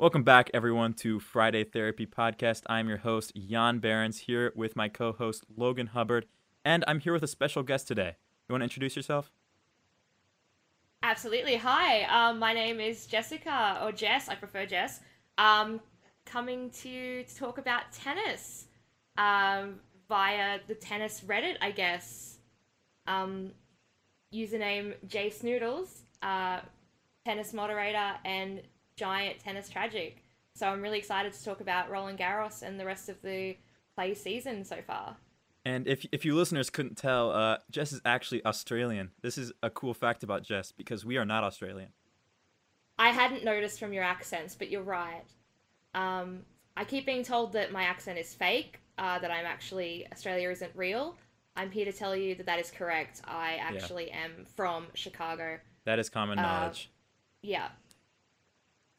Welcome 0.00 0.22
back, 0.22 0.50
everyone, 0.54 0.94
to 0.94 1.20
Friday 1.20 1.62
Therapy 1.62 2.06
Podcast. 2.06 2.62
I'm 2.68 2.88
your 2.88 2.96
host, 2.96 3.34
Jan 3.36 3.80
Behrens, 3.80 4.20
here 4.20 4.50
with 4.56 4.74
my 4.74 4.88
co 4.88 5.12
host, 5.12 5.44
Logan 5.54 5.88
Hubbard, 5.88 6.24
and 6.64 6.82
I'm 6.88 7.00
here 7.00 7.12
with 7.12 7.22
a 7.22 7.26
special 7.26 7.62
guest 7.62 7.86
today. 7.86 8.16
You 8.48 8.54
want 8.54 8.62
to 8.62 8.64
introduce 8.64 8.96
yourself? 8.96 9.30
Absolutely. 11.02 11.56
Hi, 11.56 12.04
um, 12.04 12.38
my 12.38 12.54
name 12.54 12.80
is 12.80 13.06
Jessica, 13.06 13.78
or 13.82 13.92
Jess, 13.92 14.30
I 14.30 14.36
prefer 14.36 14.64
Jess. 14.64 15.00
Um, 15.36 15.82
coming 16.24 16.70
to 16.80 17.22
to 17.24 17.36
talk 17.36 17.58
about 17.58 17.92
tennis 17.92 18.68
um, 19.18 19.80
via 20.08 20.60
the 20.66 20.76
tennis 20.76 21.20
Reddit, 21.26 21.56
I 21.60 21.72
guess. 21.72 22.38
Um, 23.06 23.50
username 24.32 24.94
J 25.06 25.30
Noodles, 25.42 26.04
uh, 26.22 26.60
tennis 27.26 27.52
moderator, 27.52 28.14
and 28.24 28.62
giant 29.00 29.38
tennis 29.38 29.70
tragic. 29.70 30.22
So 30.54 30.68
I'm 30.68 30.82
really 30.82 30.98
excited 30.98 31.32
to 31.32 31.42
talk 31.42 31.62
about 31.62 31.90
Roland 31.90 32.18
Garros 32.18 32.62
and 32.62 32.78
the 32.78 32.84
rest 32.84 33.08
of 33.08 33.20
the 33.22 33.56
clay 33.94 34.12
season 34.14 34.62
so 34.62 34.76
far. 34.86 35.16
And 35.64 35.86
if 35.86 36.06
if 36.12 36.24
you 36.24 36.34
listeners 36.34 36.68
couldn't 36.68 36.96
tell, 36.96 37.30
uh, 37.30 37.58
Jess 37.70 37.92
is 37.92 38.00
actually 38.04 38.44
Australian. 38.44 39.10
This 39.22 39.38
is 39.38 39.52
a 39.62 39.70
cool 39.70 39.94
fact 39.94 40.22
about 40.22 40.42
Jess 40.42 40.70
because 40.72 41.04
we 41.04 41.16
are 41.16 41.24
not 41.24 41.44
Australian. 41.44 41.88
I 42.98 43.10
hadn't 43.10 43.42
noticed 43.42 43.80
from 43.80 43.94
your 43.94 44.04
accents, 44.04 44.54
but 44.54 44.70
you're 44.70 44.82
right. 44.82 45.24
Um, 45.94 46.40
I 46.76 46.84
keep 46.84 47.06
being 47.06 47.24
told 47.24 47.54
that 47.54 47.72
my 47.72 47.84
accent 47.84 48.18
is 48.18 48.34
fake, 48.34 48.80
uh, 48.98 49.18
that 49.18 49.30
I'm 49.30 49.46
actually 49.46 50.06
Australia 50.12 50.50
isn't 50.50 50.72
real. 50.74 51.16
I'm 51.56 51.70
here 51.70 51.86
to 51.86 51.92
tell 51.92 52.14
you 52.14 52.34
that 52.36 52.46
that 52.46 52.58
is 52.58 52.70
correct. 52.70 53.22
I 53.24 53.56
actually 53.56 54.08
yeah. 54.08 54.24
am 54.24 54.46
from 54.56 54.86
Chicago. 54.94 55.58
That 55.84 55.98
is 55.98 56.10
common 56.10 56.38
uh, 56.38 56.42
knowledge. 56.42 56.90
Yeah. 57.42 57.68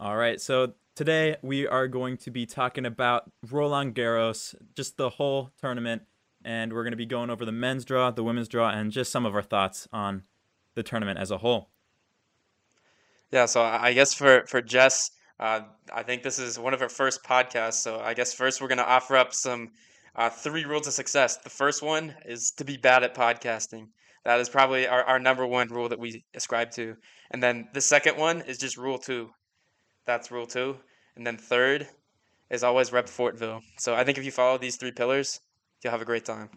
All 0.02 0.18
right. 0.18 0.42
So 0.42 0.74
today 0.96 1.36
we 1.44 1.68
are 1.68 1.88
going 1.88 2.18
to 2.18 2.32
be 2.32 2.48
talking 2.48 2.88
about 2.88 3.32
Roland 3.52 3.94
Garros, 3.94 4.56
just 4.76 4.98
the 4.98 5.12
whole 5.12 5.52
tournament, 5.62 6.02
and 6.44 6.74
we're 6.74 6.82
going 6.82 6.94
to 6.94 6.98
be 6.98 7.06
going 7.06 7.30
over 7.30 7.46
the 7.46 7.52
men's 7.52 7.86
draw, 7.86 8.10
the 8.10 8.24
women's 8.24 8.48
draw, 8.48 8.72
and 8.72 8.92
just 8.92 9.12
some 9.12 9.28
of 9.28 9.36
our 9.36 9.44
thoughts 9.44 9.88
on 9.94 10.24
the 10.74 10.82
tournament 10.82 11.20
as 11.20 11.30
a 11.30 11.38
whole. 11.38 11.70
Yeah. 13.30 13.46
So 13.46 13.62
I 13.62 13.94
guess 13.94 14.12
for 14.16 14.44
for 14.48 14.60
Jess, 14.60 15.12
uh, 15.40 15.60
I 15.94 16.02
think 16.02 16.24
this 16.24 16.40
is 16.40 16.58
one 16.58 16.74
of 16.74 16.82
our 16.82 16.90
first 16.90 17.24
podcasts. 17.24 17.76
So 17.84 18.00
I 18.00 18.16
guess 18.16 18.34
first 18.34 18.60
we're 18.60 18.70
going 18.70 18.80
to 18.80 18.90
offer 18.90 19.16
up 19.16 19.36
some 19.36 19.70
uh, 20.16 20.32
three 20.32 20.66
rules 20.66 20.88
of 20.88 20.94
success. 20.94 21.38
The 21.38 21.52
first 21.52 21.84
one 21.84 22.16
is 22.26 22.54
to 22.58 22.66
be 22.66 22.76
bad 22.76 23.04
at 23.04 23.14
podcasting. 23.14 23.90
That 24.26 24.40
is 24.40 24.50
probably 24.50 24.88
our, 24.88 25.04
our 25.04 25.20
number 25.20 25.46
one 25.46 25.68
rule 25.68 25.90
that 25.90 26.00
we 26.00 26.24
ascribe 26.34 26.72
to. 26.72 26.96
And 27.30 27.44
then 27.44 27.70
the 27.76 27.82
second 27.82 28.18
one 28.18 28.42
is 28.42 28.58
just 28.58 28.78
rule 28.78 28.98
two. 28.98 29.30
That's 30.06 30.32
rule 30.32 30.46
two. 30.46 30.78
And 31.16 31.26
then 31.26 31.38
third 31.38 31.88
is 32.50 32.64
always 32.64 32.92
rep 32.92 33.08
Fortville. 33.08 33.62
So 33.78 33.96
I 33.96 34.04
think 34.04 34.18
if 34.18 34.26
you 34.26 34.32
follow 34.32 34.58
these 34.58 34.76
three 34.76 34.92
pillars, 34.92 35.42
you'll 35.84 35.92
have 35.92 36.02
a 36.02 36.06
great 36.06 36.26
time. 36.26 36.50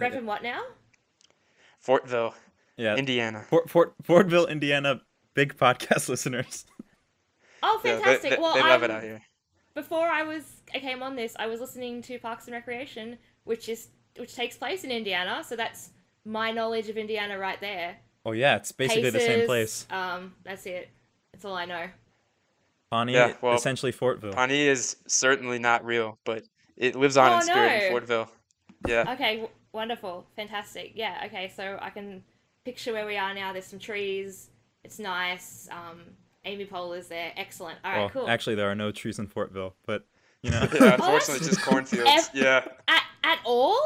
Repping 0.00 0.24
what 0.24 0.42
now? 0.42 0.62
Fortville. 1.84 2.34
Yeah. 2.76 2.96
Indiana. 2.96 3.44
Fort, 3.48 3.70
Fort 3.70 3.94
Fortville, 4.02 4.48
Indiana, 4.48 5.00
big 5.34 5.56
podcast 5.56 6.08
listeners. 6.08 6.66
Oh, 7.62 7.80
fantastic. 7.82 8.24
Yeah, 8.24 8.30
they, 8.30 8.36
they, 8.36 8.42
well, 8.42 8.54
they 8.54 8.60
love 8.60 8.82
I'm, 8.82 8.84
it 8.84 8.90
out 8.90 9.02
here 9.02 9.22
before 9.74 10.06
I 10.06 10.22
was 10.22 10.62
I 10.74 10.78
came 10.78 11.02
on 11.02 11.16
this, 11.16 11.34
I 11.38 11.46
was 11.46 11.60
listening 11.60 12.00
to 12.02 12.18
Parks 12.18 12.46
and 12.46 12.54
Recreation, 12.54 13.18
which 13.44 13.68
is 13.68 13.88
which 14.16 14.34
takes 14.34 14.56
place 14.56 14.84
in 14.84 14.90
Indiana. 14.90 15.42
So 15.44 15.56
that's 15.56 15.90
my 16.24 16.52
knowledge 16.52 16.88
of 16.88 16.96
Indiana 16.96 17.38
right 17.38 17.60
there. 17.60 17.96
Oh 18.24 18.32
yeah, 18.32 18.56
it's 18.56 18.72
basically 18.72 19.02
Pacers, 19.02 19.12
the 19.12 19.20
same 19.20 19.46
place. 19.46 19.86
Um, 19.90 20.34
that's 20.44 20.64
it. 20.66 20.88
That's 21.32 21.44
all 21.44 21.54
I 21.54 21.64
know. 21.64 21.86
Pawnee, 22.90 23.14
yeah, 23.14 23.34
well, 23.40 23.54
essentially 23.54 23.92
Fortville. 23.92 24.34
Pawnee 24.34 24.66
is 24.66 24.96
certainly 25.06 25.58
not 25.58 25.84
real, 25.84 26.18
but 26.24 26.44
it 26.76 26.94
lives 26.94 27.16
on 27.16 27.32
oh, 27.32 27.36
in 27.36 27.42
spirit 27.42 27.68
no. 27.68 27.86
in 27.86 27.92
Fortville. 27.92 28.28
Yeah. 28.86 29.12
Okay, 29.12 29.36
w- 29.36 29.48
wonderful, 29.72 30.26
fantastic. 30.36 30.92
Yeah. 30.94 31.22
Okay, 31.26 31.52
so 31.54 31.78
I 31.80 31.90
can 31.90 32.22
picture 32.64 32.92
where 32.92 33.06
we 33.06 33.16
are 33.16 33.34
now. 33.34 33.52
There's 33.52 33.66
some 33.66 33.78
trees. 33.78 34.50
It's 34.84 34.98
nice. 34.98 35.68
Um, 35.70 36.02
Amy 36.44 36.66
Poehler 36.66 36.98
is 36.98 37.08
there. 37.08 37.32
Excellent. 37.36 37.78
All 37.84 37.90
right, 37.90 37.98
well, 38.00 38.10
cool. 38.10 38.28
Actually, 38.28 38.56
there 38.56 38.70
are 38.70 38.74
no 38.74 38.92
trees 38.92 39.18
in 39.18 39.26
Fortville, 39.26 39.72
but 39.86 40.04
you 40.42 40.50
know. 40.50 40.60
yeah, 40.74 40.94
unfortunately, 40.94 41.36
it's 41.36 41.48
just 41.48 41.62
cornfields. 41.62 42.10
F- 42.10 42.30
yeah. 42.34 42.66
At, 42.88 43.02
at 43.22 43.38
all? 43.44 43.80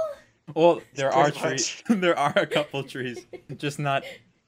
Well, 0.55 0.83
there 0.95 1.13
are 1.13 1.31
trees. 1.31 1.83
there 1.89 2.19
are 2.19 2.33
a 2.37 2.47
couple 2.47 2.83
trees, 2.83 3.27
just 3.57 3.79
not 3.79 4.05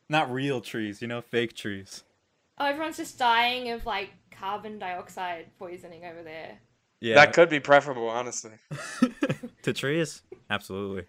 not 0.08 0.32
real 0.32 0.60
trees. 0.60 1.02
You 1.02 1.08
know, 1.08 1.20
fake 1.20 1.54
trees. 1.54 2.04
Oh, 2.58 2.66
everyone's 2.66 2.96
just 2.96 3.18
dying 3.18 3.70
of 3.70 3.86
like 3.86 4.10
carbon 4.40 4.78
dioxide 4.78 5.46
poisoning 5.58 6.04
over 6.04 6.22
there. 6.22 6.58
Yeah, 7.00 7.14
that 7.14 7.32
could 7.32 7.48
be 7.48 7.60
preferable, 7.60 8.08
honestly. 8.08 8.52
to 9.62 9.72
trees, 9.72 10.22
absolutely. 10.48 11.04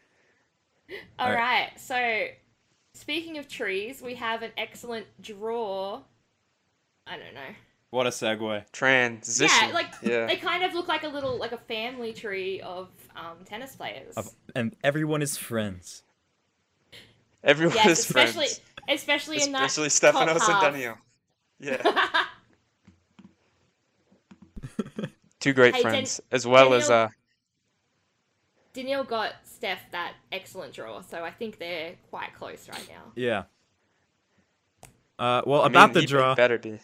All, 1.19 1.27
all 1.27 1.33
right. 1.33 1.69
right. 1.69 1.79
So, 1.79 2.27
speaking 2.93 3.37
of 3.37 3.47
trees, 3.47 4.01
we 4.01 4.15
have 4.15 4.41
an 4.41 4.51
excellent 4.57 5.05
draw 5.21 6.01
I 7.07 7.17
don't 7.17 7.33
know. 7.33 7.55
What 7.89 8.07
a 8.07 8.09
segue. 8.09 8.71
Transition. 8.71 9.67
Yeah, 9.67 9.73
like 9.73 9.93
yeah. 10.01 10.25
they 10.25 10.37
kind 10.37 10.63
of 10.63 10.73
look 10.73 10.87
like 10.87 11.03
a 11.03 11.09
little 11.09 11.37
like 11.37 11.51
a 11.51 11.57
family 11.57 12.13
tree 12.13 12.61
of 12.61 12.87
um, 13.17 13.43
tennis 13.43 13.75
players. 13.75 14.15
Of, 14.15 14.33
and 14.55 14.75
everyone 14.83 15.21
is 15.21 15.35
friends. 15.35 16.03
Everyone 17.43 17.75
yes, 17.75 17.87
is 17.87 17.99
especially, 17.99 18.45
friends. 18.45 18.61
Especially 18.87 19.41
in 19.41 19.51
that 19.51 19.65
Especially 19.65 19.89
Stefanos 19.89 20.47
and 20.47 20.61
Daniel. 20.61 20.97
Yeah. 21.59 21.81
Two 25.41 25.51
great 25.53 25.75
hey, 25.75 25.81
friends, 25.81 26.17
Dan- 26.17 26.25
as 26.31 26.47
well 26.47 26.69
Daniel, 26.69 26.81
as 26.81 26.89
uh 26.89 27.09
Daniel 28.73 29.03
got 29.03 29.33
Steph 29.43 29.91
that 29.91 30.13
excellent 30.31 30.73
draw, 30.73 31.01
so 31.01 31.25
I 31.25 31.31
think 31.31 31.59
they're 31.59 31.95
quite 32.09 32.33
close 32.33 32.69
right 32.69 32.87
now. 32.87 33.11
Yeah. 33.15 33.43
Uh, 35.19 35.41
well, 35.45 35.63
I 35.63 35.67
about 35.67 35.93
mean, 35.93 36.01
the 36.01 36.07
draw. 36.07 36.33
Better 36.33 36.57
be 36.57 36.79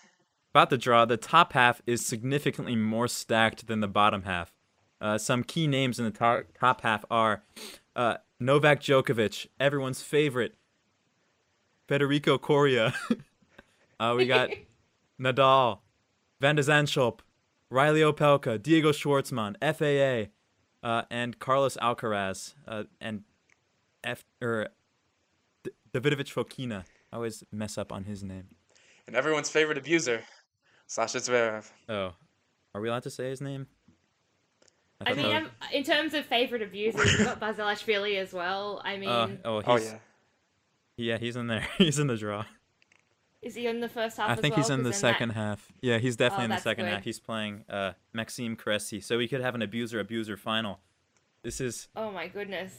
about 0.57 0.69
the 0.71 0.77
draw, 0.77 1.05
the 1.05 1.17
top 1.17 1.53
half 1.53 1.83
is 1.85 2.03
significantly 2.03 2.75
more 2.75 3.07
stacked 3.07 3.67
than 3.67 3.79
the 3.79 3.87
bottom 3.87 4.23
half. 4.23 4.51
Uh, 4.99 5.15
some 5.17 5.43
key 5.43 5.67
names 5.67 5.99
in 5.99 6.05
the 6.05 6.11
top, 6.11 6.45
top 6.59 6.81
half 6.81 7.05
are 7.11 7.43
uh, 7.95 8.15
Novak 8.39 8.81
Djokovic, 8.81 9.47
everyone's 9.59 10.01
favorite, 10.01 10.55
Federico 11.87 12.39
Coria. 12.39 12.95
uh, 13.99 14.15
we 14.17 14.25
got 14.25 14.49
Nadal, 15.21 15.79
Van 16.41 16.55
de 16.55 16.63
Zandschulp, 16.63 17.19
Reilly 17.69 18.01
Opelka, 18.01 18.61
Diego 18.61 18.91
Schwartzman, 18.91 19.55
FAA, 19.61 20.31
uh, 20.87 21.03
and 21.09 21.37
Carlos 21.39 21.77
Alcaraz, 21.77 22.53
uh, 22.67 22.83
and 23.01 23.23
F 24.03 24.23
or 24.41 24.69
D- 25.63 25.71
Davidovich 25.93 26.33
Fokina. 26.33 26.85
I 27.11 27.15
always 27.15 27.43
mess 27.51 27.77
up 27.77 27.91
on 27.91 28.05
his 28.05 28.23
name. 28.23 28.47
And 29.07 29.15
everyone's 29.15 29.49
favorite 29.49 29.77
abuser, 29.77 30.23
Sasha 30.85 31.17
Zverev. 31.19 31.69
Oh, 31.89 32.13
are 32.73 32.81
we 32.81 32.89
allowed 32.89 33.03
to 33.03 33.09
say 33.09 33.29
his 33.29 33.41
name? 33.41 33.67
I, 35.05 35.11
I 35.11 35.13
mean, 35.13 35.35
um, 35.35 35.49
in 35.73 35.83
terms 35.83 36.13
of 36.13 36.25
favorite 36.25 36.61
abusers, 36.61 37.17
we've 37.17 37.25
got 37.25 37.39
Basilashvili 37.39 38.17
as 38.17 38.33
well. 38.33 38.81
I 38.83 38.95
uh, 38.95 38.97
mean, 38.97 39.09
uh, 39.09 39.29
oh, 39.45 39.61
oh 39.65 39.77
yeah, 39.77 39.99
yeah, 40.97 41.17
he's 41.17 41.35
in 41.35 41.47
there. 41.47 41.67
he's 41.77 41.99
in 41.99 42.07
the 42.07 42.17
draw. 42.17 42.45
Is 43.41 43.55
he 43.55 43.67
in 43.67 43.79
the 43.79 43.89
first 43.89 44.17
half? 44.17 44.29
I 44.29 44.35
think 44.35 44.55
well? 44.55 44.63
he's 44.63 44.69
in 44.69 44.83
the 44.83 44.93
second 44.93 45.29
that... 45.29 45.35
half. 45.35 45.71
Yeah, 45.81 45.99
he's 45.99 46.15
definitely 46.15 46.43
oh, 46.43 46.45
in 46.45 46.51
the 46.51 46.61
second 46.61 46.85
good. 46.85 46.93
half. 46.93 47.03
He's 47.03 47.19
playing 47.19 47.65
uh, 47.69 47.93
Maxime 48.13 48.55
Cressy, 48.55 48.99
so 48.99 49.17
we 49.17 49.27
could 49.27 49.41
have 49.41 49.55
an 49.55 49.61
abuser 49.61 49.99
abuser 49.99 50.37
final. 50.37 50.79
This 51.43 51.61
is. 51.61 51.87
Oh 51.95 52.11
my 52.11 52.27
goodness. 52.27 52.73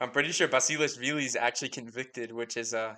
I'm 0.00 0.10
pretty 0.10 0.32
sure 0.32 0.48
Basilashvili 0.48 1.24
is 1.24 1.36
actually 1.36 1.68
convicted, 1.68 2.32
which 2.32 2.56
is 2.56 2.74
uh, 2.74 2.96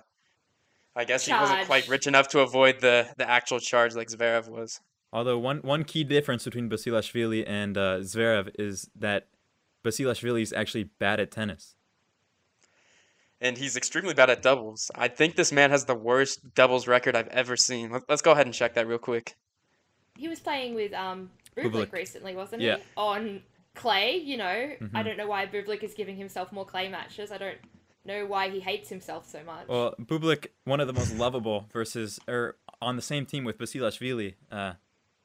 I 0.95 1.05
guess 1.05 1.25
charge. 1.25 1.39
he 1.39 1.51
wasn't 1.51 1.67
quite 1.67 1.87
rich 1.87 2.07
enough 2.07 2.27
to 2.29 2.39
avoid 2.39 2.79
the 2.79 3.07
the 3.17 3.29
actual 3.29 3.59
charge 3.59 3.95
like 3.95 4.07
Zverev 4.07 4.47
was. 4.47 4.79
Although 5.11 5.37
one 5.37 5.59
one 5.59 5.83
key 5.83 6.03
difference 6.03 6.43
between 6.43 6.69
Basilashvili 6.69 7.43
and 7.47 7.77
uh, 7.77 7.99
Zverev 7.99 8.49
is 8.57 8.89
that 8.95 9.27
Basilashvili 9.83 10.41
is 10.41 10.53
actually 10.53 10.85
bad 10.85 11.19
at 11.19 11.29
tennis. 11.29 11.75
And 13.43 13.57
he's 13.57 13.75
extremely 13.75 14.13
bad 14.13 14.29
at 14.29 14.41
doubles. 14.41 14.89
I 14.95 15.09
think 15.09 15.35
this 15.35 15.51
man 15.51 15.69
has 15.69 15.83
the 15.83 15.93
worst 15.93 16.55
doubles 16.55 16.87
record 16.87 17.15
I've 17.15 17.27
ever 17.27 17.57
seen. 17.57 17.91
Let's 18.07 18.21
go 18.21 18.31
ahead 18.31 18.47
and 18.47 18.55
check 18.55 18.73
that 18.75 18.87
real 18.87 18.97
quick. 18.97 19.35
He 20.17 20.29
was 20.29 20.39
playing 20.39 20.75
with 20.75 20.93
um 20.93 21.29
Bublik 21.55 21.91
recently, 21.91 22.35
wasn't 22.35 22.61
yeah. 22.61 22.77
he? 22.77 22.83
On 22.97 23.41
clay, 23.75 24.15
you 24.15 24.37
know. 24.37 24.45
Mm-hmm. 24.45 24.95
I 24.95 25.03
don't 25.03 25.17
know 25.17 25.27
why 25.27 25.45
Bublik 25.45 25.83
is 25.83 25.93
giving 25.93 26.15
himself 26.15 26.51
more 26.51 26.65
clay 26.65 26.87
matches. 26.87 27.31
I 27.31 27.37
don't 27.37 27.57
know 28.05 28.25
why 28.25 28.49
he 28.49 28.59
hates 28.59 28.89
himself 28.89 29.29
so 29.29 29.43
much. 29.43 29.67
Well, 29.67 29.93
Bublik, 30.01 30.47
one 30.63 30.79
of 30.79 30.87
the 30.87 30.93
most 30.93 31.15
lovable 31.15 31.67
versus 31.73 32.19
or 32.27 32.55
on 32.81 32.95
the 32.95 33.01
same 33.01 33.25
team 33.25 33.43
with 33.43 33.57
Basilashvili, 33.57 34.35
uh, 34.51 34.73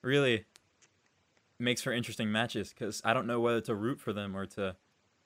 really 0.02 0.44
makes 1.58 1.82
for 1.82 1.92
interesting 1.92 2.30
matches 2.30 2.72
because 2.76 3.00
I 3.04 3.12
don't 3.12 3.26
know 3.26 3.40
whether 3.40 3.60
to 3.62 3.74
root 3.74 4.00
for 4.00 4.12
them 4.12 4.36
or 4.36 4.46
to 4.46 4.76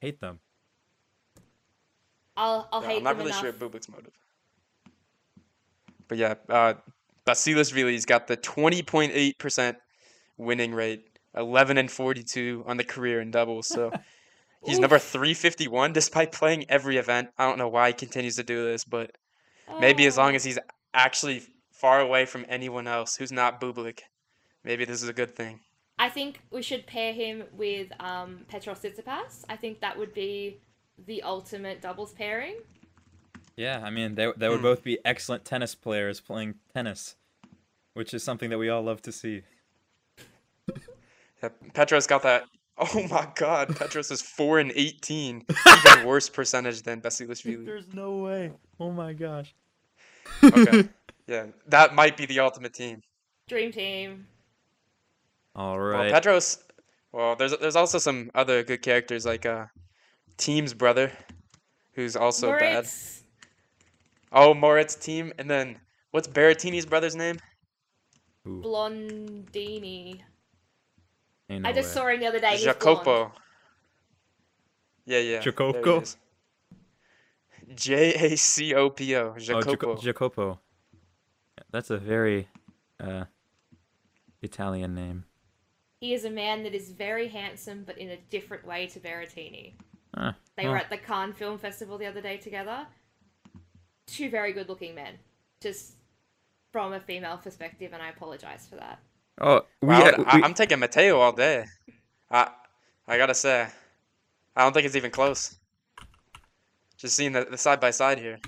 hate 0.00 0.20
them. 0.20 0.40
I'll 2.36 2.68
I'll 2.72 2.82
yeah, 2.82 2.88
hate 2.88 2.96
I'm 2.98 3.04
not 3.04 3.16
really 3.16 3.30
enough. 3.30 3.40
sure 3.40 3.52
Bublik's 3.52 3.88
motive. 3.88 4.12
But 6.08 6.18
yeah, 6.18 6.34
uh, 6.48 6.74
Basilashvili's 7.26 8.04
got 8.04 8.26
the 8.26 8.36
20.8% 8.36 9.76
winning 10.36 10.74
rate, 10.74 11.18
11 11.36 11.78
and 11.78 11.90
42 11.90 12.64
on 12.66 12.76
the 12.76 12.84
career 12.84 13.20
in 13.20 13.30
doubles. 13.30 13.66
So 13.68 13.92
he's 14.64 14.78
number 14.78 14.98
351 14.98 15.92
despite 15.92 16.32
playing 16.32 16.66
every 16.68 16.96
event. 16.96 17.30
I 17.38 17.46
don't 17.46 17.58
know 17.58 17.68
why 17.68 17.88
he 17.88 17.94
continues 17.94 18.36
to 18.36 18.42
do 18.42 18.64
this, 18.64 18.84
but 18.84 19.12
maybe 19.80 20.06
as 20.06 20.16
long 20.18 20.32
Oh. 20.32 20.36
as 20.36 20.44
he's 20.44 20.58
actually 20.94 21.42
far 21.70 22.00
away 22.00 22.26
from 22.26 22.44
anyone 22.48 22.86
else 22.86 23.16
who's 23.16 23.32
not 23.32 23.60
Bublik, 23.60 24.00
maybe 24.64 24.84
this 24.84 25.02
is 25.02 25.08
a 25.08 25.12
good 25.14 25.34
thing. 25.34 25.60
I 25.98 26.08
think 26.08 26.40
we 26.50 26.62
should 26.62 26.86
pair 26.86 27.12
him 27.12 27.44
with 27.52 27.88
um, 28.00 28.40
Petros 28.48 28.80
Tsitsipas. 28.80 29.44
I 29.48 29.56
think 29.56 29.80
that 29.80 29.96
would 29.96 30.12
be 30.12 30.58
the 31.06 31.22
ultimate 31.22 31.80
doubles 31.82 32.12
pairing. 32.12 32.56
Yeah, 33.56 33.82
I 33.84 33.90
mean 33.90 34.14
they 34.14 34.32
they 34.36 34.48
would 34.48 34.58
Hmm. 34.58 34.62
both 34.62 34.82
be 34.82 34.98
excellent 35.04 35.44
tennis 35.44 35.74
players 35.74 36.20
playing 36.20 36.54
tennis, 36.74 37.16
which 37.94 38.14
is 38.14 38.22
something 38.22 38.50
that 38.50 38.58
we 38.58 38.68
all 38.68 38.82
love 38.82 39.02
to 39.02 39.12
see. 39.12 39.42
Yeah, 41.42 41.48
Petros 41.74 42.06
got 42.06 42.22
that. 42.22 42.44
Oh 42.78 43.06
my 43.08 43.28
God, 43.34 43.76
Petros 43.76 44.10
is 44.10 44.22
four 44.22 44.58
and 44.58 44.72
18, 44.74 45.44
even 45.86 46.06
worse 46.06 46.28
percentage 46.30 46.82
than 46.82 47.00
Bessie 47.00 47.26
Basilashvili. 47.26 47.66
There's 47.66 47.92
no 47.92 48.16
way. 48.18 48.52
Oh 48.80 48.90
my 48.90 49.12
gosh. 49.12 49.54
Okay, 50.42 50.88
yeah, 51.26 51.46
that 51.68 51.94
might 51.94 52.16
be 52.16 52.24
the 52.26 52.40
ultimate 52.40 52.72
team. 52.72 53.02
Dream 53.48 53.72
team. 53.72 54.26
All 55.54 55.78
right. 55.78 56.04
Well. 56.06 56.10
Petros. 56.12 56.64
Well, 57.12 57.36
there's 57.36 57.56
there's 57.58 57.76
also 57.76 57.98
some 57.98 58.30
other 58.34 58.62
good 58.62 58.80
characters 58.80 59.26
like 59.26 59.44
uh, 59.44 59.66
Thiem's 60.42 60.74
brother, 60.74 61.12
who's 61.92 62.16
also 62.16 62.58
bad. 62.58 62.86
Oh, 64.32 64.54
Moritz 64.54 64.96
Thiem, 64.96 65.32
and 65.38 65.48
then 65.48 65.78
what's 66.10 66.26
Berrettini's 66.26 66.84
brother's 66.84 67.14
name? 67.14 67.38
Ooh, 68.48 68.60
Blondini. 68.60 70.20
ain't 71.48 71.64
I 71.64 71.72
just 71.72 71.90
way. 71.90 72.00
saw 72.00 72.08
him 72.08 72.20
the 72.20 72.26
other 72.26 72.40
day. 72.40 72.58
Jacopo. 72.58 73.32
Yeah, 75.04 75.18
yeah. 75.18 75.30
there 75.30 75.38
it 75.38 75.44
Jacopo? 75.44 76.02
J 77.76 78.14
A 78.14 78.36
C 78.36 78.74
O 78.74 78.90
P 78.90 79.14
O. 79.14 79.34
Oh, 79.36 79.38
Jacopo. 79.38 79.96
Jacopo. 79.96 80.60
That's 81.70 81.90
a 81.90 81.98
very 81.98 82.48
uh, 82.98 83.26
Italian 84.42 84.94
name. 84.94 85.24
He 86.00 86.14
is 86.14 86.24
a 86.24 86.30
man 86.30 86.64
that 86.64 86.74
is 86.74 86.90
very 86.90 87.28
handsome, 87.28 87.84
but 87.86 87.96
in 87.96 88.10
a 88.10 88.16
different 88.28 88.66
way 88.66 88.88
to 88.88 88.98
Berrettini. 88.98 89.74
Ah, 90.16 90.34
They 90.56 90.68
were 90.68 90.76
at 90.76 90.90
the 90.90 90.98
Cannes 90.98 91.32
Film 91.34 91.58
Festival 91.58 91.96
the 91.98 92.06
other 92.06 92.20
day 92.20 92.36
together. 92.36 92.86
Two 94.06 94.28
very 94.30 94.52
good 94.52 94.68
looking 94.68 94.94
men. 94.94 95.14
Just 95.60 95.94
from 96.70 96.92
a 96.92 97.00
female 97.00 97.38
perspective, 97.38 97.92
and 97.92 98.02
I 98.02 98.08
apologize 98.10 98.66
for 98.68 98.76
that. 98.76 98.98
Oh, 99.40 99.62
we, 99.80 99.88
Wow, 99.88 100.00
uh, 100.02 100.24
I, 100.26 100.36
we- 100.36 100.42
I'm 100.44 100.54
taking 100.54 100.78
Matteo 100.78 101.18
all 101.18 101.32
day. 101.32 101.64
I 102.30 102.50
I 103.08 103.16
gotta 103.18 103.34
say, 103.34 103.66
I 104.56 104.62
don't 104.62 104.72
think 104.72 104.86
it's 104.86 104.96
even 104.96 105.10
close. 105.10 105.56
Just 106.98 107.16
seeing 107.16 107.32
the, 107.32 107.44
the 107.50 107.58
side 107.58 107.80
by 107.80 107.90
side 107.90 108.18
here, 108.18 108.38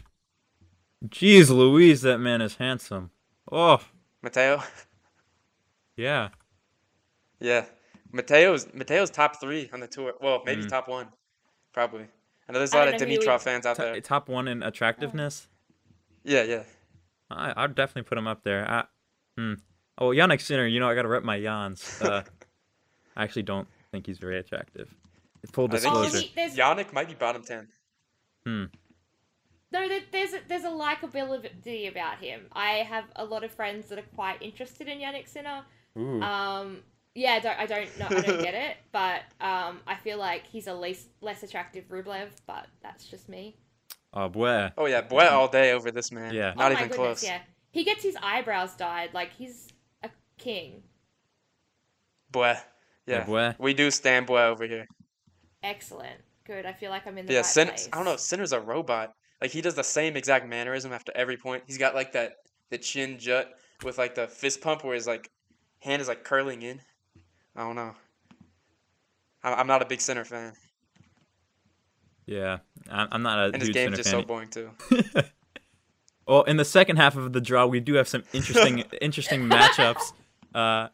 Jeez 1.08 1.50
Louise, 1.50 2.02
that 2.02 2.19
man 2.19 2.40
is 2.40 2.56
handsome. 2.56 3.10
Oh, 3.50 3.81
Matteo. 4.22 4.62
yeah. 5.96 6.28
Yeah, 7.40 7.64
Matteo's 8.12 8.72
Matteo's 8.72 9.10
top 9.10 9.40
three 9.40 9.69
on 9.72 9.81
the 9.81 9.87
tour. 9.88 10.14
Well, 10.20 10.43
maybe 10.46 10.62
Mm. 10.62 10.69
top 10.69 10.88
one, 10.88 11.08
probably. 11.75 12.06
I 12.49 12.53
know 12.53 12.59
there's 12.61 12.73
a 12.73 12.76
lot 12.76 12.88
of 12.88 12.94
know 12.99 13.06
who 13.06 13.12
he- 13.12 13.19
Dimitrov 13.19 13.43
fans 13.43 13.67
out 13.67 13.76
T- 13.76 13.82
there. 13.82 14.00
top 14.00 14.29
one 14.31 14.49
in 14.49 14.62
attractiveness. 14.62 15.49
Yeah, 16.25 16.43
yeah. 16.44 16.62
I, 17.31 17.53
I'd 17.65 17.75
definitely 17.75 18.09
put 18.09 18.17
him 18.17 18.26
up 18.26 18.43
there. 18.44 18.67
I, 18.71 18.85
hmm. 19.37 19.55
Oh, 19.99 20.06
Jannik 20.09 20.41
Sinner, 20.41 20.67
you 20.67 20.81
know 20.81 20.88
I 20.88 20.94
gotta 20.94 21.09
rep 21.09 21.23
my 21.23 21.41
Jans. 21.41 22.00
Uh, 22.00 22.23
I 23.17 23.23
actually 23.25 23.43
don't 23.43 23.69
think 23.93 24.06
he's 24.06 24.19
very 24.19 24.38
attractive. 24.38 24.94
Full 25.53 25.67
I 25.67 25.79
think 25.79 25.82
disclosure. 25.82 26.19
he's 26.35 26.55
he- 26.55 26.61
Jannik 26.61 26.93
might 26.93 27.09
be 27.09 27.15
bottom 27.15 27.43
ten. 27.43 27.69
Hmm. 28.47 28.65
No, 29.73 29.88
there's 30.12 30.32
a, 30.35 30.38
there's 30.49 30.62
a 30.65 30.69
likability 30.69 31.88
about 31.91 32.19
him. 32.20 32.43
I 32.53 32.75
have 32.88 33.05
a 33.17 33.25
lot 33.25 33.43
of 33.43 33.50
friends 33.50 33.88
that 33.88 33.99
are 33.99 34.03
quite 34.15 34.41
interested 34.41 34.87
in 34.88 34.99
Jannik 34.99 35.27
Sinner. 35.29 35.65
Ooh. 35.99 36.23
Um, 36.23 36.79
yeah, 37.14 37.32
I 37.34 37.40
don't, 37.40 37.58
I 37.58 37.66
don't 37.66 37.99
know, 37.99 38.06
I 38.11 38.20
don't 38.20 38.43
get 38.43 38.55
it, 38.55 38.76
but 38.93 39.22
um, 39.40 39.81
I 39.87 39.94
feel 40.02 40.19
like 40.19 40.46
he's 40.46 40.66
a 40.66 40.75
least 40.75 41.08
less 41.20 41.43
attractive 41.43 41.84
Rublev, 41.88 42.28
but 42.46 42.66
that's 42.82 43.05
just 43.06 43.28
me. 43.28 43.56
Oh 44.12 44.28
boy. 44.28 44.70
Oh 44.78 44.87
yeah, 44.87 45.00
boy 45.00 45.26
all 45.26 45.49
day 45.49 45.72
over 45.72 45.90
this 45.90 46.12
man. 46.12 46.32
Yeah. 46.34 46.55
Not 46.56 46.70
oh 46.72 46.75
my 46.75 46.81
even 46.81 46.88
goodness, 46.88 46.96
close. 47.20 47.25
yeah. 47.25 47.40
He 47.72 47.82
gets 47.84 48.02
his 48.02 48.16
eyebrows 48.22 48.75
dyed 48.76 49.11
like 49.12 49.32
he's 49.32 49.69
a 50.02 50.11
king. 50.38 50.82
Boy. 52.31 52.56
Yeah, 53.06 53.19
Yeah. 53.19 53.25
boy. 53.25 53.55
We 53.58 53.75
do 53.75 53.90
stand 53.90 54.26
boy 54.26 54.43
over 54.43 54.67
here. 54.67 54.87
Excellent, 55.62 56.20
good. 56.46 56.67
I 56.67 56.72
feel 56.72 56.90
like 56.90 57.06
I'm 57.06 57.17
in 57.19 57.26
the 57.26 57.32
Yeah, 57.32 57.38
right 57.40 57.46
Sin- 57.46 57.69
place. 57.69 57.88
I 57.93 57.96
don't 57.96 58.05
know. 58.05 58.17
Sinner's 58.17 58.52
a 58.52 58.60
robot. 58.60 59.12
Like 59.40 59.50
he 59.50 59.60
does 59.60 59.75
the 59.75 59.84
same 59.84 60.17
exact 60.17 60.46
mannerism 60.49 60.93
after 60.93 61.12
every 61.14 61.37
point. 61.37 61.64
He's 61.67 61.78
got 61.78 61.94
like 61.94 62.12
that 62.12 62.34
the 62.70 62.78
chin 62.78 63.19
jut 63.19 63.50
with 63.82 63.99
like 63.99 64.14
the 64.14 64.26
fist 64.28 64.60
pump 64.60 64.84
where 64.84 64.94
his 64.94 65.06
like 65.06 65.28
hand 65.81 66.00
is 66.00 66.08
like 66.08 66.25
curling 66.25 66.62
in. 66.62 66.81
I 67.56 67.61
don't 67.62 67.77
know. 67.77 67.95
I- 69.43 69.55
I'm 69.55 69.67
not 69.67 69.83
a 69.83 69.85
big 69.85 70.01
center 70.01 70.25
fan, 70.25 70.53
Yeah, 72.27 72.59
I'm, 72.91 73.09
I'm 73.12 73.23
not 73.23 73.39
a 73.39 73.45
and 73.53 73.56
his 73.56 73.69
huge 73.69 73.75
game's 73.75 73.97
just 73.99 74.11
fan. 74.11 74.23
so 74.23 74.27
boring 74.27 74.49
too. 74.49 74.71
Well, 76.27 76.43
in 76.45 76.56
the 76.56 76.65
second 76.65 76.97
half 76.97 77.17
of 77.19 77.35
the 77.35 77.41
draw, 77.43 77.67
we 77.67 77.81
do 77.81 77.95
have 77.95 78.09
some 78.09 78.25
interesting, 78.33 78.79
interesting 79.03 79.43
matchups. 79.47 80.15
Uh, 80.55 80.89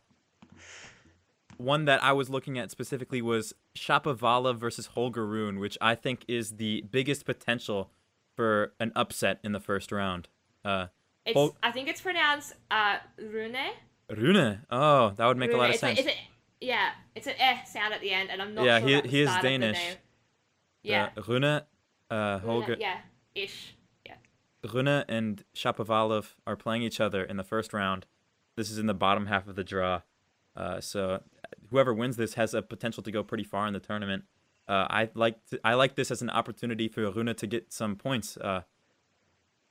one 1.56 1.84
that 1.84 2.02
I 2.02 2.12
was 2.12 2.28
looking 2.28 2.58
at 2.58 2.72
specifically 2.72 3.22
was 3.22 3.54
Shapovalov 3.76 4.56
versus 4.56 4.86
Holger 4.86 5.24
Rune, 5.24 5.60
which 5.60 5.78
I 5.80 5.94
think 5.94 6.24
is 6.26 6.56
the 6.56 6.82
biggest 6.90 7.26
potential 7.26 7.90
for 8.34 8.72
an 8.80 8.90
upset 8.96 9.38
in 9.44 9.52
the 9.52 9.60
first 9.60 9.92
round. 9.92 10.26
Uh, 10.64 10.86
It's, 11.24 11.34
Hol- 11.34 11.54
I 11.62 11.70
think 11.70 11.86
it's 11.88 12.00
pronounced 12.00 12.54
uh, 12.70 12.96
Rune. 13.16 13.54
Rune, 14.10 14.62
oh, 14.68 15.10
that 15.10 15.26
would 15.26 15.36
make 15.36 15.52
a 15.52 15.56
lot 15.56 15.66
of 15.66 15.74
it's 15.74 15.80
sense. 15.80 15.98
A, 16.00 16.02
it's 16.08 16.10
a, 16.10 16.14
yeah, 16.60 16.90
it's 17.14 17.26
an 17.26 17.34
eh 17.38 17.64
sound 17.64 17.94
at 17.94 18.00
the 18.00 18.10
end, 18.10 18.30
and 18.30 18.40
I'm 18.42 18.54
not 18.54 18.64
Yeah, 18.64 18.78
sure 18.80 19.02
he- 19.02 19.08
he 19.08 19.20
is 19.22 19.28
start 19.28 19.44
of 19.44 19.50
the 19.50 19.58
Danish. 19.58 19.96
Yeah, 20.82 21.10
Uh, 21.16 21.22
Rune, 21.26 21.44
uh, 21.44 21.62
Rune, 22.10 22.40
Holger, 22.40 22.76
yeah, 22.78 23.00
ish. 23.34 23.74
Yeah. 24.06 24.16
Rune 24.72 24.88
and 24.88 25.44
Shapovalov 25.54 26.34
are 26.46 26.56
playing 26.56 26.82
each 26.82 27.00
other 27.00 27.22
in 27.22 27.36
the 27.36 27.44
first 27.44 27.72
round. 27.72 28.06
This 28.56 28.70
is 28.70 28.78
in 28.78 28.86
the 28.86 28.94
bottom 28.94 29.26
half 29.26 29.46
of 29.46 29.56
the 29.56 29.64
draw. 29.64 30.02
Uh, 30.56 30.80
so 30.80 31.22
whoever 31.70 31.94
wins 31.94 32.16
this 32.16 32.34
has 32.34 32.54
a 32.54 32.62
potential 32.62 33.02
to 33.02 33.10
go 33.10 33.22
pretty 33.22 33.44
far 33.44 33.66
in 33.66 33.72
the 33.72 33.80
tournament. 33.80 34.24
Uh, 34.68 34.86
I 34.88 35.10
like 35.14 35.44
to, 35.46 35.60
I 35.64 35.74
like 35.74 35.94
this 35.96 36.10
as 36.10 36.22
an 36.22 36.30
opportunity 36.30 36.88
for 36.88 37.08
Rune 37.10 37.34
to 37.34 37.46
get 37.46 37.72
some 37.72 37.96
points 37.96 38.36
uh, 38.36 38.62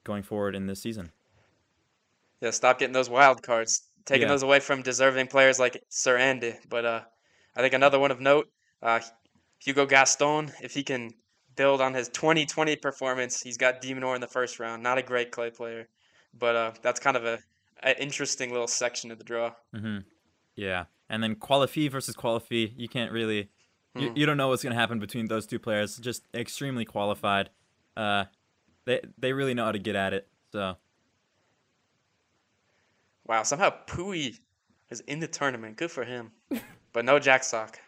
going 0.03 0.23
forward 0.23 0.55
in 0.55 0.67
this 0.67 0.81
season. 0.81 1.11
Yeah, 2.41 2.51
stop 2.51 2.79
getting 2.79 2.93
those 2.93 3.09
wild 3.09 3.43
cards, 3.43 3.88
taking 4.09 4.27
Yeah. 4.27 4.33
those 4.33 4.43
away 4.43 4.59
from 4.59 4.81
deserving 4.81 5.27
players 5.27 5.59
like 5.59 5.81
Sir 5.89 6.17
Andy. 6.17 6.55
But 6.67 6.85
uh, 6.85 7.01
I 7.55 7.61
think 7.61 7.73
another 7.73 7.99
one 7.99 8.11
of 8.11 8.19
note, 8.19 8.47
uh, 8.81 8.99
Hugo 9.59 9.85
Gaston, 9.85 10.51
if 10.61 10.73
he 10.73 10.83
can 10.83 11.11
build 11.55 11.79
on 11.79 11.93
his 11.93 12.09
2020 12.09 12.75
performance, 12.77 13.41
he's 13.41 13.57
got 13.57 13.81
de 13.81 13.93
Minaur 13.93 14.15
in 14.15 14.21
the 14.21 14.27
first 14.27 14.59
round. 14.59 14.81
Not 14.81 14.97
a 14.97 15.03
great 15.03 15.31
clay 15.31 15.51
player, 15.51 15.87
but 16.33 16.55
uh, 16.55 16.71
that's 16.81 16.99
kind 16.99 17.15
of 17.17 17.25
a, 17.25 17.39
a 17.83 18.01
interesting 18.01 18.51
little 18.51 18.67
section 18.67 19.11
of 19.11 19.17
the 19.19 19.23
draw. 19.23 19.51
hmm 19.73 19.99
Yeah, 20.55 20.85
and 21.09 21.21
then 21.21 21.35
Qualifi 21.35 21.89
versus 21.91 22.15
Qualifi, 22.15 22.73
you 22.75 22.89
can't 22.89 23.11
really, 23.11 23.49
you, 23.95 24.07
Hmm. 24.07 24.17
you 24.17 24.25
don't 24.25 24.37
know 24.37 24.47
what's 24.47 24.63
gonna 24.63 24.75
happen 24.75 24.99
between 24.99 25.27
those 25.27 25.45
two 25.45 25.59
players. 25.59 25.97
Just 25.97 26.23
extremely 26.33 26.85
qualified. 26.85 27.49
Uh, 27.95 28.25
they 28.85 29.01
they 29.17 29.33
really 29.33 29.53
know 29.53 29.65
how 29.65 29.71
to 29.71 29.79
get 29.79 29.95
at 29.95 30.13
it. 30.13 30.27
So 30.51 30.77
Wow, 33.29 33.43
somehow 33.43 33.71
Pouille 33.85 34.39
is 34.89 35.01
in 35.01 35.19
the 35.19 35.27
tournament. 35.27 35.77
Good 35.77 35.91
for 35.91 36.03
him. 36.03 36.31
but 36.93 37.05
no 37.05 37.19
Jack 37.19 37.43
Sock. 37.43 37.79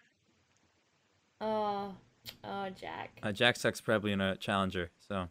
Oh, 1.41 1.95
oh, 2.43 2.69
Jack. 2.79 3.19
uh, 3.24 3.31
Jack 3.31 3.55
Suck's 3.55 3.81
probably 3.81 4.12
in 4.12 4.21
a 4.21 4.38
challenger. 4.38 4.91
So 5.00 5.27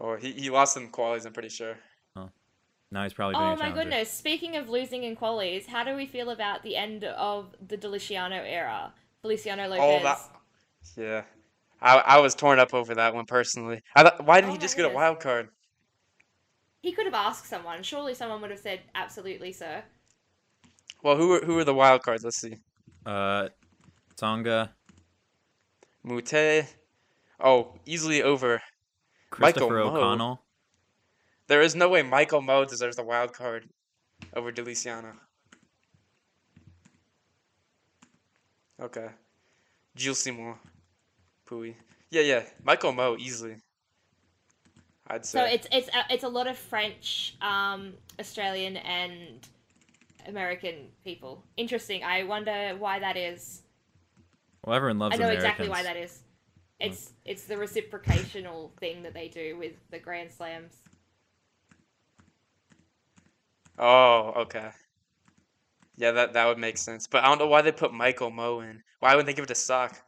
Or 0.00 0.18
he, 0.18 0.32
he 0.32 0.50
lost 0.50 0.76
in 0.76 0.90
qualies, 0.90 1.24
I'm 1.24 1.32
pretty 1.32 1.50
sure. 1.50 1.78
Oh, 2.16 2.30
now 2.90 3.04
he's 3.04 3.12
probably 3.12 3.36
doing 3.36 3.46
Oh 3.46 3.52
a 3.52 3.56
my 3.56 3.70
goodness! 3.70 4.10
Speaking 4.10 4.56
of 4.56 4.68
losing 4.68 5.04
in 5.04 5.14
qualies, 5.14 5.66
how 5.66 5.84
do 5.84 5.94
we 5.94 6.04
feel 6.04 6.30
about 6.30 6.64
the 6.64 6.74
end 6.74 7.04
of 7.04 7.54
the 7.68 7.76
Deliciano 7.76 8.42
era? 8.42 8.92
Feliciano 9.22 9.68
Lopez. 9.68 9.80
Oh, 9.80 10.02
that. 10.02 10.20
Yeah. 10.96 11.22
I, 11.80 11.98
I 11.98 12.18
was 12.18 12.34
torn 12.34 12.58
up 12.58 12.74
over 12.74 12.96
that 12.96 13.14
one 13.14 13.24
personally. 13.26 13.82
I 13.94 14.02
thought, 14.02 14.26
why 14.26 14.40
didn't 14.40 14.50
Oh 14.50 14.52
he 14.54 14.58
my 14.58 14.62
just 14.62 14.76
get 14.76 14.86
a 14.86 14.88
wild 14.88 15.20
card? 15.20 15.50
He 16.80 16.92
could 16.92 17.06
have 17.06 17.14
asked 17.14 17.46
someone. 17.46 17.82
Surely 17.82 18.14
someone 18.14 18.40
would 18.40 18.50
have 18.50 18.60
said, 18.60 18.80
"Absolutely, 18.94 19.52
sir." 19.52 19.84
Well, 21.02 21.16
who 21.16 21.32
are, 21.34 21.40
who 21.44 21.58
are 21.58 21.64
the 21.64 21.74
wild 21.74 22.02
cards? 22.02 22.24
Let's 22.24 22.40
see. 22.40 22.56
Uh, 23.06 23.48
Tsonga, 24.16 24.70
Moutet. 26.04 26.66
Oh, 27.40 27.78
easily 27.86 28.22
over. 28.22 28.60
Christopher 29.30 29.66
Michael 29.66 29.90
Mmoh. 29.92 29.96
O'Connell. 29.96 30.42
there 31.46 31.60
is 31.62 31.74
no 31.74 31.88
way 31.88 32.02
Michael 32.02 32.40
Mmoh 32.42 32.66
deserves 32.68 32.96
the 32.96 33.04
wild 33.04 33.32
card 33.32 33.68
over 34.34 34.50
Deliciano. 34.50 35.12
Okay. 38.80 39.08
Gilles 39.96 40.18
Simon. 40.18 40.54
Pouille. 41.46 41.74
Yeah, 42.10 42.22
yeah. 42.22 42.42
Michael 42.62 42.92
Mmoh 42.92 43.18
easily. 43.18 43.56
I'd 45.08 45.24
say. 45.24 45.38
So 45.38 45.44
it's 45.44 45.66
it's 45.72 45.88
a, 45.88 46.12
it's 46.12 46.24
a 46.24 46.28
lot 46.28 46.46
of 46.46 46.56
French, 46.56 47.36
um, 47.40 47.94
Australian, 48.20 48.76
and 48.78 49.46
American 50.26 50.88
people. 51.04 51.44
Interesting. 51.56 52.04
I 52.04 52.24
wonder 52.24 52.76
why 52.78 52.98
that 52.98 53.16
is. 53.16 53.62
Well, 54.64 54.76
everyone 54.76 54.98
loves 54.98 55.14
I 55.14 55.18
know 55.18 55.24
Americans. 55.24 55.44
exactly 55.44 55.68
why 55.68 55.82
that 55.82 55.96
is. 55.96 56.22
It's 56.80 57.12
it's 57.24 57.44
the 57.44 57.56
reciprocational 57.56 58.70
thing 58.78 59.02
that 59.02 59.14
they 59.14 59.28
do 59.28 59.56
with 59.58 59.72
the 59.90 59.98
Grand 59.98 60.30
Slams. 60.30 60.76
Oh, 63.78 64.32
okay. 64.36 64.70
Yeah, 65.96 66.12
that 66.12 66.32
that 66.34 66.46
would 66.46 66.58
make 66.58 66.78
sense. 66.78 67.06
But 67.06 67.24
I 67.24 67.28
don't 67.28 67.38
know 67.38 67.48
why 67.48 67.62
they 67.62 67.72
put 67.72 67.92
Michael 67.92 68.30
Mmoh 68.30 68.68
in. 68.70 68.82
Why 69.00 69.14
wouldn't 69.14 69.26
they 69.26 69.34
give 69.34 69.44
it 69.44 69.48
to 69.48 69.54
Sock? 69.54 70.00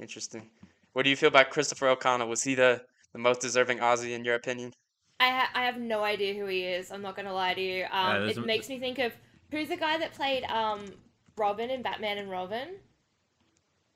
Interesting. 0.00 0.48
What 0.92 1.04
do 1.04 1.10
you 1.10 1.16
feel 1.16 1.28
about 1.28 1.50
Christopher 1.50 1.88
O'Connell? 1.88 2.28
Was 2.28 2.42
he 2.42 2.54
the, 2.54 2.82
the 3.12 3.18
most 3.18 3.40
deserving 3.40 3.78
Aussie 3.78 4.10
in 4.12 4.24
your 4.24 4.34
opinion? 4.34 4.72
I 5.18 5.28
ha- 5.30 5.50
I 5.54 5.64
have 5.66 5.78
no 5.78 6.02
idea 6.02 6.34
who 6.34 6.46
he 6.46 6.62
is. 6.64 6.90
I'm 6.90 7.02
not 7.02 7.16
gonna 7.16 7.32
lie 7.34 7.54
to 7.54 7.60
you. 7.60 7.84
Um, 7.90 8.22
there's 8.22 8.38
it 8.38 8.46
makes 8.46 8.68
me 8.68 8.78
think 8.78 8.98
of 8.98 9.12
who's 9.50 9.68
the 9.68 9.76
guy 9.76 9.98
that 9.98 10.12
played 10.14 10.44
um 10.44 10.80
Robin 11.36 11.70
in 11.70 11.82
Batman 11.82 12.18
and 12.18 12.30
Robin. 12.30 12.68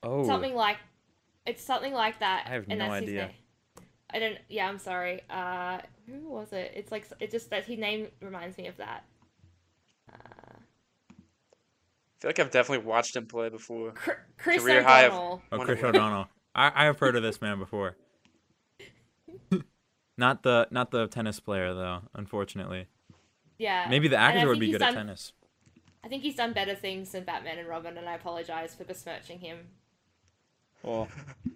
Oh, 0.02 0.26
Something 0.26 0.54
like 0.54 0.76
it's 1.46 1.62
something 1.62 1.92
like 1.94 2.18
that. 2.20 2.44
I 2.46 2.50
have 2.50 2.64
and 2.68 2.78
no 2.78 2.88
that's 2.90 3.00
his 3.02 3.08
idea. 3.10 3.26
name. 3.26 3.34
I 4.12 4.18
don't. 4.18 4.38
Yeah, 4.48 4.68
I'm 4.68 4.78
sorry. 4.78 5.22
Uh, 5.30 5.78
who 6.06 6.28
was 6.28 6.52
it? 6.52 6.72
It's 6.74 6.92
like 6.92 7.06
it 7.20 7.30
just 7.30 7.50
that 7.50 7.64
his 7.64 7.78
name 7.78 8.08
reminds 8.20 8.58
me 8.58 8.66
of 8.66 8.76
that. 8.76 9.04
Uh, 10.12 10.16
I 10.58 12.20
feel 12.20 12.28
like 12.28 12.38
I've 12.38 12.50
definitely 12.50 12.86
watched 12.86 13.16
him 13.16 13.26
play 13.26 13.48
before. 13.48 13.92
Chris 14.38 14.62
Career 14.62 14.82
high 14.82 15.02
of- 15.04 15.12
O'Donnell. 15.14 15.42
oh 15.52 15.58
Chris 15.60 15.82
O'Donnell. 15.82 16.28
I, 16.54 16.70
I 16.74 16.84
have 16.84 16.98
heard 16.98 17.16
of 17.16 17.22
this 17.22 17.40
man 17.40 17.58
before. 17.58 17.96
Not 20.16 20.42
the 20.42 20.68
not 20.70 20.90
the 20.90 21.06
tennis 21.06 21.40
player 21.40 21.74
though, 21.74 22.02
unfortunately. 22.14 22.86
Yeah. 23.58 23.86
Maybe 23.88 24.08
the 24.08 24.16
actor 24.16 24.48
would 24.48 24.60
be 24.60 24.72
good 24.72 24.78
done, 24.78 24.94
at 24.94 24.94
tennis. 24.94 25.32
I 26.02 26.08
think 26.08 26.22
he's 26.22 26.36
done 26.36 26.52
better 26.52 26.74
things 26.74 27.12
than 27.12 27.24
Batman 27.24 27.58
and 27.58 27.68
Robin, 27.68 27.96
and 27.96 28.08
I 28.08 28.14
apologize 28.14 28.74
for 28.74 28.84
besmirching 28.84 29.38
him. 29.38 29.58
Well, 30.82 31.08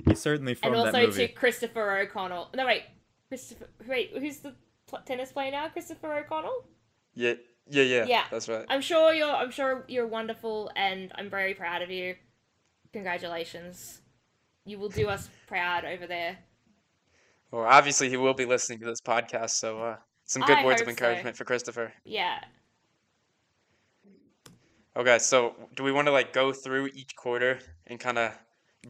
he 0.07 0.15
certainly 0.15 0.55
from 0.55 0.73
and 0.73 0.87
that 0.87 0.95
also 0.95 1.07
movie. 1.07 1.27
to 1.27 1.33
Christopher 1.35 1.99
O'Connell. 1.99 2.49
No, 2.55 2.65
wait, 2.65 2.85
Christopher. 3.29 3.69
Wait, 3.87 4.13
who's 4.17 4.39
the 4.39 4.55
pl- 4.87 5.01
tennis 5.05 5.33
player 5.33 5.51
now? 5.51 5.69
Christopher 5.69 6.15
O'Connell. 6.15 6.65
Yeah, 7.15 7.35
yeah, 7.69 7.83
yeah. 7.83 8.07
Yeah. 8.07 8.25
That's 8.31 8.49
right. 8.49 8.65
I'm 8.71 8.81
sure 8.81 9.13
you're. 9.13 9.29
I'm 9.29 9.51
sure 9.51 9.85
you're 9.87 10.07
wonderful, 10.07 10.71
and 10.77 11.13
I'm 11.15 11.29
very 11.29 11.53
proud 11.53 11.83
of 11.83 11.91
you. 11.91 12.15
Congratulations. 12.95 14.01
You 14.65 14.79
will 14.79 14.89
do 14.89 15.09
us 15.09 15.29
proud 15.47 15.85
over 15.85 16.07
there. 16.07 16.39
Well, 17.51 17.65
obviously 17.65 18.09
he 18.09 18.17
will 18.17 18.35
be 18.35 18.45
listening 18.45 18.79
to 18.81 18.87
this 18.87 19.01
podcast, 19.01 19.51
so 19.51 19.81
uh, 19.81 19.97
some 20.25 20.43
good 20.43 20.59
I 20.59 20.65
words 20.65 20.81
of 20.81 20.87
hope 20.87 20.99
so. 20.99 21.05
encouragement 21.05 21.37
for 21.37 21.45
Christopher. 21.45 21.93
Yeah. 22.05 22.39
Okay, 24.97 25.19
so 25.19 25.55
do 25.77 25.83
we 25.83 25.93
want 25.93 26.07
to 26.09 26.13
like 26.13 26.33
go 26.33 26.53
through 26.53 26.91
each 26.95 27.15
quarter 27.17 27.61
and 27.87 27.99
kind 28.01 28.19
of 28.19 28.33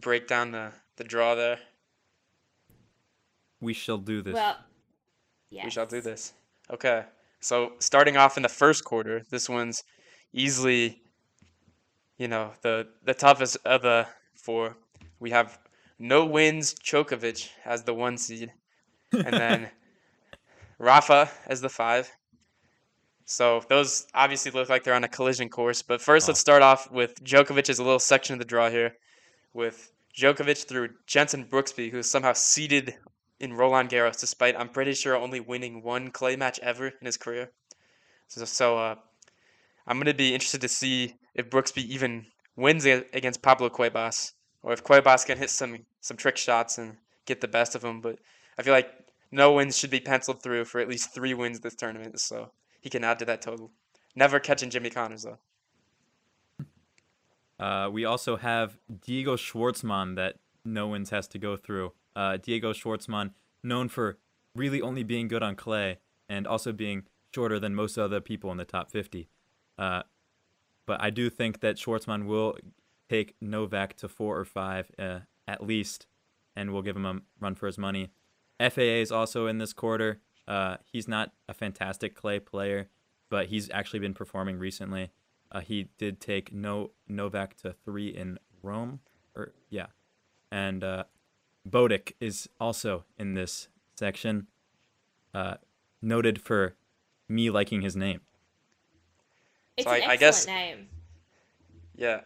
break 0.00 0.26
down 0.26 0.52
the 0.52 0.72
the 0.96 1.04
draw 1.04 1.34
there? 1.34 1.58
we 3.60 3.72
shall 3.72 3.98
do 3.98 4.22
this. 4.22 4.34
Well. 4.34 4.56
Yeah. 5.50 5.64
We 5.64 5.70
shall 5.70 5.86
do 5.86 6.00
this. 6.00 6.34
Okay. 6.70 7.04
So 7.40 7.72
starting 7.78 8.16
off 8.16 8.36
in 8.36 8.42
the 8.42 8.48
first 8.48 8.84
quarter, 8.84 9.22
this 9.30 9.48
one's 9.48 9.82
easily, 10.32 11.00
you 12.18 12.28
know, 12.28 12.52
the 12.62 12.88
the 13.04 13.14
toughest 13.14 13.56
of 13.64 13.82
the 13.82 14.06
four. 14.34 14.76
We 15.20 15.30
have 15.30 15.58
no 15.98 16.24
wins 16.24 16.74
Chokovic 16.74 17.50
as 17.64 17.82
the 17.82 17.94
one 17.94 18.18
seed, 18.18 18.52
and 19.12 19.32
then 19.32 19.70
Rafa 20.78 21.30
as 21.46 21.60
the 21.60 21.68
five. 21.68 22.10
So 23.24 23.62
those 23.68 24.06
obviously 24.14 24.52
look 24.52 24.68
like 24.68 24.84
they're 24.84 24.94
on 24.94 25.04
a 25.04 25.08
collision 25.08 25.48
course. 25.50 25.82
But 25.82 26.00
first, 26.00 26.28
let's 26.28 26.40
start 26.40 26.62
off 26.62 26.90
with 26.90 27.22
Djokovic 27.22 27.68
as 27.68 27.78
a 27.78 27.84
little 27.84 27.98
section 27.98 28.32
of 28.32 28.38
the 28.38 28.44
draw 28.44 28.70
here, 28.70 28.96
with 29.52 29.92
Djokovic 30.16 30.66
through 30.66 30.90
Jensen 31.06 31.44
Brooksby, 31.44 31.90
who's 31.90 32.08
somehow 32.08 32.32
seeded 32.32 32.96
in 33.40 33.52
Roland 33.52 33.90
Garros, 33.90 34.18
despite 34.18 34.58
I'm 34.58 34.68
pretty 34.68 34.94
sure 34.94 35.16
only 35.16 35.40
winning 35.40 35.82
one 35.82 36.10
clay 36.10 36.36
match 36.36 36.58
ever 36.60 36.88
in 36.88 37.04
his 37.04 37.16
career. 37.16 37.50
So, 38.28 38.44
so 38.44 38.78
uh, 38.78 38.94
I'm 39.86 39.98
gonna 39.98 40.14
be 40.14 40.34
interested 40.34 40.60
to 40.62 40.68
see 40.68 41.14
if 41.34 41.50
Brooksby 41.50 41.84
even 41.84 42.26
wins 42.56 42.84
against 42.84 43.42
Pablo 43.42 43.68
Cuevas, 43.68 44.32
or 44.62 44.72
if 44.72 44.82
Cuevas 44.82 45.24
can 45.24 45.38
hit 45.38 45.50
some 45.50 45.78
some 46.00 46.16
trick 46.16 46.36
shots 46.36 46.78
and 46.78 46.96
get 47.26 47.40
the 47.40 47.48
best 47.48 47.74
of 47.74 47.84
him. 47.84 48.00
But 48.00 48.18
I 48.58 48.62
feel 48.62 48.72
like 48.72 48.92
no 49.30 49.52
wins 49.52 49.76
should 49.76 49.90
be 49.90 50.00
penciled 50.00 50.42
through 50.42 50.64
for 50.64 50.80
at 50.80 50.88
least 50.88 51.14
three 51.14 51.34
wins 51.34 51.60
this 51.60 51.74
tournament, 51.74 52.18
so 52.20 52.50
he 52.80 52.90
can 52.90 53.04
add 53.04 53.18
to 53.20 53.24
that 53.26 53.42
total. 53.42 53.70
Never 54.14 54.40
catching 54.40 54.70
Jimmy 54.70 54.90
Connors 54.90 55.24
though. 55.24 55.38
Uh, 57.58 57.88
we 57.90 58.04
also 58.04 58.36
have 58.36 58.78
Diego 59.04 59.36
Schwartzman 59.36 60.14
that 60.16 60.36
no 60.64 60.86
one's 60.86 61.10
has 61.10 61.26
to 61.28 61.38
go 61.38 61.56
through. 61.56 61.92
Uh, 62.14 62.36
Diego 62.36 62.72
Schwartzman, 62.72 63.32
known 63.62 63.88
for 63.88 64.18
really 64.54 64.80
only 64.80 65.02
being 65.02 65.28
good 65.28 65.42
on 65.42 65.56
clay 65.56 65.98
and 66.28 66.46
also 66.46 66.72
being 66.72 67.04
shorter 67.34 67.58
than 67.58 67.74
most 67.74 67.98
other 67.98 68.20
people 68.20 68.50
in 68.50 68.56
the 68.56 68.64
top 68.64 68.90
50. 68.90 69.28
Uh, 69.76 70.02
but 70.86 71.00
I 71.00 71.10
do 71.10 71.30
think 71.30 71.60
that 71.60 71.76
Schwartzman 71.76 72.26
will 72.26 72.56
take 73.08 73.34
Novak 73.40 73.96
to 73.96 74.08
four 74.08 74.38
or 74.38 74.44
five 74.44 74.90
uh, 74.98 75.20
at 75.48 75.66
least, 75.66 76.06
and 76.54 76.72
we'll 76.72 76.82
give 76.82 76.94
him 76.94 77.06
a 77.06 77.20
run 77.40 77.56
for 77.56 77.66
his 77.66 77.78
money. 77.78 78.10
FAA 78.60 79.00
is 79.02 79.10
also 79.10 79.46
in 79.48 79.58
this 79.58 79.72
quarter. 79.72 80.20
Uh, 80.46 80.76
he's 80.92 81.08
not 81.08 81.32
a 81.48 81.54
fantastic 81.54 82.14
clay 82.14 82.38
player, 82.38 82.88
but 83.30 83.46
he's 83.46 83.68
actually 83.70 83.98
been 84.00 84.14
performing 84.14 84.58
recently. 84.58 85.10
Uh, 85.50 85.60
he 85.60 85.88
did 85.98 86.20
take 86.20 86.52
no 86.52 86.90
Novak 87.08 87.56
to 87.56 87.72
three 87.72 88.08
in 88.08 88.38
Rome, 88.62 89.00
or 89.34 89.52
yeah, 89.70 89.86
and 90.52 90.84
uh, 90.84 91.04
Botic 91.68 92.12
is 92.20 92.48
also 92.60 93.04
in 93.18 93.34
this 93.34 93.68
section. 93.96 94.46
Uh, 95.34 95.54
noted 96.02 96.40
for 96.40 96.74
me 97.28 97.50
liking 97.50 97.82
his 97.82 97.94
name. 97.96 98.20
It's 99.76 99.84
So 99.86 99.92
an 99.94 100.02
I- 100.02 100.06
I 100.06 100.12
excellent 100.14 100.20
guess- 100.20 100.46
name. 100.46 100.88
Yeah. 101.96 102.20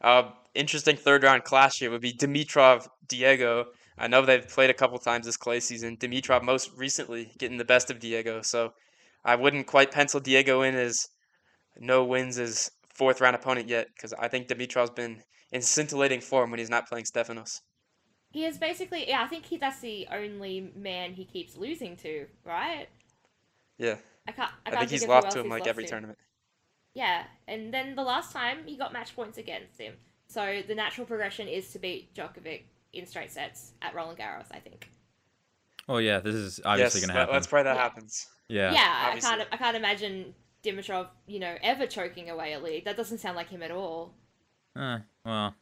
Uh, 0.00 0.30
interesting 0.54 0.96
third 0.96 1.22
round 1.22 1.44
clash 1.44 1.78
here 1.78 1.90
would 1.90 2.00
be 2.00 2.12
Dimitrov 2.12 2.86
Diego. 3.08 3.66
I 3.96 4.08
know 4.08 4.22
they've 4.22 4.48
played 4.48 4.70
a 4.70 4.74
couple 4.74 4.98
times 4.98 5.26
this 5.26 5.36
clay 5.36 5.60
season. 5.60 5.96
Dimitrov 5.96 6.42
most 6.42 6.70
recently 6.76 7.32
getting 7.38 7.58
the 7.58 7.64
best 7.64 7.90
of 7.90 8.00
Diego, 8.00 8.42
so 8.42 8.72
I 9.24 9.36
wouldn't 9.36 9.66
quite 9.66 9.92
pencil 9.92 10.20
Diego 10.20 10.62
in 10.62 10.74
as 10.74 11.06
no 11.78 12.04
wins 12.04 12.38
as 12.38 12.70
fourth 12.94 13.20
round 13.20 13.36
opponent 13.36 13.68
yet 13.68 13.88
because 13.94 14.12
I 14.14 14.28
think 14.28 14.48
Dimitrov's 14.48 14.90
been 14.90 15.22
in 15.52 15.62
scintillating 15.62 16.20
form 16.20 16.50
when 16.50 16.58
he's 16.58 16.70
not 16.70 16.88
playing 16.88 17.04
Stefanos. 17.04 17.60
He 18.30 18.44
is 18.44 18.58
basically. 18.58 19.08
Yeah, 19.08 19.22
I 19.22 19.28
think 19.28 19.46
he, 19.46 19.56
that's 19.58 19.80
the 19.80 20.08
only 20.10 20.72
man 20.74 21.14
he 21.14 21.24
keeps 21.24 21.56
losing 21.56 21.96
to, 21.98 22.26
right? 22.44 22.88
Yeah, 23.78 23.96
I 24.26 24.32
can't. 24.32 24.50
I, 24.66 24.70
I, 24.70 24.70
can't 24.70 24.80
think 24.80 24.90
he's 24.90 25.06
lost 25.06 25.30
to 25.30 25.40
him 25.40 25.48
like 25.48 25.68
every 25.68 25.84
to. 25.84 25.90
tournament. 25.90 26.18
Yeah, 26.94 27.24
and 27.46 27.72
then 27.72 27.94
the 27.94 28.02
last 28.02 28.32
time 28.32 28.58
he 28.66 28.76
got 28.76 28.92
match 28.92 29.14
points 29.14 29.38
against 29.38 29.80
him. 29.80 29.94
So 30.34 30.62
the 30.66 30.74
natural 30.74 31.06
progression 31.06 31.46
is 31.46 31.70
to 31.70 31.78
beat 31.78 32.12
Djokovic 32.12 32.62
in 32.92 33.06
straight 33.06 33.30
sets 33.30 33.70
at 33.82 33.94
Roland 33.94 34.18
Garros. 34.18 34.46
I 34.50 34.58
think. 34.58 34.90
Oh 35.88 35.98
yeah, 35.98 36.18
this 36.18 36.34
is 36.34 36.60
obviously 36.64 37.02
yes, 37.02 37.06
gonna 37.06 37.16
happen. 37.20 37.34
let's 37.34 37.46
pray 37.46 37.62
that 37.62 37.76
Yeah. 37.76 37.82
happens. 37.82 38.26
yeah. 38.48 38.72
Yeah, 38.72 39.12
I 39.14 39.20
can't. 39.20 39.46
I 39.52 39.56
can't 39.56 39.76
imagine 39.76 40.34
Dimitrov, 40.64 41.06
you 41.28 41.38
know, 41.38 41.54
ever 41.62 41.86
choking 41.86 42.30
away 42.30 42.54
a 42.54 42.58
lead. 42.58 42.84
That 42.84 42.96
doesn't 42.96 43.18
sound 43.18 43.36
like 43.36 43.48
him 43.48 43.62
at 43.62 43.70
all. 43.70 44.12
Uh, 44.74 44.98
well, 45.24 45.54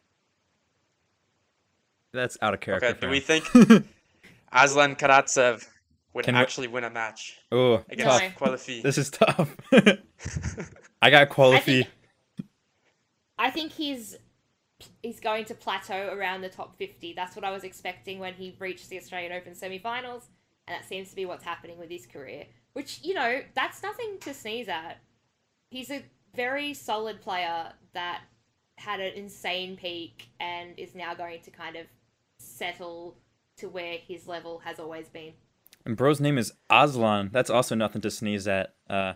that's 2.13 2.39
out 2.41 2.55
of 2.55 2.61
character. 2.61 2.87
Okay, 2.87 2.95
for 2.95 3.07
do 3.07 3.11
we 3.11 3.21
think 3.21 3.45
Aslan 4.53 4.97
Karatsev 4.97 5.67
would 6.15 6.25
Can 6.25 6.35
we- 6.35 6.41
actually 6.41 6.69
win 6.69 6.85
a 6.85 6.91
match 6.91 7.37
oh, 7.53 7.85
against 7.91 8.21
tough. 8.23 8.35
Qualifi? 8.37 8.83
This 8.83 8.97
is 8.97 9.11
tough. 9.11 9.55
I 11.03 11.11
got 11.11 11.29
quality. 11.29 11.83
think- 11.83 11.89
I 13.39 13.51
think 13.51 13.73
he's 13.73 14.17
he's 15.03 15.21
going 15.21 15.45
to 15.47 15.55
plateau 15.55 16.13
around 16.13 16.41
the 16.41 16.49
top 16.49 16.77
50. 16.77 17.13
That's 17.15 17.37
what 17.37 17.45
I 17.45 17.51
was 17.51 17.65
expecting 17.65 18.19
when 18.19 18.35
he 18.35 18.57
reached 18.59 18.89
the 18.89 18.99
Australian 18.99 19.33
Open 19.33 19.55
semi-finals, 19.55 20.29
and 20.67 20.75
that 20.75 20.89
seems 20.89 21.11
to 21.11 21.17
be 21.17 21.27
what's 21.27 21.45
happening 21.45 21.79
with 21.79 21.91
his 21.91 22.07
career. 22.07 22.47
Which, 22.73 23.01
you 23.03 23.15
know, 23.15 23.41
that's 23.55 23.83
nothing 23.83 24.19
to 24.21 24.33
sneeze 24.33 24.69
at. 24.69 24.99
He's 25.71 25.91
a 25.91 26.05
very 26.35 26.75
solid 26.75 27.21
player 27.21 27.73
that 27.95 28.23
had 28.79 29.01
an 29.01 29.13
insane 29.15 29.77
peak 29.77 30.29
and 30.41 30.79
is 30.79 30.95
now 30.95 31.15
going 31.15 31.41
to 31.43 31.51
kind 31.51 31.77
of 31.77 31.87
settle 32.39 33.17
to 33.59 33.69
where 33.69 33.99
his 33.99 34.27
level 34.27 34.61
has 34.61 34.79
always 34.79 35.09
been. 35.09 35.33
And 35.85 35.97
bro's 35.97 36.21
name 36.21 36.39
is 36.39 36.53
Aslan. 36.71 37.31
That's 37.33 37.51
also 37.51 37.75
nothing 37.75 38.01
to 38.03 38.11
sneeze 38.11 38.49
at. 38.49 38.75
Uh, 38.89 39.15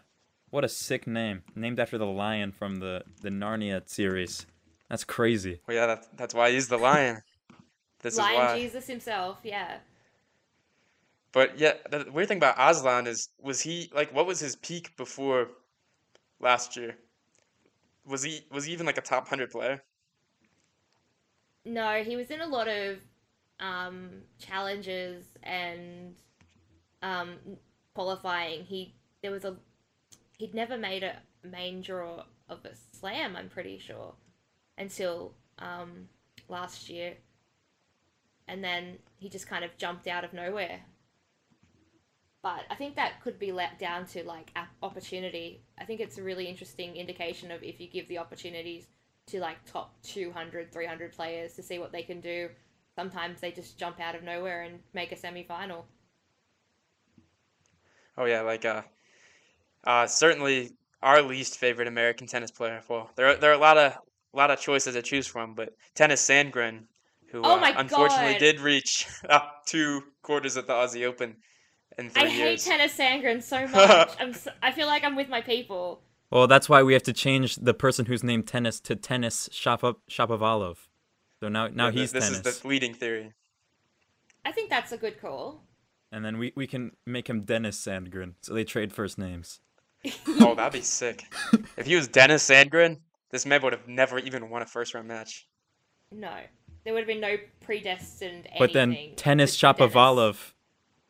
what 0.51 0.65
a 0.65 0.69
sick 0.69 1.07
name. 1.07 1.43
Named 1.55 1.81
after 1.81 1.99
the 1.99 2.07
lion 2.07 2.53
from 2.53 2.77
the, 2.77 3.03
the 3.21 3.31
Narnia 3.31 3.89
series. 3.89 4.47
That's 4.89 5.05
crazy. 5.05 5.61
Well, 5.67 5.77
yeah, 5.77 5.87
that, 5.87 6.07
that's 6.17 6.35
why 6.35 6.51
he's 6.51 6.69
the 6.69 6.79
lion. 6.79 7.23
This 8.03 8.19
Lion 8.19 8.35
is 8.35 8.39
why. 8.39 8.59
Jesus 8.59 8.87
himself, 8.87 9.39
yeah. 9.43 9.79
But 11.33 11.59
yeah, 11.59 11.73
the 11.91 12.07
weird 12.13 12.29
thing 12.29 12.37
about 12.37 12.55
Aslan 12.57 13.07
is, 13.07 13.31
was 13.41 13.61
he 13.61 13.91
like, 13.93 14.15
what 14.15 14.27
was 14.27 14.39
his 14.39 14.55
peak 14.57 14.97
before 14.97 15.49
last 16.39 16.77
year? 16.77 16.97
Was 18.07 18.23
he 18.23 18.43
was 18.53 18.67
he 18.67 18.73
even 18.73 18.87
like 18.87 18.99
a 18.99 19.01
top 19.01 19.27
hundred 19.29 19.51
player? 19.51 19.83
No, 21.65 22.03
he 22.05 22.17
was 22.17 22.31
in 22.31 22.41
a 22.41 22.47
lot 22.47 22.69
of 22.69 22.99
um, 23.59 24.11
challenges 24.39 25.25
and 25.43 26.15
um, 27.03 27.35
qualifying. 27.95 28.63
He 28.63 28.95
there 29.23 29.33
was 29.33 29.45
a 29.45 29.57
he'd 30.39 30.55
never 30.55 30.79
made 30.79 31.03
a 31.03 31.17
main 31.43 31.83
draw 31.83 32.25
of 32.49 32.65
a 32.65 32.71
slam. 32.93 33.35
I'm 33.35 33.49
pretty 33.49 33.79
sure 33.79 34.15
until 34.79 35.35
um, 35.59 36.09
last 36.49 36.89
year, 36.89 37.15
and 38.49 38.63
then 38.63 38.99
he 39.17 39.29
just 39.29 39.49
kind 39.49 39.65
of 39.65 39.77
jumped 39.77 40.07
out 40.07 40.25
of 40.25 40.33
nowhere. 40.33 40.81
But 42.43 42.65
I 42.71 42.77
think 42.77 42.95
that 42.95 43.21
could 43.25 43.39
be 43.39 43.51
let 43.51 43.79
down 43.79 44.07
to 44.07 44.23
like 44.23 44.57
opportunity. 44.83 45.63
I 45.79 45.85
think 45.85 46.01
it's 46.01 46.19
a 46.19 46.23
really 46.23 46.47
interesting 46.47 46.95
indication 46.95 47.51
of 47.51 47.63
if 47.63 47.81
you 47.81 47.89
give 47.89 48.07
the 48.09 48.19
opportunities 48.19 48.87
to 49.27 49.41
like 49.41 49.57
top 49.65 50.01
200, 50.03 50.73
300 50.73 51.13
players 51.13 51.55
to 51.55 51.63
see 51.63 51.79
what 51.79 51.91
they 51.91 52.03
can 52.03 52.21
do. 52.21 52.49
Sometimes 52.95 53.41
they 53.41 53.51
just 53.51 53.79
jump 53.79 54.01
out 54.01 54.15
of 54.15 54.23
nowhere 54.23 54.63
and 54.63 54.79
make 54.95 55.13
a 55.13 55.17
semi 55.17 55.43
final. 55.43 55.87
Oh 58.17 58.25
yeah, 58.25 58.41
like 58.43 58.65
uh, 58.65 58.83
uh, 59.85 60.07
certainly 60.07 60.71
our 61.03 61.21
least 61.23 61.59
favorite 61.59 61.89
American 61.89 62.27
tennis 62.27 62.51
player. 62.51 62.81
Well, 62.89 63.11
there 63.17 63.27
are, 63.27 63.37
there 63.37 63.51
are 63.51 63.55
a 63.55 63.59
lot 63.59 63.77
of 63.77 63.93
a 64.37 64.39
lot 64.39 64.51
of 64.51 64.61
choices 64.61 64.95
to 64.95 65.03
choose 65.03 65.27
from, 65.27 65.55
but 65.55 65.75
Tennys 65.95 66.21
Sandgren, 66.21 66.83
who 67.29 67.41
Oh 67.43 67.59
uh, 67.59 67.73
unfortunately 67.77 68.35
God. 68.35 68.39
did 68.41 68.61
reach 68.61 69.07
up 69.29 69.63
two 69.67 70.03
quarters 70.23 70.57
at 70.57 70.67
the 70.67 70.75
Aussie 70.75 71.05
Open 71.07 71.37
in 71.99 72.11
three 72.11 72.23
I 72.25 72.29
hate. 72.29 72.59
Tennys 72.61 72.95
Sandgren 72.97 73.43
so 73.43 73.67
much. 73.69 74.11
I'm 74.21 74.35
so, 74.35 74.51
I 74.63 74.73
feel 74.73 74.87
like 74.87 75.05
I'm 75.05 75.17
with 75.17 75.29
my 75.29 75.41
people. 75.41 76.03
Well, 76.31 76.47
that's 76.47 76.69
why 76.69 76.83
we 76.83 76.93
have 76.93 77.05
to 77.05 77.13
change 77.13 77.57
the 77.57 77.73
person 77.75 78.07
who's 78.07 78.23
named 78.23 78.47
Tennis 78.47 78.79
to 78.81 78.97
Tennis 78.97 79.49
Shapa- 79.53 79.97
Shapovalov. 80.11 80.77
So 81.41 81.49
now 81.49 81.69
now 81.69 81.87
Yeah, 81.87 81.91
th- 81.93 82.01
he's 82.03 82.13
this 82.13 82.25
Tennis. 82.31 82.47
is 82.47 82.61
the 82.61 82.69
leading 82.69 82.95
theory. 82.95 83.33
I 84.45 84.53
think 84.53 84.69
that's 84.71 84.93
a 84.93 84.97
good 84.99 85.21
call. 85.21 85.63
And 86.13 86.25
then 86.25 86.39
we, 86.39 86.53
we 86.55 86.67
can 86.67 86.93
make 87.05 87.29
him 87.29 87.43
Dennis 87.43 87.83
Sandgren. 87.85 88.35
So 88.43 88.55
they 88.55 88.65
trade 88.65 88.93
first 88.93 89.19
names. 89.19 89.61
Oh, 90.41 90.55
that'd 90.55 90.73
be 90.73 90.83
sick. 90.83 91.25
If 91.77 91.87
he 91.87 91.97
was 91.97 92.07
Dennis 92.07 92.49
Sandgren, 92.49 92.99
this 93.31 93.47
man 93.47 93.63
would 93.63 93.73
have 93.73 93.89
never 93.89 94.19
even 94.19 94.51
won 94.51 94.63
a 94.63 94.67
first 94.67 94.95
round 94.95 95.09
match. 95.09 95.47
No, 96.13 96.33
there 96.85 96.93
would 96.93 97.01
have 97.01 97.09
been 97.09 97.21
no 97.21 97.37
predestined 97.61 98.47
anything. 98.47 98.59
But 98.59 98.73
then 98.73 98.97
Tennis 99.17 99.59
for 99.59 99.73
Dennis. 99.73 99.93
Shapovalov, 99.93 100.53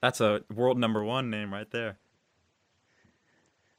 that's 0.00 0.20
a 0.20 0.42
world 0.54 0.78
number 0.78 1.04
one 1.04 1.30
name 1.30 1.52
right 1.52 1.70
there. 1.70 1.98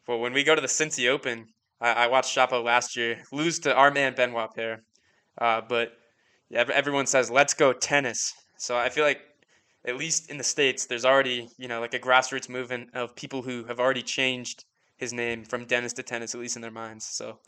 Well, 0.07 0.19
when 0.19 0.33
we 0.33 0.43
go 0.43 0.55
to 0.55 0.61
the 0.61 0.67
Cincy 0.67 1.09
Open, 1.09 1.47
I, 1.81 1.91
I 1.91 2.07
watched 2.07 2.35
Shapo 2.35 2.63
last 2.63 2.95
year 2.95 3.23
lose 3.31 3.59
to 3.59 3.73
our 3.73 3.91
man 3.91 4.15
Benoit 4.15 4.53
Paire. 4.53 4.83
Uh, 5.37 5.61
but 5.67 5.93
everyone 6.51 7.05
says 7.05 7.29
let's 7.29 7.53
go 7.53 7.73
tennis. 7.73 8.33
So 8.57 8.77
I 8.77 8.89
feel 8.89 9.03
like 9.03 9.21
at 9.85 9.97
least 9.97 10.29
in 10.29 10.37
the 10.37 10.43
states, 10.43 10.85
there's 10.85 11.05
already 11.05 11.49
you 11.57 11.67
know 11.67 11.79
like 11.79 11.93
a 11.93 11.99
grassroots 11.99 12.49
movement 12.49 12.89
of 12.93 13.15
people 13.15 13.41
who 13.41 13.63
have 13.65 13.79
already 13.79 14.01
changed 14.01 14.65
his 14.97 15.13
name 15.13 15.43
from 15.43 15.65
Dennis 15.65 15.93
to 15.93 16.03
tennis, 16.03 16.33
at 16.33 16.41
least 16.41 16.55
in 16.55 16.61
their 16.61 16.71
minds. 16.71 17.05
So 17.05 17.39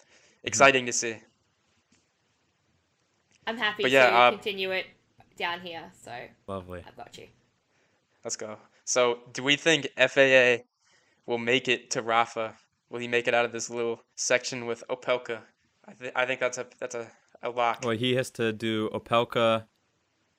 exciting 0.44 0.86
to 0.86 0.94
see. 0.94 1.18
I'm 3.48 3.58
happy 3.58 3.84
But 3.84 3.92
yeah, 3.92 4.10
to 4.10 4.16
uh, 4.16 4.32
continue 4.32 4.72
it 4.72 4.86
down 5.38 5.62
here. 5.62 5.92
So 6.04 6.12
Lovely. 6.48 6.84
I've 6.86 6.96
got 6.96 7.18
you. 7.18 7.28
Let's 8.24 8.36
go. 8.36 8.58
So 8.86 9.20
do 9.34 9.44
we 9.44 9.56
think 9.56 9.88
FAA 9.98 10.64
will 11.26 11.38
make 11.38 11.68
it 11.68 11.92
to 11.92 12.02
Rafa? 12.02 12.56
Will 12.90 13.00
he 13.00 13.08
make 13.08 13.28
it 13.28 13.34
out 13.34 13.46
of 13.46 13.52
this 13.52 13.70
little 13.70 14.02
section 14.16 14.66
with 14.66 14.84
Opelka? 14.90 15.40
I, 15.88 15.94
th- 15.94 16.12
I 16.16 16.26
think 16.26 16.40
that's 16.40 16.58
a 16.58 16.68
that's 16.80 16.96
a, 16.96 17.08
a 17.42 17.50
lock. 17.50 17.82
Well, 17.84 17.96
he 17.98 18.16
has 18.16 18.30
to 18.32 18.52
do 18.52 18.90
Opelka, 18.90 19.66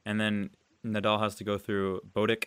and 0.04 0.20
then 0.20 0.50
Nadal 0.84 1.20
has 1.20 1.34
to 1.36 1.44
go 1.44 1.58
through 1.58 2.00
Botic. 2.12 2.46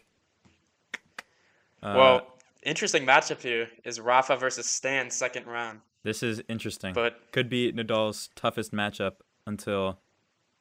Uh, 1.81 1.93
Well, 1.97 2.27
interesting 2.63 3.05
matchup 3.05 3.41
here 3.41 3.69
is 3.83 3.99
Rafa 3.99 4.37
versus 4.37 4.69
Stan 4.69 5.09
second 5.09 5.47
round. 5.47 5.79
This 6.03 6.21
is 6.23 6.41
interesting. 6.49 6.93
But 6.93 7.31
Could 7.31 7.49
be 7.49 7.71
Nadal's 7.71 8.29
toughest 8.35 8.71
matchup 8.73 9.13
until 9.47 9.99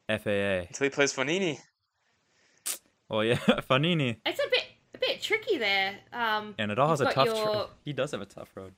FAA. 0.08 0.66
until 0.68 0.84
he 0.84 0.90
plays 0.90 1.12
Fognini, 1.14 1.58
Well, 3.08 3.24
yeah, 3.24 3.34
Fognini. 3.70 4.16
It's 4.24 4.40
a 4.40 4.48
bit 4.50 4.64
a 4.94 4.98
bit 4.98 5.20
tricky 5.22 5.58
there. 5.58 5.96
Um, 6.12 6.54
And 6.58 6.70
Nadal 6.70 6.88
has 6.90 7.00
a 7.00 7.06
tough. 7.12 7.26
got 7.28 7.66
Tr- 7.68 7.72
he 7.84 7.92
does 7.92 8.10
have 8.12 8.20
a 8.20 8.26
tough 8.26 8.50
road. 8.54 8.72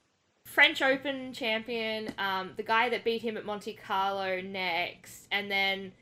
French 0.47 0.83
Open 0.83 1.33
champion, 1.33 2.13
um, 2.19 2.53
the 2.57 2.63
guy 2.63 2.89
that 2.91 3.03
beat 3.05 3.23
him 3.23 3.37
at 3.37 3.45
Monte 3.45 3.75
Carlo 3.75 4.41
next, 4.41 5.27
and 5.33 5.51
then 5.51 5.93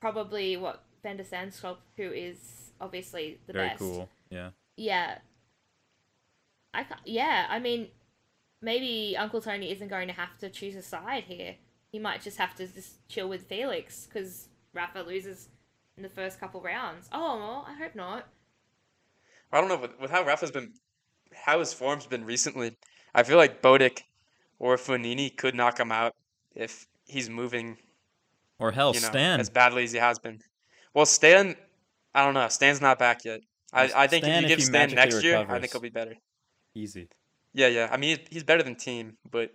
probably 0.00 0.56
what 0.56 0.82
Van 1.02 1.16
der 1.16 1.24
who 1.96 2.02
is 2.12 2.72
obviously 2.80 3.38
the 3.46 3.52
Very 3.52 3.68
best. 3.68 3.78
cool. 3.78 4.08
Yeah. 4.30 4.50
Yeah. 4.76 5.18
I 6.72 6.84
ca- 6.84 7.00
yeah, 7.04 7.46
I 7.50 7.58
mean, 7.58 7.88
maybe 8.62 9.16
Uncle 9.18 9.40
Tony 9.40 9.70
isn't 9.70 9.88
going 9.88 10.08
to 10.08 10.14
have 10.14 10.36
to 10.38 10.50
choose 10.50 10.76
a 10.76 10.82
side 10.82 11.24
here. 11.24 11.56
He 11.90 11.98
might 11.98 12.22
just 12.22 12.38
have 12.38 12.54
to 12.56 12.66
just 12.66 13.06
chill 13.08 13.28
with 13.28 13.48
Felix 13.48 14.06
because 14.06 14.48
Rafa 14.72 15.00
loses 15.00 15.48
in 15.96 16.02
the 16.02 16.08
first 16.08 16.38
couple 16.38 16.60
rounds. 16.60 17.08
Oh, 17.12 17.36
well, 17.38 17.66
I 17.68 17.74
hope 17.74 17.94
not. 17.94 18.28
I 19.52 19.60
don't 19.60 19.68
know 19.68 19.76
with, 19.76 19.98
with 20.00 20.10
how 20.10 20.24
Rafa's 20.24 20.50
been, 20.52 20.72
how 21.34 21.58
his 21.58 21.72
form's 21.72 22.06
been 22.06 22.24
recently. 22.24 22.76
I 23.14 23.24
feel 23.24 23.36
like 23.36 23.60
Botic 23.60 24.02
or 24.60 24.76
Fognini 24.76 25.36
could 25.36 25.54
knock 25.54 25.80
him 25.80 25.90
out 25.90 26.14
if 26.54 26.86
he's 27.06 27.28
moving, 27.28 27.76
Or 28.60 28.70
hell, 28.70 28.94
you 28.94 29.00
know, 29.00 29.08
Stan. 29.08 29.40
as 29.40 29.50
badly 29.50 29.82
as 29.84 29.92
he 29.92 29.98
has 29.98 30.18
been. 30.20 30.38
Well, 30.94 31.06
Stan, 31.06 31.56
I 32.14 32.24
don't 32.24 32.34
know. 32.34 32.46
Stan's 32.48 32.80
not 32.80 32.98
back 32.98 33.24
yet. 33.24 33.40
I, 33.72 33.90
I 33.94 34.06
think 34.06 34.24
Stan, 34.24 34.36
if 34.36 34.42
you 34.42 34.48
give 34.48 34.58
he 34.58 34.64
Stan 34.64 34.94
magically 34.94 34.96
next 35.12 35.24
year, 35.24 35.46
I 35.48 35.58
think 35.58 35.72
he'll 35.72 35.80
be 35.80 35.88
better. 35.88 36.14
Easy. 36.74 37.08
Yeah, 37.54 37.68
yeah. 37.68 37.88
I 37.90 37.96
mean, 37.96 38.18
he's, 38.18 38.28
he's 38.30 38.44
better 38.44 38.62
than 38.62 38.76
Thiem, 38.76 39.14
but 39.30 39.50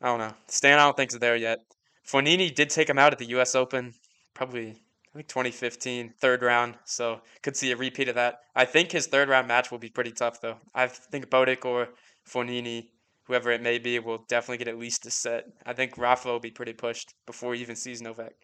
I 0.00 0.06
don't 0.06 0.18
know. 0.18 0.34
Stan, 0.48 0.78
I 0.78 0.84
don't 0.84 0.96
think 0.96 1.12
is 1.12 1.18
there 1.18 1.36
yet. 1.36 1.60
Fognini 2.06 2.54
did 2.54 2.70
take 2.70 2.88
him 2.88 2.98
out 2.98 3.12
at 3.12 3.18
the 3.18 3.26
U.S. 3.30 3.54
Open, 3.54 3.94
probably 4.34 4.70
I 5.16 5.18
think 5.18 5.28
2015, 5.28 6.12
third 6.20 6.42
round. 6.42 6.74
So 6.84 7.20
could 7.42 7.56
see 7.56 7.72
a 7.72 7.76
repeat 7.76 8.08
of 8.08 8.16
that. 8.16 8.40
I 8.54 8.64
think 8.64 8.92
his 8.92 9.06
third 9.06 9.28
round 9.28 9.48
match 9.48 9.70
will 9.70 9.78
be 9.78 9.88
pretty 9.88 10.12
tough, 10.12 10.40
though. 10.40 10.56
I 10.74 10.88
think 10.88 11.30
Botic 11.30 11.64
or 11.64 11.88
Fognini, 12.28 12.88
whoever 13.24 13.50
it 13.50 13.62
may 13.62 13.78
be, 13.78 13.98
will 13.98 14.24
definitely 14.28 14.58
get 14.58 14.68
at 14.68 14.78
least 14.78 15.06
a 15.06 15.10
set. 15.10 15.46
I 15.64 15.72
think 15.72 15.96
Rafa 15.96 16.28
will 16.28 16.38
be 16.38 16.50
pretty 16.50 16.74
pushed 16.74 17.14
before 17.26 17.54
he 17.54 17.62
even 17.62 17.76
sees 17.76 18.02
Novak. 18.02 18.34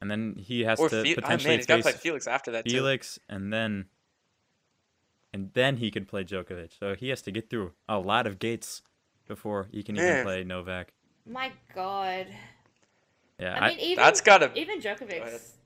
And 0.00 0.10
then 0.10 0.34
he 0.38 0.62
has 0.64 0.80
Or 0.80 0.88
to 0.88 1.02
Fe- 1.02 1.12
oh, 1.12 1.14
potentially 1.16 1.50
man, 1.50 1.58
he's 1.58 1.66
got 1.66 1.76
to 1.76 1.82
face 1.82 1.92
play 1.92 2.00
Felix 2.00 2.26
after 2.26 2.52
that 2.52 2.64
too. 2.64 2.70
Felix, 2.70 3.18
and 3.28 3.52
then, 3.52 3.86
and 5.34 5.50
then 5.52 5.78
he 5.78 5.90
can 5.90 6.04
play 6.06 6.22
Djokovic. 6.22 6.78
So 6.78 6.94
he 6.94 7.08
has 7.08 7.20
to 7.22 7.32
get 7.32 7.50
through 7.50 7.72
a 7.88 7.98
lot 7.98 8.28
of 8.28 8.38
gates 8.38 8.82
before 9.26 9.68
he 9.72 9.82
can 9.82 9.96
even 9.96 10.22
play 10.22 10.44
Novak. 10.44 10.92
My 11.26 11.50
God. 11.74 12.28
Yeah, 13.40 13.58
I 13.60 13.70
mean, 13.70 13.80
even 13.80 14.04
That's 14.04 14.20
gotta. 14.20 14.52
even 14.54 14.78
ahead. 14.78 14.98
Djokovic's, 15.00 15.56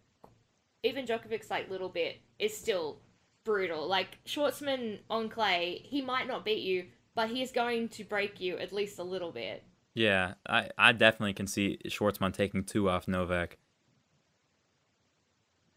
even 0.82 1.04
Djokovic's 1.04 1.50
like 1.50 1.70
little 1.70 1.90
bit 1.90 2.16
is 2.38 2.56
still 2.56 3.00
brutal. 3.44 3.86
Like 3.86 4.18
Schwartzman 4.26 5.00
on 5.10 5.28
clay, 5.28 5.82
he 5.84 6.00
might 6.00 6.26
not 6.26 6.46
beat 6.46 6.62
you, 6.62 6.86
but 7.14 7.28
he 7.28 7.42
is 7.42 7.52
going 7.52 7.90
to 7.90 8.04
break 8.04 8.40
you 8.40 8.56
at 8.56 8.72
least 8.72 8.98
a 8.98 9.04
little 9.04 9.32
bit. 9.32 9.64
yeah, 9.94 10.34
I, 10.48 10.70
I 10.78 10.92
definitely 10.92 11.34
can 11.34 11.46
see 11.46 11.78
Schwartzman 11.86 12.32
taking 12.32 12.64
two 12.64 12.88
off 12.88 13.06
Novak. 13.06 13.58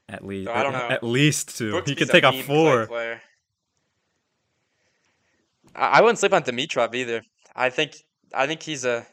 At 0.08 0.25
least, 0.25 0.49
I 0.49 0.63
don't 0.63 0.71
know. 0.71 0.88
At 0.89 1.04
least 1.04 1.58
two. 1.58 1.73
he 1.86 1.93
Brooksby's 1.93 1.95
could 1.97 2.10
take 2.10 2.23
a 2.23 2.27
off 2.27 2.34
mean 2.36 2.43
clay 2.45 2.56
four. 2.56 2.88
player. 2.88 3.21
I, 5.75 5.99
I 5.99 6.01
wouldn't 6.01 6.19
sleep 6.19 6.34
on 6.34 6.43
Dimitrov 6.43 6.93
either. 6.95 7.23
I 7.55 7.69
think 7.69 7.95
I 8.34 8.47
think 8.47 8.63
he's 8.63 8.86
a 8.86 9.05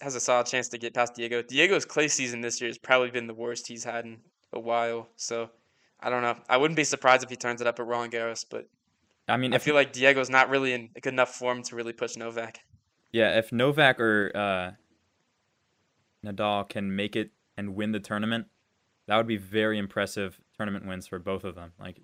has 0.00 0.14
a 0.14 0.20
solid 0.20 0.46
chance 0.46 0.68
to 0.68 0.78
get 0.78 0.94
past 0.94 1.14
Diego. 1.14 1.42
Diego's 1.42 1.84
clay 1.84 2.08
season 2.08 2.40
this 2.40 2.60
year 2.60 2.68
has 2.68 2.78
probably 2.78 3.10
been 3.10 3.26
the 3.26 3.34
worst 3.34 3.68
he's 3.68 3.84
had 3.84 4.04
in 4.04 4.18
a 4.52 4.58
while. 4.58 5.08
So 5.16 5.50
I 6.00 6.10
don't 6.10 6.22
know. 6.22 6.36
I 6.48 6.56
wouldn't 6.56 6.76
be 6.76 6.84
surprised 6.84 7.22
if 7.22 7.30
he 7.30 7.36
turns 7.36 7.60
it 7.60 7.66
up 7.66 7.78
at 7.78 7.86
Roland 7.86 8.12
Garros, 8.12 8.44
but 8.48 8.68
I 9.28 9.36
mean, 9.36 9.54
I 9.54 9.58
feel 9.58 9.74
like 9.74 9.92
Diego's 9.92 10.30
not 10.30 10.50
really 10.50 10.72
in 10.72 10.88
good 11.00 11.12
enough 11.12 11.34
form 11.34 11.62
to 11.64 11.76
really 11.76 11.92
push 11.92 12.16
Novak. 12.16 12.58
Yeah, 13.12 13.38
if 13.38 13.52
Novak 13.52 14.00
or 14.00 14.32
uh, 14.34 14.70
Nadal 16.26 16.68
can 16.68 16.94
make 16.96 17.14
it 17.14 17.30
and 17.56 17.74
win 17.74 17.92
the 17.92 18.00
tournament, 18.00 18.46
that 19.06 19.16
would 19.16 19.28
be 19.28 19.36
very 19.36 19.78
impressive 19.78 20.40
tournament 20.56 20.86
wins 20.86 21.06
for 21.06 21.18
both 21.18 21.44
of 21.44 21.54
them. 21.54 21.72
Like 21.78 22.00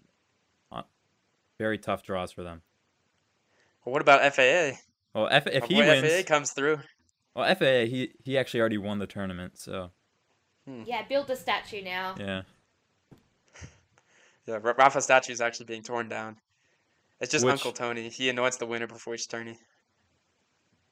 very 1.59 1.79
tough 1.79 2.03
draws 2.03 2.33
for 2.33 2.43
them. 2.43 2.63
Well, 3.87 3.93
what 3.93 4.03
about 4.03 4.21
FAA? 4.35 4.73
Well, 5.15 5.29
F- 5.31 5.47
if 5.47 5.63
Our 5.63 5.69
he 5.69 5.75
boy 5.77 5.87
wins, 5.87 6.13
FAA 6.13 6.23
comes 6.25 6.51
through. 6.51 6.81
well, 7.35 7.55
FAA 7.55 7.87
he 7.87 8.11
he 8.25 8.37
actually 8.37 8.61
already 8.61 8.79
won 8.79 8.99
the 8.99 9.07
tournament, 9.07 9.57
so 9.59 9.93
hmm. 10.67 10.83
Yeah, 10.85 11.03
build 11.09 11.29
the 11.29 11.37
statue 11.37 11.83
now. 11.83 12.17
yeah. 12.19 12.43
Yeah, 14.47 14.59
Ra- 14.63 14.75
Rafa 14.77 15.01
statue 15.01 15.33
is 15.33 15.41
actually 15.41 15.67
being 15.67 15.83
torn 15.83 16.09
down. 16.09 16.37
It's 17.21 17.31
just 17.33 17.45
Which- 17.45 17.53
Uncle 17.53 17.73
Tony. 17.73 18.09
He 18.11 18.29
anoints 18.29 18.59
the 18.59 18.67
winner 18.67 18.87
before 18.87 19.15
each 19.15 19.29
tourney. 19.29 19.57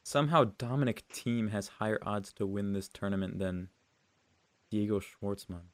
Somehow 0.02 0.44
Dominic 0.59 1.02
Thiem 1.12 1.50
has 1.50 1.68
higher 1.68 1.98
odds 2.02 2.33
to 2.35 2.46
win 2.46 2.72
this 2.72 2.88
tournament 2.88 3.38
than 3.38 3.68
Diego 4.70 5.00
Schwartzman 5.00 5.68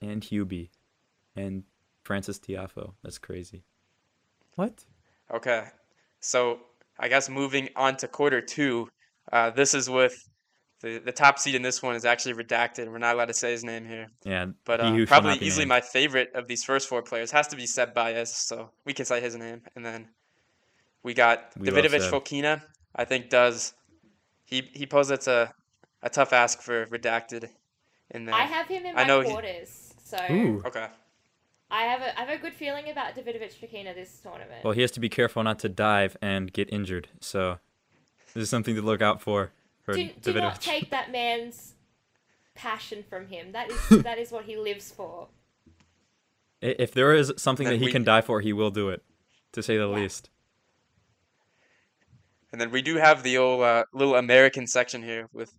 and 0.00 0.22
Hubie 0.22 0.68
and 1.34 1.64
Frances 2.04 2.38
Tiafoe. 2.38 2.92
That's 3.02 3.18
crazy. 3.18 3.64
What? 4.54 4.84
Okay, 5.32 5.64
so 6.20 6.60
I 6.98 7.08
guess 7.08 7.28
moving 7.28 7.68
on 7.76 7.96
to 7.98 8.08
quarter 8.08 8.40
two, 8.40 8.88
uh, 9.32 9.50
this 9.50 9.74
is 9.74 9.88
with 9.90 10.14
the 10.82 10.98
the 11.04 11.12
top 11.12 11.38
seed 11.38 11.54
in 11.54 11.62
this 11.62 11.82
one 11.82 11.94
is 11.96 12.04
actually 12.04 12.34
redacted. 12.34 12.88
We're 12.90 12.98
not 12.98 13.14
allowed 13.14 13.26
to 13.28 13.34
say 13.34 13.50
his 13.52 13.64
name 13.64 13.84
here, 13.86 14.06
Yeah, 14.24 14.46
but 14.64 14.80
uh, 14.80 14.92
who 14.92 15.06
probably 15.06 15.34
easily 15.38 15.64
named. 15.64 15.68
my 15.70 15.80
favorite 15.80 16.30
of 16.34 16.46
these 16.48 16.64
first 16.64 16.88
four 16.88 17.02
players 17.02 17.30
has 17.32 17.48
to 17.48 17.56
be 17.56 17.66
Seb 17.66 17.92
Baez. 17.94 18.34
So 18.34 18.70
we 18.86 18.92
can 18.92 19.04
say 19.04 19.20
his 19.20 19.36
name, 19.36 19.62
and 19.76 19.84
then 19.84 20.08
we 21.02 21.14
got 21.14 21.50
We 21.58 21.68
Davidovich 21.68 22.00
Seb. 22.02 22.12
Fokina. 22.12 22.62
I 22.96 23.04
think 23.04 23.28
does 23.30 23.72
he 24.44 24.68
he 24.72 24.86
posits 24.86 25.26
a 25.26 25.52
a 26.02 26.08
tough 26.08 26.32
ask 26.32 26.62
for 26.62 26.86
redacted 26.86 27.48
in 28.10 28.24
there. 28.24 28.34
I 28.34 28.42
have 28.44 28.66
him 28.68 28.84
in 28.86 28.96
I 28.96 29.02
my 29.02 29.06
know 29.06 29.20
he- 29.20 29.30
quarters, 29.30 29.94
so 30.02 30.16
Ooh. 30.30 30.62
okay. 30.66 30.88
I 31.70 31.82
have 31.84 32.00
a 32.02 32.18
I 32.18 32.24
have 32.24 32.38
a 32.38 32.42
good 32.42 32.54
feeling 32.54 32.90
about 32.90 33.14
Davidovich 33.14 33.54
Fokina 33.60 33.94
this 33.94 34.18
tournament. 34.20 34.64
Well, 34.64 34.72
he 34.72 34.80
has 34.80 34.90
to 34.92 35.00
be 35.00 35.08
careful 35.08 35.42
not 35.42 35.58
to 35.60 35.68
dive 35.68 36.16
and 36.20 36.52
get 36.52 36.72
injured. 36.72 37.08
So 37.20 37.58
this 38.34 38.42
is 38.42 38.50
something 38.50 38.74
to 38.74 38.82
look 38.82 39.00
out 39.02 39.22
for 39.22 39.52
for 39.82 39.94
do, 39.94 40.10
do 40.20 40.32
not 40.34 40.60
take 40.60 40.90
that 40.90 41.10
man's 41.12 41.74
passion 42.54 43.04
from 43.08 43.26
him. 43.28 43.52
That 43.52 43.70
is 43.70 43.88
that 44.02 44.18
is 44.18 44.32
what 44.32 44.44
he 44.46 44.56
lives 44.56 44.90
for. 44.90 45.28
If 46.60 46.92
there 46.92 47.14
is 47.14 47.32
something 47.38 47.64
Then 47.64 47.74
that 47.74 47.78
he 47.78 47.86
we- 47.86 47.92
can 47.92 48.04
die 48.04 48.20
for, 48.20 48.40
he 48.40 48.52
will 48.52 48.70
do 48.70 48.90
it, 48.90 49.02
to 49.52 49.62
say 49.62 49.76
the 49.78 49.88
Yeah. 49.88 49.94
least. 49.96 50.28
And 52.52 52.60
then 52.60 52.70
we 52.70 52.82
do 52.82 52.96
have 52.96 53.22
the 53.22 53.38
old 53.38 53.62
uh, 53.62 53.84
little 53.94 54.16
American 54.16 54.66
section 54.66 55.02
here 55.02 55.28
with 55.32 55.54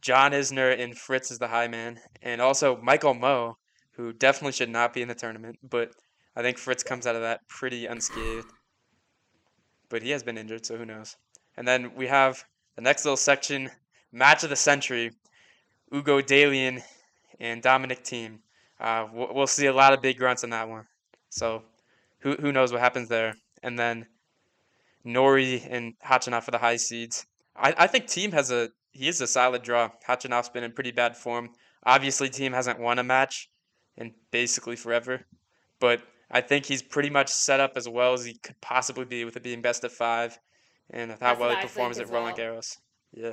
John 0.00 0.32
Isner 0.32 0.76
and 0.78 0.96
Fritz 0.98 1.30
is 1.30 1.38
the 1.38 1.48
high 1.48 1.68
man, 1.68 2.00
and 2.22 2.40
also 2.40 2.78
Michael 2.82 3.14
Mmoh, 3.14 3.54
who 3.96 4.12
definitely 4.12 4.52
should 4.52 4.70
not 4.70 4.92
be 4.92 5.02
in 5.02 5.08
the 5.08 5.14
tournament, 5.14 5.58
but 5.62 5.92
I 6.36 6.42
think 6.42 6.58
Fritz 6.58 6.82
comes 6.82 7.06
out 7.06 7.14
of 7.14 7.22
that 7.22 7.46
pretty 7.48 7.86
unscathed. 7.86 8.48
But 9.88 10.02
he 10.02 10.10
has 10.10 10.22
been 10.22 10.38
injured, 10.38 10.66
so 10.66 10.76
who 10.76 10.84
knows? 10.84 11.16
And 11.56 11.66
then 11.66 11.94
we 11.94 12.08
have 12.08 12.44
the 12.74 12.82
next 12.82 13.04
little 13.04 13.16
section, 13.16 13.70
match 14.12 14.42
of 14.42 14.50
the 14.50 14.56
century, 14.56 15.12
Hugo 15.92 16.20
Dellien 16.20 16.82
and 17.38 17.62
Dominic 17.62 18.02
Thiem. 18.02 18.38
Uh, 18.80 19.06
we'll, 19.12 19.46
see 19.46 19.66
a 19.66 19.72
lot 19.72 19.92
of 19.92 20.02
big 20.02 20.18
grunts 20.18 20.42
in 20.42 20.50
that 20.50 20.68
one. 20.68 20.86
So 21.30 21.62
who 22.18 22.34
who 22.34 22.50
knows 22.50 22.72
what 22.72 22.80
happens 22.80 23.08
there? 23.08 23.34
And 23.62 23.78
then 23.78 24.06
Norrie 25.04 25.62
and 25.70 25.94
Khachanov 26.04 26.42
for 26.42 26.50
the 26.50 26.58
high 26.58 26.76
seeds. 26.76 27.26
I, 27.56 27.74
I 27.78 27.86
think 27.86 28.06
Thiem 28.06 28.32
has 28.32 28.50
a 28.50 28.70
he 28.90 29.06
is 29.06 29.20
a 29.20 29.26
solid 29.28 29.62
draw. 29.62 29.90
Khachanov's 30.06 30.48
been 30.48 30.64
in 30.64 30.72
pretty 30.72 30.90
bad 30.90 31.16
form. 31.16 31.50
Obviously, 31.86 32.28
Thiem 32.28 32.52
hasn't 32.52 32.80
won 32.80 32.98
a 32.98 33.04
match 33.04 33.48
in 33.96 34.12
basically 34.30 34.76
forever, 34.76 35.24
but 35.80 36.02
I 36.30 36.40
think 36.40 36.66
he's 36.66 36.82
pretty 36.82 37.10
much 37.10 37.28
set 37.28 37.60
up 37.60 37.72
as 37.76 37.88
well 37.88 38.12
as 38.14 38.24
he 38.24 38.34
could 38.34 38.60
possibly 38.60 39.04
be 39.04 39.24
with 39.24 39.36
it 39.36 39.42
being 39.42 39.62
best 39.62 39.84
of 39.84 39.92
five, 39.92 40.38
and 40.90 41.10
how 41.12 41.16
That's 41.18 41.40
well 41.40 41.50
he 41.56 41.62
performs 41.62 41.98
at 41.98 42.08
Roland 42.10 42.36
well. 42.38 42.54
Garros. 42.56 42.78
Yeah, 43.12 43.32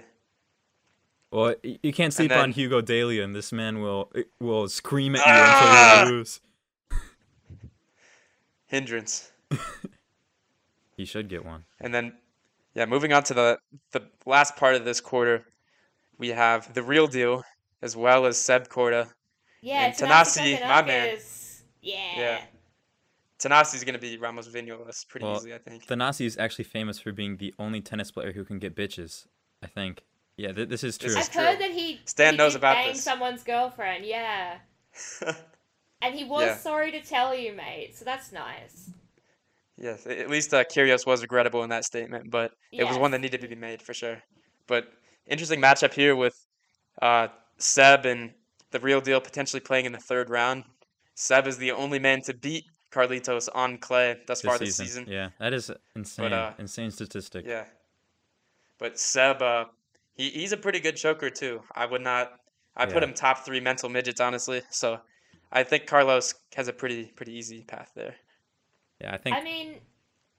Well, 1.31 1.55
you 1.63 1.91
can't 1.91 2.13
sleep 2.13 2.31
on 2.31 2.51
Hugo 2.51 2.81
Hugo 2.81 3.23
and 3.23 3.35
This 3.35 3.51
man 3.51 3.81
will 3.81 4.11
will 4.39 4.67
scream 4.69 5.15
at 5.15 5.25
you 5.25 5.31
Ah! 5.33 5.99
until 6.01 6.11
you 6.11 6.17
lose. 6.19 6.39
hindrance. 8.67 9.31
He 10.97 11.05
should 11.05 11.29
get 11.29 11.43
one. 11.43 11.65
And 11.79 11.95
then, 11.95 12.13
yeah, 12.75 12.85
moving 12.85 13.11
on 13.11 13.23
to 13.23 13.33
the 13.33 13.57
the 13.91 14.03
last 14.27 14.55
part 14.55 14.75
of 14.75 14.85
this 14.85 15.01
quarter, 15.01 15.47
we 16.19 16.27
have 16.29 16.75
the 16.75 16.83
real 16.83 17.07
deal 17.07 17.43
as 17.81 17.95
well 17.97 18.27
as 18.27 18.37
Seb 18.37 18.67
Korda. 18.69 19.11
Yeah, 19.61 19.85
And 19.85 19.95
Thanasi, 19.95 20.57
Thanasi, 20.57 20.67
my 20.67 20.81
man. 20.81 21.17
Yeah. 21.81 21.95
Yeah. 22.17 22.41
Thanasi's 23.39 23.83
gonna 23.83 23.97
be 23.99 24.17
Ramos 24.17 24.47
Vignolas 24.47 25.07
pretty 25.07 25.25
Well, 25.25 25.35
easily, 25.37 25.53
I 25.53 25.57
think. 25.57 25.85
Thanasi 25.85 26.25
is 26.25 26.37
actually 26.37 26.65
famous 26.65 26.99
for 26.99 27.11
being 27.11 27.37
the 27.37 27.53
only 27.57 27.81
tennis 27.81 28.11
player 28.11 28.31
who 28.33 28.43
can 28.45 28.59
get 28.59 28.75
bitches. 28.75 29.27
I 29.63 29.67
think. 29.67 30.03
Yeah, 30.37 30.51
th- 30.53 30.69
this 30.69 30.83
is 30.83 30.97
This 30.97 31.13
true. 31.13 31.21
is 31.21 31.29
I've 31.29 31.33
heard 31.35 31.59
that 31.59 31.71
he 31.71 31.99
Stan 32.05 32.33
he 32.33 32.37
knows 32.37 32.55
about 32.55 32.75
bang 32.75 32.93
this. 32.93 33.03
someone's 33.03 33.43
girlfriend. 33.43 34.05
Yeah, 34.05 34.57
and 36.01 36.15
he 36.15 36.23
was 36.23 36.43
Yeah. 36.45 36.57
sorry 36.57 36.91
to 36.91 37.01
tell 37.01 37.35
you, 37.35 37.53
mate. 37.53 37.95
So 37.95 38.05
that's 38.05 38.31
nice. 38.31 38.89
Yes, 39.77 40.05
at 40.05 40.29
least 40.29 40.53
uh, 40.53 40.63
Kyrgios 40.63 41.05
was 41.07 41.21
regrettable 41.21 41.63
in 41.63 41.69
that 41.69 41.85
statement, 41.85 42.29
but 42.29 42.51
it 42.71 42.83
was 42.83 42.97
one 42.97 43.11
that 43.11 43.19
needed 43.19 43.41
to 43.41 43.47
be 43.47 43.55
made 43.55 43.81
for 43.81 43.93
sure. 43.95 44.21
But 44.67 44.91
interesting 45.27 45.59
matchup 45.59 45.93
here 45.93 46.15
with 46.15 46.35
uh, 47.01 47.29
Seb 47.57 48.05
and 48.05 48.31
the 48.71 48.79
real 48.79 49.01
deal 49.01 49.21
potentially 49.21 49.59
playing 49.59 49.85
in 49.85 49.91
the 49.91 49.99
third 49.99 50.29
round. 50.29 50.63
Seb 51.15 51.47
is 51.47 51.57
the 51.57 51.71
only 51.71 51.99
man 51.99 52.21
to 52.23 52.33
beat 52.33 52.65
Carlitos 52.91 53.47
on 53.53 53.77
clay 53.77 54.17
thus 54.27 54.41
this 54.41 54.49
far 54.49 54.57
this 54.57 54.75
season. 54.75 55.05
Yeah, 55.07 55.29
that 55.39 55.53
is 55.53 55.71
insane. 55.95 56.33
uh, 56.33 56.53
insane 56.57 56.91
statistic. 56.91 57.45
Yeah. 57.45 57.65
But 58.79 58.99
Seb, 58.99 59.41
uh, 59.41 59.65
he, 60.15 60.29
he's 60.29 60.51
a 60.51 60.57
pretty 60.57 60.79
good 60.79 60.95
choker 60.97 61.29
too. 61.29 61.61
I 61.73 61.85
would 61.85 62.01
not. 62.01 62.33
I 62.75 62.85
put 62.85 63.03
him 63.03 63.13
top 63.13 63.45
three 63.45 63.59
mental 63.59 63.89
midgets 63.89 64.21
honestly. 64.21 64.61
So 64.69 64.99
I 65.51 65.63
think 65.63 65.87
Carlos 65.87 66.33
has 66.55 66.67
a 66.67 66.73
pretty 66.73 67.05
pretty 67.05 67.33
easy 67.33 67.63
path 67.63 67.91
there. 67.95 68.15
Yeah, 69.01 69.13
I 69.13 69.17
think. 69.17 69.35
I 69.35 69.43
mean, 69.43 69.75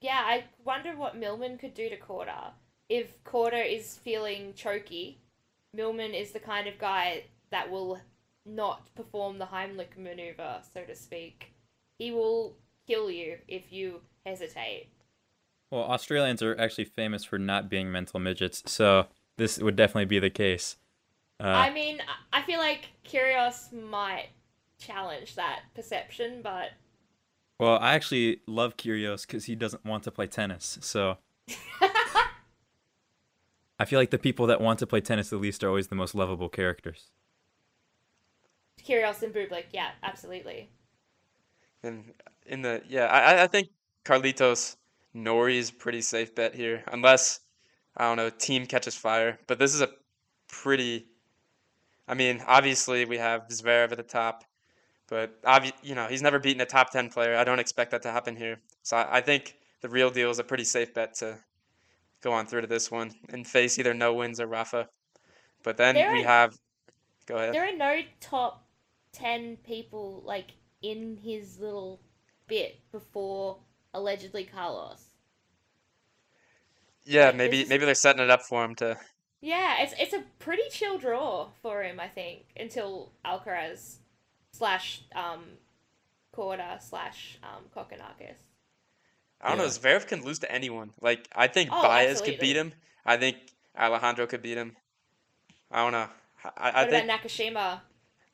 yeah, 0.01 0.23
I 0.25 0.45
wonder 0.65 0.97
what 0.97 1.17
Millman 1.17 1.59
could 1.59 1.75
do 1.75 1.89
to 1.89 1.97
Korda. 1.97 2.53
If 2.89 3.23
Korda 3.25 3.65
is 3.65 3.99
feeling 4.03 4.53
choky, 4.55 5.19
Millman 5.73 6.13
is 6.15 6.33
the 6.33 6.41
kind 6.41 6.67
of 6.67 6.79
guy 6.79 7.25
that 7.51 7.71
will 7.71 8.01
not 8.45 8.95
perform 8.95 9.39
the 9.39 9.47
Heimlich 9.47 9.97
maneuver, 9.97 10.61
so 10.73 10.83
to 10.83 10.95
speak. 10.95 11.53
He 11.99 12.11
will 12.11 12.57
kill 12.87 13.11
you 13.11 13.39
if 13.49 13.73
you 13.73 14.01
hesitate. 14.27 14.89
Well, 15.71 15.85
Australians 15.85 16.43
are 16.43 16.59
actually 16.59 16.85
famous 16.85 17.25
for 17.25 17.39
not 17.39 17.69
being 17.71 17.91
mental 17.91 18.21
midgets, 18.21 18.63
so 18.71 19.07
this 19.37 19.59
would 19.59 19.77
definitely 19.77 20.05
be 20.07 20.19
the 20.19 20.31
case. 20.31 20.77
Uh, 21.41 21.47
I 21.47 21.71
mean, 21.71 22.01
I- 22.33 22.43
feel 22.43 22.59
like 22.59 22.89
Kyrgios 23.05 23.73
might 23.73 24.29
challenge 24.79 25.37
that 25.37 25.61
perception, 25.75 26.43
but 26.43 26.73
well, 27.59 27.79
I 27.79 27.95
actually 27.95 28.41
love 28.47 28.77
Kyrgios 28.77 29.27
because 29.27 29.45
he 29.45 29.55
doesn't 29.55 29.85
want 29.85 30.03
to 30.05 30.11
play 30.11 30.27
tennis. 30.27 30.79
So 30.83 31.19
I 33.79 33.85
feel 33.85 33.99
like 33.99 34.11
the 34.11 34.19
people 34.19 34.47
that 34.49 34.61
want 34.61 34.79
to 34.81 34.87
play 34.87 35.01
tennis 35.01 35.31
the 35.31 35.37
least 35.37 35.63
are 35.65 35.69
always 35.69 35.89
the 35.89 35.95
most 35.95 36.15
lovable 36.15 36.49
characters. 36.49 37.11
Kyrgios 38.87 39.23
and 39.23 39.35
Bublik, 39.35 39.67
yeah, 39.73 39.91
absolutely. 40.03 40.69
And 41.83 42.13
in 42.47 42.63
the 42.63 42.83
yeah, 42.89 43.07
I 43.07 43.43
I- 43.45 43.47
think 43.47 43.69
Carlitos 44.05 44.77
Norrie 45.15 45.59
is 45.59 45.71
a 45.71 45.75
pretty 45.75 46.01
safe 46.01 46.35
bet 46.35 46.55
here, 46.55 46.85
unless 46.93 47.41
I 47.97 48.05
don't 48.05 48.17
know 48.17 48.31
Thiem 48.31 48.69
catches 48.69 48.95
fire. 48.95 49.39
But 49.47 49.59
this 49.59 49.75
is 49.75 49.81
a 49.81 49.89
pretty. 50.49 51.07
I 52.09 52.15
mean, 52.15 52.43
obviously 52.47 53.05
we 53.05 53.17
have 53.19 53.47
Zverev 53.49 53.93
at 53.93 53.97
the 53.97 54.03
top, 54.03 54.45
but 55.09 55.41
obvi- 55.43 55.73
you 55.83 55.95
know 55.95 56.07
he's 56.07 56.23
never 56.23 56.39
beaten 56.39 56.61
a 56.61 56.67
top 56.67 56.91
ten 56.91 57.09
player. 57.11 57.37
I 57.37 57.45
don't 57.45 57.59
expect 57.61 57.91
that 57.93 58.03
to 58.03 58.11
happen 58.13 58.37
here. 58.37 58.61
So 58.83 58.97
I, 58.97 59.19
I 59.19 59.21
think 59.21 59.57
the 59.81 59.89
real 59.89 60.11
deal 60.11 60.31
is 60.31 60.39
a 60.39 60.45
pretty 60.45 60.65
safe 60.65 60.95
bet 60.95 61.15
to 61.17 61.39
go 62.23 62.33
on 62.33 62.47
through 62.47 62.61
to 62.63 62.67
this 62.69 62.91
one 62.91 63.13
and 63.31 63.47
face 63.47 63.79
either 63.79 63.95
no 63.95 64.15
wins 64.15 64.39
or 64.41 64.47
Rafa. 64.47 64.89
But 65.65 65.77
then 65.77 65.95
There 65.95 66.13
we 66.13 66.23
are- 66.23 66.27
have. 66.27 66.57
Go 67.27 67.37
ahead. 67.37 67.55
There 67.55 67.65
are 67.67 67.77
no 67.77 68.01
top 68.21 68.62
10 69.13 69.59
people, 69.59 70.23
like, 70.25 70.53
in 70.83 71.19
his 71.23 71.59
little 71.61 72.01
bit 72.49 72.79
before 72.91 73.59
allegedly 73.95 74.45
Carlos. 74.45 75.05
Yeah, 77.05 77.27
like, 77.27 77.37
maybe 77.37 77.61
is- 77.63 77.69
maybe 77.69 77.85
they're 77.85 77.95
setting 77.95 78.23
it 78.23 78.31
up 78.31 78.43
for 78.43 78.65
him 78.65 78.75
to. 78.77 78.97
Yeah, 79.41 79.83
it's 79.83 79.93
it's 79.99 80.13
a 80.13 80.23
pretty 80.39 80.63
chill 80.71 80.99
draw 80.99 81.49
for 81.63 81.83
him, 81.83 81.99
I 81.99 82.07
think, 82.09 82.45
until 82.57 83.13
Alcaraz 83.25 83.97
slash 84.53 85.03
um 85.17 85.45
Korda 86.33 86.81
slash 86.81 87.39
um 87.43 87.65
Kokkinakis. 87.75 88.37
I 89.41 89.49
don't 89.49 89.59
know. 89.59 89.65
Yeah. 89.65 89.71
Zverev 89.71 90.07
can 90.07 90.23
lose 90.23 90.39
to 90.41 90.53
anyone. 90.53 90.93
Like 91.01 91.29
I 91.35 91.49
think 91.49 91.71
Oh, 91.73 91.83
Baez 91.83 92.21
could 92.21 92.39
beat 92.39 92.57
him. 92.57 92.73
I 93.05 93.17
think 93.17 93.37
Alejandro 93.77 94.27
could 94.29 94.43
beat 94.43 94.57
him. 94.57 94.77
I 95.73 95.83
don't 95.83 95.93
know. 95.93 96.07
I, 96.45 96.71
I 96.71 96.83
What 96.83 96.91
think 96.91 97.05
about 97.05 97.21
Nakashima? 97.23 97.81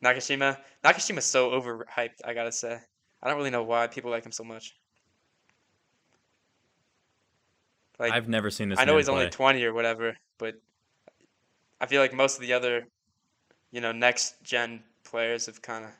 Nakashima. 0.04 0.58
Nakashima's 0.84 1.24
so 1.24 1.50
overhyped. 1.50 2.20
I 2.24 2.34
gotta 2.34 2.52
say. 2.52 2.78
I 3.22 3.28
don't 3.28 3.36
really 3.36 3.50
know 3.50 3.64
why 3.64 3.86
people 3.88 4.10
like 4.10 4.24
him 4.24 4.32
so 4.32 4.44
much. 4.44 4.74
Like 7.98 8.12
I've 8.12 8.28
never 8.28 8.50
seen 8.50 8.68
this. 8.68 8.78
I 8.78 8.84
know 8.84 8.96
he's 8.96 9.08
only 9.08 9.28
20 9.28 9.64
or 9.64 9.72
whatever, 9.74 10.16
but 10.38 10.54
I 11.80 11.86
feel 11.86 12.00
like 12.00 12.14
most 12.14 12.36
of 12.36 12.42
the 12.42 12.52
other, 12.52 12.86
you 13.72 13.80
know, 13.80 13.90
next 13.92 14.40
gen 14.44 14.82
players 15.04 15.46
have 15.46 15.60
kind 15.62 15.84
of 15.84 15.90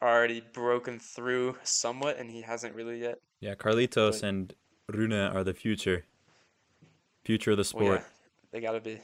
already 0.00 0.40
broken 0.52 1.00
through 1.00 1.56
somewhat, 1.64 2.18
and 2.18 2.30
he 2.30 2.42
hasn't 2.42 2.74
really 2.76 3.00
yet. 3.00 3.18
Yeah, 3.40 3.54
Carlitos 3.56 4.20
But- 4.20 4.28
and 4.28 4.54
Rune 4.88 5.12
are 5.12 5.42
the 5.42 5.54
future. 5.54 6.04
Future 7.24 7.50
of 7.50 7.56
the 7.56 7.62
Well, 7.76 7.84
sport. 7.86 8.00
yeah, 8.00 8.06
they 8.52 8.60
gotta 8.60 8.80
be. 8.80 9.00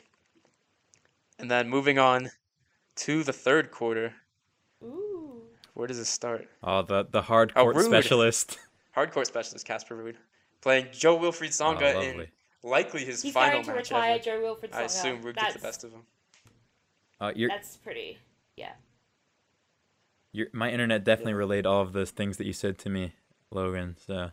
And 1.41 1.51
then 1.51 1.69
moving 1.69 1.99
on 1.99 2.31
to 2.97 3.25
the 3.25 3.33
third 3.33 3.73
quarter. 3.73 4.15
Ooh. 5.77 5.81
Where 5.81 5.89
does 5.89 5.99
it 5.99 6.05
start? 6.07 6.49
Oh, 6.63 6.83
the 6.83 7.05
the 7.11 7.23
hard 7.23 7.53
Oh, 7.57 7.73
specialist. 7.81 8.59
Hardcore 8.97 9.27
specialist 9.27 9.67
Casper 9.67 9.97
Ruud 9.97 10.15
playing 10.61 10.87
Jo-Wilfried 10.93 11.61
Oh, 11.61 11.75
Tsonga 11.75 12.03
in 12.03 12.27
likely 12.63 13.05
his 13.05 13.23
He's 13.23 13.33
final 13.33 13.55
going 13.63 13.65
to 13.65 13.71
match 13.73 13.91
retire 13.91 14.15
ever. 14.15 14.23
Jo-Wilfried 14.23 14.73
I 14.73 14.83
assume 14.83 15.21
Ruud 15.23 15.35
that's, 15.35 15.47
gets 15.47 15.55
the 15.55 15.61
best 15.61 15.85
of 15.85 15.93
him. 15.93 16.03
Uh, 17.21 17.33
you're, 17.35 17.49
That's 17.49 17.77
pretty. 17.77 18.19
Yeah. 18.57 18.73
you're, 20.33 20.47
my 20.53 20.71
internet 20.71 21.03
definitely 21.05 21.35
relayed 21.35 21.67
all 21.67 21.81
of 21.83 21.93
those 21.93 22.11
things 22.11 22.37
that 22.37 22.47
you 22.47 22.53
said 22.53 22.79
to 22.79 22.89
me, 22.91 23.13
Logan. 23.51 23.97
So 24.07 24.31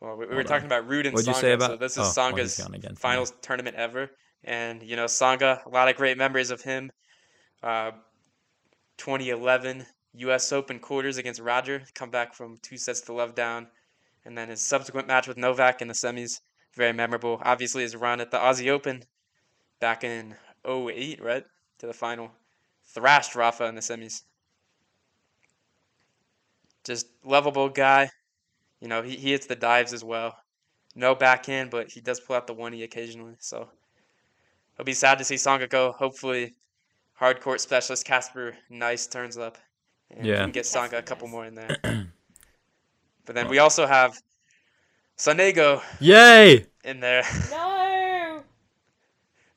Well, 0.00 0.16
we, 0.16 0.26
we 0.26 0.30
were 0.30 0.34
Hold 0.36 0.46
talking 0.48 0.66
about 0.66 0.88
Ruud 0.88 1.04
and 1.06 1.12
What'd 1.14 1.26
you 1.28 1.32
Tsonga, 1.32 1.36
say 1.40 1.50
so 1.50 1.54
about- 1.54 1.80
this 1.80 1.92
is 1.92 1.98
oh, 1.98 2.02
well, 2.02 2.34
he's 2.36 2.58
again, 2.74 2.96
so 2.96 3.00
finals 3.00 3.32
tournament 3.42 3.76
ever, 3.76 4.10
and 4.44 4.82
you 4.82 4.96
know 4.96 5.04
Tsonga, 5.06 5.64
a 5.64 5.68
lot 5.68 5.88
of 5.88 5.96
great 5.96 6.18
memories 6.18 6.50
of 6.50 6.62
him. 6.62 6.90
Uh, 7.62 7.92
2011 8.98 9.86
U.S. 10.14 10.52
Open 10.52 10.80
quarters 10.80 11.18
against 11.18 11.40
Roger, 11.40 11.82
come 11.94 12.10
back 12.10 12.34
from 12.34 12.58
two 12.62 12.76
sets 12.76 13.00
to 13.02 13.12
love 13.12 13.34
down, 13.34 13.68
and 14.24 14.36
then 14.36 14.48
his 14.48 14.60
subsequent 14.60 15.06
match 15.06 15.28
with 15.28 15.36
Novak 15.36 15.80
in 15.80 15.88
the 15.88 15.94
semis, 15.94 16.40
very 16.74 16.92
memorable. 16.92 17.40
Obviously, 17.44 17.82
his 17.82 17.94
run 17.94 18.20
at 18.20 18.30
the 18.30 18.38
Aussie 18.38 18.68
Open 18.68 19.04
back 19.78 20.02
in 20.02 20.34
08, 20.64 21.22
right 21.22 21.44
to 21.78 21.86
the 21.86 21.92
final, 21.92 22.32
thrashed 22.84 23.36
Rafa 23.36 23.66
in 23.66 23.76
the 23.76 23.80
semis. 23.80 24.22
Just 26.84 27.06
lovable 27.24 27.68
guy. 27.68 28.10
You 28.80 28.88
know, 28.88 29.02
he, 29.02 29.16
he 29.16 29.30
hits 29.30 29.46
the 29.46 29.54
dives 29.54 29.92
as 29.92 30.02
well. 30.02 30.36
No 30.96 31.14
backhand, 31.14 31.70
but 31.70 31.90
he 31.90 32.00
does 32.00 32.18
pull 32.18 32.34
out 32.34 32.46
the 32.46 32.54
one 32.54 32.74
e 32.74 32.82
occasionally. 32.82 33.36
So 33.38 33.68
it'll 34.74 34.84
be 34.84 34.92
sad 34.92 35.18
to 35.18 35.24
see 35.24 35.36
Tsonga 35.36 35.68
go. 35.68 35.92
Hopefully, 35.92 36.56
hard 37.14 37.40
court 37.40 37.60
specialist 37.60 38.04
Casper 38.04 38.56
Nice 38.68 39.06
turns 39.06 39.38
up 39.38 39.58
and 40.10 40.22
we 40.24 40.30
Yeah. 40.30 40.42
can 40.42 40.50
get 40.52 40.64
Tsonga 40.64 40.98
a 40.98 41.02
couple 41.02 41.28
more 41.28 41.44
in 41.46 41.54
there. 41.54 41.76
but 43.24 43.34
then 43.34 43.48
we 43.48 43.58
also 43.58 43.86
have 43.86 44.20
Sonego 45.16 45.82
Yay! 46.00 46.66
in 46.84 47.00
there, 47.00 47.22
No. 47.50 48.42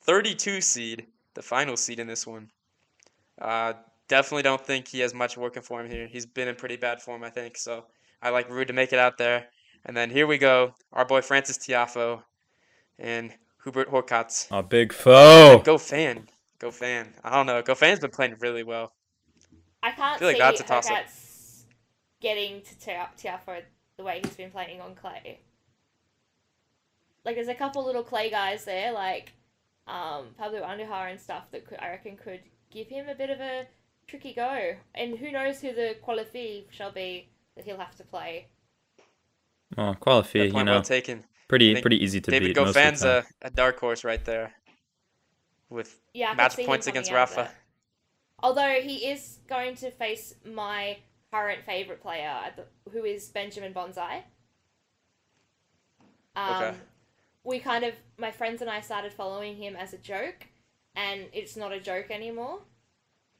32 0.02 0.62
seed, 0.62 1.08
the 1.34 1.42
final 1.42 1.78
seed 1.78 2.00
in 2.00 2.08
this 2.08 2.28
one. 2.28 2.50
Uh, 3.39 3.74
definitely 4.08 4.44
don't 4.44 4.60
think 4.66 4.88
he 4.88 5.00
has 5.00 5.13
much 5.13 5.38
working 5.38 5.63
for 5.63 5.82
him 5.82 5.89
here. 5.89 6.08
He's 6.08 6.26
been 6.26 6.48
in 6.48 6.56
pretty 6.56 6.76
bad 6.76 7.02
form, 7.02 7.24
I 7.24 7.30
think. 7.30 7.58
So 7.58 7.86
I 8.22 8.30
like 8.30 8.50
Ruud 8.50 8.68
to 8.68 8.74
make 8.74 8.92
it 8.94 9.00
out 9.00 9.18
there. 9.18 9.48
And 9.86 9.96
then 9.96 10.10
here 10.10 10.28
we 10.28 10.38
go, 10.38 10.74
our 10.92 11.06
boy 11.06 11.22
Frances 11.22 11.58
Tiafoe 11.58 12.22
and 13.00 13.34
Hubert 13.63 13.89
Hurkacz. 13.89 14.48
A 14.52 14.62
big 14.62 14.94
foe. 14.94 15.62
Goffin. 15.63 16.28
Go 16.60 16.72
fan. 16.72 17.13
I 17.24 17.36
don't 17.36 17.46
know. 17.46 17.62
Goffin's 17.62 18.00
been 18.00 18.12
playing 18.12 18.36
really 18.39 18.63
well. 18.63 18.94
I 19.84 19.91
can't 19.91 20.17
feel 20.17 20.28
like 20.30 20.38
see 20.38 20.41
that's 20.41 20.62
a 20.62 20.63
toss-up. 20.63 21.06
Getting 22.22 22.62
to 22.62 22.80
Tia- 22.80 23.10
Tiafoe 23.17 23.62
the 23.98 24.04
way 24.04 24.22
he's 24.24 24.36
been 24.36 24.50
playing 24.50 24.82
on 24.82 24.96
clay. 24.96 25.39
Like, 27.26 27.36
there's 27.36 27.48
a 27.50 27.56
couple 27.56 27.86
little 27.86 28.04
clay 28.04 28.30
guys 28.30 28.65
there, 28.65 28.91
like 28.91 29.34
um, 29.88 30.28
Pablo 30.38 30.62
Andujar 30.62 31.12
and 31.12 31.19
stuff, 31.19 31.43
that 31.52 31.65
could, 31.67 31.80
I 31.80 31.89
reckon 31.89 32.17
could 32.17 32.39
give 32.72 32.88
him 32.88 33.08
a 33.10 33.15
bit 33.15 33.30
of 33.30 33.39
a 33.39 33.67
tricky 34.08 34.34
go. 34.34 34.76
And 34.96 35.17
who 35.17 35.32
knows 35.32 35.62
who 35.62 35.74
the 35.74 35.96
qualifi 36.06 36.63
shall 36.72 36.91
be 36.91 37.28
that 37.56 37.65
he'll 37.65 37.78
have 37.78 37.96
to 37.98 38.04
play. 38.04 38.48
Oh, 39.78 39.91
Good 39.91 40.00
qualify, 40.00 40.39
point 40.39 40.56
you 40.56 40.63
know, 40.63 40.72
well 40.74 40.82
taken. 40.82 41.24
Pretty 41.48 41.80
pretty 41.82 42.04
easy 42.04 42.22
to 42.22 42.32
David 42.32 42.50
beat. 42.56 42.58
most 42.58 42.69
of 42.69 42.74
the 42.76 42.80
Goffin's 42.80 43.02
time. 43.02 43.24
a, 43.41 43.48
a 43.48 43.50
dark 43.52 43.80
horse 43.80 44.04
right 44.04 44.24
there 44.24 44.54
with 45.69 46.00
Yeah, 46.13 46.34
match 46.34 46.58
points 46.58 46.88
against 46.88 47.12
out 47.12 47.30
of 47.30 47.38
Rafa. 47.38 47.52
There. 48.43 48.49
Although 48.49 48.82
he 48.82 49.08
is 49.08 49.39
going 49.47 49.75
to 49.77 49.91
face 49.91 50.36
my 50.45 50.97
current 51.32 51.63
favorite 51.65 52.01
player, 52.01 52.53
who 52.91 53.03
is 53.03 53.29
Benjamin 53.29 53.73
Bonzi. 53.73 54.21
Um, 56.36 56.53
Okay. 56.56 56.77
We 57.45 57.60
kind 57.60 57.84
of, 57.84 57.93
my 58.17 58.32
friends 58.32 58.62
and 58.62 58.69
I 58.69 58.79
started 58.79 59.12
following 59.12 59.58
him 59.58 59.75
as 59.75 59.91
a 59.93 59.97
joke, 59.97 60.47
and 60.95 61.25
it's 61.34 61.58
not 61.58 61.73
a 61.73 61.79
joke 61.79 62.10
anymore. 62.10 62.60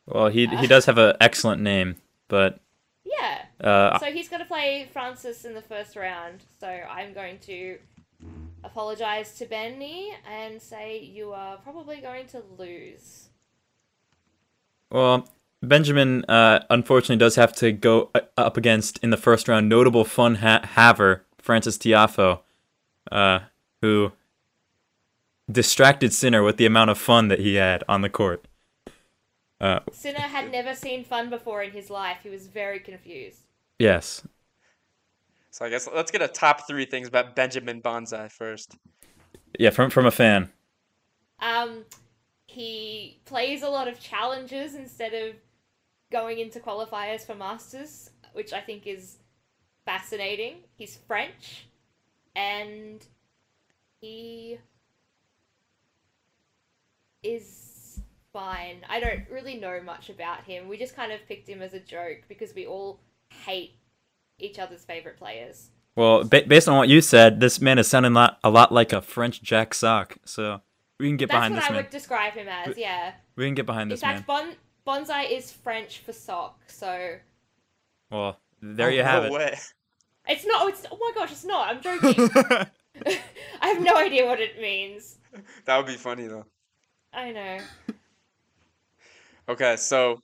Well, 0.06 0.28
he 0.28 0.48
he 0.48 0.68
does 0.68 0.86
have 0.88 0.98
an 0.98 1.16
excellent 1.22 1.62
name, 1.62 1.96
but 2.28 2.60
Yeah. 3.06 3.46
uh, 3.62 3.98
So 4.00 4.08
he's 4.12 4.28
going 4.28 4.42
to 4.42 4.46
play 4.46 4.90
Frances 4.92 5.46
in 5.46 5.54
the 5.54 5.62
first 5.62 5.96
round. 5.96 6.44
So 6.60 6.68
I'm 6.68 7.14
going 7.14 7.40
to 7.40 7.80
apologize 8.66 9.38
to 9.38 9.46
Benny 9.46 10.14
and 10.30 10.62
say 10.62 11.00
you 11.00 11.32
are 11.32 11.56
probably 11.58 12.02
going 12.02 12.28
to 12.28 12.44
lose. 12.58 13.23
Well, 14.94 15.28
Benjamin 15.64 16.24
uh, 16.26 16.64
unfortunately 16.70 17.18
does 17.18 17.36
have 17.36 17.52
to 17.56 17.72
go 17.72 18.12
uh, 18.14 18.22
up 18.38 18.58
against 18.58 19.00
in 19.00 19.10
the 19.10 19.18
first 19.18 19.48
round 19.48 19.68
notable 19.68 20.06
fun 20.06 20.36
ha- 20.36 20.62
haver 20.64 21.26
Frances 21.40 21.78
Tiafoe, 21.80 22.42
uh, 23.12 23.40
who 23.82 24.12
distracted 25.52 26.14
Sinner 26.14 26.44
with 26.44 26.58
the 26.58 26.68
amount 26.68 26.92
of 26.92 26.98
fun 27.00 27.28
that 27.30 27.40
he 27.40 27.56
had 27.56 27.84
on 27.90 28.02
the 28.02 28.10
court. 28.10 28.48
Uh, 29.60 29.80
Sinner 29.92 30.20
had 30.20 30.52
never 30.52 30.76
seen 30.76 31.04
fun 31.04 31.30
before 31.32 31.64
in 31.64 31.72
his 31.72 31.90
life. 31.90 32.18
He 32.22 32.30
was 32.30 32.46
very 32.48 32.80
confused. 32.80 33.40
yes, 33.80 34.22
So 35.50 35.66
I 35.66 35.70
guess 35.70 35.90
let's 35.94 36.12
get 36.12 36.22
a 36.22 36.28
top 36.28 36.68
three 36.68 36.86
things 36.86 37.08
about 37.08 37.36
Benjamin 37.36 37.82
Bonzi 37.82 38.32
first. 38.32 38.76
yeah, 39.58 39.72
from 39.72 39.90
from 39.90 40.06
a 40.06 40.12
fan. 40.12 40.52
Um, 41.40 41.86
he 42.54 43.20
plays 43.26 43.64
a 43.64 43.68
lot 43.68 43.88
of 43.88 44.00
challenges 44.00 44.76
instead 44.76 45.14
of 45.14 45.36
going 46.12 46.38
into 46.38 46.60
qualifiers 46.60 47.26
for 47.26 47.34
masters, 47.34 48.12
which 48.34 48.54
I 48.54 48.62
think 48.62 48.86
is 48.86 49.18
fascinating. 49.86 50.58
He's 50.76 51.00
French, 51.08 51.68
and 52.36 53.04
he 54.00 54.60
is 57.24 58.00
fine. 58.32 58.82
I 58.88 59.00
don't 59.00 59.28
really 59.32 59.58
know 59.58 59.82
much 59.84 60.12
about 60.12 60.44
him. 60.44 60.68
We 60.68 60.78
just 60.78 60.96
kind 60.96 61.12
of 61.12 61.28
picked 61.28 61.50
him 61.50 61.64
as 61.64 61.74
a 61.74 61.80
joke 61.80 62.20
because 62.28 62.54
we 62.54 62.68
all 62.68 63.00
hate 63.46 63.80
each 64.38 64.60
other's 64.60 64.86
favorite 64.86 65.18
players. 65.18 65.72
Well, 65.96 66.24
ba- 66.24 66.44
based 66.48 66.70
on 66.70 66.78
what 66.78 66.90
you 66.90 67.02
said, 67.02 67.40
this 67.40 67.60
man 67.60 67.80
is 67.80 67.88
sounding 67.88 68.14
lot, 68.14 68.38
a 68.44 68.52
lot 68.52 68.72
like 68.72 68.94
a 68.94 69.02
French 69.02 69.42
Jack 69.42 69.74
Sock. 69.74 70.18
So 70.24 70.62
we 71.00 71.08
can 71.08 71.18
get 71.18 71.30
That's 71.30 71.36
behind 71.38 71.54
what 71.56 71.60
this 71.62 71.70
I 71.70 71.74
man. 71.74 71.84
would 71.84 71.90
describe 71.92 72.34
him 72.34 72.48
as. 72.48 72.78
Yeah. 72.78 73.14
We 73.36 73.46
can 73.46 73.56
get 73.56 73.66
behind 73.66 73.84
In 73.84 73.90
this 73.90 74.02
man. 74.02 74.24
fact, 74.24 74.28
bon- 74.28 74.56
bonsai 74.88 75.32
is 75.32 75.52
French 75.52 76.00
for 76.00 76.14
sock, 76.14 76.60
so 76.68 77.18
Well, 78.12 78.40
there 78.62 78.88
Oh, 78.88 78.92
you 78.92 79.04
have 79.04 79.24
no 79.24 79.30
it. 79.30 79.32
way. 79.34 79.58
it's 80.28 80.46
not. 80.46 80.70
It's 80.70 80.86
oh 80.92 80.98
my 80.98 81.12
gosh, 81.16 81.32
it's 81.32 81.46
not. 81.46 81.70
I'm 81.70 81.82
joking. 81.82 82.30
I 83.62 83.68
have 83.68 83.82
no 83.82 83.96
idea 83.98 84.26
what 84.26 84.40
it 84.40 84.62
means. 84.62 85.18
That 85.66 85.78
would 85.78 85.88
be 85.88 85.96
funny 85.96 86.28
though. 86.28 86.46
I 87.14 87.32
know. 87.32 87.58
Okay, 89.50 89.76
so 89.78 90.20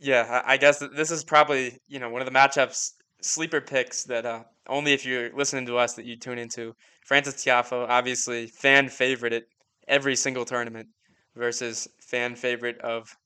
yeah, 0.00 0.42
I 0.46 0.54
I 0.54 0.56
guess 0.56 0.78
this 0.94 1.10
is 1.10 1.24
probably 1.24 1.78
you 1.88 1.98
know 1.98 2.08
one 2.08 2.22
of 2.22 2.26
the 2.26 2.32
matchups 2.32 2.92
sleeper 3.20 3.60
picks 3.60 4.04
that 4.04 4.24
uh, 4.26 4.42
only 4.68 4.92
if 4.92 5.04
you're 5.04 5.30
listening 5.36 5.66
to 5.66 5.76
us 5.78 5.94
that 5.94 6.04
you 6.06 6.16
tune 6.16 6.38
into. 6.38 6.74
Frances 7.04 7.34
Tiafoe, 7.34 7.86
obviously 7.88 8.46
fan 8.46 8.88
favorite 8.88 9.32
at 9.32 9.42
every 9.88 10.16
single 10.16 10.44
tournament, 10.44 10.88
versus 11.36 11.88
fan 12.00 12.36
favorite 12.36 12.78
of 12.80 13.16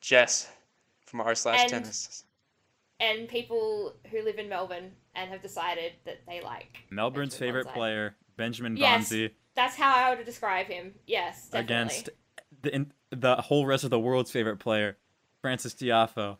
Jess 0.00 0.48
from 1.06 1.20
R 1.20 1.34
slash 1.34 1.64
tennis. 1.64 2.24
And 3.00 3.28
people 3.28 3.94
who 4.10 4.22
live 4.22 4.38
in 4.38 4.48
Melbourne 4.48 4.92
and 5.14 5.30
have 5.30 5.42
decided 5.42 5.92
that 6.04 6.20
they 6.26 6.40
like 6.40 6.78
Melbourne's 6.90 7.34
Benjamin 7.34 7.48
favorite 7.48 7.66
Bonzi. 7.66 7.74
player, 7.74 8.16
Benjamin 8.36 8.76
Yes, 8.76 9.10
Bonzi, 9.10 9.30
That's 9.54 9.76
how 9.76 9.94
I 9.94 10.14
would 10.14 10.24
describe 10.24 10.66
him. 10.66 10.94
Yes, 11.06 11.48
definitely. 11.48 11.64
against 11.64 12.08
the 12.62 12.74
in, 12.74 12.92
the 13.10 13.36
whole 13.36 13.66
rest 13.66 13.84
of 13.84 13.90
the 13.90 14.00
world's 14.00 14.30
favorite 14.30 14.58
player, 14.58 14.96
Frances 15.42 15.74
Tiafoe. 15.74 16.38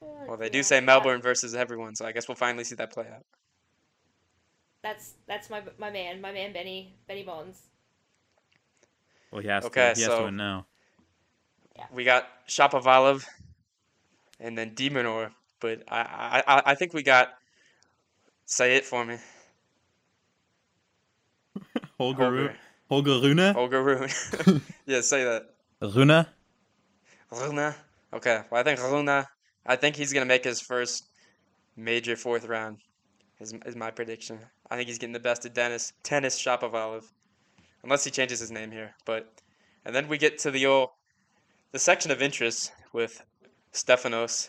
Oh, 0.00 0.06
Well, 0.26 0.36
they 0.36 0.48
do 0.48 0.62
say 0.62 0.80
Melbourne 0.80 1.20
versus 1.20 1.54
everyone, 1.54 1.94
so 1.94 2.06
I 2.06 2.12
guess 2.12 2.28
we'll 2.28 2.34
finally 2.36 2.64
see 2.64 2.74
that 2.76 2.92
play 2.92 3.06
out. 3.12 3.24
That's 4.82 5.14
that's 5.26 5.50
my 5.50 5.62
my 5.76 5.90
man, 5.90 6.20
my 6.20 6.32
man 6.32 6.52
Benny 6.52 6.94
Benny 7.06 7.24
Bonds. 7.24 7.62
Well, 9.30 9.42
he 9.42 9.48
has 9.48 9.64
Okay, 9.66 9.92
to. 9.92 9.94
He 9.98 10.02
has 10.02 10.10
so- 10.12 10.18
to 10.20 10.24
win 10.26 10.36
now. 10.36 10.66
We 11.92 12.02
got 12.02 12.26
Shapovalov 12.48 13.24
and 14.40 14.58
then 14.58 14.74
de 14.74 14.90
Minaur, 14.90 15.30
but 15.60 15.84
I, 15.88 16.42
I 16.46 16.56
I 16.56 16.62
I 16.66 16.74
think 16.74 16.92
we 16.92 17.04
got 17.04 17.28
say 18.46 18.74
it 18.76 18.84
for 18.84 19.04
me. 19.04 19.16
Holger 21.98 22.30
Ru- 22.32 22.50
Holger. 22.88 23.10
Holger 23.10 23.20
Rune? 23.28 23.54
Holger 23.54 23.82
Rune. 23.82 24.10
yeah, 24.86 25.00
say 25.02 25.24
that. 25.24 25.50
Rune? 25.80 26.26
Rune. 27.30 27.74
Okay, 28.12 28.40
well, 28.50 28.60
I 28.60 28.64
think 28.64 28.80
Rune. 28.80 29.08
I 29.66 29.76
think 29.76 29.96
he's 29.96 30.12
gonna 30.12 30.26
make 30.26 30.44
his 30.44 30.60
first 30.60 31.06
major 31.76 32.16
fourth 32.16 32.46
round. 32.46 32.78
Is 33.40 33.54
is 33.66 33.76
my 33.76 33.90
prediction. 33.90 34.40
I 34.70 34.76
think 34.76 34.88
he's 34.88 34.98
getting 34.98 35.12
the 35.12 35.20
best 35.20 35.44
of 35.46 35.52
Dennis 35.54 35.92
Tennis 36.02 36.40
Shapovalov, 36.42 37.04
unless 37.82 38.04
he 38.04 38.10
changes 38.10 38.40
his 38.40 38.50
name 38.50 38.70
here. 38.70 38.94
But 39.04 39.32
and 39.84 39.94
then 39.94 40.08
we 40.08 40.18
get 40.18 40.38
to 40.38 40.50
the 40.50 40.66
old 40.66 40.90
the 41.72 41.78
section 41.78 42.10
of 42.10 42.22
interest 42.22 42.72
with 42.92 43.22
Stefanos, 43.72 44.48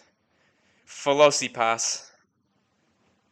Tsitsipas, 0.87 2.09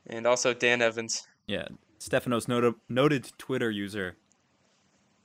and 0.07 0.27
also 0.27 0.53
Dan 0.53 0.81
Evans. 0.81 1.27
Yeah, 1.47 1.67
Stefanos 1.99 2.47
noted 2.47 2.75
noted 2.89 3.31
Twitter 3.37 3.71
user. 3.71 4.17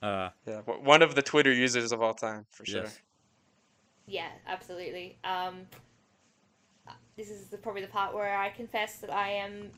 Uh, 0.03 0.31
Yeah, 0.47 0.61
one 0.61 1.03
of 1.03 1.15
the 1.15 1.23
Twitter 1.23 1.53
users 1.53 1.93
of 1.93 2.03
all 2.03 2.15
time 2.15 2.47
for 2.51 2.65
sure. 2.67 2.83
yes. 2.83 3.01
Yeah, 4.07 4.31
absolutely. 4.49 5.17
Um, 5.23 5.67
this 7.17 7.31
is 7.31 7.47
the, 7.47 7.57
probably 7.57 7.83
the 7.83 7.89
part 7.89 8.13
where 8.13 8.37
I 8.37 8.51
confess 8.51 8.97
that 8.99 9.13
I 9.13 9.31
am 9.31 9.71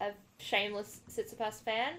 a 0.00 0.10
shameless 0.38 1.00
Tsitsipas 1.08 1.62
fan. 1.62 1.94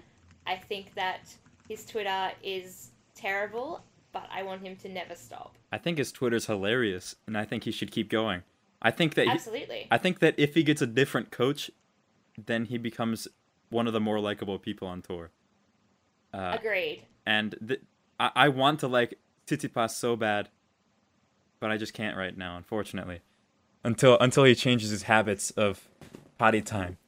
I 0.46 0.56
think 0.56 0.94
that 0.94 1.34
his 1.68 1.84
Twitter 1.84 2.32
is 2.42 2.90
terrible, 3.14 3.84
but 4.12 4.28
I 4.32 4.42
want 4.42 4.62
him 4.62 4.76
to 4.76 4.88
never 4.88 5.14
stop. 5.14 5.56
I 5.70 5.78
think 5.78 5.98
his 5.98 6.12
Twitter's 6.12 6.46
hilarious, 6.46 7.14
and 7.26 7.36
I 7.36 7.44
think 7.44 7.64
he 7.64 7.72
should 7.72 7.90
keep 7.90 8.08
going. 8.10 8.42
I 8.80 8.90
think 8.90 9.14
that 9.14 9.26
he, 9.26 9.30
Absolutely. 9.30 9.86
I 9.90 9.98
think 9.98 10.18
that 10.18 10.34
if 10.36 10.54
he 10.54 10.62
gets 10.62 10.82
a 10.82 10.86
different 10.86 11.30
coach, 11.30 11.70
then 12.36 12.64
he 12.66 12.78
becomes 12.78 13.28
one 13.70 13.86
of 13.86 13.92
the 13.92 14.00
more 14.00 14.20
likable 14.20 14.58
people 14.58 14.88
on 14.88 15.02
tour. 15.02 15.30
Uh, 16.34 16.56
Agreed. 16.58 17.04
and 17.26 17.54
th- 17.66 17.80
I-, 18.18 18.32
I 18.34 18.48
want 18.48 18.80
to 18.80 18.88
like 18.88 19.18
Tsitsipas 19.46 19.90
so 19.90 20.16
bad, 20.16 20.48
but 21.60 21.70
I 21.70 21.76
just 21.76 21.94
can't 21.94 22.16
right 22.16 22.36
now, 22.36 22.56
unfortunately. 22.56 23.20
Until 23.84 24.16
until 24.18 24.44
he 24.44 24.54
changes 24.54 24.90
his 24.90 25.04
habits 25.04 25.50
of 25.52 25.88
potty 26.38 26.60
time. 26.62 26.98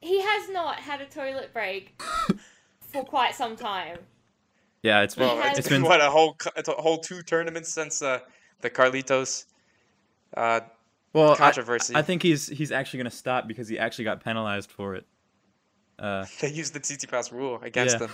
He 0.00 0.20
has 0.20 0.48
not 0.50 0.76
had 0.76 1.00
a 1.00 1.06
toilet 1.06 1.52
break 1.52 2.00
for 2.90 3.04
quite 3.04 3.34
some 3.34 3.56
time. 3.56 3.98
Yeah, 4.82 5.02
it's 5.02 5.14
been 5.14 5.26
Well, 5.26 5.42
it's 5.48 5.58
it's 5.58 5.68
been 5.68 5.82
been 5.82 5.88
what 5.90 6.00
a 6.00 6.10
whole 6.10 6.36
it's 6.56 6.68
a 6.68 6.72
whole 6.72 6.98
two 6.98 7.22
tournaments 7.22 7.72
since 7.72 8.02
uh, 8.02 8.20
the 8.60 8.70
Carlitos 8.70 9.44
uh, 10.36 10.60
well. 11.12 11.32
I, 11.32 11.36
controversy. 11.36 11.94
I 11.96 12.02
think 12.02 12.22
he's 12.22 12.48
he's 12.48 12.72
actually 12.72 12.98
gonna 12.98 13.10
stop 13.10 13.46
because 13.46 13.68
he 13.68 13.78
actually 13.78 14.04
got 14.04 14.24
penalized 14.24 14.70
for 14.70 14.94
it. 14.94 15.06
Uh, 15.98 16.24
they 16.40 16.50
used 16.50 16.72
the 16.72 16.80
Tsitsipas 16.80 17.30
rule 17.30 17.60
against 17.62 17.94
Yeah. 17.94 17.98
them. 17.98 18.10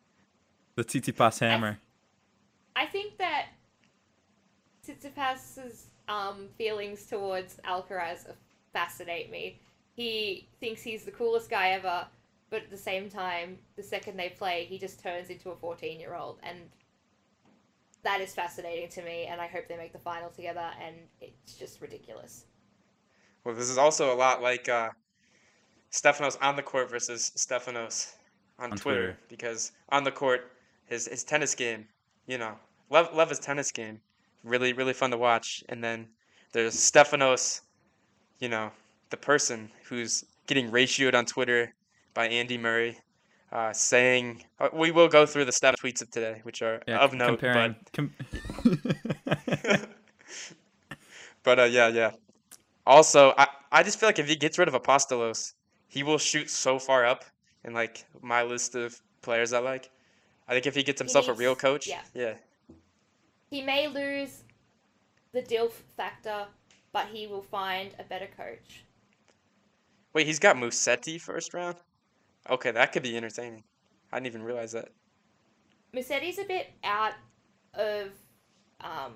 the 0.76 0.84
Tsitsipas 0.84 1.40
hammer. 1.40 1.78
I 2.76 2.86
think 2.86 3.16
that 3.18 3.46
Tsitsipas's 4.86 5.86
um, 6.08 6.48
feelings 6.58 7.06
towards 7.06 7.58
Alcaraz 7.66 8.26
fascinate 8.72 9.30
me. 9.30 9.60
He 9.94 10.48
thinks 10.60 10.82
he's 10.82 11.04
the 11.04 11.10
coolest 11.10 11.50
guy 11.50 11.70
ever, 11.70 12.06
but 12.50 12.62
at 12.64 12.70
the 12.70 12.76
same 12.76 13.08
time, 13.08 13.58
the 13.76 13.82
second 13.82 14.16
they 14.16 14.30
play, 14.30 14.64
he 14.68 14.78
just 14.78 15.00
turns 15.00 15.30
into 15.30 15.50
a 15.50 15.56
14 15.56 15.98
year 16.00 16.14
old. 16.14 16.38
And 16.42 16.58
that 18.02 18.20
is 18.20 18.34
fascinating 18.34 18.88
to 18.90 19.02
me, 19.02 19.26
and 19.26 19.40
I 19.40 19.46
hope 19.46 19.68
they 19.68 19.76
make 19.76 19.92
the 19.92 19.98
final 19.98 20.30
together, 20.30 20.70
and 20.84 20.96
it's 21.20 21.54
just 21.54 21.80
ridiculous. 21.80 22.44
Well, 23.44 23.54
this 23.54 23.68
is 23.70 23.78
also 23.78 24.12
a 24.12 24.16
lot 24.16 24.42
like 24.42 24.68
uh, 24.68 24.90
Stefanos 25.92 26.36
on 26.42 26.56
the 26.56 26.62
court 26.62 26.90
versus 26.90 27.30
Stefanos 27.36 28.14
on, 28.58 28.72
On 28.72 28.76
Twitter, 28.76 29.12
Twitter. 29.12 29.18
because 29.28 29.72
on 29.90 30.04
the 30.04 30.10
court, 30.10 30.52
his 30.86 31.06
his 31.06 31.24
tennis 31.24 31.54
game, 31.54 31.86
you 32.26 32.38
know, 32.38 32.54
love 32.90 33.14
love 33.14 33.28
his 33.28 33.38
tennis 33.38 33.70
game, 33.70 34.00
really 34.44 34.72
really 34.72 34.92
fun 34.92 35.10
to 35.10 35.16
watch. 35.18 35.62
And 35.68 35.82
then 35.82 36.08
there's 36.52 36.74
Stefanos, 36.74 37.60
you 38.38 38.48
know, 38.48 38.70
the 39.10 39.16
person 39.16 39.70
who's 39.84 40.24
getting 40.46 40.70
ratioed 40.70 41.14
on 41.14 41.26
Twitter 41.26 41.74
by 42.14 42.28
Andy 42.28 42.58
Murray, 42.58 42.98
uh, 43.52 43.72
saying 43.72 44.44
uh, 44.58 44.68
we 44.72 44.90
will 44.90 45.08
go 45.08 45.26
through 45.26 45.44
the 45.44 45.52
Steph 45.52 45.76
tweets 45.76 46.02
of 46.02 46.10
today, 46.10 46.40
which 46.44 46.62
are 46.62 46.82
Yeah, 46.86 46.98
of 46.98 47.12
c- 47.12 47.16
note, 47.16 47.38
comparing. 47.40 47.76
Com- 47.92 48.14
but. 49.24 49.88
But 51.42 51.58
uh, 51.58 51.64
yeah, 51.64 51.88
yeah. 51.88 52.10
Also, 52.86 53.32
I, 53.38 53.46
I 53.72 53.82
just 53.82 53.98
feel 53.98 54.08
like 54.08 54.18
if 54.18 54.28
he 54.28 54.36
gets 54.36 54.58
rid 54.58 54.68
of 54.68 54.74
Apostolos, 54.74 55.54
he 55.88 56.02
will 56.02 56.18
shoot 56.18 56.50
so 56.50 56.78
far 56.78 57.06
up 57.06 57.24
in 57.64 57.72
like 57.72 58.04
my 58.20 58.42
list 58.42 58.74
of 58.74 59.00
players 59.22 59.52
I 59.54 59.60
like. 59.60 59.90
I 60.48 60.52
think 60.52 60.66
if 60.66 60.74
he 60.74 60.82
gets 60.82 61.00
himself 61.00 61.28
a 61.28 61.32
real 61.32 61.54
coach, 61.54 61.86
yeah. 61.88 62.02
yeah, 62.12 62.34
He 63.50 63.62
may 63.62 63.86
lose 63.88 64.42
the 65.32 65.40
DILF 65.40 65.70
factor, 65.96 66.44
but 66.92 67.06
he 67.06 67.26
will 67.26 67.42
find 67.42 67.94
a 67.98 68.02
better 68.04 68.28
coach. 68.36 68.84
Wait, 70.12 70.26
he's 70.26 70.38
got 70.40 70.56
Musetti 70.56 71.20
first 71.20 71.54
round. 71.54 71.76
Okay, 72.48 72.70
that 72.70 72.92
could 72.92 73.02
be 73.02 73.16
entertaining. 73.16 73.64
I 74.12 74.16
didn't 74.16 74.28
even 74.28 74.42
realize 74.42 74.72
that. 74.72 74.90
Musetti's 75.94 76.38
a 76.38 76.44
bit 76.44 76.68
out 76.84 77.14
of 77.74 78.08
um 78.80 79.12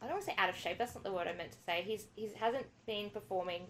I 0.00 0.06
don't 0.06 0.16
want 0.16 0.24
to 0.24 0.30
say 0.30 0.36
out 0.36 0.50
of 0.50 0.56
shape, 0.56 0.76
that's 0.78 0.94
not 0.94 1.04
the 1.04 1.12
word 1.12 1.26
I 1.26 1.34
meant 1.34 1.52
to 1.52 1.58
say. 1.66 1.82
He's 1.86 2.06
he 2.14 2.30
hasn't 2.38 2.66
been 2.86 3.10
performing 3.10 3.62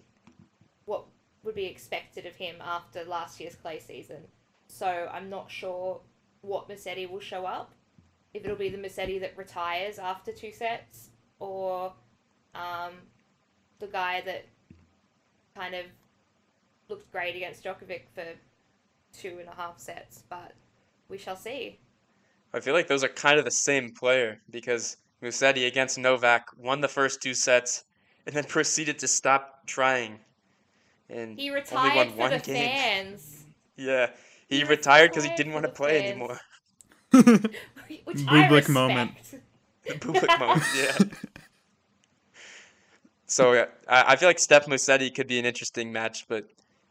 what 0.85 1.05
would 1.43 1.55
be 1.55 1.67
expected 1.67 2.27
of 2.27 2.35
him 2.35 2.57
after 2.61 3.05
last 3.05 3.39
year's 3.41 3.55
clay 3.55 3.79
season. 3.79 4.23
So 4.67 5.09
I'm 5.13 5.29
not 5.29 5.51
sure 5.51 6.01
what 6.41 6.69
Musetti 6.69 7.09
will 7.09 7.21
show 7.21 7.45
up. 7.45 7.73
If 8.33 8.45
it'll 8.45 8.57
be 8.57 8.69
the 8.69 8.79
Musetti 8.79 9.21
that 9.21 9.37
retires 9.37 9.99
after 9.99 10.33
two 10.33 10.53
sets 10.53 11.11
or 11.39 11.93
um 12.55 12.93
the 13.79 13.87
guy 13.87 14.23
that 14.25 14.47
kind 15.57 15.75
of 15.75 15.87
looked 16.89 17.11
great 17.13 17.37
against 17.37 17.63
Djokovic 17.65 18.03
for 18.15 18.25
two 19.19 19.37
and 19.41 19.49
a 19.49 19.55
half 19.55 19.79
sets, 19.79 20.25
but 20.29 20.53
we 21.09 21.19
shall 21.19 21.37
see. 21.37 21.79
I 22.53 22.61
feel 22.61 22.75
like 22.75 22.89
those 22.89 23.03
are 23.05 23.09
kind 23.09 23.39
of 23.39 23.45
the 23.45 23.51
same 23.51 23.91
player 23.91 24.41
because 24.51 24.97
Musetti 25.23 25.67
against 25.67 25.99
Novak 25.99 26.47
won 26.57 26.81
the 26.81 26.89
first 26.89 27.21
two 27.23 27.35
sets 27.35 27.85
and 28.27 28.35
then 28.35 28.45
proceeded 28.49 28.99
to 29.01 29.09
stop 29.09 29.67
trying. 29.67 30.19
And 31.09 31.39
He 31.39 31.51
only 31.51 31.61
retired 31.61 31.97
won 31.97 32.11
for 32.11 32.17
one 32.17 32.31
the 32.31 32.39
game. 32.39 32.57
fans. 32.71 33.45
Yeah, 33.77 34.11
he, 34.49 34.59
He 34.59 34.65
retired 34.65 35.11
because 35.11 35.25
he 35.25 35.35
didn't 35.37 35.53
want 35.53 35.65
to 35.67 35.73
play 35.73 36.01
fans. 36.01 36.11
anymore. 36.11 36.41
Which 38.05 38.19
Bublik 38.19 38.69
moment. 38.69 39.13
respect. 39.19 40.01
Bublik 40.03 40.39
moment, 40.39 40.65
yeah. 40.77 40.99
So 43.27 43.53
yeah, 43.53 43.67
I, 43.89 44.13
I 44.13 44.17
feel 44.17 44.29
like 44.29 44.39
Steph 44.39 44.67
Musetti 44.67 45.13
could 45.15 45.27
be 45.27 45.39
an 45.39 45.45
interesting 45.45 45.93
match, 45.93 46.27
but 46.29 46.47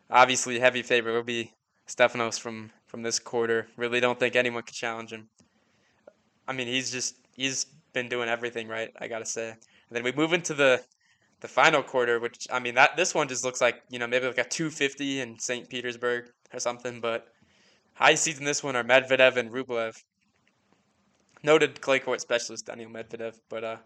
obviously 0.09 0.59
heavy 0.59 0.81
favorite 0.81 1.13
will 1.13 1.23
be 1.23 1.51
Stefanos 1.93 2.39
from 2.39 2.71
from 2.87 3.03
this 3.03 3.19
quarter. 3.19 3.67
Really 3.77 3.99
don't 3.99 4.19
think 4.19 4.35
anyone 4.35 4.63
could 4.63 4.75
challenge 4.75 5.11
him. 5.11 5.27
I 6.47 6.53
mean, 6.53 6.67
he's 6.67 6.91
just 6.91 7.15
he's 7.35 7.65
been 7.93 8.09
doing 8.09 8.29
everything 8.29 8.67
right. 8.67 8.91
I 8.99 9.07
gotta 9.07 9.25
say. 9.25 9.49
And 9.49 9.57
then 9.91 10.03
we 10.03 10.11
move 10.11 10.33
into 10.33 10.53
the 10.53 10.83
the 11.41 11.47
final 11.47 11.83
quarter, 11.83 12.19
which 12.19 12.47
I 12.51 12.59
mean 12.59 12.75
that 12.75 12.97
this 12.97 13.13
one 13.13 13.27
just 13.27 13.43
looks 13.43 13.61
like 13.61 13.81
you 13.89 13.99
know 13.99 14.07
maybe 14.07 14.25
like 14.27 14.37
a 14.37 14.43
250 14.43 15.21
in 15.21 15.37
St. 15.39 15.69
Petersburg 15.69 16.29
or 16.53 16.59
something. 16.59 16.99
But 16.99 17.27
high 17.93 18.15
seeds 18.15 18.39
in 18.39 18.45
this 18.45 18.63
one 18.63 18.75
are 18.75 18.83
Medvedev 18.83 19.37
and 19.37 19.51
Rublev. 19.51 20.01
Noted 21.43 21.81
clay 21.81 21.99
court 21.99 22.21
specialist 22.21 22.65
Daniel 22.65 22.89
Medvedev, 22.89 23.35
but 23.49 23.63
uh. 23.63 23.77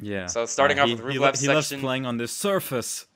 yeah. 0.00 0.26
So 0.26 0.46
starting 0.46 0.78
off 0.80 0.88
he, 0.88 0.94
with 0.94 1.12
he, 1.12 1.18
Rublev 1.18 1.20
lo- 1.20 1.32
he 1.38 1.48
loves 1.48 1.72
playing 1.72 2.06
on 2.06 2.16
this 2.16 2.32
surface. 2.32 3.06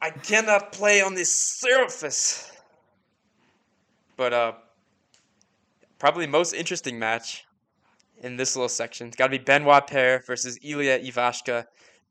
I 0.00 0.10
cannot 0.10 0.72
play 0.72 1.00
on 1.00 1.14
this 1.14 1.30
surface. 1.30 2.52
But 4.16 4.32
uh 4.32 4.52
probably 5.98 6.26
most 6.26 6.52
interesting 6.52 6.98
match 6.98 7.44
in 8.22 8.36
this 8.36 8.56
little 8.56 8.68
section. 8.68 9.08
It's 9.08 9.16
got 9.16 9.26
to 9.26 9.38
be 9.38 9.38
Benoit 9.38 9.86
Paire 9.86 10.22
versus 10.26 10.58
Ilya 10.62 11.00
Ivashka. 11.00 11.66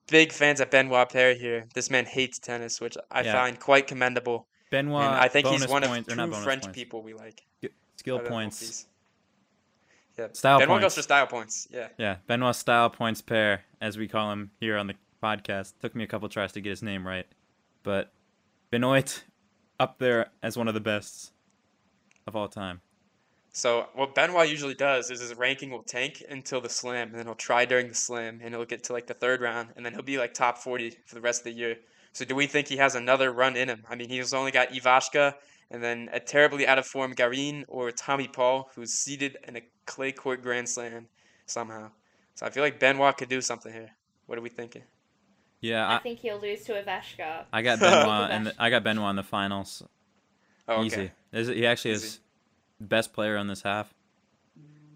Big 0.07 0.31
fans 0.31 0.59
of 0.59 0.69
Benoit 0.69 1.09
Paire 1.09 1.33
here. 1.33 1.65
This 1.73 1.89
man 1.89 2.05
hates 2.05 2.37
tennis, 2.39 2.79
which 2.79 2.95
I 3.09 3.21
Yeah. 3.21 3.33
find 3.33 3.59
quite 3.59 3.87
commendable. 3.87 4.47
Benoit. 4.71 5.03
and 5.05 5.15
I 5.15 5.27
think 5.27 5.47
he's 5.47 5.67
one 5.67 5.83
of 5.83 5.89
points, 5.89 6.11
or 6.11 6.15
two 6.15 6.31
French 6.33 6.63
points, 6.63 6.67
people 6.75 7.01
we 7.01 7.13
like. 7.13 7.43
Skill 7.95 8.15
I 8.15 8.17
don't 8.17 8.23
know 8.29 8.37
if 8.37 8.43
points. 8.43 8.85
Yeah. 10.17 10.27
Style 10.33 10.59
Benoit 10.59 10.81
goes 10.81 10.95
for 10.95 11.01
style 11.01 11.27
points. 11.27 11.67
Yeah. 11.71 11.87
Yeah, 11.97 12.17
Benoit 12.27 12.55
style 12.55 12.89
points 12.89 13.21
pair, 13.21 13.63
as 13.81 13.97
we 13.97 14.07
call 14.07 14.31
him 14.31 14.51
here 14.59 14.77
on 14.77 14.87
the 14.87 14.95
podcast. 15.21 15.73
Took 15.81 15.95
me 15.95 16.03
a 16.03 16.07
couple 16.07 16.27
tries 16.29 16.51
to 16.53 16.61
get 16.61 16.69
his 16.71 16.83
name 16.83 17.05
right, 17.07 17.25
but 17.83 18.11
Benoit 18.71 19.23
up 19.79 19.97
there 19.99 20.27
as 20.43 20.57
one 20.57 20.67
of 20.67 20.73
the 20.73 20.79
best 20.79 21.31
of 22.27 22.35
all 22.35 22.47
time. 22.47 22.81
So 23.51 23.87
what 23.95 24.13
Benoit 24.15 24.49
usually 24.49 24.73
does 24.73 25.09
is 25.09 25.21
his 25.21 25.33
ranking 25.35 25.71
will 25.71 25.83
tank 25.83 26.21
until 26.29 26.59
the 26.59 26.69
slam, 26.69 27.09
and 27.09 27.19
then 27.19 27.25
he'll 27.25 27.35
try 27.35 27.63
during 27.63 27.87
the 27.87 27.95
slam, 27.95 28.41
and 28.43 28.53
he'll 28.53 28.65
get 28.65 28.83
to 28.85 28.93
like 28.93 29.07
the 29.07 29.13
third 29.13 29.39
round, 29.39 29.69
and 29.75 29.85
then 29.85 29.93
he'll 29.93 30.01
be 30.01 30.17
like 30.17 30.33
top 30.33 30.57
forty 30.57 30.97
for 31.05 31.15
the 31.15 31.21
rest 31.21 31.41
of 31.41 31.45
the 31.45 31.51
year. 31.51 31.77
So 32.11 32.25
do 32.25 32.35
we 32.35 32.47
think 32.47 32.67
he 32.67 32.77
has 32.77 32.95
another 32.95 33.31
run 33.31 33.55
in 33.55 33.69
him? 33.69 33.83
I 33.89 33.95
mean, 33.95 34.09
he's 34.09 34.33
only 34.33 34.51
got 34.51 34.69
Ivashka 34.69 35.35
and 35.71 35.83
then 35.83 36.09
a 36.13 36.19
terribly 36.19 36.67
out 36.67 36.77
of 36.77 36.85
form 36.85 37.13
Garin 37.13 37.65
or 37.67 37.91
Tommy 37.91 38.27
Paul, 38.27 38.69
who's 38.75 38.93
seated 38.93 39.37
in 39.47 39.57
a 39.57 39.61
clay 39.85 40.11
court 40.11 40.41
grand 40.41 40.69
slam 40.69 41.07
somehow. 41.45 41.91
So 42.35 42.45
I 42.45 42.49
feel 42.49 42.63
like 42.63 42.79
Benoit 42.79 43.17
could 43.17 43.29
do 43.29 43.41
something 43.41 43.71
here. 43.71 43.91
What 44.25 44.37
are 44.37 44.41
we 44.41 44.49
thinking? 44.49 44.83
Yeah, 45.61 45.87
I 45.87 45.95
I, 45.95 45.99
think 45.99 46.19
he'll 46.19 46.39
lose 46.39 46.63
to 46.65 46.73
Ivashka. 46.73 47.45
I 47.51 47.61
got 47.61 47.79
Benoit 47.81 48.31
and 48.31 48.53
I 48.59 48.69
got 48.69 48.83
Benoit 48.83 49.09
in 49.09 49.15
the 49.15 49.23
finals. 49.23 49.83
Oh, 50.67 50.75
okay. 50.75 50.85
Easy. 50.85 51.11
Is 51.35 51.49
it- 51.49 51.57
He 51.57 51.67
actually 51.67 51.91
is 51.91 52.03
Easy. 52.05 52.19
best 52.79 53.13
player 53.13 53.37
on 53.37 53.47
this 53.47 53.61
half. 53.61 53.93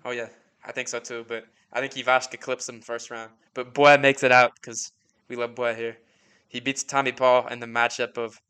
Oh 0.06 0.12
yeah, 0.12 0.30
I 0.64 0.72
think 0.72 0.88
so 0.88 1.00
too. 1.00 1.26
But 1.28 1.46
I 1.74 1.82
think 1.82 1.94
Ivashka 1.94 2.40
clips 2.40 2.68
him 2.70 2.82
first 2.82 3.12
round. 3.12 3.32
But 3.54 3.74
Boy 3.74 3.98
makes 3.98 4.24
it 4.24 4.32
out 4.32 4.56
because 4.56 4.92
we 5.28 5.36
love 5.36 5.54
Boy 5.54 5.76
here. 5.76 5.98
He 6.48 6.60
beats 6.60 6.84
Tommy 6.84 7.12
Paul 7.12 7.48
in 7.48 7.60
the 7.60 7.68
matchup 7.68 8.18
of 8.18 8.42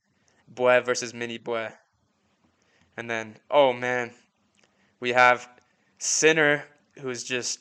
Boy 0.48 0.80
versus 0.82 1.14
Mini 1.14 1.38
Boy. 1.38 1.70
And 2.96 3.10
then, 3.10 3.38
oh 3.50 3.74
man, 3.74 4.14
we 5.00 5.10
have 5.14 5.50
Sinner, 5.98 6.66
who's 7.00 7.24
just 7.24 7.60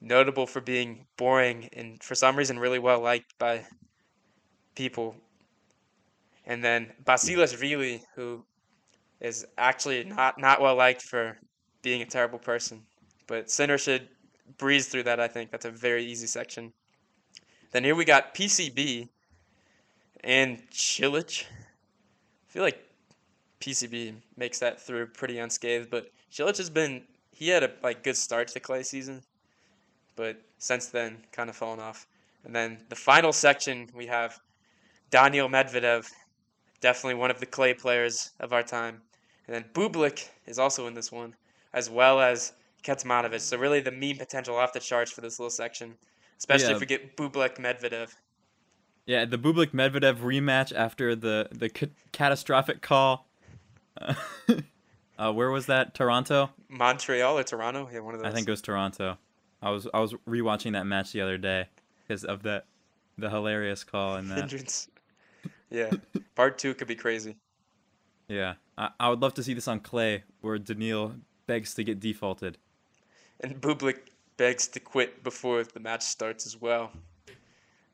notable 0.00 0.46
for 0.46 0.60
being 0.60 1.06
boring 1.16 1.68
and 1.72 2.02
for 2.02 2.14
some 2.14 2.36
reason 2.36 2.58
really 2.58 2.78
well 2.78 3.00
liked 3.00 3.38
by 3.38 3.64
people. 4.74 5.16
And 6.44 6.62
then 6.64 6.92
Basilashvili, 7.04 8.02
who 8.14 8.44
is 9.20 9.46
actually 9.56 10.04
not, 10.04 10.38
not 10.38 10.60
well 10.60 10.76
liked 10.76 11.02
for 11.02 11.38
being 11.82 12.02
a 12.02 12.06
terrible 12.06 12.38
person. 12.38 12.82
But 13.26 13.50
Sinner 13.50 13.78
should 13.78 14.08
breeze 14.58 14.88
through 14.88 15.04
that, 15.04 15.20
I 15.20 15.28
think. 15.28 15.50
That's 15.50 15.64
a 15.64 15.70
very 15.70 16.04
easy 16.04 16.26
section. 16.26 16.72
Then 17.72 17.84
here 17.84 17.94
we 17.94 18.04
got 18.04 18.34
PCB 18.34 19.08
and 20.24 20.62
Cilic. 20.70 21.44
I 21.44 22.52
feel 22.52 22.62
like 22.62 22.82
PCB 23.60 24.14
makes 24.36 24.58
that 24.60 24.80
through 24.80 25.06
pretty 25.08 25.38
unscathed, 25.38 25.90
but 25.90 26.10
Cilic 26.32 26.56
has 26.58 26.70
been 26.70 27.02
he 27.32 27.48
had 27.48 27.62
a 27.62 27.70
like 27.82 28.02
good 28.02 28.16
start 28.16 28.48
to 28.48 28.54
the 28.54 28.60
clay 28.60 28.82
season, 28.82 29.22
but 30.14 30.40
since 30.58 30.86
then 30.86 31.18
kind 31.32 31.50
of 31.50 31.56
fallen 31.56 31.80
off. 31.80 32.06
And 32.44 32.54
then 32.54 32.78
the 32.88 32.96
final 32.96 33.32
section 33.32 33.88
we 33.94 34.06
have 34.06 34.38
Daniel 35.10 35.48
Medvedev, 35.48 36.10
definitely 36.80 37.14
one 37.14 37.30
of 37.30 37.40
the 37.40 37.46
clay 37.46 37.74
players 37.74 38.30
of 38.40 38.52
our 38.52 38.62
time. 38.62 39.02
And 39.46 39.54
then 39.54 39.64
Bublik 39.74 40.28
is 40.46 40.58
also 40.58 40.86
in 40.86 40.94
this 40.94 41.12
one, 41.12 41.34
as 41.72 41.88
well 41.88 42.20
as 42.20 42.52
Kecmanovic. 42.82 43.40
So 43.40 43.56
really 43.56 43.80
the 43.80 43.92
meme 43.92 44.16
potential 44.16 44.56
off 44.56 44.72
the 44.72 44.80
charts 44.80 45.10
for 45.12 45.20
this 45.20 45.38
little 45.38 45.50
section, 45.50 45.94
especially 46.38 46.68
Yeah. 46.70 46.74
if 46.74 46.80
we 46.80 46.86
get 46.86 47.16
Bublik 47.16 47.56
Medvedev. 47.56 48.14
Yeah, 49.06 49.24
the 49.24 49.38
Bublik 49.38 49.70
Medvedev 49.72 50.16
rematch 50.18 50.74
after 50.74 51.14
the 51.14 51.48
the 51.52 51.68
ca- 51.68 51.90
catastrophic 52.12 52.82
call. 52.82 53.28
uh, 55.18 55.32
where 55.32 55.50
was 55.50 55.66
that? 55.66 55.94
Toronto. 55.94 56.50
Montreal 56.68 57.38
or 57.38 57.42
Toronto? 57.44 57.88
Yeah, 57.92 58.00
one 58.00 58.14
of 58.14 58.20
those. 58.20 58.30
I 58.30 58.34
think 58.34 58.48
it 58.48 58.50
was 58.50 58.62
Toronto. 58.62 59.16
I 59.62 59.70
was 59.70 59.86
I 59.94 60.00
was 60.00 60.14
rewatching 60.28 60.72
that 60.72 60.86
match 60.86 61.12
the 61.12 61.20
other 61.20 61.38
day 61.38 61.68
because 62.02 62.24
of 62.24 62.42
that 62.42 62.66
the 63.16 63.30
hilarious 63.30 63.84
call 63.84 64.16
and 64.16 64.30
that. 64.30 64.38
hindrance. 64.38 64.88
Yeah, 65.68 65.90
part 66.36 66.58
two 66.58 66.74
could 66.74 66.86
be 66.86 66.94
crazy. 66.94 67.36
Yeah, 68.28 68.54
I, 68.78 68.90
I 69.00 69.08
would 69.08 69.20
love 69.20 69.34
to 69.34 69.42
see 69.42 69.54
this 69.54 69.68
on 69.68 69.80
clay 69.80 70.24
where 70.40 70.58
Daniil 70.58 71.14
begs 71.46 71.74
to 71.74 71.84
get 71.84 72.00
defaulted. 72.00 72.58
And 73.40 73.60
Bublik 73.60 73.98
begs 74.36 74.68
to 74.68 74.80
quit 74.80 75.22
before 75.22 75.64
the 75.64 75.80
match 75.80 76.02
starts 76.02 76.46
as 76.46 76.60
well. 76.60 76.90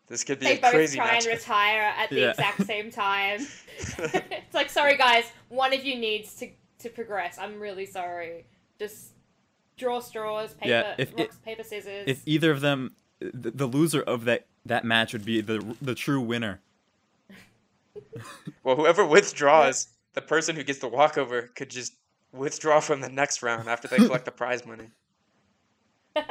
This 0.09 0.25
could 0.25 0.41
be 0.41 0.47
crazy. 0.47 0.55
They 0.55 0.59
a 0.59 0.63
both 0.63 0.73
crazy 0.73 0.97
try 0.99 1.07
match. 1.13 1.25
and 1.27 1.35
retire 1.35 1.83
at 1.97 2.11
the 2.11 2.21
Yeah. 2.21 2.31
exact 2.31 2.67
same 2.67 2.91
time. 2.91 3.41
it's 3.79 4.55
like, 4.55 4.69
sorry 4.71 4.97
guys, 4.97 5.25
one 5.49 5.73
of 5.73 5.85
you 5.85 5.97
needs 5.97 6.35
to 6.37 6.51
to 6.81 6.89
progress. 6.91 7.39
I'm 7.39 7.61
really 7.61 7.87
sorry. 7.87 8.45
Just 8.79 9.13
draw 9.77 10.01
straws, 10.01 10.53
paper, 10.55 10.69
Yeah, 10.69 10.95
if- 10.99 11.17
rocks, 11.17 11.37
paper, 11.39 11.63
scissors. 11.63 12.05
If 12.09 12.23
either 12.27 12.51
of 12.51 12.61
them, 12.61 12.95
the, 13.21 13.53
the 13.53 13.67
loser 13.67 14.03
of 14.03 14.25
that 14.25 14.47
that 14.67 14.85
match 14.85 15.13
would 15.13 15.25
be 15.25 15.41
the 15.41 15.77
the 15.81 15.95
true 15.95 16.21
winner. 16.21 16.61
Well, 18.65 18.77
whoever 18.77 19.05
withdraws, 19.07 19.89
the 20.15 20.23
person 20.23 20.57
who 20.57 20.65
gets 20.65 20.79
the 20.79 20.89
walkover 20.89 21.51
could 21.55 21.71
just 21.71 21.95
withdraw 22.33 22.81
from 22.81 23.01
the 23.01 23.09
next 23.09 23.43
round 23.43 23.69
after 23.69 23.89
they 23.89 23.97
collect 23.97 24.25
the 24.25 24.33
prize 24.33 24.65
money. 24.67 24.89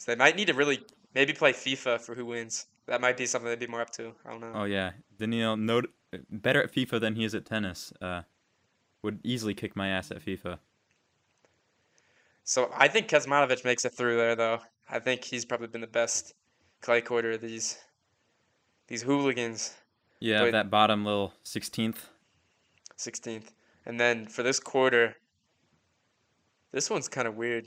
So 0.00 0.10
they 0.10 0.16
might 0.16 0.34
need 0.34 0.46
to 0.46 0.54
really 0.54 0.80
maybe 1.14 1.34
play 1.34 1.52
FIFA 1.52 2.00
for 2.00 2.14
who 2.14 2.24
wins. 2.24 2.66
That 2.86 3.02
might 3.02 3.18
be 3.18 3.26
something 3.26 3.50
they'd 3.50 3.58
be 3.58 3.66
more 3.66 3.82
up 3.82 3.90
to. 3.90 4.12
I 4.24 4.30
don't 4.30 4.40
know. 4.40 4.52
Oh 4.54 4.64
yeah, 4.64 4.92
Daniil, 5.18 5.58
no, 5.58 5.82
better 6.30 6.62
at 6.62 6.72
FIFA 6.72 7.00
than 7.02 7.14
he 7.14 7.24
is 7.24 7.34
at 7.34 7.44
tennis. 7.44 7.92
Uh, 8.00 8.22
would 9.02 9.20
easily 9.22 9.52
kick 9.52 9.76
my 9.76 9.88
ass 9.88 10.10
at 10.10 10.24
FIFA. 10.24 10.58
So 12.44 12.70
I 12.74 12.88
think 12.88 13.08
Kecmanovic 13.08 13.62
makes 13.62 13.84
it 13.84 13.92
through 13.92 14.16
there, 14.16 14.34
though. 14.34 14.60
I 14.88 14.98
think 15.00 15.22
he's 15.22 15.44
probably 15.44 15.68
been 15.68 15.82
the 15.82 15.86
best 15.86 16.32
clay 16.80 17.02
quarter 17.02 17.32
of 17.32 17.42
these 17.42 17.76
these 18.88 19.02
hooligans. 19.02 19.74
Yeah, 20.20 20.42
Wait. 20.42 20.50
that 20.52 20.70
bottom 20.70 21.04
little 21.04 21.32
sixteenth. 21.42 22.08
16th. 22.98 23.46
And 23.86 23.98
then 23.98 24.26
for 24.26 24.42
this 24.42 24.60
quarter, 24.60 25.16
this 26.72 26.90
one's 26.90 27.08
kind 27.08 27.26
of 27.26 27.34
weird. 27.34 27.66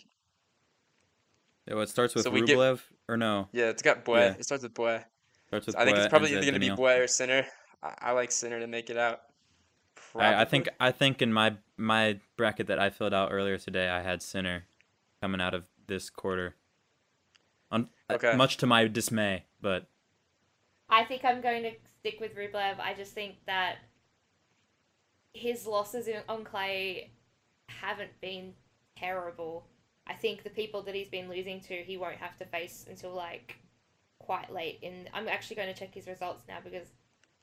Yeah, 1.68 1.74
well, 1.74 1.84
it 1.84 1.90
starts 1.90 2.14
with 2.14 2.24
So 2.24 2.32
get- 2.32 2.50
Rublev 2.58 2.82
or 3.10 3.18
no? 3.18 3.48
Yeah, 3.52 3.66
it's 3.70 3.82
got 3.82 4.06
Boy. 4.06 4.20
Yeah. 4.20 4.36
It 4.38 4.44
starts 4.46 4.62
with 4.64 4.74
Boy. 4.76 5.04
Starts 5.48 5.66
with 5.66 5.76
I 5.76 5.86
think 5.86 5.98
Boy, 5.98 6.02
it's 6.04 6.10
probably 6.10 6.32
either 6.32 6.42
going 6.42 6.54
to 6.54 6.60
be. 6.60 6.70
Boy 6.70 7.00
or 7.00 7.08
Sinner. 7.08 7.46
I, 7.82 7.94
I 8.00 8.12
like 8.12 8.32
Sinner 8.32 8.60
to 8.60 8.68
make 8.68 8.90
it 8.92 8.98
out. 8.98 9.22
I, 10.16 10.42
I 10.42 10.46
think 10.46 10.70
I 10.80 10.92
think 10.92 11.24
in 11.24 11.34
my 11.34 11.56
my 11.76 12.20
bracket 12.38 12.68
that 12.68 12.78
I 12.78 12.92
filled 12.92 13.16
out 13.16 13.32
earlier 13.32 13.58
today, 13.58 13.90
I 13.90 14.02
had 14.04 14.22
Sinner 14.22 14.66
coming 15.22 15.42
out 15.42 15.56
of 15.56 15.64
this 15.88 16.12
quarter. 16.12 16.56
Un- 17.72 17.90
uh, 18.10 18.14
Okay. 18.14 18.36
Much 18.36 18.58
to 18.58 18.68
my 18.68 18.86
dismay, 18.88 19.46
but 19.60 19.88
I 20.94 21.04
think 21.04 21.26
I'm 21.26 21.42
going 21.42 21.64
to 21.64 21.72
stick 22.00 22.20
with 22.20 22.36
Rublev. 22.36 22.80
I 22.80 22.94
just 22.94 23.14
think 23.14 23.38
that 23.48 23.78
his 25.34 25.66
losses 25.66 26.08
in, 26.08 26.22
on 26.30 26.44
clay 26.44 27.10
haven't 27.68 28.12
been 28.22 28.54
terrible. 28.96 29.66
I 30.06 30.14
think 30.14 30.44
the 30.44 30.52
people 30.52 30.84
that 30.84 30.94
he's 30.94 31.10
been 31.10 31.30
losing 31.30 31.60
to, 31.62 31.74
he 31.74 31.98
won't 31.98 32.18
have 32.18 32.38
to 32.38 32.46
face 32.46 32.86
until 32.88 33.12
like 33.12 33.56
quite 34.20 34.54
late. 34.54 34.78
In 34.84 35.10
I'm 35.16 35.28
actually 35.28 35.56
going 35.56 35.74
to 35.74 35.80
check 35.80 35.96
his 35.96 36.06
results 36.06 36.44
now 36.48 36.60
because 36.64 36.90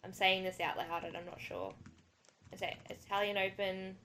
I'm 0.05 0.13
saying 0.13 0.45
this 0.45 0.61
out 0.61 0.77
loud 0.77 1.03
and 1.03 1.17
I'm 1.17 1.27
not 1.27 1.41
sure. 1.41 1.75
Is 2.53 2.63
it 2.63 2.77
Italian 2.89 3.37
Open? 3.37 3.97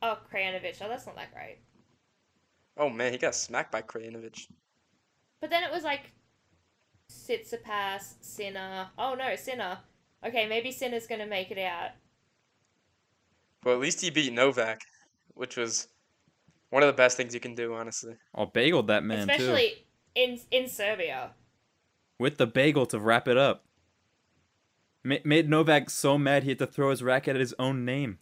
Oh, 0.00 0.16
Krajinovic. 0.32 0.78
Oh, 0.80 0.88
that's 0.88 1.04
not 1.04 1.16
that 1.16 1.34
great. 1.34 1.58
Oh 2.78 2.88
man, 2.88 3.12
he 3.12 3.18
got 3.18 3.34
smacked 3.34 3.70
by 3.70 3.82
Krajinovic. 3.82 4.48
But 5.42 5.50
then 5.50 5.62
it 5.62 5.70
was 5.70 5.84
like 5.84 6.12
Tsitsipas, 7.10 8.14
Sinner. 8.20 8.88
Oh 8.98 9.14
no, 9.14 9.36
Sinner. 9.36 9.78
Okay, 10.26 10.46
maybe 10.48 10.70
Sinner's 10.72 11.06
gonna 11.06 11.26
make 11.26 11.50
it 11.50 11.58
out. 11.58 11.90
Well, 13.64 13.74
at 13.74 13.80
least 13.80 14.00
he 14.00 14.10
beat 14.10 14.32
Novak, 14.32 14.80
which 15.34 15.56
was 15.56 15.88
one 16.70 16.82
of 16.82 16.86
the 16.88 16.92
best 16.92 17.16
things 17.16 17.34
you 17.34 17.40
can 17.40 17.54
do, 17.54 17.74
honestly. 17.74 18.14
oh, 18.34 18.46
bageled 18.46 18.86
that 18.88 19.02
man 19.04 19.26
too 19.26 19.32
Especially 19.32 19.86
in 20.14 20.40
in 20.50 20.68
Serbia. 20.68 21.32
with 22.18 22.38
the 22.38 22.46
bagel 22.46 22.86
to 22.86 22.98
wrap 23.00 23.28
it 23.28 23.36
up. 23.36 23.64
Ma- 25.04 25.16
made 25.24 25.48
Novak 25.48 25.90
so 25.90 26.18
mad 26.18 26.42
he 26.42 26.50
had 26.50 26.58
to 26.58 26.66
throw 26.66 26.90
his 26.90 27.02
racket 27.02 27.36
at 27.36 27.40
his 27.40 27.54
own 27.58 27.84
name. 27.84 28.18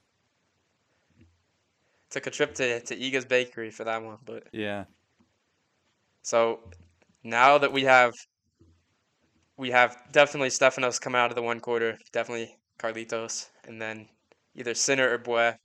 Took 2.11 2.27
a 2.27 2.31
trip 2.31 2.55
to, 2.57 2.81
to 2.81 2.95
Iga's 2.97 3.25
Bakery 3.25 3.71
for 3.71 3.85
that 3.85 4.03
one, 4.03 4.19
but 4.25 4.45
Yeah. 4.53 4.85
So 6.23 6.61
now 7.23 7.59
that 7.59 7.73
we 7.73 7.83
have 7.85 8.13
we 9.57 9.71
have 9.71 9.97
definitely 10.13 10.49
Stefanos 10.49 11.01
coming 11.01 11.21
out 11.21 11.31
of 11.31 11.37
the 11.37 11.43
one 11.43 11.61
quarter, 11.61 11.99
definitely 12.13 12.57
Carlitos, 12.79 13.49
and 13.67 13.81
then 13.81 14.09
either 14.55 14.75
Sinner 14.75 15.11
or 15.11 15.19
Boy. 15.19 15.57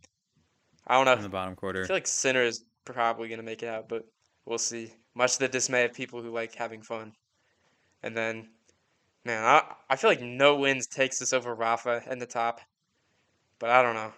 I 0.88 0.96
don't 0.96 1.06
know. 1.06 1.14
In 1.14 1.22
the 1.22 1.30
bottom 1.30 1.56
quarter. 1.56 1.84
I 1.84 1.88
feel 1.88 1.96
like 1.96 2.08
Sinner 2.08 2.44
is 2.44 2.64
probably 2.86 3.30
gonna 3.30 3.44
make 3.44 3.64
it 3.64 3.70
out, 3.70 3.88
but 3.90 4.06
we'll 4.46 4.58
see. 4.58 4.94
Much 5.16 5.34
to 5.34 5.40
the 5.40 5.48
dismay 5.48 5.86
of 5.86 5.94
people 5.94 6.22
who 6.22 6.32
like 6.32 6.56
having 6.56 6.82
fun. 6.82 7.14
And 8.04 8.16
then, 8.16 8.50
man, 9.26 9.44
I 9.44 9.76
I 9.90 9.96
feel 9.96 10.10
like 10.10 10.22
no 10.22 10.56
wins 10.56 10.88
takes 10.88 11.22
us 11.22 11.34
over 11.34 11.54
Rafa 11.56 12.04
in 12.10 12.20
the 12.20 12.26
top, 12.26 12.62
but 13.60 13.70
I 13.70 13.82
don't 13.82 13.96
know. 13.96 14.14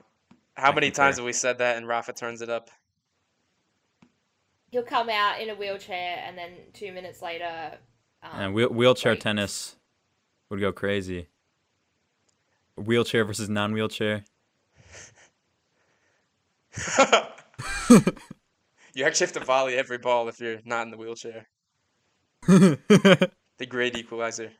How 0.55 0.71
I 0.71 0.73
many 0.73 0.91
concur. 0.91 0.91
times 0.91 1.17
have 1.17 1.25
we 1.25 1.33
said 1.33 1.57
that 1.59 1.77
and 1.77 1.87
Rafa 1.87 2.13
turns 2.13 2.41
it 2.41 2.49
up? 2.49 2.69
He'll 4.71 4.83
come 4.83 5.09
out 5.09 5.39
in 5.39 5.49
a 5.49 5.55
wheelchair 5.55 6.17
and 6.25 6.37
then 6.37 6.71
two 6.73 6.91
minutes 6.91 7.21
later. 7.21 7.77
Um, 8.23 8.29
And 8.39 8.53
wheel- 8.53 8.69
wheelchair 8.69 9.13
breaks. 9.13 9.23
tennis 9.23 9.75
would 10.49 10.59
go 10.59 10.71
crazy. 10.71 11.27
Wheelchair 12.75 13.25
versus 13.25 13.49
non-wheelchair. 13.49 14.23
you 18.93 19.03
actually 19.05 19.25
have 19.25 19.33
to 19.33 19.39
volley 19.43 19.75
every 19.75 19.97
ball 19.97 20.27
if 20.29 20.39
you're 20.39 20.59
not 20.65 20.83
in 20.83 20.91
the 20.91 20.97
wheelchair. 20.97 21.47
The 23.57 23.67
great 23.67 23.95
equalizer. 23.95 24.53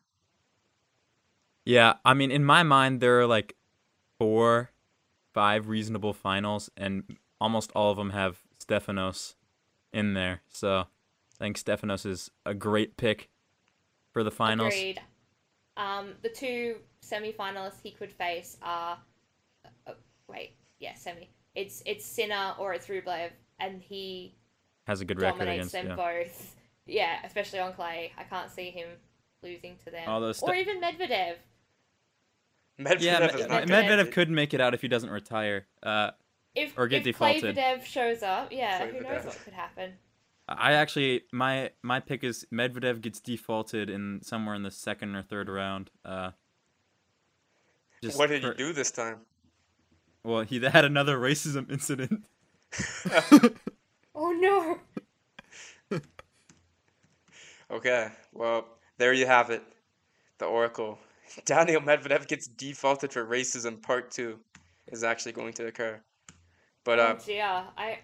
Yeah, 1.66 1.94
I 2.06 2.14
mean, 2.14 2.30
in 2.30 2.46
my 2.46 2.62
mind, 2.62 3.02
there 3.02 3.20
are 3.20 3.26
like 3.26 3.56
four, 4.20 4.70
five 5.34 5.68
reasonable 5.70 6.14
finals, 6.14 6.70
and 6.78 7.18
almost 7.40 7.72
all 7.74 7.90
of 7.90 7.98
them 7.98 8.12
have 8.12 8.42
Stefanos 8.64 9.34
in 9.92 10.14
there. 10.14 10.42
So 10.50 10.82
I 10.82 10.86
think 11.40 11.58
Stefanos 11.58 12.06
is 12.06 12.30
a 12.46 12.54
great 12.54 12.96
pick 12.96 13.30
for 14.12 14.24
the 14.24 14.32
finals. 14.32 14.74
Agreed. 14.74 15.02
Um, 15.78 16.14
the 16.22 16.30
two 16.30 16.78
semi-finalists 17.02 17.82
he 17.82 17.92
could 17.92 18.12
face 18.12 18.58
are, 18.62 18.98
uh, 19.88 19.94
wait, 20.28 20.52
yeah, 20.80 20.94
semi. 20.96 21.30
It's 21.56 21.82
it's 21.86 22.06
Sinner 22.06 22.54
or 22.58 22.74
it's 22.74 22.88
Rublev, 22.88 23.30
and 23.60 23.82
he 23.82 24.36
Has 24.88 25.02
a 25.02 25.06
good 25.06 25.22
record 25.22 25.48
against. 25.48 25.72
them 25.74 25.88
Yeah. 25.88 25.96
both. 25.96 26.56
Yeah, 26.86 27.20
especially 27.26 27.60
on 27.60 27.74
clay. 27.74 28.12
I 28.18 28.24
can't 28.24 28.50
see 28.50 28.70
him 28.72 28.88
losing 29.44 29.78
to 29.86 29.92
them. 29.92 30.08
Although 30.08 30.32
Ste- 30.34 30.44
or 30.44 30.56
even 30.56 30.82
Medvedev. 30.82 31.36
Medvedev 32.80 33.02
Yeah, 33.02 33.26
is 33.26 33.32
Medvedev- 33.34 33.48
gonna 33.50 33.66
Medvedev 33.68 34.12
could 34.12 34.30
make 34.30 34.54
it 34.54 34.62
out 34.62 34.74
if 34.74 34.82
he 34.82 34.88
doesn't 34.88 35.10
retire. 35.10 35.68
Uh, 35.84 36.12
If 36.56 36.78
Or 36.78 36.88
get 36.88 36.98
if 37.00 37.04
defaulted. 37.06 37.56
Medvedev 37.56 37.84
shows 37.86 38.24
up, 38.24 38.52
yeah, 38.52 38.86
who 38.88 39.00
knows 39.02 39.24
what 39.26 39.40
could 39.44 39.54
happen. 39.54 39.94
I 40.58 40.74
actually 40.74 41.24
my 41.32 41.72
my 41.82 42.00
pick 42.00 42.24
is 42.24 42.46
Medvedev 42.54 43.02
gets 43.02 43.20
defaulted 43.20 43.90
in 43.90 44.22
somewhere 44.24 44.56
in 44.56 44.64
the 44.64 44.72
second 44.72 45.16
or 45.16 45.22
third 45.24 45.50
round. 45.50 45.90
Uh, 46.06 46.32
just 48.04 48.18
What 48.18 48.30
did 48.30 48.42
for- 48.42 48.52
he 48.52 48.58
do 48.58 48.74
this 48.74 48.92
time? 48.92 49.20
Well, 50.24 50.42
he 50.42 50.60
had 50.60 50.86
another 50.86 51.18
racism 51.18 51.72
incident. 51.72 52.26
Oh 54.14 54.32
no! 54.34 56.00
Okay, 57.72 58.10
well, 58.34 58.68
there 58.98 59.14
you 59.14 59.26
have 59.26 59.50
it. 59.50 59.64
The 60.38 60.46
Oracle. 60.46 61.00
Daniel 61.46 61.82
Medvedev 61.82 62.28
gets 62.28 62.48
defaulted 62.48 63.14
for 63.14 63.26
racism 63.26 63.82
part 63.82 64.12
two 64.12 64.38
is 64.92 65.04
actually 65.04 65.32
going 65.32 65.54
to 65.54 65.68
occur. 65.68 66.00
But 66.84 67.00
uh 67.00 67.16
oh 67.18 67.24
dear, 67.26 67.64
I. 67.78 68.00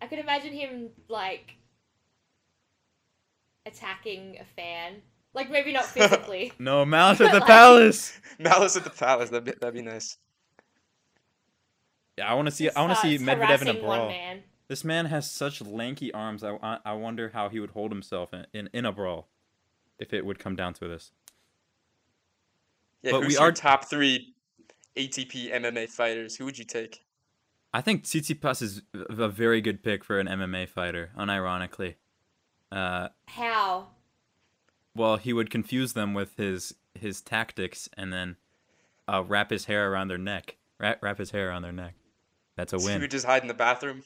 I 0.00 0.06
could 0.06 0.18
imagine 0.18 0.52
him 0.52 0.90
like 1.08 1.56
attacking 3.64 4.38
a 4.40 4.44
fan, 4.44 4.96
like 5.34 5.50
maybe 5.50 5.72
not 5.72 5.84
physically. 5.86 6.52
No, 6.58 6.84
Malice 6.84 7.20
at 7.20 7.32
the 7.32 7.38
Like- 7.40 7.46
Palace. 7.46 8.20
Malice 8.38 8.76
at 8.76 8.84
the 8.84 8.90
Palace, 8.90 9.30
that'd 9.30 9.44
be, 9.44 9.52
that'd 9.60 9.74
be 9.74 9.82
nice. 9.82 10.18
Yeah, 12.18 12.30
I 12.30 12.34
want 12.34 12.46
to 12.46 12.52
see. 12.52 12.70
I 12.70 12.80
want 12.80 12.94
to 12.94 13.00
see 13.00 13.18
Medvedev 13.22 13.62
in 13.62 13.68
a 13.68 13.74
brawl. 13.74 14.08
man. 14.08 14.42
This 14.68 14.84
man 14.84 15.06
has 15.06 15.30
such 15.30 15.60
lanky 15.62 16.12
arms. 16.12 16.42
I, 16.42 16.56
I, 16.62 16.78
I 16.84 16.92
wonder 16.94 17.30
how 17.32 17.48
he 17.48 17.60
would 17.60 17.70
hold 17.70 17.92
himself 17.92 18.32
in, 18.34 18.46
in, 18.52 18.68
in 18.72 18.84
a 18.84 18.90
brawl, 18.92 19.28
if 19.98 20.12
it 20.12 20.24
would 20.26 20.38
come 20.38 20.56
down 20.56 20.72
to 20.74 20.88
this. 20.88 21.12
Yeah, 23.02 23.12
But 23.12 23.18
who's 23.24 23.28
we 23.28 23.34
your 23.34 23.42
are- 23.44 23.52
top 23.52 23.84
three 23.84 24.34
ATP 24.96 25.52
MMA 25.54 25.88
fighters? 25.88 26.36
Who 26.36 26.46
would 26.46 26.58
you 26.58 26.64
take? 26.64 27.04
I 27.76 27.82
think 27.82 28.04
Tsitsipas 28.04 28.62
is 28.62 28.80
a 28.94 29.28
very 29.28 29.60
good 29.60 29.82
pick 29.82 30.02
for 30.02 30.18
an 30.18 30.26
MMA 30.26 30.66
fighter. 30.66 31.10
Unironically, 31.18 31.96
uh, 32.72 33.08
How? 33.28 33.88
well, 34.94 35.18
he 35.18 35.34
would 35.34 35.50
confuse 35.50 35.92
them 35.92 36.14
with 36.14 36.38
his 36.38 36.74
his 36.94 37.20
tactics 37.20 37.86
and 37.94 38.10
then 38.10 38.36
uh, 39.06 39.22
wrap 39.28 39.50
his 39.50 39.66
hair 39.66 39.92
around 39.92 40.08
their 40.08 40.16
neck. 40.16 40.56
Wrap, 40.80 41.02
wrap 41.02 41.18
his 41.18 41.32
hair 41.32 41.50
around 41.50 41.60
their 41.62 41.72
neck. 41.72 41.92
That's 42.56 42.72
a 42.72 42.78
So 42.78 42.86
you 42.86 42.92
win. 42.94 43.02
would 43.02 43.10
just 43.10 43.26
hide 43.26 43.42
in 43.42 43.48
the 43.48 43.52
bathroom 43.52 44.02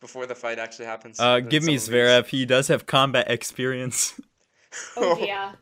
before 0.00 0.26
the 0.26 0.34
fight 0.34 0.58
actually 0.58 0.86
happens. 0.86 1.20
Uh, 1.20 1.38
give 1.38 1.62
me 1.62 1.78
someone 1.78 2.00
leaves. 2.02 2.24
Zverev. 2.24 2.26
He 2.26 2.44
does 2.44 2.66
have 2.66 2.86
combat 2.86 3.30
experience. 3.30 4.20
Oh 4.96 5.18
yeah, 5.24 5.52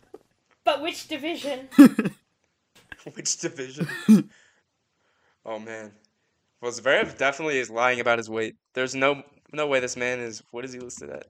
but 0.65 0.81
which 0.81 1.09
division? 1.09 1.69
Which 3.15 3.37
division? 3.39 3.89
oh 5.45 5.59
man. 5.59 5.91
Well, 6.61 6.73
Zverev 6.73 7.17
definitely 7.17 7.59
is 7.59 7.71
lying 7.71 8.01
about 8.01 8.19
his 8.19 8.29
weight. 8.29 8.57
There's 8.75 8.95
no 8.95 9.23
no 9.53 9.67
way 9.67 9.81
this 9.81 9.97
man 9.97 10.21
is. 10.21 10.43
What 10.51 10.65
is 10.65 10.73
he 10.73 10.81
listed 10.81 11.11
at? 11.11 11.27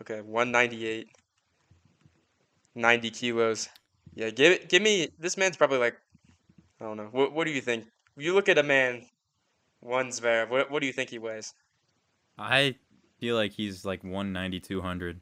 Okay, 0.00 0.20
198. 0.20 1.08
90 2.74 3.10
kilos. 3.10 3.68
Yeah, 4.14 4.30
give 4.30 4.52
it. 4.52 4.68
Give 4.68 4.82
me. 4.82 5.08
This 5.18 5.36
man's 5.36 5.56
probably 5.56 5.78
like. 5.78 5.96
I 6.80 6.84
don't 6.84 6.96
know. 6.96 7.08
What 7.12 7.32
What 7.32 7.44
do 7.46 7.52
you 7.52 7.60
think? 7.60 7.86
You 8.16 8.34
look 8.34 8.48
at 8.48 8.58
a 8.58 8.62
man. 8.62 9.06
One 9.80 10.08
Zverev. 10.08 10.48
What 10.48 10.70
What 10.70 10.80
do 10.80 10.86
you 10.86 10.92
think 10.92 11.10
he 11.10 11.18
weighs? 11.18 11.52
I 12.38 12.74
feel 13.20 13.36
like 13.36 13.52
he's 13.52 13.84
like 13.84 14.02
190, 14.02 14.60
200. 14.60 15.20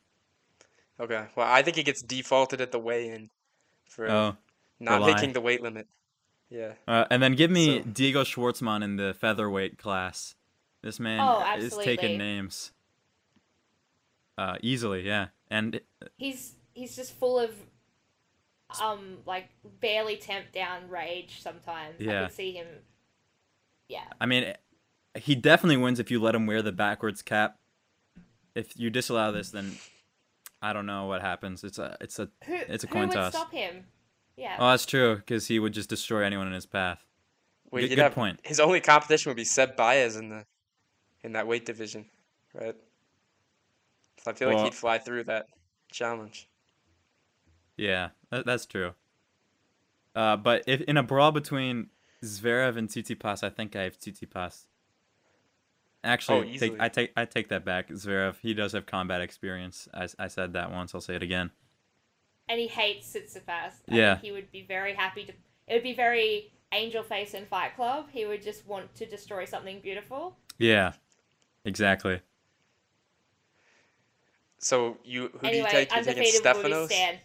Okay. 1.01 1.27
Well, 1.37 1.47
I 1.47 1.63
think 1.63 1.77
he 1.77 1.83
gets 1.83 2.01
defaulted 2.01 2.61
at 2.61 2.73
the 2.73 2.79
weigh-in 2.79 3.29
for 3.87 4.11
Oh. 4.11 4.37
not 4.81 5.03
making 5.03 5.33
the 5.35 5.41
weight 5.41 5.61
limit. 5.63 5.87
Yeah. 6.53 6.73
Uh, 6.87 7.05
and 7.11 7.23
then 7.23 7.35
give 7.35 7.51
me 7.51 7.79
So- 7.83 7.89
Diego 7.89 8.23
Schwartzman 8.25 8.83
in 8.85 8.97
the 8.97 9.15
featherweight 9.15 9.79
class. 9.79 10.35
This 10.83 10.99
man 11.01 11.21
Oh, 11.21 11.57
is 11.57 11.77
taking 11.79 12.19
names. 12.19 12.73
Uh, 14.37 14.57
easily, 14.63 15.03
yeah. 15.07 15.29
And 15.51 15.81
He's 16.17 16.57
he's 16.75 16.97
just 16.97 17.13
full 17.15 17.39
of 17.39 17.55
um 18.81 19.19
like 19.27 19.49
barely 19.81 20.17
temp 20.17 20.51
down 20.53 20.89
rage 20.89 21.41
sometimes. 21.43 21.97
I 22.01 22.05
Yeah. 22.05 22.25
could 22.27 22.35
see 22.35 22.53
him 22.53 22.67
Yeah. 23.89 24.05
I 24.21 24.27
mean, 24.27 24.55
he 25.15 25.35
definitely 25.35 25.77
wins 25.77 26.01
if 26.01 26.11
you 26.11 26.21
let 26.21 26.35
him 26.35 26.47
wear 26.47 26.63
the 26.63 26.73
backwards 26.73 27.21
cap. 27.23 27.59
If 28.55 28.73
you 28.79 28.89
disallow 28.91 29.31
this, 29.33 29.51
then 29.51 29.77
I 30.63 30.73
don't 30.73 30.87
know 30.87 31.07
what 31.07 31.21
happens. 31.21 31.63
It's 31.65 31.79
a, 31.79 31.97
it's 32.01 32.19
a, 32.19 32.31
Who 32.45 32.55
it's 32.55 32.85
a 32.85 32.87
coin 32.87 33.09
who 33.09 33.09
coin 33.09 33.09
would 33.09 33.15
toss. 33.15 33.33
stop 33.35 33.53
him? 33.53 33.85
Yeah. 34.37 34.57
Oh, 34.59 34.71
that's 34.71 34.87
true, 34.87 35.17
because 35.17 35.47
he 35.49 35.59
would 35.59 35.73
just 35.73 35.89
destroy 35.89 36.25
anyone 36.25 36.47
in 36.47 36.53
his 36.53 36.67
path. 36.67 37.05
Wait, 37.71 37.83
Good- 37.83 37.97
good 37.97 37.99
have, 37.99 38.15
point. 38.15 38.41
His 38.43 38.61
only 38.61 38.81
competition 38.81 39.31
would 39.31 39.37
be 39.37 39.45
Seb 39.45 39.77
Baez 39.77 40.17
in 40.17 40.29
the 40.29 40.45
in 41.23 41.33
that 41.33 41.47
weight 41.47 41.65
division, 41.65 42.07
right? 42.55 42.75
So 44.23 44.31
I 44.31 44.35
feel 44.35 44.53
like 44.53 44.65
he'd 44.65 44.75
fly 44.75 44.99
through 44.99 45.25
that 45.25 45.47
challenge. 45.91 46.49
Yeah, 47.77 48.11
that, 48.31 48.45
that's 48.45 48.67
true. 48.67 48.93
Uh, 50.15 50.37
but 50.37 50.63
if 50.67 50.81
in 50.83 50.97
a 50.97 51.03
brawl 51.03 51.33
between 51.33 51.89
Zverev 52.23 52.77
and 52.77 52.89
Tsitsipas, 52.89 53.43
I 53.43 53.51
think 53.51 53.75
I 53.75 53.83
have 53.83 53.99
Tsitsipas. 53.99 54.67
Actually, 56.05 56.39
Oh, 56.41 56.45
easily. 56.45 56.77
I 56.81 56.89
take 56.89 57.13
I 57.17 57.25
take 57.25 57.49
that 57.49 57.65
back. 57.65 57.89
Zverev, 57.89 58.37
he 58.43 58.55
does 58.55 58.73
have 58.73 58.87
combat 58.87 59.21
experience. 59.21 59.89
I, 59.95 60.09
I 60.19 60.29
said 60.29 60.53
that 60.53 60.71
once. 60.71 60.95
I'll 60.95 61.01
say 61.01 61.15
it 61.15 61.23
again. 61.23 61.51
And 62.53 62.61
he 62.61 62.67
hates 62.69 63.11
Tsitsipas. 63.15 63.73
I 63.91 63.97
Yeah. 63.97 64.19
he 64.19 64.31
would 64.31 64.53
be 64.53 64.61
very 64.61 64.93
happy 64.95 65.25
to 65.25 65.33
it 65.67 65.73
would 65.75 65.83
be 65.83 65.95
very 65.95 66.53
angel 66.73 67.03
face 67.03 67.33
in 67.33 67.47
Fight 67.47 67.75
Club. 67.77 68.09
He 68.13 68.27
would 68.27 68.43
just 68.43 68.67
want 68.67 68.95
to 68.97 69.07
destroy 69.07 69.47
something 69.47 69.81
beautiful. 69.81 70.37
Yeah, 70.59 70.93
exactly. 71.65 72.21
So 74.59 74.99
you 75.05 75.31
who 75.41 75.49
do 75.49 75.57
you 75.57 75.65
take? 75.67 75.91
You 75.95 76.03
taking 76.05 76.09
undefeated 76.25 76.45
would 76.45 76.63
be 76.63 76.69
Stefanos? 76.71 76.87
Stan. 76.87 77.19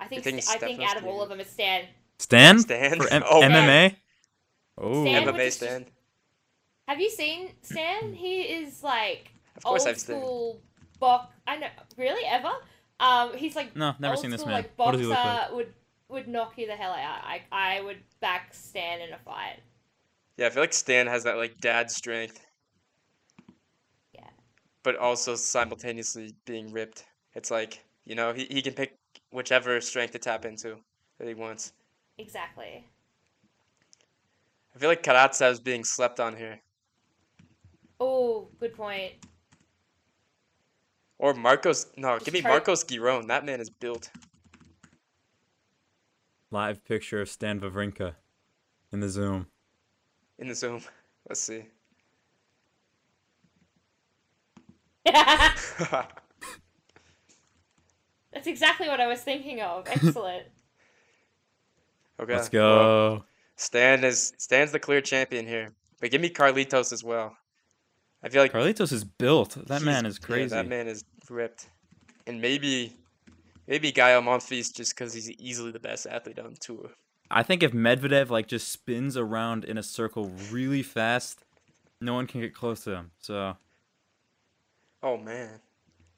I 0.00 0.06
think 0.08 0.24
taking 0.24 0.40
St- 0.40 0.62
I 0.62 0.66
think 0.66 0.80
out 0.82 0.96
of 0.96 1.04
all 1.06 1.22
of 1.22 1.28
them 1.28 1.38
it's 1.40 1.50
Stan. 1.52 1.84
Stan, 2.18 2.58
Stan? 2.58 2.96
for 3.00 3.08
M- 3.12 3.22
Oh, 3.30 3.40
MMA. 3.42 3.96
Oh, 4.78 5.04
Stan 5.04 5.24
would 5.26 5.34
MMA 5.36 5.44
just- 5.44 5.56
stand. 5.58 5.86
Have 6.88 7.00
you 7.00 7.10
seen 7.10 7.50
Stan? 7.62 8.14
He 8.14 8.42
is 8.42 8.82
like 8.82 9.30
Of 9.56 9.62
course 9.62 9.82
old 9.82 9.88
I've 9.90 10.00
seen. 10.00 10.16
school 10.16 10.60
box. 10.98 11.32
I 11.46 11.56
know, 11.58 11.68
really 11.96 12.26
ever. 12.26 12.50
Um, 13.00 13.34
he's 13.34 13.56
like 13.56 13.74
no, 13.74 13.94
never 13.98 14.16
seen 14.16 14.30
this 14.30 14.42
school, 14.42 14.52
man. 14.52 14.62
Like 14.62 14.72
what 14.76 14.92
boxer 14.92 14.98
does 14.98 15.00
he 15.00 15.06
look 15.08 15.24
like? 15.24 15.52
would 15.52 15.72
would 16.10 16.28
knock 16.28 16.58
you 16.58 16.66
the 16.66 16.76
hell 16.76 16.92
out. 16.92 17.24
I 17.24 17.42
I 17.50 17.80
would 17.80 17.98
back 18.20 18.52
Stan 18.52 19.00
in 19.00 19.12
a 19.12 19.18
fight. 19.18 19.60
Yeah, 20.36 20.46
I 20.46 20.50
feel 20.50 20.62
like 20.62 20.74
Stan 20.74 21.06
has 21.06 21.24
that 21.24 21.36
like 21.36 21.58
dad 21.60 21.90
strength. 21.90 22.46
Yeah. 24.14 24.28
But 24.82 24.96
also 24.96 25.34
simultaneously 25.34 26.34
being 26.44 26.70
ripped. 26.72 27.04
It's 27.34 27.50
like, 27.50 27.84
you 28.04 28.14
know, 28.14 28.32
he, 28.32 28.46
he 28.50 28.60
can 28.60 28.74
pick 28.74 28.96
whichever 29.32 29.80
strength 29.80 30.12
to 30.12 30.18
tap 30.18 30.44
into 30.44 30.76
that 31.18 31.28
he 31.28 31.34
wants. 31.34 31.72
Exactly. 32.18 32.86
I 34.74 34.78
feel 34.78 34.88
like 34.88 35.02
Karatsev's 35.02 35.60
being 35.60 35.84
slept 35.84 36.20
on 36.20 36.36
here. 36.36 36.60
Oh, 37.98 38.48
good 38.58 38.74
point. 38.74 39.12
Or 41.20 41.34
Marcos 41.34 41.86
no, 41.98 42.14
Just 42.14 42.24
give 42.24 42.32
me 42.32 42.40
try- 42.40 42.52
Marcos 42.52 42.82
Giron. 42.82 43.26
That 43.28 43.44
man 43.44 43.60
is 43.60 43.68
built. 43.68 44.10
Live 46.50 46.82
picture 46.82 47.20
of 47.20 47.28
Stan 47.28 47.60
Wawrinka 47.60 48.14
in 48.90 49.00
the 49.00 49.08
Zoom. 49.10 49.46
in 50.38 50.48
the 50.48 50.54
Zoom. 50.54 50.80
Let's 51.28 51.40
see. 51.40 51.66
That's 55.04 55.66
exactly 58.46 58.88
what 58.88 59.00
I 59.00 59.06
was 59.06 59.20
thinking 59.20 59.60
of. 59.60 59.86
Excellent. 59.86 60.46
Okay. 62.20 62.34
Let's 62.34 62.52
well, 62.52 63.16
go. 63.16 63.24
Stan 63.56 64.04
is 64.04 64.34
Stan's 64.36 64.72
the 64.72 64.78
clear 64.78 65.00
champion 65.00 65.46
here. 65.46 65.72
But 66.02 66.10
give 66.10 66.20
me 66.20 66.28
Carlitos 66.28 66.92
as 66.92 67.02
well. 67.02 67.34
I 68.22 68.28
feel 68.28 68.42
like 68.42 68.52
Carlitos 68.52 68.92
is 68.92 69.04
built. 69.04 69.56
That 69.68 69.80
man 69.80 70.04
is 70.04 70.18
yeah, 70.20 70.26
crazy. 70.26 70.48
that 70.54 70.68
man 70.68 70.86
is 70.86 71.02
ripped. 71.30 71.68
And 72.26 72.40
maybe 72.40 72.96
maybe 73.66 73.92
Gael 73.92 74.22
Monfils 74.22 74.74
just 74.74 74.94
because 74.94 75.14
he's 75.14 75.30
easily 75.32 75.70
the 75.70 75.80
best 75.80 76.06
athlete 76.06 76.38
on 76.38 76.54
tour. 76.60 76.90
I 77.30 77.42
think 77.42 77.62
if 77.62 77.72
Medvedev 77.72 78.30
like 78.30 78.48
just 78.48 78.68
spins 78.68 79.16
around 79.16 79.64
in 79.64 79.78
a 79.78 79.82
circle 79.82 80.32
really 80.50 80.82
fast, 80.82 81.44
no 82.00 82.14
one 82.14 82.26
can 82.26 82.40
get 82.40 82.54
close 82.54 82.84
to 82.84 82.94
him. 82.96 83.10
So 83.20 83.56
Oh 85.02 85.16
man, 85.16 85.60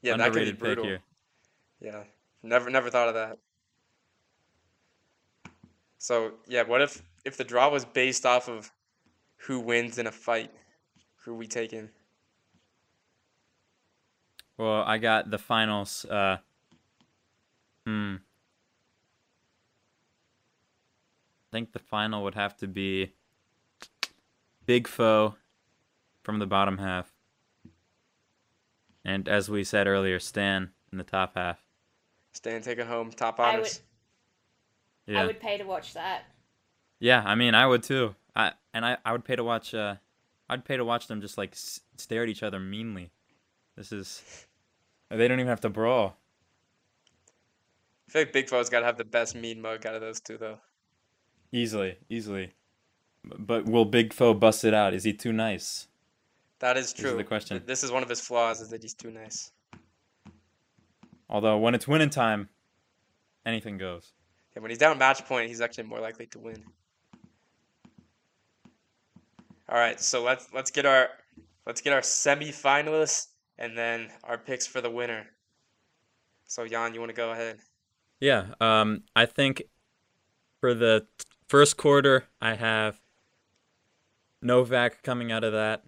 yeah, 0.01 0.17
that 0.17 0.33
could 0.33 0.43
be 0.43 0.49
underrated 0.49 0.55
pick 0.55 0.59
brutal. 0.59 0.85
here. 0.85 0.99
Yeah, 1.79 2.03
never 2.41 2.69
never 2.69 2.89
thought 2.89 3.07
of 3.07 3.13
that. 3.13 3.37
So 5.99 6.33
yeah, 6.47 6.63
what 6.63 6.81
if 6.81 7.01
if 7.23 7.37
the 7.37 7.43
draw 7.43 7.69
was 7.69 7.85
based 7.85 8.25
off 8.25 8.49
of 8.49 8.71
who 9.37 9.59
wins 9.59 9.97
in 9.97 10.07
a 10.07 10.11
fight? 10.11 10.51
Who 11.23 11.35
we 11.35 11.47
taking? 11.47 11.89
Well, 14.57 14.83
I 14.83 14.97
got 14.97 15.29
the 15.29 15.37
finals. 15.37 16.05
Uh, 16.05 16.37
hmm. 17.85 18.15
I 21.51 21.51
think 21.51 21.71
the 21.71 21.79
final 21.79 22.23
would 22.23 22.35
have 22.35 22.57
to 22.57 22.67
be 22.67 23.13
Big 24.65 24.87
Foe 24.87 25.35
from 26.23 26.39
the 26.39 26.47
bottom 26.47 26.77
half. 26.79 27.11
And 29.05 29.27
as 29.27 29.49
we 29.49 29.63
said 29.63 29.85
earlier, 29.87 30.19
Stan 30.19 30.71
in 30.91 30.97
the 30.97 31.03
top 31.03 31.35
half. 31.35 31.59
Stan 32.31 32.61
taking 32.61 32.87
home 32.87 33.11
top 33.11 33.39
I 33.39 33.53
honors. 33.53 33.81
would, 35.07 35.13
Yeah. 35.13 35.21
I 35.21 35.25
would 35.25 35.39
pay 35.39 35.57
to 35.57 35.63
watch 35.65 35.93
that. 35.93 36.23
Yeah, 36.99 37.21
I 37.25 37.35
mean, 37.35 37.53
I 37.53 37.67
would 37.67 37.83
too. 37.83 38.15
I 38.35 38.53
and 38.73 38.85
I, 38.85 38.97
I 39.05 39.11
would 39.11 39.25
pay 39.25 39.35
to 39.35 39.43
watch. 39.43 39.73
Uh, 39.73 39.95
I'd 40.49 40.65
pay 40.65 40.77
to 40.77 40.85
watch 40.85 41.07
them 41.07 41.21
just 41.21 41.37
like 41.37 41.51
s- 41.51 41.81
stare 41.97 42.23
at 42.23 42.29
each 42.29 42.41
other 42.41 42.59
meanly. 42.59 43.11
This 43.75 43.91
is. 43.91 44.45
They 45.09 45.27
don't 45.27 45.39
even 45.39 45.49
have 45.49 45.61
to 45.61 45.69
brawl. 45.69 46.17
I 48.07 48.11
feel 48.11 48.21
like 48.23 48.33
Big 48.33 48.49
Foe's 48.49 48.69
got 48.69 48.79
to 48.79 48.85
have 48.85 48.97
the 48.97 49.03
best 49.05 49.35
mean 49.35 49.61
mug 49.61 49.85
out 49.85 49.95
of 49.95 50.01
those 50.01 50.19
two, 50.19 50.37
though. 50.37 50.59
Easily, 51.51 51.97
easily. 52.09 52.53
But 53.23 53.65
will 53.65 53.85
Big 53.85 54.13
Foe 54.13 54.33
bust 54.33 54.63
it 54.63 54.73
out? 54.73 54.93
Is 54.93 55.03
he 55.03 55.13
too 55.13 55.31
nice? 55.31 55.87
That 56.59 56.77
is 56.77 56.91
This 56.91 56.99
is 56.99 57.09
true. 57.09 57.17
the 57.17 57.23
question. 57.23 57.61
This 57.65 57.83
is 57.83 57.91
one 57.91 58.03
of 58.03 58.09
his 58.09 58.21
flaws, 58.21 58.61
is 58.61 58.69
that 58.69 58.81
he's 58.81 58.93
too 58.93 59.11
nice. 59.11 59.51
Although 61.29 61.57
when 61.57 61.73
it's 61.73 61.87
winning 61.87 62.09
time, 62.09 62.49
anything 63.45 63.77
goes. 63.77 64.13
Yeah, 64.55 64.61
when 64.61 64.69
he's 64.69 64.77
down 64.77 64.97
match 64.97 65.25
point, 65.25 65.47
he's 65.47 65.61
actually 65.61 65.85
more 65.85 65.99
likely 65.99 66.27
to 66.27 66.39
win. 66.39 66.63
All 69.69 69.77
right, 69.77 69.99
so 69.99 70.21
let's 70.21 70.47
let's 70.53 70.69
get 70.69 70.85
our 70.85 71.09
let's 71.65 71.81
get 71.81 71.93
our 71.93 72.01
semifinalists 72.01 73.27
and 73.63 73.77
then 73.77 74.09
our 74.25 74.37
picks 74.37 74.67
for 74.67 74.81
the 74.81 74.89
winner. 74.89 75.25
So 76.45 76.67
Jan, 76.67 76.93
you 76.93 76.99
want 76.99 77.11
to 77.11 77.15
go 77.15 77.31
ahead? 77.31 77.59
Yeah. 78.19 78.47
Um. 78.59 79.03
I 79.15 79.25
think 79.25 79.63
for 80.59 80.73
the 80.73 81.07
first 81.47 81.77
quarter, 81.77 82.25
I 82.41 82.55
have 82.55 82.99
Novak 84.41 85.01
coming 85.01 85.31
out 85.31 85.43
of 85.43 85.53
that. 85.53 85.83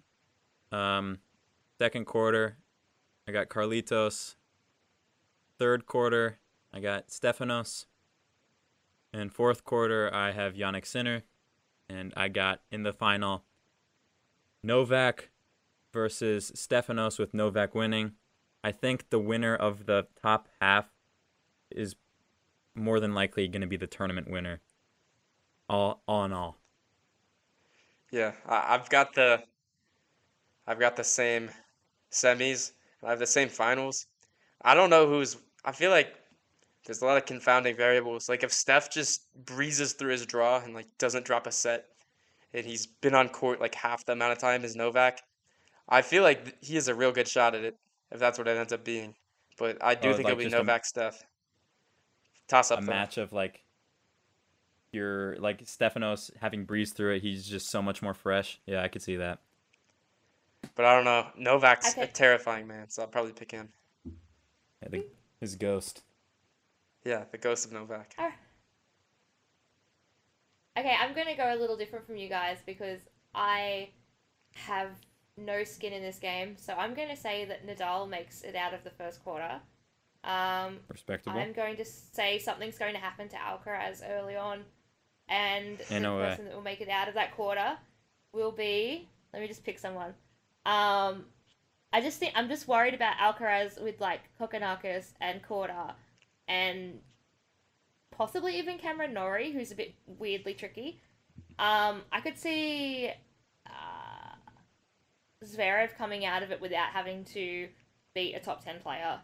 Um, 0.72 1.18
second 1.78 2.06
quarter, 2.06 2.56
I 3.28 3.32
got 3.32 3.48
Carlitos. 3.48 4.36
Third 5.58 5.86
quarter, 5.86 6.38
I 6.72 6.80
got 6.80 7.08
Stefanos. 7.08 7.86
And 9.12 9.32
fourth 9.32 9.64
quarter, 9.64 10.12
I 10.12 10.32
have 10.32 10.54
Jannik 10.54 10.86
Sinner. 10.86 11.22
And 11.88 12.12
I 12.16 12.28
got 12.28 12.62
in 12.70 12.82
the 12.82 12.92
final 12.92 13.44
Novak 14.62 15.30
versus 15.96 16.52
Stefanos 16.54 17.18
with 17.18 17.32
Novak 17.32 17.74
winning. 17.74 18.12
I 18.62 18.70
think 18.70 19.08
the 19.08 19.18
winner 19.18 19.56
of 19.56 19.86
the 19.86 20.06
top 20.20 20.46
half 20.60 20.84
is 21.70 21.96
more 22.74 23.00
than 23.00 23.14
likely 23.14 23.48
going 23.48 23.62
to 23.62 23.66
be 23.66 23.78
the 23.78 23.86
tournament 23.86 24.30
winner. 24.30 24.60
All, 25.70 26.02
all 26.06 26.26
in 26.26 26.34
all. 26.34 26.58
Yeah, 28.12 28.32
I've 28.46 28.90
got 28.90 29.14
the 29.14 29.42
I've 30.66 30.78
got 30.78 30.96
the 30.96 31.04
same 31.04 31.48
semis. 32.12 32.72
I 33.02 33.08
have 33.08 33.18
the 33.18 33.26
same 33.26 33.48
finals. 33.48 34.06
I 34.60 34.74
don't 34.74 34.90
know 34.90 35.08
who's. 35.08 35.38
I 35.64 35.72
feel 35.72 35.90
like 35.90 36.14
there's 36.84 37.00
a 37.00 37.06
lot 37.06 37.16
of 37.16 37.24
confounding 37.24 37.74
variables. 37.74 38.28
Like 38.28 38.44
if 38.44 38.52
Steph 38.52 38.92
just 38.92 39.22
breezes 39.46 39.94
through 39.94 40.12
his 40.12 40.26
draw 40.26 40.60
and 40.60 40.74
like 40.74 40.88
doesn't 40.98 41.24
drop 41.24 41.46
a 41.46 41.52
set, 41.52 41.86
and 42.52 42.66
he's 42.66 42.86
been 42.86 43.14
on 43.14 43.30
court 43.30 43.62
like 43.62 43.74
half 43.74 44.04
the 44.04 44.12
amount 44.12 44.32
of 44.32 44.38
time 44.38 44.62
as 44.62 44.76
Novak, 44.76 45.22
I 45.88 46.02
feel 46.02 46.22
like 46.22 46.62
he 46.64 46.74
has 46.74 46.88
a 46.88 46.94
real 46.94 47.12
good 47.12 47.28
shot 47.28 47.54
at 47.54 47.64
it 47.64 47.76
if 48.10 48.18
that's 48.18 48.38
what 48.38 48.48
it 48.48 48.56
ends 48.56 48.72
up 48.72 48.84
being. 48.84 49.14
But 49.58 49.78
I 49.82 49.94
do 49.94 50.08
Oh, 50.10 50.12
think 50.12 50.24
like 50.24 50.32
it'll 50.32 50.38
be 50.38 50.44
just 50.44 50.54
a- 50.54 50.58
Novak 50.58 50.84
Steph. 50.84 51.22
Toss 52.48 52.70
up 52.70 52.80
a 52.80 52.82
though. 52.84 52.92
match 52.92 53.18
of 53.18 53.32
like 53.32 53.62
you're 54.92 55.36
like 55.36 55.64
Stefanos 55.64 56.30
having 56.40 56.64
breezed 56.64 56.96
through 56.96 57.14
it. 57.16 57.22
He's 57.22 57.46
just 57.46 57.68
so 57.70 57.82
much 57.82 58.02
more 58.02 58.14
fresh. 58.14 58.60
Yeah, 58.66 58.82
I 58.82 58.88
could 58.88 59.02
see 59.02 59.16
that. 59.16 59.40
But 60.74 60.84
I 60.84 60.94
don't 60.94 61.04
know. 61.04 61.26
Novak's 61.36 61.96
I 61.98 62.02
a 62.02 62.06
pick- 62.06 62.14
terrifying 62.14 62.66
man, 62.66 62.88
so 62.88 63.02
I'll 63.02 63.08
probably 63.08 63.32
pick 63.32 63.50
him. 63.50 63.68
I 64.84 64.88
think 64.88 65.06
his 65.40 65.54
ghost. 65.56 66.02
Yeah, 67.04 67.24
the 67.30 67.38
ghost 67.38 67.66
of 67.66 67.72
Novak. 67.72 68.14
Alright. 68.18 68.34
Okay, 70.78 70.94
I'm 71.00 71.14
gonna 71.14 71.36
go 71.36 71.54
a 71.54 71.56
little 71.56 71.76
different 71.76 72.06
from 72.06 72.16
you 72.16 72.28
guys 72.28 72.58
because 72.66 73.00
I 73.34 73.88
have 74.54 74.90
no 75.36 75.64
skin 75.64 75.92
in 75.92 76.02
this 76.02 76.18
game. 76.18 76.56
So 76.58 76.74
I'm 76.74 76.94
gonna 76.94 77.16
say 77.16 77.44
that 77.44 77.66
Nadal 77.66 78.08
makes 78.08 78.42
it 78.42 78.54
out 78.54 78.74
of 78.74 78.84
the 78.84 78.90
first 78.90 79.22
quarter. 79.24 79.60
Um, 80.24 80.78
Respectable. 80.88 81.38
I'm 81.38 81.52
going 81.52 81.76
to 81.76 81.84
say 81.84 82.38
something's 82.38 82.78
going 82.78 82.94
to 82.94 83.00
happen 83.00 83.28
to 83.28 83.36
Alcaraz 83.36 84.02
early 84.08 84.36
on, 84.36 84.64
and 85.28 85.78
the 85.78 85.94
way. 86.16 86.24
person 86.24 86.46
that 86.46 86.54
will 86.54 86.62
make 86.62 86.80
it 86.80 86.88
out 86.88 87.08
of 87.08 87.14
that 87.14 87.34
quarter 87.34 87.76
will 88.32 88.50
be. 88.50 89.08
Let 89.32 89.40
me 89.40 89.48
just 89.48 89.64
pick 89.64 89.78
someone. 89.78 90.14
Um, 90.64 91.26
I 91.92 92.00
just 92.00 92.18
think 92.18 92.32
I'm 92.34 92.48
just 92.48 92.66
worried 92.66 92.94
about 92.94 93.16
Alcaraz 93.18 93.80
with 93.80 94.00
like 94.00 94.20
Kokkinakis 94.40 95.12
and 95.20 95.42
Korda, 95.42 95.94
and 96.48 96.98
possibly 98.10 98.58
even 98.58 98.78
Cameron 98.78 99.14
Norrie, 99.14 99.52
who's 99.52 99.70
a 99.70 99.76
bit 99.76 99.94
weirdly 100.06 100.54
tricky. 100.54 101.00
Um, 101.58 102.02
I 102.10 102.20
could 102.20 102.36
see 102.36 103.12
Zverev 105.46 105.96
coming 105.96 106.24
out 106.24 106.42
of 106.42 106.50
it 106.50 106.60
without 106.60 106.88
having 106.90 107.24
to 107.26 107.68
beat 108.14 108.34
a 108.34 108.40
top 108.40 108.64
ten 108.64 108.80
player, 108.80 109.20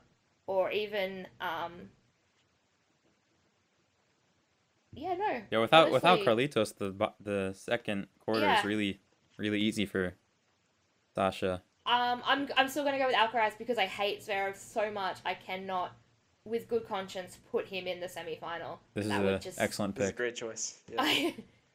or 0.47 0.71
even 0.71 1.27
um. 1.41 1.73
Yeah, 4.95 5.15
no. 5.15 5.41
yeah, 5.51 5.59
without 5.59 5.91
without 5.91 6.21
honestly- 6.21 6.49
Carlitos, 6.49 6.77
the 6.77 7.13
the 7.21 7.55
second 7.55 8.09
quarter 8.21 8.41
Yeah. 8.43 8.59
is 8.59 8.65
really 8.65 9.01
really 9.39 9.61
easy 9.61 9.87
for 9.87 10.15
Sasha. 11.15 11.63
Um, 11.87 12.23
I'm 12.27 12.49
I'm 12.57 12.69
still 12.69 12.85
gonna 12.85 12.99
go 12.99 13.07
with 13.07 13.17
Alcaraz 13.17 13.57
because 13.57 13.79
I 13.79 13.87
hate 13.87 14.21
Zverev 14.21 14.55
so 14.57 14.91
much. 14.91 15.17
I 15.25 15.33
cannot, 15.35 15.93
with 16.45 16.69
good 16.69 16.87
conscience, 16.87 17.39
put 17.51 17.67
him 17.67 17.87
in 17.87 18.01
the 18.01 18.09
semi-final. 18.09 18.81
This 18.95 19.07
is 19.07 19.11
an 19.11 19.25
would 19.25 19.41
just- 19.41 19.59
excellent 19.61 19.95
This 19.97 20.05
is 20.05 20.11
a 20.11 20.13
pick. 20.13 20.17
great 20.19 20.37
choice. 20.37 20.79
Yeah. 20.93 21.01
I, 21.03 21.35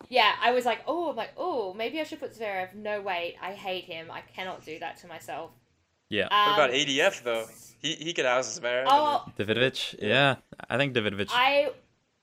yeah, 0.09 0.33
I 0.41 0.51
was 0.51 0.65
like, 0.65 0.81
oh, 0.87 1.09
I'm 1.09 1.15
like, 1.15 1.31
oh, 1.37 1.73
maybe 1.73 1.99
I 1.99 2.03
should 2.03 2.19
put 2.19 2.33
Zverev. 2.37 2.73
No, 2.75 3.01
wait, 3.01 3.35
I 3.41 3.51
hate 3.53 3.85
him. 3.85 4.09
I 4.11 4.21
cannot 4.21 4.63
do 4.65 4.79
that 4.79 4.97
to 4.97 5.07
myself. 5.07 5.51
Yeah. 6.09 6.25
Um, 6.31 6.51
What 6.51 6.53
about 6.53 6.69
ADF 6.71 7.23
though? 7.23 7.45
He 7.81 7.93
he 7.95 8.13
could 8.13 8.25
house 8.25 8.59
Zverev. 8.59 8.81
and 8.81 8.89
Oh, 8.89 9.25
Davidovich. 9.37 9.95
Yeah, 10.01 10.35
I 10.69 10.77
think 10.77 10.93
Davidovich. 10.95 11.29
I, 11.31 11.71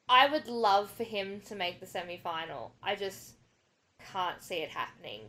I 0.08 0.28
would 0.30 0.46
love 0.48 0.90
for 0.90 1.04
him 1.04 1.40
to 1.48 1.54
make 1.54 1.80
the 1.80 1.86
semi-final. 1.86 2.72
I 2.82 2.94
just 2.96 3.34
can't 4.12 4.42
see 4.42 4.56
it 4.56 4.70
happening 4.70 5.22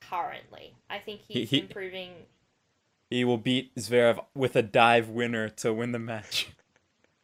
currently. 0.00 0.74
I 0.90 0.98
think 0.98 1.20
He- 1.26 1.40
he's 1.40 1.50
he- 1.50 1.60
improving. 1.60 2.10
He 3.10 3.24
will 3.24 3.38
beat 3.38 3.74
Zverev 3.76 4.22
with 4.34 4.54
a 4.54 4.62
dive 4.62 5.08
winner 5.08 5.48
to 5.48 5.72
win 5.72 5.92
the 5.92 5.98
match. 5.98 6.48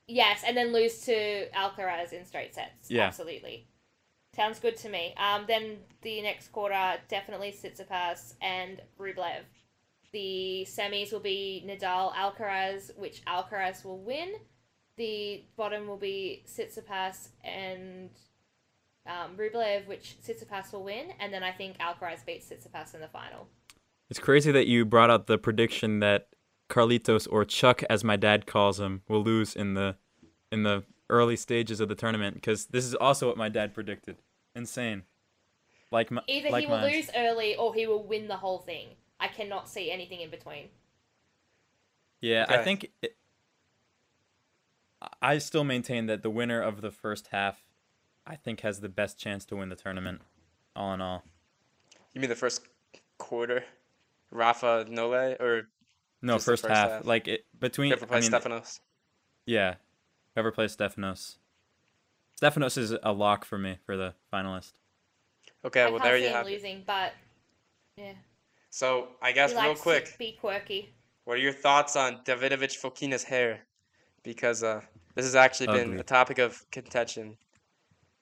Yes, 0.06 0.42
and 0.46 0.56
then 0.56 0.72
lose 0.72 1.00
to 1.02 1.48
Alcaraz 1.50 2.12
in 2.12 2.24
straight 2.24 2.54
sets. 2.54 2.90
Yeah. 2.90 3.06
Absolutely. 3.06 3.66
Sounds 4.34 4.58
good 4.58 4.76
to 4.78 4.88
me. 4.88 5.14
Um, 5.16 5.44
then 5.46 5.76
the 6.02 6.20
next 6.22 6.50
quarter, 6.50 6.94
definitely 7.08 7.52
Tsitsipas 7.52 8.34
and 8.42 8.80
Rublev. 8.98 9.42
The 10.12 10.66
semis 10.68 11.12
will 11.12 11.20
be 11.20 11.64
Nadal, 11.66 12.12
Alcaraz, 12.14 12.96
which 12.96 13.24
Alcaraz 13.26 13.84
will 13.84 13.98
win. 13.98 14.34
The 14.96 15.44
bottom 15.56 15.86
will 15.86 15.96
be 15.96 16.44
Tsitsipas 16.48 17.28
and 17.44 18.10
um, 19.06 19.36
Rublev, 19.36 19.86
which 19.86 20.16
Tsitsipas 20.24 20.72
will 20.72 20.84
win. 20.84 21.10
And 21.20 21.32
then 21.32 21.44
I 21.44 21.52
think 21.52 21.78
Alcaraz 21.78 22.24
beats 22.26 22.48
Tsitsipas 22.48 22.94
in 22.94 23.00
the 23.00 23.08
final. 23.08 23.48
It's 24.10 24.18
crazy 24.18 24.50
that 24.52 24.66
you 24.66 24.84
brought 24.84 25.10
out 25.10 25.26
the 25.26 25.38
prediction 25.38 26.00
that 26.00 26.28
Carlitos 26.68 27.28
or 27.30 27.44
Chuck, 27.44 27.82
as 27.88 28.02
my 28.02 28.16
dad 28.16 28.46
calls 28.46 28.80
him, 28.80 29.02
will 29.08 29.22
lose 29.22 29.54
in 29.54 29.74
the 29.74 29.96
in 30.50 30.62
the 30.62 30.84
early 31.10 31.36
stages 31.36 31.80
of 31.80 31.88
the 31.88 31.94
tournament 31.94 32.34
because 32.34 32.66
this 32.66 32.84
is 32.84 32.94
also 32.94 33.28
what 33.28 33.36
my 33.36 33.48
dad 33.48 33.74
predicted. 33.74 34.16
Insane. 34.54 35.02
Like 35.90 36.10
my, 36.10 36.22
Either 36.26 36.50
like 36.50 36.64
he 36.64 36.70
will 36.70 36.78
mine. 36.78 36.92
lose 36.92 37.10
early 37.16 37.54
or 37.56 37.74
he 37.74 37.86
will 37.86 38.02
win 38.02 38.26
the 38.28 38.36
whole 38.36 38.58
thing. 38.58 38.88
I 39.20 39.28
cannot 39.28 39.68
see 39.68 39.90
anything 39.90 40.20
in 40.20 40.30
between. 40.30 40.68
Yeah, 42.20 42.46
I 42.48 42.58
think. 42.58 42.90
It, 43.02 43.16
I 45.20 45.38
still 45.38 45.64
maintain 45.64 46.06
that 46.06 46.22
the 46.22 46.30
winner 46.30 46.60
of 46.62 46.80
the 46.80 46.90
first 46.90 47.28
half, 47.28 47.62
I 48.26 48.36
think, 48.36 48.60
has 48.60 48.80
the 48.80 48.88
best 48.88 49.18
chance 49.18 49.44
to 49.46 49.56
win 49.56 49.68
the 49.68 49.76
tournament. 49.76 50.22
All 50.74 50.92
in 50.94 51.00
all, 51.00 51.22
You 52.14 52.20
mean 52.20 52.30
the 52.30 52.36
first 52.36 52.62
quarter? 53.18 53.64
Rafa 54.30 54.86
Nole 54.88 55.36
or 55.38 55.68
no 56.22 56.34
first, 56.34 56.62
first 56.62 56.66
half. 56.66 56.90
half. 56.90 57.06
Like 57.06 57.28
it 57.28 57.44
between. 57.60 57.92
I 57.92 57.96
mean, 57.96 58.30
Stefanos? 58.30 58.80
yeah, 59.46 59.74
whoever 60.34 60.50
plays 60.50 60.76
Stefanos. 60.76 61.36
Stefanos 62.40 62.76
is 62.76 62.94
a 63.02 63.12
lock 63.12 63.44
for 63.44 63.58
me 63.58 63.78
for 63.84 63.96
the 63.96 64.14
finalist. 64.32 64.72
Okay, 65.64 65.82
I 65.82 65.90
well 65.90 66.00
can't 66.00 66.02
there 66.04 66.16
see 66.18 66.22
you 66.24 66.28
him 66.28 66.34
have 66.34 66.46
it. 66.46 66.50
losing, 66.52 66.82
but 66.86 67.12
yeah. 67.96 68.12
So 68.70 69.08
I 69.22 69.32
guess 69.32 69.52
he 69.52 69.56
real 69.58 69.68
likes 69.68 69.80
quick, 69.80 70.12
to 70.12 70.18
be 70.18 70.36
quirky. 70.40 70.92
what 71.24 71.34
are 71.34 71.40
your 71.40 71.52
thoughts 71.52 71.96
on 71.96 72.18
Davidovich 72.24 72.80
Fokina's 72.80 73.22
hair? 73.22 73.60
Because 74.24 74.62
uh, 74.62 74.80
this 75.14 75.24
has 75.24 75.34
actually 75.36 75.68
been 75.68 75.98
a 75.98 76.02
topic 76.02 76.38
of 76.38 76.68
contention. 76.70 77.36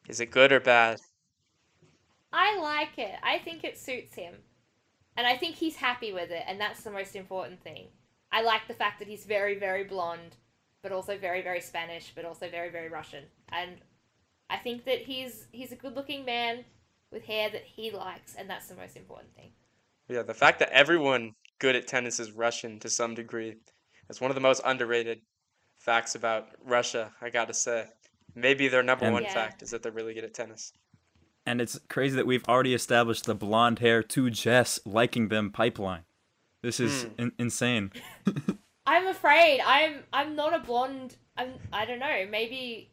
Is 0.09 0.21
it 0.21 0.31
good 0.31 0.53
or 0.53 0.61
bad? 0.61 1.01
I 2.33 2.59
like 2.59 2.99
it. 2.99 3.15
I 3.23 3.39
think 3.39 3.65
it 3.65 3.79
suits 3.79 4.15
him. 4.15 4.35
And 5.17 5.27
I 5.27 5.37
think 5.37 5.57
he's 5.57 5.77
happy 5.77 6.13
with 6.13 6.31
it, 6.31 6.43
and 6.47 6.61
that's 6.61 6.83
the 6.83 6.91
most 6.91 7.15
important 7.17 7.63
thing. 7.63 7.89
I 8.33 8.43
like 8.43 8.67
the 8.67 8.75
fact 8.75 8.99
that 8.99 9.09
he's 9.09 9.25
very, 9.25 9.59
very 9.59 9.85
blonde, 9.85 10.37
but 10.83 10.93
also 10.93 11.17
very, 11.17 11.43
very 11.43 11.61
Spanish, 11.61 12.13
but 12.15 12.25
also 12.25 12.49
very, 12.51 12.69
very 12.71 12.89
Russian. 12.89 13.25
And 13.51 13.77
I 14.51 14.57
think 14.59 14.85
that 14.85 14.99
he's 14.99 15.47
he's 15.53 15.73
a 15.73 15.77
good 15.77 15.95
looking 15.95 16.25
man 16.25 16.65
with 17.11 17.25
hair 17.25 17.49
that 17.51 17.63
he 17.65 17.91
likes, 17.91 18.35
and 18.35 18.49
that's 18.51 18.69
the 18.69 18.75
most 18.75 18.97
important 18.97 19.35
thing. 19.35 19.51
Yeah, 20.09 20.23
the 20.23 20.35
fact 20.35 20.59
that 20.59 20.71
everyone 20.71 21.35
good 21.59 21.77
at 21.77 21.87
tennis 21.87 22.19
is 22.21 22.33
Russian 22.33 22.79
to 22.81 22.91
some 22.91 23.15
degree. 23.15 23.57
is 24.11 24.21
one 24.21 24.31
of 24.31 24.35
the 24.35 24.41
most 24.41 24.61
underrated 24.65 25.21
facts 25.79 26.15
about 26.17 26.49
Russia, 26.65 27.13
I 27.23 27.31
gotta 27.31 27.55
say. 27.55 27.87
Maybe 28.35 28.69
their 28.69 28.83
number 28.83 29.05
And- 29.07 29.15
one 29.15 29.23
Yeah. 29.23 29.33
fact 29.33 29.63
is 29.63 29.71
that 29.71 29.83
they're 29.83 29.93
really 29.93 30.13
good 30.13 30.25
at 30.25 30.35
tennis. 30.35 30.73
And 31.47 31.61
it's 31.61 31.79
crazy 31.89 32.17
that 32.17 32.27
we've 32.27 32.45
already 32.49 32.75
established 32.75 33.25
the 33.25 33.35
blonde 33.35 33.79
hair 33.79 34.03
to 34.03 34.29
Jess 34.31 34.81
liking 34.85 35.29
them 35.29 35.51
pipeline. 35.51 36.05
This 36.61 36.79
is 36.81 37.05
Hmm. 37.05 37.09
in- 37.19 37.33
insane. 37.39 37.93
I'm 38.87 39.07
afraid 39.07 39.61
I'm 39.65 40.03
I'm 40.13 40.35
not 40.37 40.55
a 40.55 40.59
blonde. 40.59 41.17
I'm 41.37 41.53
I 41.73 41.85
don't 41.85 41.99
know. 42.01 42.27
Maybe 42.31 42.91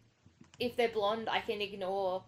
if 0.59 0.75
they're 0.75 0.89
blonde, 0.89 1.27
I 1.29 1.39
can 1.39 1.61
ignore 1.61 2.23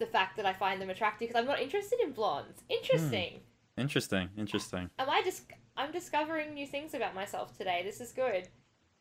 the 0.00 0.06
fact 0.06 0.36
that 0.36 0.46
I 0.46 0.52
find 0.52 0.80
them 0.80 0.90
attractive 0.90 1.28
because 1.28 1.40
I'm 1.40 1.46
not 1.46 1.60
interested 1.60 2.00
in 2.00 2.12
blondes. 2.12 2.62
Interesting. 2.68 3.40
Interesting. 3.76 4.28
Interesting. 4.36 4.90
Am 4.98 5.08
I 5.08 5.22
just? 5.22 5.42
I'm 5.76 5.92
discovering 5.92 6.54
new 6.54 6.66
things 6.66 6.94
about 6.94 7.14
myself 7.14 7.56
today. 7.56 7.82
This 7.84 8.00
is 8.00 8.12
good. 8.12 8.48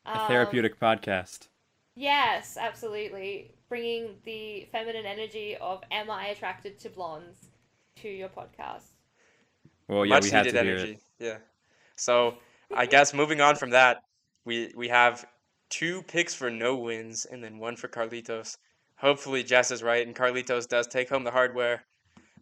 A 0.05 0.19
Um, 0.21 0.27
therapeutic 0.27 0.79
podcast. 0.79 1.47
Yes, 1.95 2.57
absolutely. 2.59 3.55
Bringing 3.69 4.15
the 4.23 4.67
feminine 4.71 5.05
energy 5.05 5.55
of 5.57 5.81
"Am 5.91 6.09
I 6.11 6.27
attracted 6.27 6.79
to 6.79 6.89
blondes?" 6.89 7.49
to 7.97 8.09
your 8.09 8.29
podcast. 8.29 8.85
Well, 9.87 10.05
yeah, 10.05 10.15
Much 10.15 10.23
we 10.23 10.29
had 10.31 10.45
needed 10.45 10.57
to 10.57 10.63
hear 10.63 10.75
energy. 10.77 10.91
it. 10.93 10.99
Yeah. 11.19 11.37
So 11.95 12.37
I 12.75 12.85
guess 12.85 13.13
moving 13.13 13.41
on 13.41 13.55
from 13.55 13.71
that, 13.71 13.97
we 14.45 14.71
we 14.75 14.89
have 14.89 15.25
two 15.69 16.03
picks 16.03 16.33
for 16.33 16.49
no 16.49 16.75
wins 16.75 17.25
and 17.25 17.43
then 17.43 17.57
one 17.57 17.75
for 17.75 17.87
Carlitos. 17.87 18.57
Hopefully 18.97 19.43
Jess 19.43 19.71
is 19.71 19.83
right 19.83 20.05
and 20.05 20.15
Carlitos 20.15 20.67
does 20.67 20.87
take 20.87 21.09
home 21.09 21.23
the 21.23 21.31
hardware. 21.31 21.85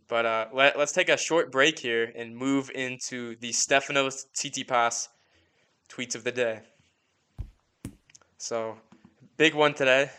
But 0.07 0.25
uh, 0.25 0.47
let, 0.53 0.77
let's 0.77 0.91
take 0.91 1.07
a 1.07 1.15
short 1.15 1.51
break 1.51 1.79
here 1.79 2.11
and 2.15 2.35
move 2.35 2.69
into 2.75 3.37
the 3.37 3.51
Stefanos 3.51 4.25
Tsitsipas 4.35 5.07
tweets 5.89 6.15
of 6.15 6.25
the 6.25 6.33
day. 6.33 6.59
So, 8.37 8.77
big 9.37 9.53
one 9.53 9.73
today 9.73 10.09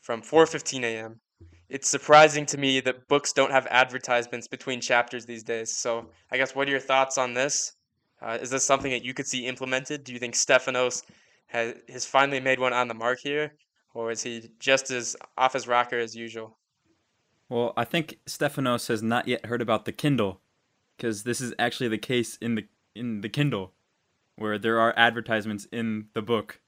from 0.00 0.22
4:15 0.22 0.82
a.m. 0.82 1.20
It's 1.68 1.90
surprising 1.90 2.46
to 2.46 2.56
me 2.56 2.80
that 2.80 3.06
books 3.08 3.34
don't 3.34 3.50
have 3.50 3.66
advertisements 3.66 4.48
between 4.48 4.80
chapters 4.80 5.26
these 5.26 5.42
days. 5.42 5.76
So, 5.76 6.06
I 6.32 6.38
guess 6.38 6.54
what 6.54 6.66
are 6.66 6.70
your 6.70 6.80
thoughts 6.80 7.18
on 7.18 7.34
this? 7.34 7.74
Uh, 8.20 8.38
is 8.40 8.50
this 8.50 8.64
something 8.64 8.90
that 8.90 9.04
you 9.04 9.14
could 9.14 9.26
see 9.26 9.46
implemented? 9.46 10.04
Do 10.04 10.12
you 10.12 10.18
think 10.18 10.34
Stefanos 10.34 11.04
has, 11.46 11.74
has 11.88 12.04
finally 12.04 12.40
made 12.40 12.58
one 12.58 12.72
on 12.72 12.88
the 12.88 12.94
mark 12.94 13.20
here, 13.20 13.54
or 13.94 14.10
is 14.10 14.22
he 14.22 14.50
just 14.58 14.90
as 14.90 15.16
off 15.36 15.52
his 15.52 15.68
rocker 15.68 15.98
as 15.98 16.16
usual? 16.16 16.56
Well, 17.48 17.72
I 17.76 17.84
think 17.84 18.18
Stefanos 18.26 18.88
has 18.88 19.02
not 19.02 19.26
yet 19.26 19.46
heard 19.46 19.62
about 19.62 19.84
the 19.84 19.92
Kindle, 19.92 20.40
because 20.96 21.22
this 21.22 21.40
is 21.40 21.54
actually 21.58 21.88
the 21.88 21.98
case 21.98 22.36
in 22.40 22.56
the 22.56 22.66
in 22.94 23.20
the 23.20 23.28
Kindle, 23.28 23.72
where 24.36 24.58
there 24.58 24.80
are 24.80 24.92
advertisements 24.96 25.66
in 25.72 26.08
the 26.14 26.22
book, 26.22 26.60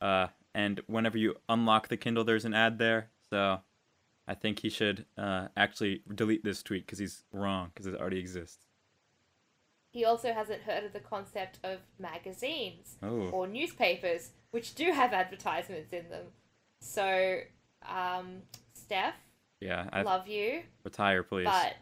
uh, 0.00 0.28
and 0.54 0.80
whenever 0.86 1.16
you 1.16 1.36
unlock 1.48 1.88
the 1.88 1.96
Kindle, 1.96 2.24
there's 2.24 2.44
an 2.44 2.54
ad 2.54 2.78
there. 2.78 3.08
So, 3.30 3.60
I 4.28 4.34
think 4.34 4.60
he 4.60 4.68
should 4.68 5.06
uh, 5.16 5.48
actually 5.56 6.02
delete 6.14 6.44
this 6.44 6.62
tweet 6.62 6.86
because 6.86 6.98
he's 6.98 7.24
wrong 7.32 7.70
because 7.72 7.86
it 7.86 7.98
already 7.98 8.18
exists. 8.18 8.66
He 9.92 10.04
also 10.06 10.32
hasn't 10.32 10.62
heard 10.62 10.84
of 10.84 10.92
the 10.94 11.00
concept 11.00 11.58
of 11.62 11.80
magazines 11.98 12.96
Oh, 13.02 13.28
or 13.28 13.46
newspapers, 13.46 14.30
which 14.50 14.74
do 14.74 14.90
have 14.90 15.12
advertisements 15.12 15.92
in 15.92 16.08
them. 16.08 16.24
So, 16.80 17.40
um, 17.86 18.42
Steph, 18.72 19.14
yeah. 19.60 19.88
I 19.92 20.02
love 20.02 20.26
you, 20.26 20.62
retire, 20.82 21.22
please. 21.22 21.44
but 21.44 21.76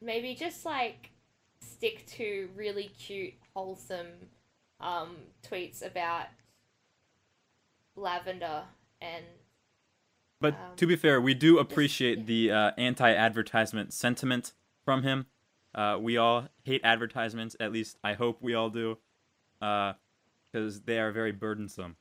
maybe 0.00 0.34
just 0.36 0.64
like 0.64 1.10
stick 1.60 2.06
to 2.06 2.48
really 2.54 2.90
cute, 2.96 3.34
wholesome 3.54 4.06
um, 4.80 5.16
tweets 5.42 5.84
about 5.84 6.26
lavender 7.96 8.62
and 9.00 9.24
But 10.40 10.54
Um, 10.54 10.76
to 10.76 10.86
be 10.86 10.94
fair, 10.94 11.20
we 11.20 11.34
do 11.34 11.58
appreciate 11.58 12.18
yeah. 12.18 12.24
the 12.24 12.50
uh, 12.52 12.70
anti-advertisement 12.78 13.92
sentiment 13.92 14.52
from 14.84 15.02
him. 15.02 15.26
Uh, 15.78 15.96
we 15.96 16.16
all 16.16 16.44
hate 16.64 16.80
advertisements. 16.82 17.54
At 17.60 17.70
least 17.72 17.98
I 18.02 18.14
hope 18.14 18.38
we 18.42 18.54
all 18.54 18.68
do, 18.68 18.98
because 19.60 20.80
they 20.84 20.98
are 20.98 21.12
very 21.12 21.30
burdensome. 21.30 21.94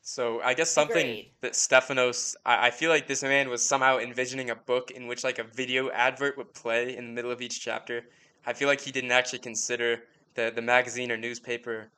So 0.00 0.40
I 0.40 0.54
guess 0.54 0.70
something 0.70 1.04
Agreed. 1.04 1.32
that 1.40 1.52
Stefanos, 1.54 2.36
I, 2.46 2.68
I 2.68 2.70
feel 2.70 2.90
like 2.90 3.08
this 3.08 3.24
man 3.24 3.48
was 3.48 3.66
somehow 3.66 3.98
envisioning 3.98 4.50
a 4.50 4.54
book 4.54 4.92
in 4.92 5.08
which 5.08 5.24
like 5.24 5.40
a 5.40 5.42
video 5.42 5.90
advert 5.90 6.38
would 6.38 6.54
play 6.54 6.96
in 6.96 7.06
the 7.06 7.12
middle 7.12 7.32
of 7.32 7.42
each 7.42 7.60
chapter. 7.60 8.04
I 8.46 8.52
feel 8.52 8.68
like 8.68 8.80
he 8.80 8.92
didn't 8.92 9.10
actually 9.10 9.40
consider 9.40 10.04
the 10.34 10.52
the 10.54 10.62
magazine 10.62 11.10
or 11.10 11.16
newspaper 11.16 11.90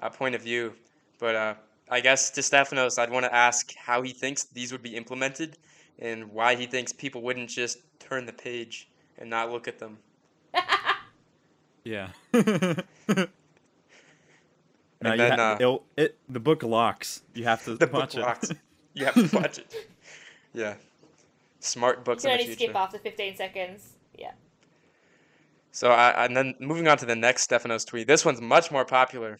uh, 0.00 0.08
point 0.08 0.34
of 0.34 0.40
view. 0.40 0.72
But 1.18 1.34
uh, 1.34 1.54
I 1.90 2.00
guess 2.00 2.30
to 2.30 2.40
Stefanos, 2.40 2.98
I'd 2.98 3.10
want 3.10 3.26
to 3.26 3.34
ask 3.34 3.74
how 3.76 4.00
he 4.00 4.14
thinks 4.14 4.44
these 4.44 4.72
would 4.72 4.82
be 4.82 4.96
implemented 4.96 5.58
and 5.98 6.32
why 6.32 6.54
he 6.54 6.64
thinks 6.64 6.94
people 6.94 7.20
wouldn't 7.20 7.50
just 7.50 7.78
turn 7.98 8.24
the 8.24 8.32
page 8.32 8.88
and 9.18 9.30
not 9.30 9.50
look 9.50 9.68
at 9.68 9.78
them. 9.78 9.98
Yeah. 11.84 12.08
And 13.06 13.28
no, 15.02 15.10
you 15.12 15.16
then, 15.18 15.38
ha- 15.38 15.52
uh, 15.52 15.56
it'll- 15.60 15.84
it 15.98 16.16
the 16.30 16.40
book 16.40 16.62
locks. 16.62 17.22
You 17.34 17.44
have 17.44 17.62
to 17.64 17.74
The 17.76 17.86
book 17.86 18.00
watch 18.00 18.14
locks. 18.16 18.50
it. 18.50 18.58
You 18.94 19.04
have 19.04 19.14
to 19.30 19.36
watch 19.36 19.58
it. 19.58 19.74
Yeah. 20.54 20.76
Smart 21.60 21.98
you 21.98 22.04
books 22.04 22.22
can 22.22 22.30
in 22.32 22.38
the 22.38 22.42
only 22.44 22.54
future. 22.56 22.70
skip 22.72 22.76
after 22.76 22.98
15 22.98 23.36
seconds. 23.36 23.92
Yeah. 24.18 24.30
So 25.72 25.90
I, 25.90 26.24
and 26.24 26.34
then 26.36 26.54
moving 26.58 26.88
on 26.88 26.96
to 26.98 27.04
the 27.06 27.16
next 27.16 27.50
Stefanos 27.50 27.84
tweet. 27.86 28.06
This 28.06 28.24
one's 28.24 28.40
much 28.40 28.70
more 28.70 28.84
popular. 28.86 29.38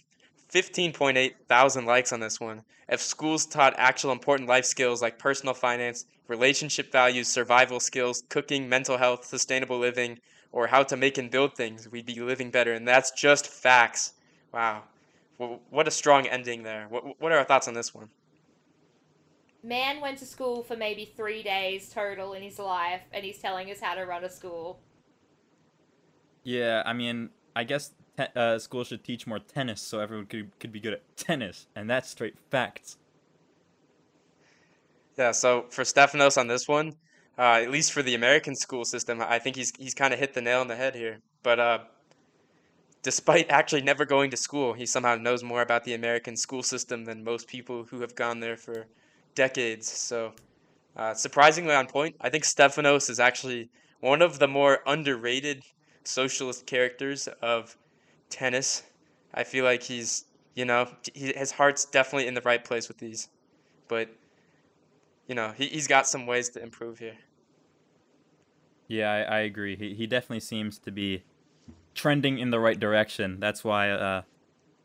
15.8 0.55 1.35
thousand 1.49 1.85
likes 1.87 2.13
on 2.13 2.21
this 2.21 2.41
one. 2.41 2.63
If 2.89 3.01
schools 3.03 3.47
taught 3.47 3.75
actual 3.79 4.13
important 4.13 4.49
life 4.49 4.65
skills 4.65 5.03
like 5.03 5.19
personal 5.19 5.55
finance, 5.55 6.07
relationship 6.29 6.91
values, 6.93 7.29
survival 7.29 7.81
skills, 7.81 8.23
cooking, 8.31 8.69
mental 8.69 8.97
health, 8.99 9.27
sustainable 9.27 9.79
living, 9.79 10.19
or 10.53 10.67
how 10.69 10.83
to 10.85 10.97
make 10.97 11.19
and 11.19 11.31
build 11.31 11.57
things, 11.57 11.89
we'd 11.91 12.07
be 12.07 12.21
living 12.21 12.51
better. 12.51 12.73
And 12.75 12.89
that's 12.89 13.13
just 13.13 13.47
facts. 13.49 14.15
Wow. 14.53 14.85
Wh- 15.39 15.61
What 15.73 15.89
a 15.89 15.93
strong 15.93 16.27
ending 16.27 16.63
there. 16.65 16.87
What, 16.89 17.05
what 17.21 17.33
are 17.33 17.39
our 17.39 17.45
thoughts 17.45 17.69
on 17.69 17.75
this 17.75 17.95
one? 17.95 18.11
Man 19.65 20.01
went 20.01 20.19
to 20.19 20.27
school 20.27 20.63
for 20.63 20.77
maybe 20.77 21.05
three 21.05 21.43
days 21.43 21.91
total 21.91 22.35
in 22.35 22.43
his 22.45 22.61
life, 22.61 23.03
and 23.13 23.25
he's 23.25 23.41
telling 23.41 23.69
us 23.71 23.81
how 23.81 23.95
to 23.97 24.05
run 24.07 24.23
a 24.25 24.31
school. 24.31 24.81
Yeah, 26.45 26.83
I 26.85 26.93
mean, 26.93 27.31
I 27.57 27.65
guess 27.65 27.93
te- 28.17 28.27
uh, 28.37 28.59
school 28.59 28.85
should 28.85 29.05
teach 29.05 29.27
more 29.27 29.39
tennis 29.39 29.81
so 29.81 30.01
everyone 30.01 30.27
could 30.27 30.59
could 30.59 30.73
be 30.73 30.81
good 30.81 30.95
at 30.95 31.17
tennis, 31.17 31.67
and 31.75 31.89
that's 31.89 32.11
straight 32.11 32.37
facts. 32.51 32.97
Yeah, 35.17 35.33
so 35.33 35.67
for 35.71 35.83
Stefanos 35.83 36.37
on 36.37 36.49
this 36.49 36.67
one, 36.67 36.95
uh, 37.39 37.61
at 37.63 37.71
least 37.71 37.93
for 37.93 38.03
the 38.03 38.15
American 38.15 38.57
school 38.57 38.85
system, 38.85 39.21
I 39.21 39.39
think 39.39 39.57
he's 39.57 39.73
he's 39.79 39.95
kind 39.95 40.13
of 40.13 40.19
hit 40.19 40.35
the 40.35 40.41
nail 40.41 40.61
on 40.61 40.69
the 40.69 40.77
head 40.77 40.95
here. 40.95 41.19
But 41.43 41.61
uh, 41.61 41.79
despite 43.03 43.49
actually 43.51 43.83
never 43.83 44.05
going 44.05 44.31
to 44.31 44.37
school, 44.37 44.73
he 44.73 44.87
somehow 44.87 45.15
knows 45.17 45.45
more 45.45 45.63
about 45.63 45.85
the 45.85 45.95
American 45.95 46.37
school 46.37 46.63
system 46.63 47.05
than 47.05 47.23
most 47.23 47.47
people 47.47 47.85
who 47.85 48.01
have 48.01 48.15
gone 48.15 48.41
there 48.41 48.57
for 48.57 48.87
decades. 49.35 49.89
So 49.89 50.33
uh, 50.97 51.15
surprisingly 51.15 51.75
on 51.75 51.87
point, 51.87 52.17
I 52.21 52.31
think 52.31 52.45
Stefanos 52.45 53.11
is 53.11 53.21
actually 53.21 53.69
one 54.01 54.23
of 54.23 54.39
the 54.39 54.49
more 54.49 54.81
underrated 54.87 55.63
socialist 56.05 56.67
characters 56.67 57.29
of 57.43 57.77
tennis. 58.31 58.83
I 59.33 59.45
feel 59.45 59.65
like 59.65 59.83
he's 59.83 60.25
You 60.55 60.65
know, 60.65 60.87
he, 61.13 61.33
his 61.33 61.51
heart's 61.51 61.85
definitely 61.85 62.29
in 62.29 62.35
the 62.35 62.41
right 62.43 62.65
place 62.65 62.87
with 62.87 62.99
these, 62.99 63.29
but 63.89 64.09
you 65.27 65.35
know, 65.35 65.53
he 65.57 65.67
he's 65.67 65.89
got 65.89 66.07
some 66.07 66.27
ways 66.27 66.49
to 66.51 66.63
improve 66.63 67.01
here. 67.01 67.17
Yeah, 68.87 69.11
I, 69.11 69.39
I 69.39 69.39
agree. 69.41 69.75
He 69.77 69.95
he 69.95 70.07
definitely 70.07 70.41
seems 70.41 70.79
to 70.79 70.93
be 70.93 71.25
trending 71.95 72.39
in 72.39 72.51
the 72.51 72.61
right 72.61 72.79
direction. 72.79 73.41
That's 73.41 73.65
why 73.65 73.91
uh, 73.91 74.23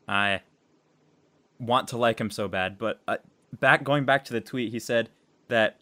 I 0.08 0.40
want 1.60 1.86
to 1.88 1.98
like 1.98 2.20
him 2.20 2.30
so 2.30 2.48
bad. 2.48 2.78
But 2.78 3.00
uh, 3.06 3.18
back 3.60 3.84
going 3.84 4.04
back 4.04 4.24
to 4.24 4.32
the 4.32 4.40
tweet, 4.40 4.72
he 4.72 4.80
said 4.80 5.10
that 5.48 5.78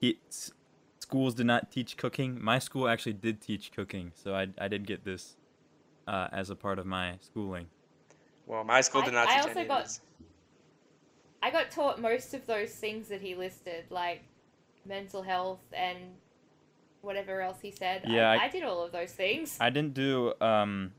he 0.00 0.18
schools 1.00 1.34
did 1.34 1.46
not 1.46 1.72
teach 1.72 1.96
cooking. 1.96 2.38
My 2.40 2.60
school 2.60 2.86
actually 2.88 3.14
did 3.14 3.40
teach 3.40 3.72
cooking, 3.72 4.12
so 4.14 4.34
I 4.34 4.48
I 4.58 4.68
did 4.68 4.86
get 4.86 5.04
this 5.04 5.36
uh, 6.08 6.28
as 6.32 6.50
a 6.50 6.56
part 6.56 6.78
of 6.78 6.86
my 6.86 7.14
schooling. 7.20 7.66
Well, 8.46 8.64
my 8.64 8.80
school 8.80 9.02
did 9.02 9.14
I- 9.14 9.24
not 9.24 9.28
I 9.28 9.32
teach 9.34 9.38
also 9.42 9.50
any 9.50 9.60
of 9.62 9.68
got- 9.68 9.84
these. 9.84 10.00
I 11.42 11.50
got 11.50 11.70
taught 11.70 12.00
most 12.00 12.34
of 12.34 12.46
those 12.46 12.72
things 12.72 13.08
that 13.08 13.20
he 13.20 13.34
listed, 13.36 13.84
like 13.90 14.22
mental 14.84 15.22
health 15.22 15.60
and 15.72 15.98
whatever 17.02 17.40
else 17.40 17.58
he 17.62 17.70
said. 17.70 18.02
Yeah, 18.06 18.30
I, 18.30 18.34
I- 18.36 18.44
I 18.44 18.48
did 18.48 18.64
all 18.64 18.82
of 18.82 18.90
those 18.92 19.12
things. 19.12 19.56
I 19.60 19.70
didn't 19.70 19.94
do 19.94 20.32
um, 20.40 20.92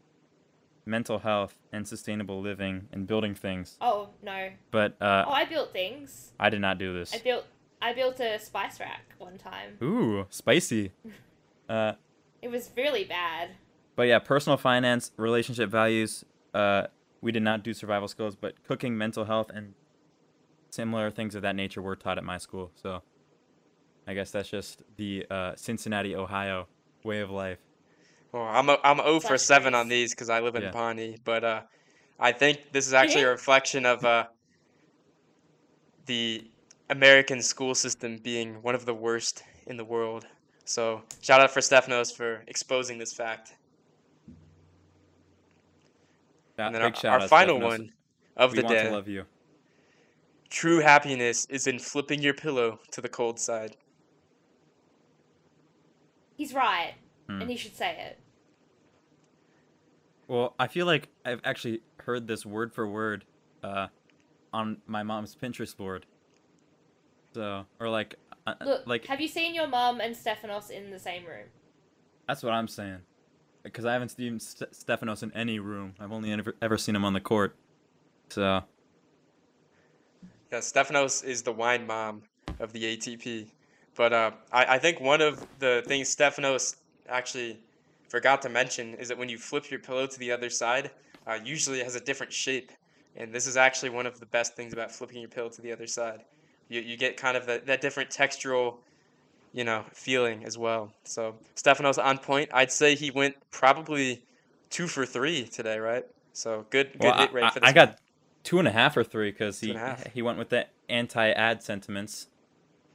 mental 0.85 1.19
health 1.19 1.55
and 1.73 1.85
sustainable 1.87 2.39
living 2.41 2.87
and 2.93 3.05
building 3.05 3.35
things, 3.35 3.77
oh 3.81 4.09
no. 4.23 4.49
but 4.71 4.95
uh, 5.01 5.25
Oh, 5.27 5.31
I 5.31 5.45
built 5.45 5.73
things. 5.73 6.31
I 6.39 6.49
did 6.49 6.61
not 6.61 6.77
do 6.77 6.93
this. 6.93 7.13
I 7.13 7.17
built 7.19 7.45
I 7.81 7.93
built 7.93 8.19
a 8.19 8.39
spice 8.39 8.79
rack 8.79 9.05
one 9.17 9.37
time. 9.37 9.77
Ooh, 9.81 10.25
spicy. 10.29 10.91
Uh, 11.69 11.93
It 12.41 12.49
was 12.49 12.71
really 12.75 13.03
bad. 13.03 13.49
But 13.99 14.07
yeah, 14.07 14.19
personal 14.19 14.55
finance, 14.55 15.11
relationship 15.17 15.69
values. 15.69 16.23
Uh, 16.53 16.83
we 17.19 17.33
did 17.33 17.43
not 17.43 17.65
do 17.65 17.73
survival 17.73 18.07
skills, 18.07 18.33
but 18.33 18.63
cooking, 18.63 18.97
mental 18.97 19.25
health, 19.25 19.51
and 19.53 19.73
similar 20.69 21.11
things 21.11 21.35
of 21.35 21.41
that 21.41 21.53
nature 21.53 21.81
were 21.81 21.97
taught 21.97 22.17
at 22.17 22.23
my 22.23 22.37
school. 22.37 22.71
So 22.81 23.03
I 24.07 24.13
guess 24.13 24.31
that's 24.31 24.47
just 24.47 24.83
the 24.95 25.25
uh, 25.29 25.51
Cincinnati, 25.57 26.15
Ohio 26.15 26.69
way 27.03 27.19
of 27.19 27.29
life. 27.29 27.57
Well, 28.31 28.43
I'm 28.43 28.69
a, 28.69 28.77
I'm 28.85 28.99
0 28.99 29.19
for 29.19 29.37
Slash 29.37 29.41
7 29.41 29.75
on 29.75 29.89
these 29.89 30.11
because 30.11 30.29
I 30.29 30.39
live 30.39 30.55
in 30.55 30.61
Yeah. 30.61 30.71
Pawnee, 30.71 31.17
but 31.25 31.43
uh, 31.43 31.61
I 32.17 32.31
think 32.31 32.71
this 32.71 32.87
is 32.87 32.93
actually 32.93 33.23
a 33.23 33.29
reflection 33.31 33.85
of 33.85 34.05
uh, 34.05 34.27
the 36.05 36.49
American 36.89 37.41
school 37.41 37.75
system 37.75 38.17
being 38.23 38.61
one 38.61 38.75
of 38.75 38.85
the 38.85 38.93
worst 38.93 39.43
in 39.67 39.75
the 39.75 39.83
world. 39.83 40.25
So 40.63 41.01
shout 41.21 41.41
out 41.41 41.51
for 41.51 41.59
Stefanos 41.59 42.15
for 42.15 42.45
exposing 42.47 42.97
this 42.97 43.11
fact. 43.11 43.55
That, 46.59 46.65
And 46.67 46.75
then 46.75 46.81
big 46.81 46.95
our, 46.95 46.99
shout 47.01 47.13
our 47.13 47.19
out, 47.21 47.29
final 47.29 47.57
Stefanos. 47.57 47.63
one 47.63 47.93
of 48.35 48.51
we 48.51 48.57
the 48.57 48.63
want 48.65 48.75
day. 48.75 48.83
to 48.83 48.91
love 48.91 49.07
you. 49.07 49.23
True 50.49 50.79
happiness 50.79 51.45
is 51.49 51.67
in 51.67 51.79
flipping 51.79 52.21
your 52.21 52.33
pillow 52.33 52.79
to 52.91 52.99
the 52.99 53.07
cold 53.07 53.39
side. 53.39 53.77
He's 56.35 56.53
right, 56.53 56.95
Hmm. 57.27 57.41
and 57.43 57.49
he 57.49 57.55
should 57.55 57.77
say 57.77 57.95
it. 57.97 58.19
Well, 60.27 60.53
I 60.59 60.67
feel 60.67 60.85
like 60.85 61.07
I've 61.23 61.39
actually 61.45 61.79
heard 62.01 62.27
this 62.27 62.45
word 62.45 62.73
for 62.73 62.85
word 62.89 63.23
uh, 63.63 63.87
on 64.51 64.81
my 64.85 65.01
mom's 65.01 65.35
Pinterest 65.37 65.75
board. 65.77 66.05
So, 67.33 67.65
or 67.79 67.87
like, 67.87 68.15
uh, 68.45 68.55
uh, 68.59 68.65
Look, 68.65 68.85
like 68.87 69.05
have 69.05 69.21
you 69.21 69.29
seen 69.29 69.55
your 69.55 69.67
mom 69.67 70.01
and 70.01 70.13
Stefanos 70.13 70.71
in 70.71 70.91
the 70.91 70.99
same 70.99 71.25
room? 71.25 71.47
That's 72.27 72.43
what 72.43 72.51
I'm 72.51 72.67
saying. 72.67 72.99
Because 73.63 73.85
I 73.85 73.93
haven't 73.93 74.09
seen 74.09 74.39
St- 74.39 74.71
Stefanos 74.71 75.23
in 75.23 75.31
any 75.33 75.59
room. 75.59 75.93
I've 75.99 76.11
only 76.11 76.31
ever, 76.31 76.55
ever 76.61 76.77
seen 76.77 76.95
him 76.95 77.03
on 77.03 77.13
the 77.13 77.19
court. 77.19 77.55
So, 78.29 78.63
Yeah, 80.51 80.59
Stefanos 80.59 81.23
is 81.23 81.41
the 81.41 81.51
wine 81.51 81.85
mom 81.85 82.23
of 82.59 82.73
the 82.73 82.97
ATP. 82.97 83.47
But 83.95 84.13
uh, 84.13 84.31
I, 84.51 84.75
I 84.75 84.79
think 84.79 85.01
one 85.01 85.21
of 85.21 85.45
the 85.59 85.83
things 85.85 86.15
Stefanos 86.15 86.77
actually 87.09 87.59
forgot 88.07 88.41
to 88.43 88.49
mention 88.49 88.93
is 88.95 89.09
that 89.09 89.17
when 89.17 89.29
you 89.29 89.37
flip 89.37 89.69
your 89.69 89.79
pillow 89.79 90.07
to 90.07 90.19
the 90.19 90.31
other 90.31 90.49
side, 90.49 90.91
uh, 91.27 91.37
usually 91.43 91.81
it 91.81 91.83
has 91.83 91.95
a 91.95 91.99
different 91.99 92.31
shape. 92.31 92.71
And 93.15 93.33
this 93.33 93.45
is 93.45 93.57
actually 93.57 93.89
one 93.89 94.05
of 94.05 94.19
the 94.19 94.25
best 94.27 94.55
things 94.55 94.73
about 94.73 94.91
flipping 94.91 95.19
your 95.19 95.29
pillow 95.29 95.49
to 95.49 95.61
the 95.61 95.71
other 95.71 95.87
side. 95.87 96.23
You, 96.69 96.81
you 96.81 96.97
get 96.97 97.17
kind 97.17 97.35
of 97.35 97.45
that, 97.47 97.65
that 97.65 97.81
different 97.81 98.09
textural, 98.09 98.77
you 99.53 99.63
know, 99.63 99.83
feeling 99.93 100.45
as 100.45 100.57
well. 100.57 100.91
So 101.03 101.35
Stefano's 101.55 101.97
on 101.97 102.17
point. 102.17 102.49
I'd 102.53 102.71
say 102.71 102.95
he 102.95 103.11
went 103.11 103.35
probably 103.51 104.23
two 104.69 104.87
for 104.87 105.05
three 105.05 105.45
today, 105.45 105.79
right? 105.79 106.05
So 106.33 106.65
good 106.69 106.93
good 106.93 107.01
well, 107.03 107.17
hit 107.17 107.33
rate 107.33 107.45
I- 107.45 107.49
for 107.49 107.59
this 107.59 107.69
I 107.69 107.73
got 107.73 107.99
two 108.43 108.59
and 108.59 108.67
a 108.67 108.71
half 108.71 108.95
or 108.95 109.03
three 109.03 109.31
because 109.31 109.59
he 109.59 109.71
and 109.71 109.77
a 109.77 109.81
half. 109.81 110.07
he 110.13 110.21
went 110.21 110.37
with 110.37 110.49
the 110.49 110.67
anti-ad 110.87 111.63
sentiments. 111.63 112.27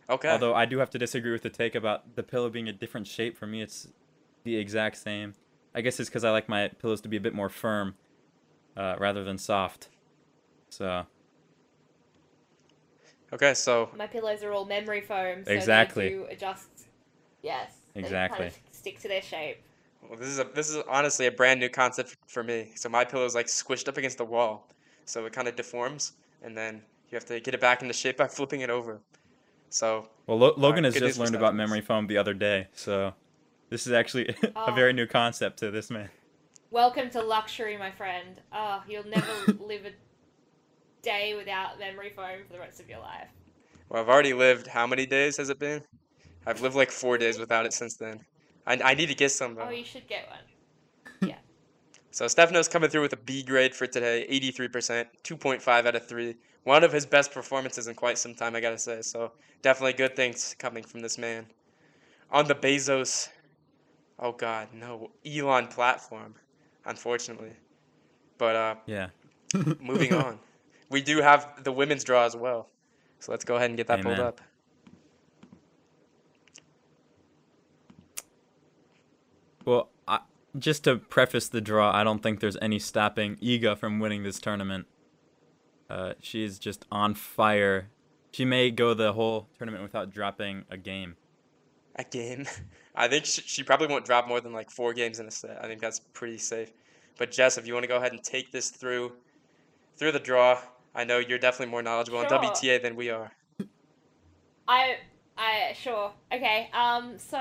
Okay. 0.08 0.28
Although 0.28 0.54
I 0.54 0.66
do 0.66 0.78
have 0.78 0.90
to 0.90 0.98
disagree 0.98 1.32
with 1.32 1.42
the 1.42 1.50
take 1.50 1.74
about 1.74 2.16
the 2.16 2.22
pillow 2.22 2.50
being 2.50 2.68
a 2.68 2.72
different 2.72 3.06
shape. 3.06 3.36
For 3.38 3.46
me, 3.46 3.62
it's 3.62 3.88
the 4.44 4.56
exact 4.56 4.96
same. 4.98 5.34
I 5.74 5.80
guess 5.80 5.98
it's 5.98 6.08
because 6.08 6.24
I 6.24 6.30
like 6.30 6.48
my 6.48 6.68
pillows 6.68 7.00
to 7.02 7.08
be 7.08 7.16
a 7.16 7.20
bit 7.20 7.34
more 7.34 7.48
firm, 7.48 7.94
uh, 8.76 8.96
rather 8.98 9.24
than 9.24 9.38
soft. 9.38 9.88
So 10.68 11.06
Okay, 13.34 13.52
so 13.54 13.90
My 13.96 14.06
pillows 14.06 14.44
are 14.44 14.52
all 14.52 14.64
memory 14.64 15.00
foam, 15.00 15.44
so 15.44 15.50
Exactly. 15.50 16.04
they 16.04 16.10
do 16.10 16.26
adjust. 16.30 16.68
Yes. 17.42 17.72
they 17.92 18.00
Exactly. 18.00 18.38
Kind 18.38 18.54
of 18.54 18.60
stick 18.70 19.00
to 19.00 19.08
their 19.08 19.22
shape. 19.22 19.58
Well, 20.08 20.16
this 20.16 20.28
is 20.28 20.38
a 20.38 20.44
this 20.44 20.70
is 20.70 20.76
honestly 20.88 21.26
a 21.26 21.32
brand 21.32 21.58
new 21.58 21.68
concept 21.68 22.16
for 22.28 22.44
me. 22.44 22.70
So 22.76 22.88
my 22.88 23.04
pillow 23.04 23.24
is 23.24 23.34
like 23.34 23.46
squished 23.46 23.88
up 23.88 23.96
against 23.96 24.18
the 24.18 24.24
wall, 24.24 24.68
so 25.04 25.26
it 25.26 25.32
kind 25.32 25.48
of 25.48 25.56
deforms, 25.56 26.12
and 26.42 26.56
then 26.56 26.82
you 27.10 27.16
have 27.16 27.24
to 27.26 27.40
get 27.40 27.54
it 27.54 27.60
back 27.60 27.82
into 27.82 27.92
shape 27.92 28.18
by 28.18 28.28
flipping 28.36 28.60
it 28.60 28.70
over. 28.70 29.00
So 29.68 30.08
Well, 30.28 30.38
Lo- 30.38 30.54
Logan 30.56 30.84
Uh, 30.84 30.92
has 30.92 31.00
just 31.00 31.18
learned 31.18 31.34
about 31.34 31.56
memory 31.56 31.80
foam 31.80 32.06
the 32.06 32.18
other 32.18 32.34
day, 32.34 32.68
so 32.72 33.14
this 33.68 33.86
is 33.86 33.92
actually 33.92 34.32
a 34.56 34.72
very 34.72 34.92
new 34.92 35.06
concept 35.06 35.58
to 35.58 35.72
this 35.72 35.90
man. 35.90 36.08
Welcome 36.70 37.10
to 37.10 37.22
luxury, 37.22 37.76
my 37.76 37.90
friend. 37.90 38.40
Oh, 38.52 38.82
you'll 38.86 39.06
never 39.08 39.32
live 39.58 39.86
a 39.86 39.90
day 41.04 41.34
without 41.34 41.78
memory 41.78 42.10
foam 42.10 42.38
for 42.46 42.52
the 42.52 42.58
rest 42.58 42.80
of 42.80 42.88
your 42.88 43.00
life. 43.00 43.28
well, 43.88 44.02
I've 44.02 44.08
already 44.08 44.32
lived. 44.32 44.66
How 44.66 44.86
many 44.86 45.06
days 45.06 45.36
has 45.36 45.50
it 45.50 45.58
been? 45.58 45.82
I've 46.46 46.60
lived 46.60 46.74
like 46.76 46.90
four 46.90 47.16
days 47.18 47.38
without 47.38 47.66
it 47.66 47.72
since 47.72 47.96
then. 47.96 48.20
I, 48.66 48.80
I 48.82 48.94
need 48.94 49.06
to 49.06 49.14
get 49.14 49.30
some 49.30 49.54
though. 49.54 49.66
Oh, 49.68 49.70
you 49.70 49.84
should 49.84 50.06
get 50.08 50.26
one. 50.28 50.38
Yeah. 51.28 51.36
So 52.10 52.28
Stefano's 52.28 52.68
coming 52.68 52.90
through 52.90 53.02
with 53.02 53.12
a 53.12 53.16
B 53.18 53.42
grade 53.42 53.74
for 53.74 53.86
today, 53.86 54.26
83%, 54.30 55.06
2.5 55.24 55.86
out 55.86 55.94
of 55.94 56.06
3. 56.06 56.34
One 56.64 56.84
of 56.84 56.92
his 56.92 57.06
best 57.06 57.32
performances 57.32 57.88
in 57.88 57.94
quite 57.94 58.18
some 58.18 58.34
time, 58.34 58.54
I 58.54 58.60
gotta 58.60 58.78
say. 58.78 59.00
So 59.02 59.32
definitely 59.62 59.94
good 59.94 60.14
things 60.16 60.54
coming 60.58 60.82
from 60.84 61.00
this 61.00 61.18
man. 61.18 61.46
On 62.30 62.46
the 62.46 62.54
Bezos, 62.54 63.28
oh 64.18 64.32
god, 64.32 64.68
no, 64.72 65.10
Elon 65.26 65.66
platform, 65.68 66.34
unfortunately. 66.86 67.52
But 68.38 68.56
uh, 68.56 68.74
Yeah. 68.86 69.08
moving 69.80 70.12
on, 70.14 70.38
we 70.90 71.00
do 71.00 71.20
have 71.20 71.64
the 71.64 71.72
women's 71.72 72.04
draw 72.04 72.24
as 72.24 72.36
well. 72.36 72.68
So 73.18 73.32
let's 73.32 73.44
go 73.44 73.56
ahead 73.56 73.70
and 73.70 73.76
get 73.76 73.86
that 73.86 74.02
pulled 74.02 74.20
up. 74.20 74.40
Well, 79.64 79.88
I, 80.06 80.20
just 80.58 80.84
to 80.84 80.96
preface 80.96 81.48
the 81.48 81.60
draw, 81.60 81.90
I 81.94 82.04
don't 82.04 82.22
think 82.22 82.40
there's 82.40 82.58
any 82.60 82.78
stopping 82.78 83.36
Iga 83.36 83.78
from 83.78 83.98
winning 83.98 84.22
this 84.22 84.38
tournament. 84.38 84.86
Uh, 85.88 86.14
she 86.20 86.44
is 86.44 86.58
just 86.58 86.84
on 86.90 87.14
fire. 87.14 87.88
She 88.32 88.44
may 88.44 88.70
go 88.70 88.94
the 88.94 89.12
whole 89.12 89.48
tournament 89.56 89.82
without 89.82 90.10
dropping 90.10 90.64
a 90.70 90.76
game. 90.76 91.16
A 91.96 92.04
game. 92.04 92.46
I 92.94 93.08
think 93.08 93.24
she, 93.24 93.42
she 93.42 93.62
probably 93.62 93.86
won't 93.86 94.04
drop 94.04 94.28
more 94.28 94.40
than 94.40 94.52
like 94.52 94.70
four 94.70 94.92
games 94.92 95.18
in 95.18 95.26
a 95.26 95.30
set. 95.30 95.62
I 95.62 95.66
think 95.66 95.80
that's 95.80 96.00
pretty 96.00 96.38
safe. 96.38 96.72
But 97.16 97.30
Jess, 97.30 97.58
if 97.58 97.66
you 97.66 97.74
want 97.74 97.84
to 97.84 97.88
go 97.88 97.96
ahead 97.96 98.12
and 98.12 98.22
take 98.22 98.50
this 98.50 98.70
through 98.70 99.12
through 99.96 100.12
the 100.12 100.18
draw, 100.18 100.60
I 100.94 101.04
know 101.04 101.18
you're 101.18 101.38
definitely 101.38 101.70
more 101.72 101.82
knowledgeable 101.82 102.22
Sure. 102.26 102.38
on 102.38 102.44
WTA 102.44 102.80
than 102.80 102.94
we 102.96 103.10
are. 103.10 103.32
I, 104.68 104.96
I 105.36 105.74
sure. 105.74 106.12
Okay. 106.32 106.70
Um. 106.72 107.18
So, 107.18 107.38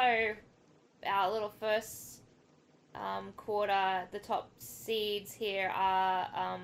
our 1.06 1.32
little 1.32 1.54
first 1.60 2.22
um 2.96 3.32
quarter, 3.38 4.08
the 4.12 4.20
top 4.20 4.52
seeds 4.58 5.34
here 5.34 5.72
are 5.74 6.28
um. 6.36 6.62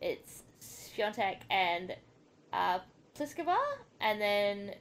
It's 0.00 0.44
Swiatek 0.60 1.38
and 1.50 1.96
uh 2.52 2.78
Pliskova, 3.18 3.56
and 4.00 4.20
then 4.20 4.74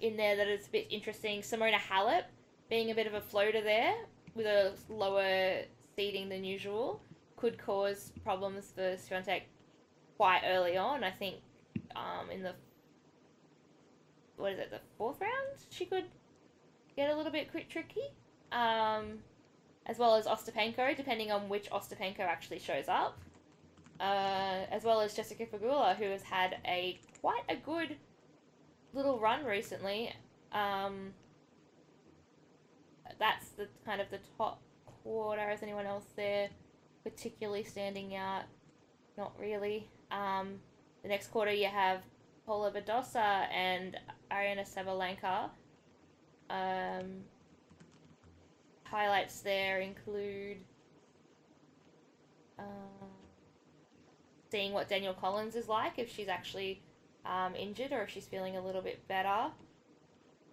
in 0.00 0.16
there 0.16 0.36
that 0.36 0.48
is 0.48 0.66
a 0.66 0.70
bit 0.70 0.86
interesting. 0.90 1.40
Simona 1.40 1.74
Halep 1.74 2.24
being 2.68 2.90
a 2.90 2.94
bit 2.94 3.06
of 3.06 3.14
a 3.14 3.20
floater 3.20 3.60
there 3.60 3.94
with 4.34 4.46
a 4.46 4.72
lower 4.88 5.62
seeding 5.96 6.28
than 6.28 6.44
usual 6.44 7.02
could 7.40 7.58
cause 7.58 8.12
problems 8.22 8.72
for 8.74 8.96
Swiatek 8.96 9.42
quite 10.16 10.42
early 10.46 10.76
on. 10.76 11.02
I 11.04 11.10
think 11.10 11.36
um, 11.96 12.30
in 12.30 12.42
the 12.42 12.54
what 14.36 14.52
is 14.52 14.58
it, 14.58 14.70
the 14.70 14.80
fourth 14.98 15.20
round, 15.20 15.66
she 15.70 15.86
could 15.86 16.04
get 16.96 17.10
a 17.10 17.16
little 17.16 17.32
bit 17.32 17.48
tricky. 17.70 18.02
Um, 18.52 19.18
as 19.86 19.98
well 19.98 20.14
as 20.14 20.26
Ostapenko, 20.26 20.96
depending 20.96 21.30
on 21.32 21.48
which 21.48 21.70
Ostapenko 21.70 22.20
actually 22.20 22.58
shows 22.58 22.88
up. 22.88 23.18
uh, 24.00 24.64
as 24.70 24.82
well 24.82 25.00
as 25.00 25.14
Jessica 25.14 25.46
Pegula, 25.46 25.94
who 25.96 26.04
has 26.04 26.22
had 26.22 26.56
a 26.66 26.98
quite 27.20 27.42
a 27.48 27.56
good 27.56 27.96
little 28.94 29.18
run 29.20 29.44
recently. 29.44 30.12
Um, 30.52 31.12
that's 33.18 33.50
the 33.50 33.68
kind 33.84 34.00
of 34.00 34.10
the 34.10 34.18
top 34.38 34.60
quarter. 35.04 35.50
Is 35.50 35.62
anyone 35.62 35.86
else 35.86 36.06
there 36.16 36.48
particularly 37.04 37.64
standing 37.64 38.14
out? 38.16 38.44
Not 39.16 39.32
really. 39.38 39.88
Um, 40.10 40.60
the 41.02 41.08
next 41.08 41.28
quarter 41.28 41.52
you 41.52 41.66
have 41.66 42.02
Paula 42.46 42.72
Badosa 42.72 43.46
and 43.52 43.98
Aryna 44.30 44.68
Sabalenka. 44.68 45.50
Um, 46.50 47.22
highlights 48.84 49.40
there 49.40 49.80
include 49.80 50.58
uh, 52.58 52.62
seeing 54.50 54.72
what 54.72 54.88
Danielle 54.88 55.14
Collins 55.14 55.54
is 55.54 55.68
like 55.68 55.98
if 55.98 56.12
she's 56.12 56.28
actually 56.28 56.82
um, 57.24 57.54
injured 57.54 57.92
or 57.92 58.02
if 58.02 58.10
she's 58.10 58.26
feeling 58.26 58.56
a 58.56 58.60
little 58.60 58.82
bit 58.82 59.06
better. 59.06 59.46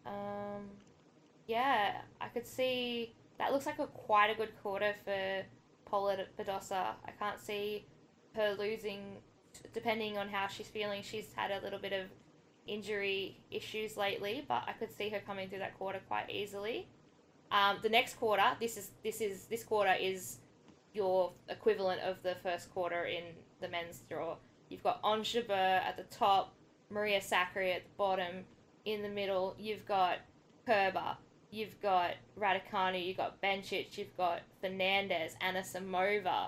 Um, 0.06 0.70
yeah, 1.48 2.02
I 2.22 2.28
could 2.28 2.46
see 2.46 3.16
that 3.40 3.52
looks 3.52 3.66
like 3.66 3.80
a 3.80 3.88
quite 3.88 4.30
a 4.30 4.36
good 4.36 4.52
quarter 4.62 4.94
for 5.04 5.44
Paula 5.90 6.18
Badosa. 6.40 6.96
I 7.06 7.12
can't 7.20 7.40
see 7.40 7.86
her 8.36 8.56
losing, 8.58 9.18
depending 9.74 10.18
on 10.18 10.30
how 10.30 10.48
she's 10.48 10.68
feeling. 10.68 11.02
She's 11.02 11.30
had 11.36 11.52
a 11.52 11.64
little 11.64 11.80
bit 11.80 11.94
of 11.94 12.08
injury 12.68 13.38
issues 13.50 13.98
lately, 13.98 14.46
but 14.48 14.64
I 14.68 14.74
could 14.74 14.96
see 14.96 15.10
her 15.10 15.20
coming 15.26 15.50
through 15.50 15.60
that 15.60 15.78
quarter 15.78 16.02
quite 16.08 16.30
easily. 16.30 16.88
Um, 17.52 17.78
the 17.82 17.90
next 17.90 18.16
quarter, 18.16 18.44
this 18.60 18.78
is 18.78 18.92
this 19.04 19.22
is 19.22 19.46
this 19.46 19.64
quarter 19.64 19.94
is 20.00 20.40
your 20.94 21.32
equivalent 21.48 22.02
of 22.02 22.22
the 22.24 22.36
first 22.44 22.74
quarter 22.74 23.06
in 23.06 23.24
the 23.62 23.70
men's 23.70 24.02
draw. 24.10 24.36
You've 24.70 24.84
got 24.84 25.00
Ons 25.04 25.34
Jabeur 25.34 25.82
at 25.82 25.96
the 25.96 26.04
top, 26.04 26.54
Maria 26.90 27.22
Sakkari 27.22 27.74
at 27.74 27.84
the 27.84 27.90
bottom. 27.98 28.44
In 28.84 29.02
the 29.02 29.10
middle, 29.10 29.56
you've 29.58 29.86
got 29.86 30.18
Kerber, 30.66 31.18
you've 31.52 31.80
got 31.82 32.12
Raducanu, 32.40 33.06
you've 33.06 33.18
got 33.18 33.42
Bencic, 33.42 33.98
you've 33.98 34.16
got 34.18 34.42
Fernandez, 34.62 35.34
Anisimova, 35.42 36.48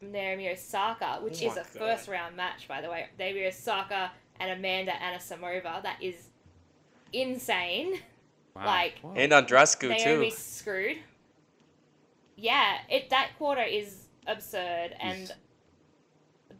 Naomi 0.00 0.50
Osaka, 0.50 1.18
which 1.22 1.42
Oh 1.42 1.46
is 1.46 1.52
a 1.54 1.56
God. 1.56 1.66
first 1.66 2.08
round 2.08 2.36
match, 2.36 2.68
by 2.68 2.80
the 2.80 2.90
way. 2.90 3.06
Naomi 3.18 3.46
Osaka 3.46 4.12
and 4.38 4.50
Amanda 4.50 4.92
Anisimova. 4.92 5.82
That 5.82 6.02
is 6.02 6.28
insane. 7.12 8.00
Like, 8.54 8.98
Whoa. 9.00 9.14
And 9.16 9.32
Andreescu 9.32 9.80
too. 9.98 10.04
Naomi's 10.04 10.38
screwed. 10.38 10.98
Yeah, 12.36 12.78
it 12.90 13.10
that 13.10 13.30
quarter 13.38 13.62
is 13.62 14.06
absurd, 14.26 14.94
and 15.00 15.32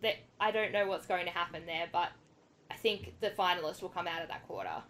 that 0.03 0.14
I 0.41 0.51
don't 0.51 0.72
know 0.72 0.87
what's 0.87 1.07
going 1.07 1.27
to 1.27 1.33
happen 1.33 1.62
there, 1.66 1.87
but 1.93 2.09
I 2.70 2.74
think 2.77 3.14
the 3.20 3.31
finalist 3.31 3.83
will 3.83 3.89
come 3.91 4.07
out 4.07 4.22
of 4.22 4.29
that 4.29 4.47
quarter. 4.47 4.83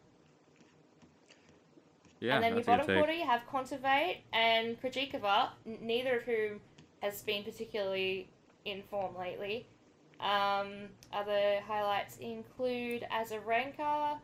Yeah, 2.20 2.36
and 2.36 2.44
then 2.44 2.54
your 2.54 2.64
bottom 2.64 2.86
quarter, 2.86 3.12
you 3.12 3.26
have 3.26 3.42
Kontaveit 3.50 4.18
and 4.32 4.80
Krejcikova, 4.80 5.50
n- 5.66 5.78
neither 5.82 6.18
of 6.18 6.22
whom 6.22 6.60
has 7.02 7.22
been 7.22 7.44
particularly 7.44 8.28
in 8.64 8.82
form 8.82 9.16
lately. 9.16 9.66
Um, 10.20 10.88
other 11.12 11.60
highlights 11.66 12.16
include 12.16 13.06
Azarenka, 13.12 14.18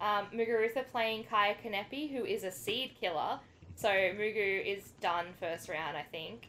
um, 0.00 0.26
Muguruza 0.34 0.86
playing 0.92 1.24
Kaia 1.24 1.54
Kanepi, 1.64 2.12
who 2.12 2.24
is 2.24 2.44
a 2.44 2.50
seed 2.50 2.92
killer. 3.00 3.40
So 3.74 3.88
Mugu 3.88 4.64
is 4.64 4.92
done 5.00 5.26
first 5.40 5.68
round, 5.68 5.96
I 5.96 6.02
think. 6.02 6.48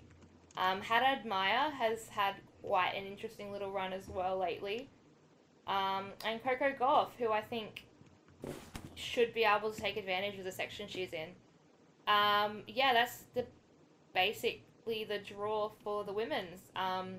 Um, 0.58 0.82
Haddad 0.82 1.26
Maia 1.26 1.70
has 1.70 2.08
had 2.10 2.36
quite 2.62 2.92
an 2.96 3.06
interesting 3.06 3.52
little 3.52 3.72
run 3.72 3.94
as 3.94 4.08
well 4.10 4.38
lately. 4.38 4.90
Um, 5.68 6.08
and 6.26 6.44
Coco 6.44 6.74
Gauff, 6.78 7.10
who 7.18 7.32
I 7.32 7.42
think 7.42 7.86
should 9.00 9.34
be 9.34 9.44
able 9.44 9.72
to 9.72 9.82
take 9.82 9.98
advantage 9.98 10.38
of 10.38 10.46
the 10.46 10.52
section 10.52 10.88
she's 10.88 11.14
in. 11.14 11.30
Um, 12.08 12.64
yeah, 12.68 12.94
that's 12.94 13.24
the 13.34 13.46
basically 14.14 15.04
the 15.08 15.20
draw 15.20 15.70
for 15.84 16.04
the 16.04 16.14
women's. 16.14 16.60
Um, 16.76 17.16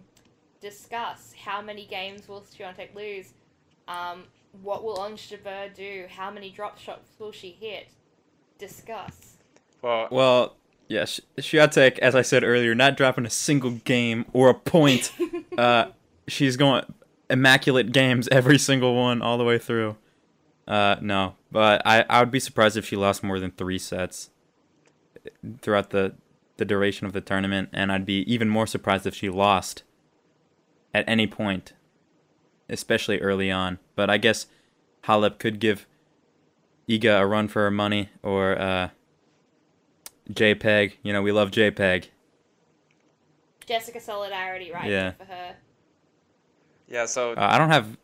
discuss 0.61 1.33
how 1.45 1.62
many 1.62 1.87
games 1.87 2.28
will 2.28 2.43
Swiatek 2.43 2.95
lose. 2.95 3.33
Um, 3.89 4.24
what 4.62 4.85
will 4.85 4.99
Ons 5.01 5.20
Jabeur 5.20 5.74
do? 5.74 6.07
How 6.09 6.31
many 6.31 6.51
drop 6.51 6.78
shots 6.78 7.11
will 7.18 7.33
she 7.33 7.57
hit? 7.61 7.89
Discuss. 8.59 9.37
Well, 9.83 10.09
Well, 10.11 10.57
yeah, 10.89 11.05
Sh- 11.05 11.20
as 11.55 12.14
I 12.14 12.22
said 12.22 12.43
earlier, 12.45 12.74
not 12.74 12.97
dropping 12.97 13.24
a 13.24 13.31
single 13.31 13.70
game 13.70 14.26
or 14.33 14.49
a 14.51 14.55
point. 14.55 15.12
uh, 15.59 15.87
she's 16.26 16.57
going 16.57 16.85
immaculate 17.31 17.93
games 17.93 18.28
every 18.33 18.59
single 18.59 18.95
one 18.97 19.22
all 19.22 19.39
the 19.39 19.45
way 19.45 19.57
through. 19.59 19.97
Uh, 20.66 20.97
no, 21.01 21.35
but 21.51 21.82
I, 21.86 22.05
I 22.09 22.20
would 22.20 22.30
be 22.30 22.40
surprised 22.40 22.76
if 22.76 22.84
she 22.86 22.96
lost 22.96 23.22
more 23.22 23.38
than 23.40 23.51
three 23.53 23.78
sets 23.78 24.30
throughout 25.61 25.90
the 25.90 26.14
the 26.57 26.64
duration 26.66 27.07
of 27.07 27.12
the 27.14 27.20
tournament, 27.22 27.70
and 27.72 27.90
I'd 27.90 28.05
be 28.05 28.20
even 28.32 28.48
more 28.51 28.66
surprised 28.66 29.07
if 29.07 29.14
she 29.14 29.30
lost 29.30 29.82
at 30.92 31.09
any 31.09 31.26
point, 31.26 31.72
especially 32.68 33.18
early 33.20 33.51
on. 33.51 33.78
But 33.96 34.11
I 34.11 34.18
guess 34.18 34.46
Halep 35.05 35.38
could 35.38 35.59
give 35.59 35.86
Iga 36.86 37.20
a 37.20 37.26
run 37.26 37.48
for 37.48 37.62
her 37.62 37.70
money, 37.70 38.11
or 38.22 38.59
uh, 38.61 38.90
JPEG. 40.30 40.94
You 41.03 41.12
know, 41.14 41.22
we 41.22 41.32
love 41.32 41.51
JPEG. 41.51 42.09
Jessica 43.66 44.01
Solidarity, 44.01 44.70
right? 44.72 44.90
Yeah. 44.90 45.12
For 45.12 45.24
her. 45.24 45.55
yeah. 46.88 47.07
So 47.07 47.32
Uh, 47.32 47.48
I 47.53 47.57
don't 47.57 47.70
have 47.70 47.96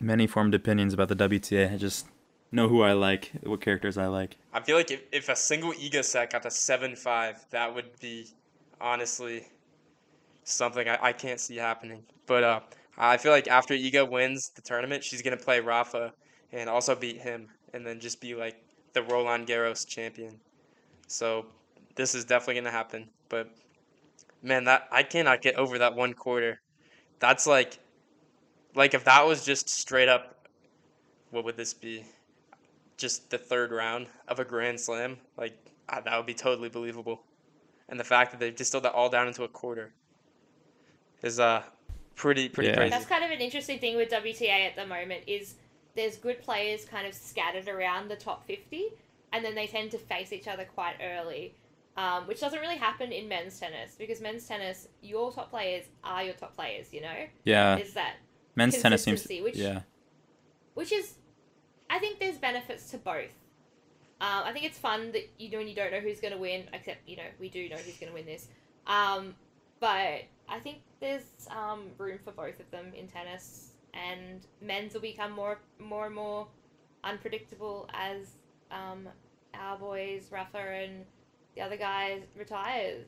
many 0.00 0.26
formed 0.26 0.54
opinions 0.54 0.92
about 0.92 1.08
the 1.08 1.16
WTA. 1.16 1.72
I 1.72 1.76
just 1.76 2.06
know 2.50 2.68
who 2.68 2.82
I 2.82 2.92
like, 2.92 3.30
what 3.42 3.60
characters 3.60 3.98
I 3.98 4.06
like. 4.06 4.36
I 4.52 4.60
feel 4.60 4.76
like 4.76 4.90
if, 4.90 5.02
if 5.12 5.28
a 5.28 5.36
single 5.36 5.72
Iga 5.72 6.04
set 6.04 6.32
got 6.32 6.42
to 6.42 6.50
seven 6.50 6.96
five, 6.96 7.44
that 7.50 7.74
would 7.74 7.98
be 8.00 8.26
honestly 8.80 9.46
something 10.44 10.88
I, 10.88 10.98
I 11.00 11.12
can't 11.12 11.40
see 11.40 11.56
happening. 11.56 12.02
But 12.26 12.44
uh, 12.44 12.60
I 12.96 13.16
feel 13.16 13.32
like 13.32 13.48
after 13.48 13.74
Iga 13.74 14.08
wins 14.10 14.50
the 14.54 14.62
tournament, 14.62 15.04
she's 15.04 15.22
gonna 15.22 15.36
play 15.36 15.60
Rafa 15.60 16.12
and 16.52 16.68
also 16.68 16.94
beat 16.94 17.18
him, 17.18 17.48
and 17.74 17.86
then 17.86 18.00
just 18.00 18.20
be 18.20 18.34
like 18.34 18.56
the 18.94 19.02
Roland 19.02 19.46
Garros 19.46 19.86
champion. 19.86 20.40
So 21.06 21.46
this 21.94 22.14
is 22.14 22.24
definitely 22.24 22.62
gonna 22.62 22.70
happen. 22.70 23.08
But 23.28 23.50
man, 24.42 24.64
that 24.64 24.88
I 24.90 25.02
cannot 25.02 25.42
get 25.42 25.56
over 25.56 25.78
that 25.78 25.94
one 25.94 26.14
quarter. 26.14 26.60
That's 27.18 27.46
like, 27.46 27.78
like 28.74 28.94
if 28.94 29.04
that 29.04 29.26
was 29.26 29.44
just 29.44 29.68
straight 29.68 30.08
up, 30.08 30.48
what 31.30 31.44
would 31.44 31.56
this 31.56 31.74
be? 31.74 32.04
Just 32.98 33.30
the 33.30 33.38
third 33.38 33.72
round 33.72 34.08
of 34.28 34.38
a 34.40 34.44
Grand 34.44 34.78
Slam, 34.78 35.16
like 35.38 35.56
ah, 35.88 36.00
that 36.04 36.16
would 36.16 36.26
be 36.26 36.34
totally 36.34 36.68
believable. 36.68 37.22
And 37.88 37.98
the 37.98 38.04
fact 38.04 38.32
that 38.32 38.40
they 38.40 38.50
distilled 38.50 38.84
that 38.84 38.92
all 38.92 39.08
down 39.08 39.26
into 39.28 39.44
a 39.44 39.48
quarter 39.48 39.92
is 41.22 41.40
uh 41.40 41.62
pretty 42.16 42.48
pretty 42.48 42.70
Yeah. 42.70 42.76
crazy. 42.76 42.90
That's 42.90 43.06
kind 43.06 43.24
of 43.24 43.30
an 43.30 43.40
interesting 43.40 43.78
thing 43.78 43.96
with 43.96 44.10
WTA 44.10 44.66
at 44.66 44.76
the 44.76 44.84
moment 44.86 45.22
is 45.26 45.54
there's 45.94 46.16
good 46.16 46.42
players 46.42 46.84
kind 46.84 47.06
of 47.06 47.14
scattered 47.14 47.68
around 47.68 48.08
the 48.08 48.16
top 48.16 48.46
50 48.46 48.86
and 49.32 49.44
then 49.44 49.54
they 49.54 49.66
tend 49.66 49.90
to 49.92 49.98
face 49.98 50.32
each 50.32 50.46
other 50.48 50.64
quite 50.64 50.96
early. 51.02 51.54
Um, 51.96 52.28
which 52.28 52.38
doesn't 52.40 52.60
really 52.60 52.76
happen 52.76 53.10
in 53.10 53.26
men's 53.26 53.58
tennis 53.58 53.96
because 53.98 54.20
men's 54.20 54.46
tennis, 54.46 54.86
your 55.02 55.32
top 55.32 55.50
players 55.50 55.84
are 56.04 56.22
your 56.22 56.34
top 56.34 56.54
players, 56.54 56.92
you 56.92 57.00
know? 57.00 57.24
Yeah, 57.42 57.76
Is 57.76 57.92
that 57.94 58.14
men's 58.54 58.80
tennis 58.80 59.02
seems. 59.02 59.22
consistency, 59.22 59.42
which- 59.42 59.56
yeah, 59.56 59.80
which 60.74 60.92
is 60.92 61.14
I 61.90 61.98
think 61.98 62.18
there's 62.18 62.38
benefits 62.38 62.90
to 62.90 62.98
both. 62.98 63.32
Um, 64.20 64.42
I 64.44 64.52
think 64.52 64.64
it's 64.64 64.78
fun 64.78 65.12
that 65.12 65.30
you 65.38 65.50
know 65.50 65.58
when 65.58 65.68
you 65.68 65.74
don't 65.74 65.92
know 65.92 66.00
who's 66.00 66.20
going 66.20 66.32
to 66.32 66.38
win, 66.38 66.64
except 66.72 67.08
you 67.08 67.16
know 67.16 67.24
we 67.38 67.48
do 67.48 67.68
know 67.68 67.76
who's 67.76 67.96
going 67.96 68.10
to 68.10 68.14
win 68.14 68.26
this. 68.26 68.48
Um, 68.86 69.34
but 69.80 70.24
I 70.48 70.58
think 70.62 70.78
there's 71.00 71.22
um, 71.50 71.84
room 71.98 72.18
for 72.24 72.32
both 72.32 72.58
of 72.58 72.70
them 72.70 72.92
in 72.94 73.06
tennis, 73.06 73.72
and 73.94 74.40
men's 74.60 74.94
will 74.94 75.00
become 75.00 75.32
more 75.32 75.58
more 75.78 76.06
and 76.06 76.14
more 76.14 76.48
unpredictable 77.04 77.88
as 77.94 78.32
um, 78.72 79.08
our 79.54 79.78
boys 79.78 80.28
Rafa 80.32 80.58
and 80.58 81.04
the 81.54 81.62
other 81.62 81.76
guys 81.76 82.22
retire. 82.36 82.98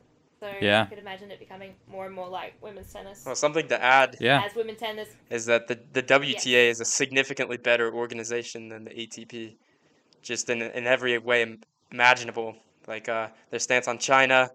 So 0.41 0.51
Yeah. 0.61 0.83
I 0.83 0.87
could 0.87 0.99
imagine 0.99 1.31
it 1.31 1.39
becoming 1.39 1.75
more 1.87 2.07
and 2.07 2.15
more 2.15 2.29
like 2.29 2.55
women's 2.63 2.91
tennis. 2.91 3.25
Well, 3.27 3.35
something 3.35 3.69
to 3.69 3.83
add 3.83 4.17
yeah, 4.21 4.43
As 4.43 4.55
women's 4.55 4.81
tennis 4.81 5.11
is 5.29 5.45
that 5.47 5.69
the 5.69 5.79
the 5.93 6.03
WTA 6.03 6.71
is 6.71 6.81
a 6.81 6.85
significantly 6.85 7.59
better 7.59 7.93
organization 7.93 8.69
than 8.69 8.85
the 8.85 8.91
ATP, 8.91 9.57
just 10.23 10.49
in 10.49 10.63
in 10.63 10.87
every 10.87 11.19
way 11.19 11.59
imaginable. 11.93 12.57
Like 12.87 13.09
uh, 13.09 13.29
their 13.51 13.61
stance 13.61 13.87
on 13.87 13.99
China, 13.99 14.49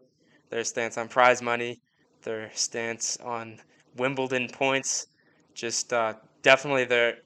their 0.49 0.63
stance 0.63 0.97
on 0.97 1.07
prize 1.07 1.41
money, 1.43 1.79
their 2.23 2.49
stance 2.55 3.17
on 3.17 3.59
Wimbledon 3.95 4.49
points, 4.49 5.05
just 5.53 5.93
uh, 5.93 6.15
definitely 6.41 6.85
they're 6.85 7.17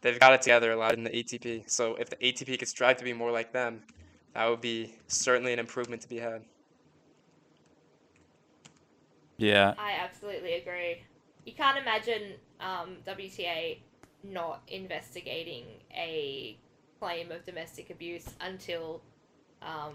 they've 0.00 0.18
got 0.18 0.32
it 0.32 0.40
together 0.40 0.72
a 0.72 0.76
lot 0.76 0.94
in 0.94 1.04
the 1.04 1.10
ATP. 1.10 1.64
So 1.68 1.96
if 1.96 2.08
the 2.08 2.16
ATP 2.16 2.58
could 2.58 2.68
strive 2.68 2.96
to 2.96 3.04
be 3.04 3.12
more 3.12 3.30
like 3.30 3.52
them, 3.52 3.82
that 4.32 4.48
would 4.48 4.62
be 4.62 4.94
certainly 5.08 5.52
an 5.52 5.58
improvement 5.58 6.00
to 6.02 6.08
be 6.08 6.16
had. 6.16 6.42
Yeah. 9.36 9.74
I 9.78 9.92
absolutely 9.92 10.54
agree. 10.54 11.02
you 11.44 11.52
can't 11.52 11.78
imagine 11.78 12.32
um, 12.60 12.96
WTA 13.06 13.78
not 14.22 14.62
investigating 14.68 15.64
a 15.94 16.56
claim 16.98 17.30
of 17.30 17.44
domestic 17.44 17.90
abuse 17.90 18.26
until 18.40 19.02
um, 19.60 19.94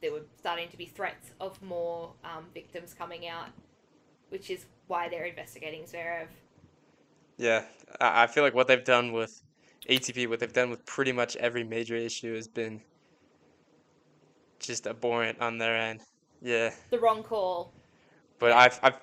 there 0.00 0.12
were 0.12 0.22
starting 0.38 0.68
to 0.70 0.76
be 0.78 0.86
threats 0.86 1.32
of 1.40 1.60
more 1.62 2.12
um, 2.24 2.46
victims 2.54 2.94
coming 2.94 3.26
out, 3.28 3.48
which 4.30 4.48
is 4.50 4.64
why 4.86 5.08
they're 5.08 5.26
investigating 5.26 5.82
Zverev. 5.82 6.28
Yeah, 7.36 7.64
I 8.00 8.22
I 8.22 8.26
feel 8.26 8.42
like 8.44 8.54
what 8.54 8.68
they've 8.68 8.84
done 8.84 9.12
with 9.12 9.42
ATP, 9.90 10.28
what 10.28 10.40
they've 10.40 10.52
done 10.52 10.70
with 10.70 10.86
pretty 10.86 11.12
much 11.12 11.36
every 11.36 11.64
major 11.64 11.96
issue 11.96 12.34
has 12.34 12.48
been 12.48 12.80
just 14.60 14.86
abhorrent 14.86 15.40
on 15.40 15.58
their 15.58 15.76
end. 15.76 16.00
Yeah, 16.40 16.70
The 16.90 16.98
wrong 16.98 17.22
call. 17.22 17.73
But 18.44 18.52
I've, 18.52 18.78
I've 18.82 18.98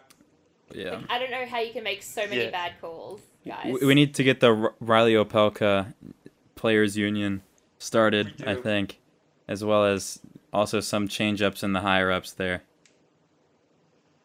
Yeah. 0.71 1.01
I 1.09 1.17
don't 1.17 1.31
know 1.31 1.47
how 1.47 1.57
you 1.61 1.73
can 1.73 1.83
make 1.83 2.03
so 2.03 2.21
many 2.27 2.43
Yeah. 2.43 2.51
bad 2.51 2.73
calls, 2.79 3.21
guys. 3.43 3.75
We 3.81 3.95
need 3.95 4.13
to 4.13 4.23
get 4.23 4.39
the 4.39 4.53
R- 4.53 4.75
Reilly 4.79 5.13
Opelka 5.13 5.95
Players 6.53 6.95
Union 6.95 7.41
started, 7.79 8.43
I 8.45 8.53
think, 8.53 8.99
as 9.47 9.63
well 9.63 9.83
as 9.83 10.19
also 10.53 10.79
some 10.79 11.07
change 11.07 11.41
ups 11.41 11.63
in 11.63 11.73
the 11.73 11.79
higher 11.81 12.11
ups 12.11 12.33
there. 12.33 12.61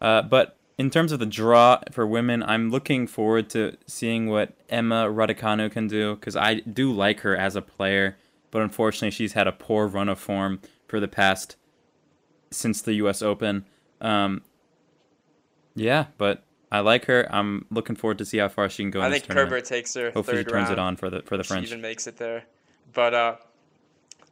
Uh, 0.02 0.20
but 0.20 0.58
in 0.76 0.90
terms 0.90 1.12
of 1.12 1.18
the 1.18 1.24
draw 1.24 1.80
for 1.90 2.06
women, 2.06 2.42
I'm 2.42 2.70
looking 2.70 3.06
forward 3.06 3.48
to 3.50 3.78
seeing 3.86 4.28
what 4.28 4.52
Emma 4.68 5.06
Raducanu 5.08 5.72
can 5.72 5.88
do 5.88 6.16
because 6.16 6.36
I 6.36 6.56
do 6.56 6.92
like 6.92 7.20
her 7.20 7.34
as 7.34 7.56
a 7.56 7.62
player, 7.62 8.18
but 8.50 8.60
unfortunately 8.60 9.12
she's 9.12 9.32
had 9.32 9.46
a 9.46 9.52
poor 9.52 9.86
run 9.86 10.10
of 10.10 10.18
form 10.18 10.60
for 10.86 11.00
the 11.00 11.08
past 11.08 11.56
since 12.50 12.82
the 12.82 12.92
U.S. 12.94 13.22
Open. 13.22 13.64
Um, 14.02 14.42
yeah, 15.76 16.06
but 16.18 16.42
I 16.72 16.80
like 16.80 17.04
her. 17.04 17.26
I'm 17.32 17.64
looking 17.70 17.94
forward 17.94 18.18
to 18.18 18.24
see 18.24 18.38
how 18.38 18.48
far 18.48 18.68
she 18.68 18.82
can 18.82 18.90
go. 18.90 19.00
I 19.00 19.06
in 19.06 19.12
think 19.12 19.24
tournament. 19.24 19.50
Kerber 19.50 19.60
takes 19.60 19.94
her 19.94 20.10
Hopefully, 20.10 20.38
she 20.38 20.44
turns 20.44 20.54
round. 20.68 20.72
it 20.72 20.78
on 20.78 20.96
for 20.96 21.08
the 21.10 21.22
for 21.22 21.36
the 21.36 21.42
if 21.42 21.46
French. 21.46 21.66
She 21.66 21.72
even 21.72 21.80
makes 21.80 22.06
it 22.08 22.16
there, 22.16 22.44
but 22.92 23.14
uh, 23.14 23.36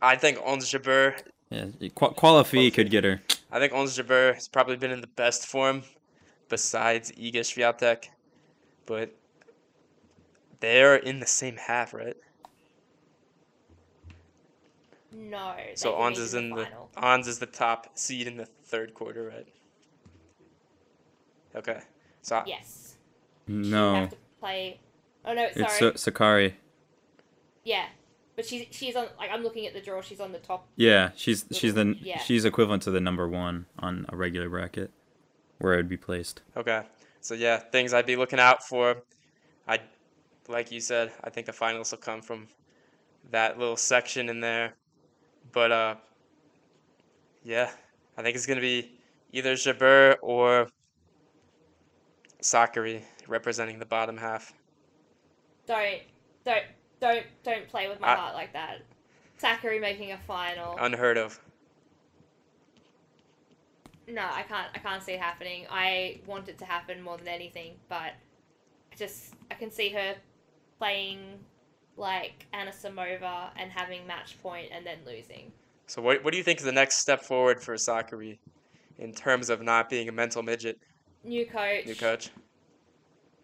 I 0.02 0.16
think 0.16 0.38
Ons 0.44 0.70
Jabeur 0.72 1.14
Yeah, 1.50 1.66
Qu- 1.94 2.14
Qualifi 2.14 2.72
could 2.74 2.90
get 2.90 3.04
her. 3.04 3.22
I 3.52 3.60
think 3.60 3.72
Ons 3.72 3.96
Jabeur 3.96 4.34
has 4.34 4.48
probably 4.48 4.76
been 4.76 4.90
in 4.90 5.00
the 5.00 5.06
best 5.06 5.46
form 5.46 5.84
besides 6.48 7.12
Iga 7.12 7.36
Swiatek, 7.40 8.08
but 8.86 9.14
they're 10.60 10.96
in 10.96 11.20
the 11.20 11.26
same 11.26 11.56
half, 11.56 11.94
right? 11.94 12.16
no. 15.12 15.54
So 15.74 15.92
can 15.92 16.00
Ons 16.02 16.18
is 16.18 16.34
in 16.34 16.50
the 16.50 16.64
final. 16.64 16.90
Ons 16.96 17.28
is 17.28 17.38
the 17.38 17.46
top 17.46 17.96
seed 17.96 18.26
in 18.26 18.36
the 18.36 18.46
third 18.46 18.92
quarter, 18.94 19.28
right? 19.28 19.46
Okay, 21.54 21.80
so 22.22 22.36
I- 22.36 22.44
Yes. 22.46 22.96
She'd 23.46 23.54
No, 23.56 23.94
have 23.94 24.10
to 24.10 24.16
play. 24.40 24.80
Oh 25.24 25.32
no, 25.34 25.48
sorry. 25.52 25.64
it's 25.92 26.02
Sa- 26.02 26.10
Sakkari. 26.10 26.54
Yeah, 27.64 27.86
but 28.36 28.46
she's 28.46 28.66
she's 28.70 28.96
on. 28.96 29.06
Like 29.18 29.30
I'm 29.30 29.42
looking 29.42 29.66
at 29.66 29.72
the 29.74 29.80
draw. 29.80 30.00
She's 30.00 30.20
on 30.20 30.32
the 30.32 30.38
top. 30.38 30.66
Yeah, 30.76 31.10
she's 31.14 31.44
she's 31.52 31.74
the 31.74 31.94
Yeah. 32.00 32.18
she's 32.18 32.44
equivalent 32.44 32.82
to 32.84 32.90
the 32.90 33.00
number 33.00 33.28
one 33.28 33.66
on 33.78 34.06
a 34.08 34.16
regular 34.16 34.48
bracket, 34.48 34.90
where 35.58 35.74
it 35.74 35.76
would 35.78 35.88
be 35.88 35.96
placed. 35.96 36.42
okay, 36.56 36.82
so 37.20 37.34
yeah, 37.34 37.58
things 37.58 37.92
I'd 37.94 38.06
be 38.06 38.16
looking 38.16 38.40
out 38.40 38.62
for. 38.66 39.02
I, 39.68 39.78
like 40.48 40.70
you 40.72 40.80
said, 40.80 41.12
I 41.22 41.30
think 41.30 41.46
the 41.46 41.52
finals 41.54 41.90
will 41.90 41.98
come 41.98 42.20
from 42.20 42.48
that 43.30 43.58
little 43.58 43.76
section 43.76 44.28
in 44.28 44.40
there, 44.40 44.74
but 45.52 45.70
uh, 45.72 45.94
yeah, 47.42 47.70
I 48.18 48.22
think 48.22 48.36
it's 48.36 48.46
gonna 48.46 48.60
be 48.60 48.92
either 49.32 49.54
Jabeur 49.54 50.16
or 50.22 50.68
Sakkari 52.44 53.02
representing 53.26 53.78
the 53.78 53.86
bottom 53.86 54.18
half. 54.18 54.52
Don't 55.66 56.02
don't 56.44 56.64
don't 57.00 57.24
don't 57.42 57.66
play 57.68 57.88
with 57.88 57.98
my 58.00 58.08
I- 58.08 58.16
heart 58.16 58.34
like 58.34 58.52
that. 58.52 58.82
Sakkari 59.42 59.80
making 59.80 60.12
a 60.12 60.18
final. 60.18 60.76
Unheard 60.78 61.16
of. 61.16 61.40
no, 64.06 64.22
I 64.22 64.42
can't. 64.42 64.68
I 64.74 64.78
can't 64.78 65.02
see 65.02 65.12
it 65.12 65.20
happening. 65.20 65.66
I 65.70 66.20
want 66.26 66.48
it 66.48 66.58
to 66.58 66.66
happen 66.66 67.00
more 67.02 67.16
than 67.16 67.28
anything, 67.28 67.76
but 67.88 68.12
I 68.92 68.96
just 68.96 69.34
I 69.50 69.54
can 69.54 69.70
see 69.70 69.88
her 69.90 70.14
playing 70.78 71.38
like 71.96 72.46
Anisimova 72.52 73.50
and 73.56 73.70
having 73.70 74.06
match 74.06 74.40
point 74.42 74.68
and 74.70 74.84
then 74.84 74.98
losing. 75.06 75.50
So 75.86 76.02
what 76.02 76.22
what 76.22 76.32
do 76.32 76.36
you 76.36 76.44
think 76.44 76.58
is 76.58 76.64
the 76.66 76.72
next 76.72 76.98
step 76.98 77.22
forward 77.22 77.62
for 77.62 77.74
Sakkari 77.74 78.38
in 78.98 79.14
terms 79.14 79.48
of 79.48 79.62
not 79.62 79.88
being 79.88 80.10
a 80.10 80.12
mental 80.12 80.42
midget? 80.42 80.78
New 81.24 81.46
coach. 81.46 81.86
New 81.86 81.94
coach. 81.94 82.30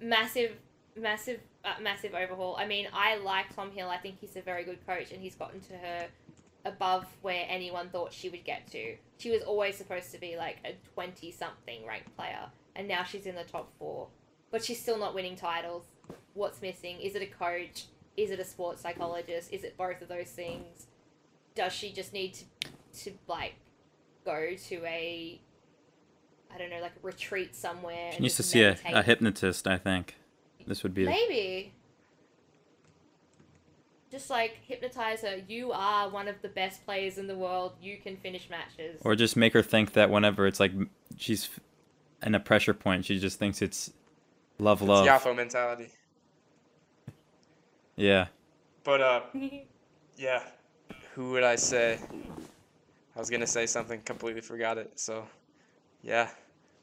massive, 0.00 0.52
massive, 0.96 1.40
uh, 1.64 1.74
massive 1.80 2.14
overhaul. 2.14 2.56
I 2.58 2.66
mean, 2.66 2.88
I 2.92 3.16
like 3.16 3.54
Tom 3.54 3.70
Hill. 3.70 3.88
I 3.88 3.98
think 3.98 4.18
he's 4.20 4.36
a 4.36 4.42
very 4.42 4.64
good 4.64 4.84
coach, 4.86 5.12
and 5.12 5.20
he's 5.20 5.34
gotten 5.34 5.60
to 5.60 5.74
her 5.74 6.06
above 6.64 7.06
where 7.22 7.46
anyone 7.48 7.88
thought 7.88 8.12
she 8.12 8.28
would 8.28 8.44
get 8.44 8.70
to. 8.70 8.96
She 9.18 9.30
was 9.30 9.42
always 9.42 9.76
supposed 9.76 10.12
to 10.12 10.18
be 10.18 10.36
like 10.36 10.58
a 10.64 10.74
twenty-something 10.94 11.86
ranked 11.86 12.14
player, 12.16 12.46
and 12.76 12.88
now 12.88 13.02
she's 13.04 13.26
in 13.26 13.34
the 13.34 13.44
top 13.44 13.70
four. 13.78 14.08
But 14.50 14.64
she's 14.64 14.80
still 14.80 14.98
not 14.98 15.14
winning 15.14 15.36
titles. 15.36 15.84
What's 16.34 16.60
missing? 16.60 17.00
Is 17.00 17.14
it 17.14 17.22
a 17.22 17.26
coach? 17.26 17.84
Is 18.16 18.30
it 18.30 18.40
a 18.40 18.44
sports 18.44 18.82
psychologist? 18.82 19.52
Is 19.52 19.64
it 19.64 19.76
both 19.76 20.02
of 20.02 20.08
those 20.08 20.28
things? 20.28 20.86
Does 21.54 21.72
she 21.72 21.92
just 21.92 22.12
need 22.12 22.34
to, 22.34 22.44
to 23.04 23.12
like, 23.28 23.54
go 24.24 24.54
to 24.68 24.84
a 24.84 25.40
I 26.54 26.58
don't 26.58 26.70
know, 26.70 26.80
like 26.80 26.92
a 27.02 27.06
retreat 27.06 27.54
somewhere. 27.54 28.12
She 28.12 28.20
needs 28.20 28.36
to 28.36 28.42
see 28.42 28.62
a, 28.62 28.76
a 28.86 29.02
hypnotist. 29.02 29.66
I 29.66 29.78
think 29.78 30.16
this 30.66 30.82
would 30.82 30.94
be. 30.94 31.06
Maybe. 31.06 31.72
Just 34.10 34.28
like 34.28 34.58
hypnotize 34.66 35.22
her. 35.22 35.36
You 35.46 35.70
are 35.72 36.08
one 36.08 36.26
of 36.26 36.42
the 36.42 36.48
best 36.48 36.84
players 36.84 37.16
in 37.18 37.28
the 37.28 37.36
world. 37.36 37.74
You 37.80 37.96
can 37.98 38.16
finish 38.16 38.50
matches. 38.50 39.00
Or 39.04 39.14
just 39.14 39.36
make 39.36 39.52
her 39.52 39.62
think 39.62 39.92
that 39.92 40.10
whenever 40.10 40.46
it's 40.46 40.58
like 40.58 40.72
she's 41.16 41.48
in 42.22 42.34
a 42.34 42.40
pressure 42.40 42.74
point, 42.74 43.04
she 43.04 43.20
just 43.20 43.38
thinks 43.38 43.62
it's 43.62 43.92
love, 44.58 44.82
love. 44.82 45.06
It's 45.06 45.24
Yafo 45.24 45.34
mentality. 45.34 45.90
Yeah. 47.94 48.26
But 48.82 49.00
uh 49.00 49.20
yeah. 50.16 50.42
Who 51.14 51.30
would 51.30 51.44
I 51.44 51.54
say? 51.56 52.00
I 53.14 53.18
was 53.18 53.30
gonna 53.30 53.46
say 53.46 53.66
something, 53.66 54.00
completely 54.02 54.40
forgot 54.40 54.76
it. 54.76 54.98
So 54.98 55.24
yeah. 56.02 56.30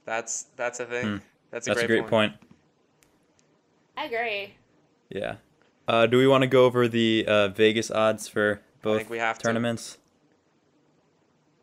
That's 0.06 0.44
that's 0.56 0.80
a 0.80 0.86
thing. 0.86 1.06
Hmm. 1.06 1.18
That's 1.52 1.68
a 1.68 1.72
That's 1.72 1.86
great, 1.86 1.98
a 1.98 2.02
great 2.02 2.10
point. 2.10 2.34
I 3.96 4.06
agree. 4.06 4.54
Yeah. 5.10 5.36
Uh, 5.88 6.06
do 6.06 6.18
we 6.18 6.28
want 6.28 6.42
to 6.42 6.48
go 6.48 6.66
over 6.66 6.88
the 6.88 7.26
uh, 7.28 7.48
Vegas 7.50 7.90
odds 7.90 8.28
for 8.28 8.62
both 8.82 8.98
think 8.98 9.10
we 9.10 9.18
have 9.20 9.38
to. 9.38 9.44
tournaments? 9.44 9.98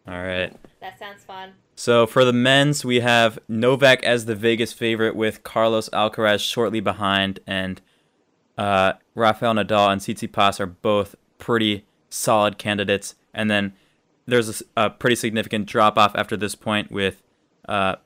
All 0.07 0.15
right. 0.15 0.55
That 0.81 0.99
sounds 0.99 1.25
fun. 1.25 1.55
So 1.77 2.07
for 2.07 2.25
the 2.25 2.33
men's, 2.33 2.85
we 2.85 3.01
have 3.01 3.39
Novak 3.49 4.03
as 4.05 4.27
the 4.27 4.35
Vegas 4.35 4.73
favorite 4.73 5.17
with 5.17 5.43
Carlos 5.43 5.89
Alcaraz 5.91 6.41
shortly 6.41 6.81
behind, 6.81 7.41
and 7.47 7.81
uh, 8.57 8.95
Rafael 9.15 9.55
Nadal 9.55 9.93
and 9.93 10.01
Tsitsipas 10.01 10.61
are 10.61 10.67
both 10.67 11.17
pretty 11.39 11.85
solid 12.11 12.59
candidates. 12.59 13.15
And 13.33 13.51
then 13.51 13.75
there's 14.27 14.63
a 14.77 14.91
pretty 14.91 15.17
significant 15.17 15.67
drop 15.67 15.99
off 15.99 16.15
after 16.15 16.37
this 16.37 16.55
point 16.55 16.93
with 16.93 17.23
uh, 17.69 17.97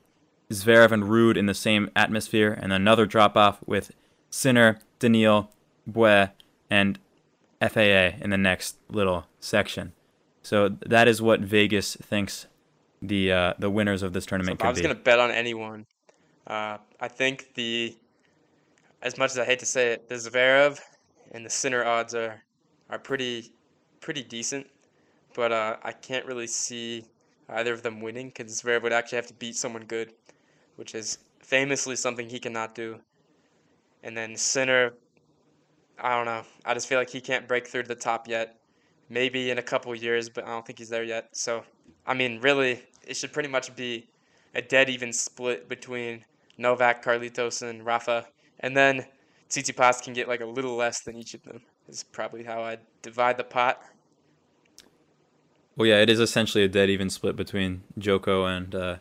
Zverev 0.51 0.91
and 0.91 1.03
Ruud 1.03 1.37
in 1.37 1.45
the 1.45 1.53
same 1.53 1.89
atmosphere, 1.95 2.57
and 2.59 2.73
another 2.73 3.05
drop 3.05 3.37
off 3.37 3.59
with 3.65 3.91
Sinner, 4.29 4.79
Daniil, 4.99 5.51
Bue, 5.87 6.29
and 6.69 6.99
FAA 7.61 8.17
in 8.21 8.29
the 8.29 8.37
next 8.37 8.77
little 8.89 9.25
section. 9.39 9.93
So 10.41 10.69
that 10.69 11.07
is 11.07 11.21
what 11.21 11.41
Vegas 11.41 11.95
thinks 11.95 12.47
the 13.01 13.31
uh, 13.31 13.53
the 13.59 13.69
winners 13.69 14.01
of 14.01 14.13
this 14.13 14.25
So 14.25 14.29
tournament 14.29 14.59
if 14.59 14.65
I 14.65 14.69
was 14.69 14.81
gonna 14.81 14.95
bet 14.95 15.19
on 15.19 15.31
anyone, 15.31 15.85
uh, 16.47 16.77
I 16.99 17.07
think 17.07 17.53
the 17.55 17.95
as 19.01 19.17
much 19.17 19.31
as 19.31 19.39
I 19.39 19.45
hate 19.45 19.59
to 19.59 19.65
say 19.65 19.93
it, 19.93 20.09
the 20.09 20.15
Zverev 20.15 20.79
and 21.31 21.45
the 21.45 21.49
Sinner 21.49 21.83
odds 21.83 22.15
are 22.15 22.41
are 22.89 22.99
pretty 22.99 23.51
pretty 23.99 24.23
decent, 24.23 24.67
but 25.35 25.51
uh, 25.51 25.77
I 25.83 25.91
can't 25.91 26.25
really 26.25 26.47
see 26.47 27.05
either 27.51 27.73
of 27.73 27.83
them 27.83 28.01
winning 28.01 28.27
because 28.27 28.61
Zverev 28.61 28.83
would 28.83 28.93
actually 28.93 29.17
have 29.17 29.27
to 29.27 29.33
beat 29.33 29.55
someone 29.55 29.85
good, 29.85 30.13
which 30.75 30.95
is 30.95 31.19
famously 31.39 31.95
something 31.95 32.29
he 32.29 32.39
cannot 32.39 32.75
do. 32.75 32.99
And 34.03 34.15
then 34.15 34.35
Sinner, 34.35 34.93
I 35.99 36.15
don't 36.15 36.25
know. 36.25 36.43
I 36.65 36.73
just 36.73 36.87
feel 36.87 36.99
like 36.99 37.09
he 37.09 37.21
can't 37.21 37.47
break 37.47 37.67
through 37.67 37.83
to 37.83 37.87
the 37.87 37.95
top 37.95 38.27
yet. 38.27 38.55
Maybe 39.09 39.49
in 39.49 39.57
a 39.57 39.63
couple 39.63 39.93
years, 39.95 40.29
but 40.29 40.45
I 40.45 40.49
don't 40.49 40.65
think 40.65 40.77
he's 40.77 40.89
there 40.89 41.03
yet. 41.03 41.29
So, 41.31 41.63
I 42.05 42.13
mean, 42.13 42.39
really, 42.41 42.83
it 43.07 43.17
should 43.17 43.33
pretty 43.33 43.49
much 43.49 43.75
be 43.75 44.07
a 44.53 44.61
dead 44.61 44.89
even 44.89 45.11
split 45.11 45.67
between 45.67 46.23
Novak, 46.57 47.03
Carlitos, 47.03 47.67
and 47.67 47.85
Rafa. 47.85 48.27
And 48.59 48.77
then 48.77 49.05
Tsitsipas 49.49 50.03
can 50.03 50.13
get 50.13 50.27
like 50.27 50.41
a 50.41 50.45
little 50.45 50.75
less 50.75 51.01
than 51.01 51.15
each 51.15 51.33
of 51.33 51.43
them. 51.43 51.61
Is 51.87 52.03
probably 52.03 52.43
how 52.43 52.61
I'd 52.61 52.81
divide 53.01 53.37
the 53.37 53.43
pot. 53.43 53.81
Well, 55.79 55.87
yeah, 55.87 56.01
it 56.01 56.09
is 56.09 56.19
essentially 56.19 56.65
a 56.65 56.67
dead 56.67 56.89
even 56.89 57.09
split 57.09 57.37
between 57.37 57.83
Djoko 57.97 58.45
and 58.45 58.75
uh, 58.75 58.95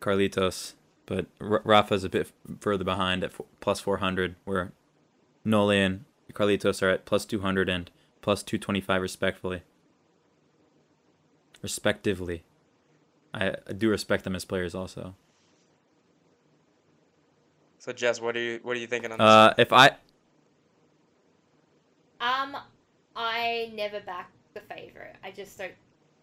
Carlitos, 0.00 0.72
but 1.06 1.26
R- 1.40 1.62
Rafa's 1.64 2.02
a 2.02 2.08
bit 2.08 2.32
further 2.58 2.82
behind 2.82 3.22
at 3.22 3.30
f- 3.30 3.42
plus 3.60 3.78
400, 3.78 4.34
where 4.44 4.72
Nole 5.44 5.70
and 5.70 6.04
Carlitos 6.32 6.82
are 6.82 6.90
at 6.90 7.04
plus 7.04 7.24
200 7.24 7.68
and 7.68 7.92
plus 8.22 8.42
225 8.42 9.02
respectfully. 9.02 9.62
Respectively. 11.62 12.42
I, 13.32 13.54
I 13.68 13.72
do 13.72 13.88
respect 13.88 14.24
them 14.24 14.34
as 14.34 14.44
players 14.44 14.74
also. 14.74 15.14
So 17.78 17.92
Jess, 17.92 18.20
what 18.20 18.36
are 18.36 18.40
you 18.40 18.58
what 18.64 18.76
are 18.76 18.80
you 18.80 18.88
thinking 18.88 19.12
on 19.12 19.18
this? 19.18 19.24
Uh, 19.24 19.54
if 19.58 19.72
I 19.72 19.90
Um, 22.20 22.56
I 23.14 23.70
never 23.72 24.00
back 24.00 24.32
the 24.54 24.60
favorite. 24.60 25.16
I 25.22 25.30
just 25.30 25.58
don't 25.58 25.72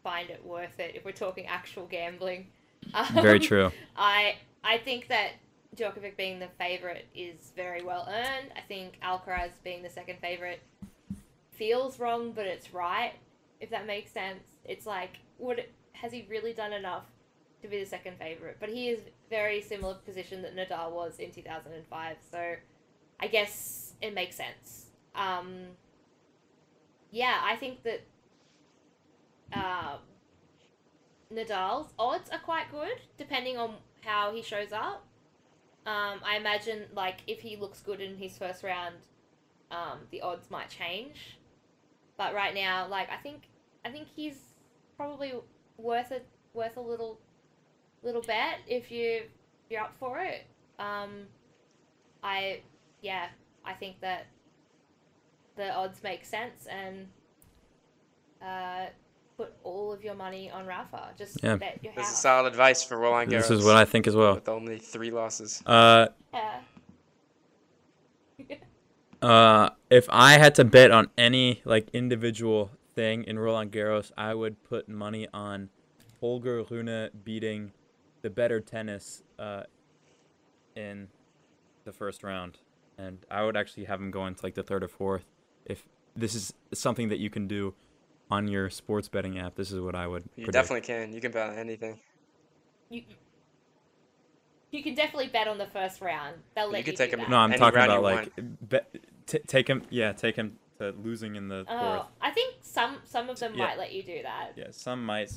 find 0.03 0.29
it 0.29 0.43
worth 0.45 0.79
it 0.79 0.95
if 0.95 1.05
we're 1.05 1.11
talking 1.11 1.45
actual 1.47 1.85
gambling. 1.85 2.47
Um, 2.93 3.05
very 3.21 3.39
true. 3.39 3.71
I 3.97 4.35
I 4.63 4.77
think 4.77 5.09
that 5.09 5.33
Djokovic 5.75 6.17
being 6.17 6.39
the 6.39 6.47
favorite 6.57 7.07
is 7.13 7.51
very 7.55 7.83
well 7.83 8.07
earned. 8.09 8.51
I 8.55 8.61
think 8.61 8.97
Alcaraz 9.03 9.51
being 9.63 9.83
the 9.83 9.89
second 9.89 10.17
favorite 10.19 10.61
feels 11.51 11.99
wrong, 11.99 12.31
but 12.31 12.47
it's 12.47 12.73
right. 12.73 13.13
If 13.59 13.69
that 13.69 13.85
makes 13.85 14.11
sense, 14.11 14.43
it's 14.65 14.85
like, 14.85 15.19
would 15.37 15.59
it, 15.59 15.73
has 15.91 16.11
he 16.11 16.25
really 16.29 16.53
done 16.53 16.73
enough 16.73 17.05
to 17.61 17.67
be 17.67 17.77
the 17.79 17.85
second 17.85 18.17
favorite? 18.17 18.57
But 18.59 18.69
he 18.69 18.87
is 18.89 19.01
very 19.29 19.61
similar 19.61 19.95
position 19.95 20.41
that 20.43 20.55
Nadal 20.55 20.91
was 20.91 21.19
in 21.19 21.31
two 21.31 21.43
thousand 21.43 21.73
and 21.73 21.85
five. 21.85 22.15
So, 22.31 22.55
I 23.19 23.27
guess 23.27 23.93
it 24.01 24.13
makes 24.13 24.35
sense. 24.35 24.87
Um, 25.15 25.65
yeah, 27.11 27.41
I 27.43 27.55
think 27.57 27.83
that 27.83 28.01
uh, 29.53 29.97
Nadal's 31.33 31.93
odds 31.97 32.29
are 32.29 32.39
quite 32.39 32.71
good, 32.71 32.99
depending 33.17 33.57
on 33.57 33.75
how 34.03 34.33
he 34.33 34.41
shows 34.41 34.71
up. 34.71 35.05
Um, 35.85 36.19
I 36.23 36.37
imagine, 36.37 36.85
like, 36.93 37.19
if 37.27 37.39
he 37.39 37.55
looks 37.55 37.81
good 37.81 38.01
in 38.01 38.17
his 38.17 38.37
first 38.37 38.63
round, 38.63 38.95
um, 39.71 39.99
the 40.11 40.21
odds 40.21 40.49
might 40.49 40.69
change. 40.69 41.37
But 42.17 42.33
right 42.33 42.53
now, 42.53 42.87
like, 42.87 43.09
I 43.09 43.17
think, 43.17 43.43
I 43.85 43.89
think 43.89 44.07
he's 44.15 44.37
probably 44.97 45.33
worth 45.77 46.11
a 46.11 46.21
worth 46.53 46.77
a 46.77 46.81
little, 46.81 47.19
little 48.03 48.21
bet 48.21 48.59
if 48.67 48.91
you 48.91 49.21
you're 49.69 49.81
up 49.81 49.95
for 49.99 50.19
it. 50.19 50.45
Um, 50.79 51.27
I, 52.23 52.61
yeah, 53.01 53.27
I 53.63 53.73
think 53.73 54.01
that 54.01 54.25
the 55.55 55.73
odds 55.73 56.03
make 56.03 56.25
sense 56.25 56.67
and 56.67 57.07
uh, 58.41 58.87
put 59.39 59.53
all 59.63 59.93
of 59.93 60.03
your 60.03 60.15
money 60.15 60.51
on 60.51 60.65
Rafa. 60.65 61.11
Just 61.17 61.41
Yeah. 61.41 61.55
bet 61.55 61.79
your 61.81 61.93
this 61.93 62.03
is 62.07 62.09
house. 62.11 62.21
solid 62.21 62.47
advice 62.51 62.83
for 62.83 62.97
Roland 62.97 63.31
Garros. 63.31 63.47
This 63.47 63.51
is 63.51 63.63
what 63.65 63.77
I 63.77 63.85
think 63.85 64.05
as 64.05 64.15
well. 64.15 64.35
with 64.35 64.49
only 64.49 64.77
three 64.79 65.11
losses. 65.11 65.63
Uh, 65.65 66.07
Yeah. 66.33 66.61
Uh, 69.21 69.71
if 69.89 70.07
I 70.09 70.37
had 70.37 70.55
to 70.55 70.63
bet 70.63 70.91
on 70.91 71.09
any 71.17 71.61
like 71.65 71.89
individual 71.91 72.71
thing 72.95 73.25
in 73.25 73.37
Roland 73.37 73.69
Garros, 73.73 74.13
I 74.17 74.33
would 74.33 74.63
put 74.63 74.87
money 74.87 75.27
on 75.33 75.67
Holger 76.21 76.63
Rune 76.69 77.09
beating 77.25 77.73
the 78.21 78.29
better 78.29 78.61
tennis 78.61 79.23
uh, 79.37 79.63
in 80.73 81.09
the 81.83 81.91
first 81.91 82.23
round, 82.23 82.59
and 82.97 83.25
I 83.29 83.43
would 83.43 83.57
actually 83.57 83.83
have 83.91 83.99
him 83.99 84.09
go 84.09 84.25
into 84.25 84.41
like 84.45 84.55
the 84.55 84.63
third 84.63 84.85
or 84.85 84.87
fourth. 84.87 85.25
If 85.65 85.85
this 86.15 86.33
is 86.33 86.53
something 86.73 87.09
that 87.09 87.19
you 87.19 87.29
can 87.29 87.45
do 87.45 87.73
on 88.29 88.47
your 88.47 88.69
sports 88.69 89.07
betting 89.07 89.39
app, 89.39 89.55
this 89.55 89.71
is 89.71 89.79
what 89.79 89.95
I 89.95 90.07
would. 90.07 90.23
You 90.35 90.45
predict. 90.45 90.53
definitely 90.53 90.81
can. 90.81 91.13
You 91.13 91.21
can 91.21 91.31
bet 91.31 91.49
on 91.49 91.55
anything. 91.57 91.99
You, 92.89 93.03
you 94.71 94.83
can 94.83 94.93
definitely 94.95 95.27
bet 95.27 95.47
on 95.47 95.57
the 95.57 95.65
first 95.67 96.01
round. 96.01 96.35
They'll 96.55 96.67
You 96.67 96.73
let 96.73 96.85
could 96.85 96.91
you, 96.93 96.97
take 96.97 97.11
do 97.11 97.17
him- 97.17 97.21
that. 97.21 97.29
No, 97.29 97.37
I'm 97.37 97.51
Any 97.51 97.59
talking 97.59 97.81
about 97.81 98.03
like 98.03 98.31
bet, 98.37 98.95
t- 99.25 99.39
take 99.47 99.67
him. 99.67 99.83
Yeah, 99.89 100.11
take 100.13 100.35
him 100.35 100.57
to 100.79 100.91
losing 101.03 101.35
in 101.35 101.47
the 101.47 101.65
fourth. 101.67 101.79
Oh, 101.81 102.05
I 102.21 102.31
think 102.31 102.55
some 102.61 102.97
some 103.03 103.29
of 103.29 103.39
them 103.39 103.53
Yeah. 103.55 103.65
might 103.65 103.77
let 103.77 103.91
you 103.93 104.03
do 104.03 104.21
that. 104.23 104.51
Yeah, 104.55 104.67
some 104.71 105.03
might. 105.05 105.31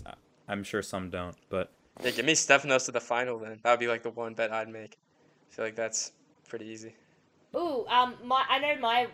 I'm 0.49 0.63
sure 0.63 0.83
some 0.83 1.09
don't, 1.09 1.37
but 1.49 1.71
Yeah, 2.05 2.11
give 2.11 2.25
me 2.27 2.33
Stefanos 2.35 2.85
to 2.87 2.93
the 2.93 3.01
final 3.01 3.39
then. 3.39 3.61
That 3.63 3.71
would 3.71 3.81
be 3.81 3.87
like 3.89 4.03
the 4.03 4.11
one 4.11 4.35
bet 4.35 4.53
I'd 4.53 4.69
make. 4.69 4.99
I 5.51 5.55
feel 5.55 5.65
like 5.65 5.77
that's 5.77 6.13
pretty 6.49 6.67
easy. 6.67 6.95
Ooh, 7.57 7.87
um, 7.89 8.17
my 8.25 8.45
I 8.49 8.59
know 8.59 8.77
my 8.81 9.05
the 9.05 9.11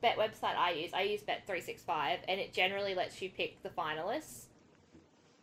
bet 0.00 0.16
website 0.16 0.56
I 0.56 0.72
use. 0.72 0.92
I 0.94 1.02
use 1.02 1.22
Bet 1.22 1.42
three 1.46 1.60
six 1.60 1.82
five, 1.82 2.20
and 2.28 2.40
it 2.40 2.52
generally 2.52 2.94
lets 2.94 3.20
you 3.22 3.30
pick 3.30 3.62
the 3.62 3.70
finalists. 3.70 4.46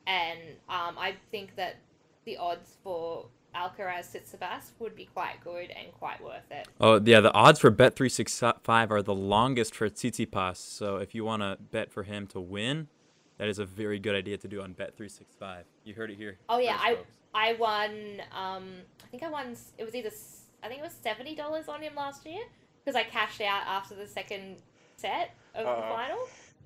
And 0.06 0.40
um, 0.70 0.98
I 0.98 1.16
think 1.32 1.56
that 1.56 1.78
the 2.26 2.38
odds 2.38 2.78
for 2.84 3.28
Alcaraz 3.56 4.12
Tsitsipas 4.16 4.72
would 4.80 4.96
be 4.96 5.06
quite 5.06 5.42
good 5.44 5.70
and 5.70 5.94
quite 5.94 6.22
worth 6.24 6.52
it. 6.52 6.68
oh 6.82 7.00
yeah, 7.04 7.20
the 7.20 7.34
odds 7.34 7.60
for 7.60 7.70
Bet 7.70 7.96
three 7.96 8.10
six 8.10 8.42
five 8.64 8.92
are 8.92 9.02
the 9.02 9.16
longest 9.16 9.76
for 9.76 9.90
Tsitsipas. 9.90 10.58
So 10.58 10.98
if 10.98 11.14
you 11.16 11.24
want 11.24 11.42
to 11.42 11.58
bet 11.72 11.92
for 11.92 12.04
him 12.04 12.28
to 12.28 12.40
win, 12.40 12.88
that 13.38 13.48
is 13.48 13.60
a 13.60 13.66
very 13.66 14.00
good 14.00 14.16
idea 14.16 14.38
to 14.38 14.48
do 14.48 14.62
on 14.62 14.74
Bet 14.74 14.96
three 14.96 15.10
six 15.10 15.36
five. 15.40 15.66
You 15.84 15.94
heard 15.94 16.12
it 16.12 16.18
here. 16.18 16.38
Oh 16.50 16.60
yeah, 16.60 16.78
I 16.80 16.96
folks. 16.96 17.18
I 17.34 17.54
won. 17.54 18.22
Um, 18.32 18.70
I 19.04 19.08
think 19.10 19.24
I 19.24 19.30
won. 19.30 19.56
It 19.78 19.86
was 19.86 19.96
either 19.96 20.12
I 20.64 20.68
think 20.68 20.80
it 20.80 20.84
was 20.84 20.96
seventy 21.02 21.36
dollars 21.36 21.68
on 21.68 21.82
him 21.82 21.96
last 21.96 22.26
year 22.26 22.44
because 22.84 22.96
I 22.96 23.04
cashed 23.04 23.42
out 23.42 23.64
after 23.68 23.96
the 23.96 24.08
second 24.08 24.58
set 24.98 25.32
of 25.56 25.66
the 25.66 25.72
Uh-oh. 25.72 25.90
final. 25.96 26.20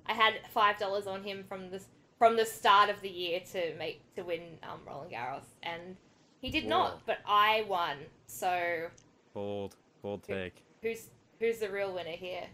I 0.06 0.14
had 0.14 0.36
five 0.52 0.78
dollars 0.78 1.08
on 1.08 1.24
him 1.24 1.44
from 1.48 1.70
the 1.70 1.82
from 2.18 2.36
the 2.38 2.46
start 2.46 2.90
of 2.90 3.02
the 3.02 3.10
year 3.10 3.42
to 3.52 3.76
make 3.78 4.02
to 4.16 4.24
win 4.24 4.42
um, 4.64 4.80
Roland 4.88 5.12
Garros, 5.12 5.44
and 5.64 5.98
he 6.42 6.50
did 6.50 6.64
Whoa. 6.64 6.70
not. 6.70 7.06
But 7.06 7.20
I 7.28 7.66
won. 7.68 7.98
So 8.28 8.88
bold, 9.34 9.76
bold 10.02 10.24
take. 10.24 10.64
who's 10.82 11.08
who's 11.40 11.60
the 11.60 11.70
real 11.70 11.94
winner 11.94 12.12
here? 12.12 12.46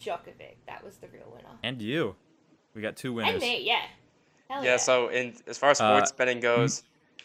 Djokovic. 0.00 0.56
That 0.66 0.84
was 0.84 0.96
the 0.96 1.08
real 1.08 1.30
winner. 1.34 1.48
And 1.62 1.80
you, 1.80 2.14
we 2.74 2.82
got 2.82 2.96
two 2.96 3.12
winners. 3.12 3.34
And 3.34 3.42
me, 3.42 3.62
yeah. 3.64 3.82
Hell 4.50 4.64
Yeah, 4.64 4.76
so 4.76 5.08
in 5.08 5.34
as 5.46 5.56
far 5.58 5.70
as 5.70 5.80
Uh, 5.80 5.96
sports 5.96 6.12
betting 6.12 6.40
goes, 6.40 6.82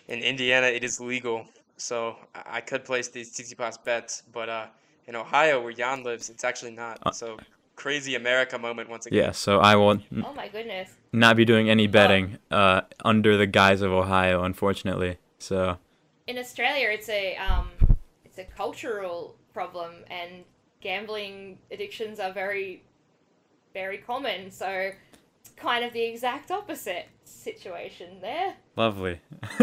in 0.07 0.19
Indiana 0.19 0.67
it 0.67 0.83
is 0.83 0.99
legal. 0.99 1.45
So 1.77 2.15
I 2.35 2.57
I 2.57 2.61
could 2.61 2.83
place 2.85 3.07
these 3.09 3.31
Tsitsipas 3.33 3.83
bets, 3.83 4.23
but 4.31 4.49
uh, 4.49 4.67
in 5.09 5.15
Ohio 5.15 5.61
where 5.61 5.73
Jan 5.73 6.03
lives, 6.03 6.29
it's 6.29 6.43
actually 6.43 6.71
not. 6.71 6.99
Uh, 7.03 7.11
So 7.11 7.37
crazy 7.75 8.15
America 8.15 8.57
moment 8.59 8.89
once 8.89 9.05
again. 9.07 9.17
Yeah, 9.23 9.31
so 9.31 9.59
I 9.59 9.75
will 9.75 9.91
n- 9.91 10.23
Oh 10.25 10.33
my 10.33 10.47
goodness. 10.47 10.89
not 11.11 11.35
be 11.35 11.45
doing 11.45 11.69
any 11.69 11.87
betting 11.87 12.37
uh, 12.51 12.81
under 13.03 13.35
the 13.37 13.47
guise 13.47 13.81
of 13.81 13.91
Ohio, 13.91 14.43
unfortunately. 14.43 15.17
So 15.39 15.77
in 16.27 16.37
Australia, 16.37 16.89
it's 16.91 17.09
a 17.09 17.35
um, 17.37 17.69
it's 18.23 18.37
a 18.37 18.43
cultural 18.43 19.35
problem, 19.53 19.91
and 20.11 20.43
gambling 20.81 21.57
addictions 21.71 22.19
are 22.19 22.31
very, 22.31 22.83
very 23.73 23.97
common. 23.97 24.51
So 24.51 24.91
it's 25.41 25.49
kind 25.57 25.83
of 25.83 25.91
the 25.93 26.03
exact 26.03 26.51
opposite 26.51 27.07
situation 27.23 28.19
there. 28.21 28.55
lovely. 28.75 29.19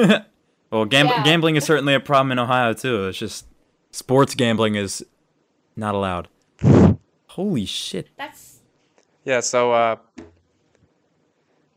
well, 0.71 0.85
gam- 0.87 1.07
Yeah. 1.07 1.23
gambling 1.23 1.57
is 1.57 1.65
certainly 1.65 1.95
a 1.95 2.01
problem 2.01 2.33
in 2.33 2.39
Ohio 2.39 2.73
too. 2.73 3.07
It's 3.09 3.19
just 3.19 3.47
sports 3.93 4.35
gambling 4.35 4.75
is 4.75 5.05
not 5.77 5.95
allowed. 5.95 6.29
Holy 7.29 7.67
shit! 7.67 8.09
That's 8.17 8.61
Yeah, 9.25 9.41
so 9.41 9.73
uh, 9.73 9.97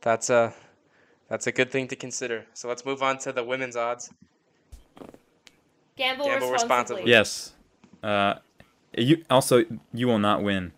that's 0.02 0.30
a 0.30 0.54
that's 1.30 1.48
a 1.48 1.52
good 1.52 1.72
thing 1.72 1.88
to 1.90 1.96
consider. 1.96 2.46
So 2.54 2.68
let's 2.68 2.86
move 2.86 3.04
on 3.04 3.18
to 3.20 3.32
the 3.32 3.44
women's 3.44 3.76
odds. 3.76 4.10
gamble, 5.98 6.26
Gamble 6.26 6.52
responsibly. 6.52 7.04
responsibly. 7.04 7.12
Yes. 7.12 7.54
Uh, 8.02 8.36
you 8.98 9.24
also 9.30 9.64
you 9.94 10.08
will 10.08 10.20
not 10.20 10.42
win 10.44 10.72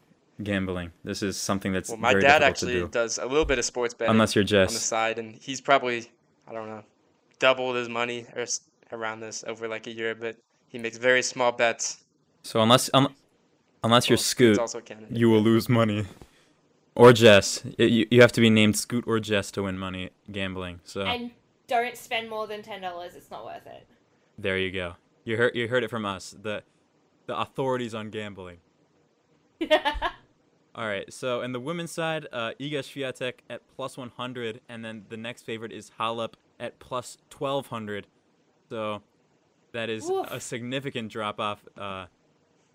gambling. 0.44 0.92
This 1.04 1.22
is 1.22 1.38
something 1.38 1.72
that's 1.72 1.90
Well, 1.90 1.98
my 2.00 2.12
very 2.12 2.24
dad 2.24 2.42
actually 2.44 2.74
do. 2.74 2.88
does 2.88 3.18
a 3.20 3.26
little 3.26 3.46
bit 3.46 3.60
of 3.60 3.66
sports 3.66 3.94
betting 3.94 4.12
Unless 4.12 4.36
you're 4.36 4.44
Jess 4.44 4.70
on 4.70 4.74
the 4.74 4.80
side, 4.80 5.20
and 5.20 5.36
he's 5.36 5.62
probably 5.62 6.12
I 6.48 6.54
don't 6.54 6.68
know 6.68 6.84
doubled 7.40 7.76
his 7.76 7.90
money 7.90 8.26
or 8.36 8.46
around 8.92 9.20
this 9.20 9.44
over 9.48 9.68
like 9.68 9.88
a 9.88 9.92
year, 9.92 10.14
but 10.16 10.38
he 10.68 10.78
makes 10.78 10.98
very 10.98 11.22
small 11.24 11.52
bets. 11.52 12.04
So 12.44 12.62
unless 12.62 12.90
un- 12.94 13.14
unless 13.84 14.10
you're 14.10 14.18
Well, 14.18 14.24
Scoot, 14.24 14.60
also 14.60 14.80
a 14.80 14.84
you 15.10 15.30
will 15.30 15.42
lose 15.42 15.70
money. 15.70 16.06
Or 16.96 17.14
Jess. 17.14 17.64
Y- 17.80 17.86
You, 17.86 18.08
you 18.12 18.22
have 18.22 18.32
to 18.34 18.42
be 18.42 18.50
named 18.50 18.76
Scoot 18.78 19.06
or 19.08 19.20
Jess 19.20 19.52
to 19.52 19.64
win 19.64 19.78
money 19.78 20.10
gambling. 20.32 20.82
So 20.84 21.02
And 21.02 21.32
don't 21.68 21.96
spend 21.96 22.30
more 22.30 22.48
than 22.48 22.62
ten 22.64 22.82
dollars. 22.82 23.16
It's 23.16 23.32
not 23.32 23.46
worth 23.46 23.66
it. 23.68 23.88
there 24.38 24.58
you 24.58 24.72
go. 24.72 24.96
You 25.24 25.38
heard 25.38 25.56
you 25.56 25.68
heard 25.68 25.84
it 25.84 25.90
from 25.90 26.06
us. 26.06 26.36
The 26.42 26.64
the 27.28 27.40
authorities 27.40 27.94
on 27.94 28.10
gambling. 28.10 28.58
All 30.74 30.88
right. 30.88 31.12
So 31.14 31.42
in 31.42 31.52
the 31.52 31.60
women's 31.60 31.92
side, 31.92 32.28
uh, 32.32 32.52
Iga 32.60 32.80
Swiatek 32.80 33.34
at 33.50 33.62
plus 33.76 33.98
100, 33.98 34.62
and 34.70 34.84
then 34.86 35.06
the 35.10 35.18
next 35.18 35.44
favorite 35.44 35.72
is 35.72 35.92
Halep 36.00 36.34
at 36.60 36.80
plus 36.80 37.18
1200. 37.38 38.08
So 38.70 39.02
that 39.74 39.90
is 39.90 40.10
Oof. 40.10 40.28
a 40.32 40.40
significant 40.40 41.12
drop 41.12 41.40
off. 41.40 41.64
Uh, 41.78 42.06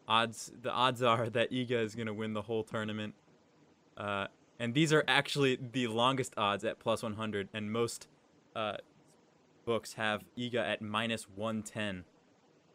odds 0.09 0.53
the 0.63 0.71
odds 0.71 1.03
are 1.03 1.29
that 1.37 1.51
Iga 1.51 1.83
is 1.83 1.95
going 1.95 2.07
to 2.07 2.15
win 2.15 2.33
the 2.33 2.43
whole 2.43 2.65
tournament. 2.65 3.15
Uh, 3.97 4.27
and 4.59 4.75
these 4.75 4.93
are 4.93 5.05
actually 5.07 5.59
the 5.73 5.87
longest 5.87 6.33
odds 6.37 6.65
at 6.65 6.79
plus 6.79 7.03
100, 7.03 7.49
and 7.53 7.71
most 7.71 8.09
uh, 8.55 8.77
books 9.65 9.95
have 9.95 10.25
Iga 10.39 10.57
at 10.57 10.81
minus 10.83 11.27
110 11.35 12.05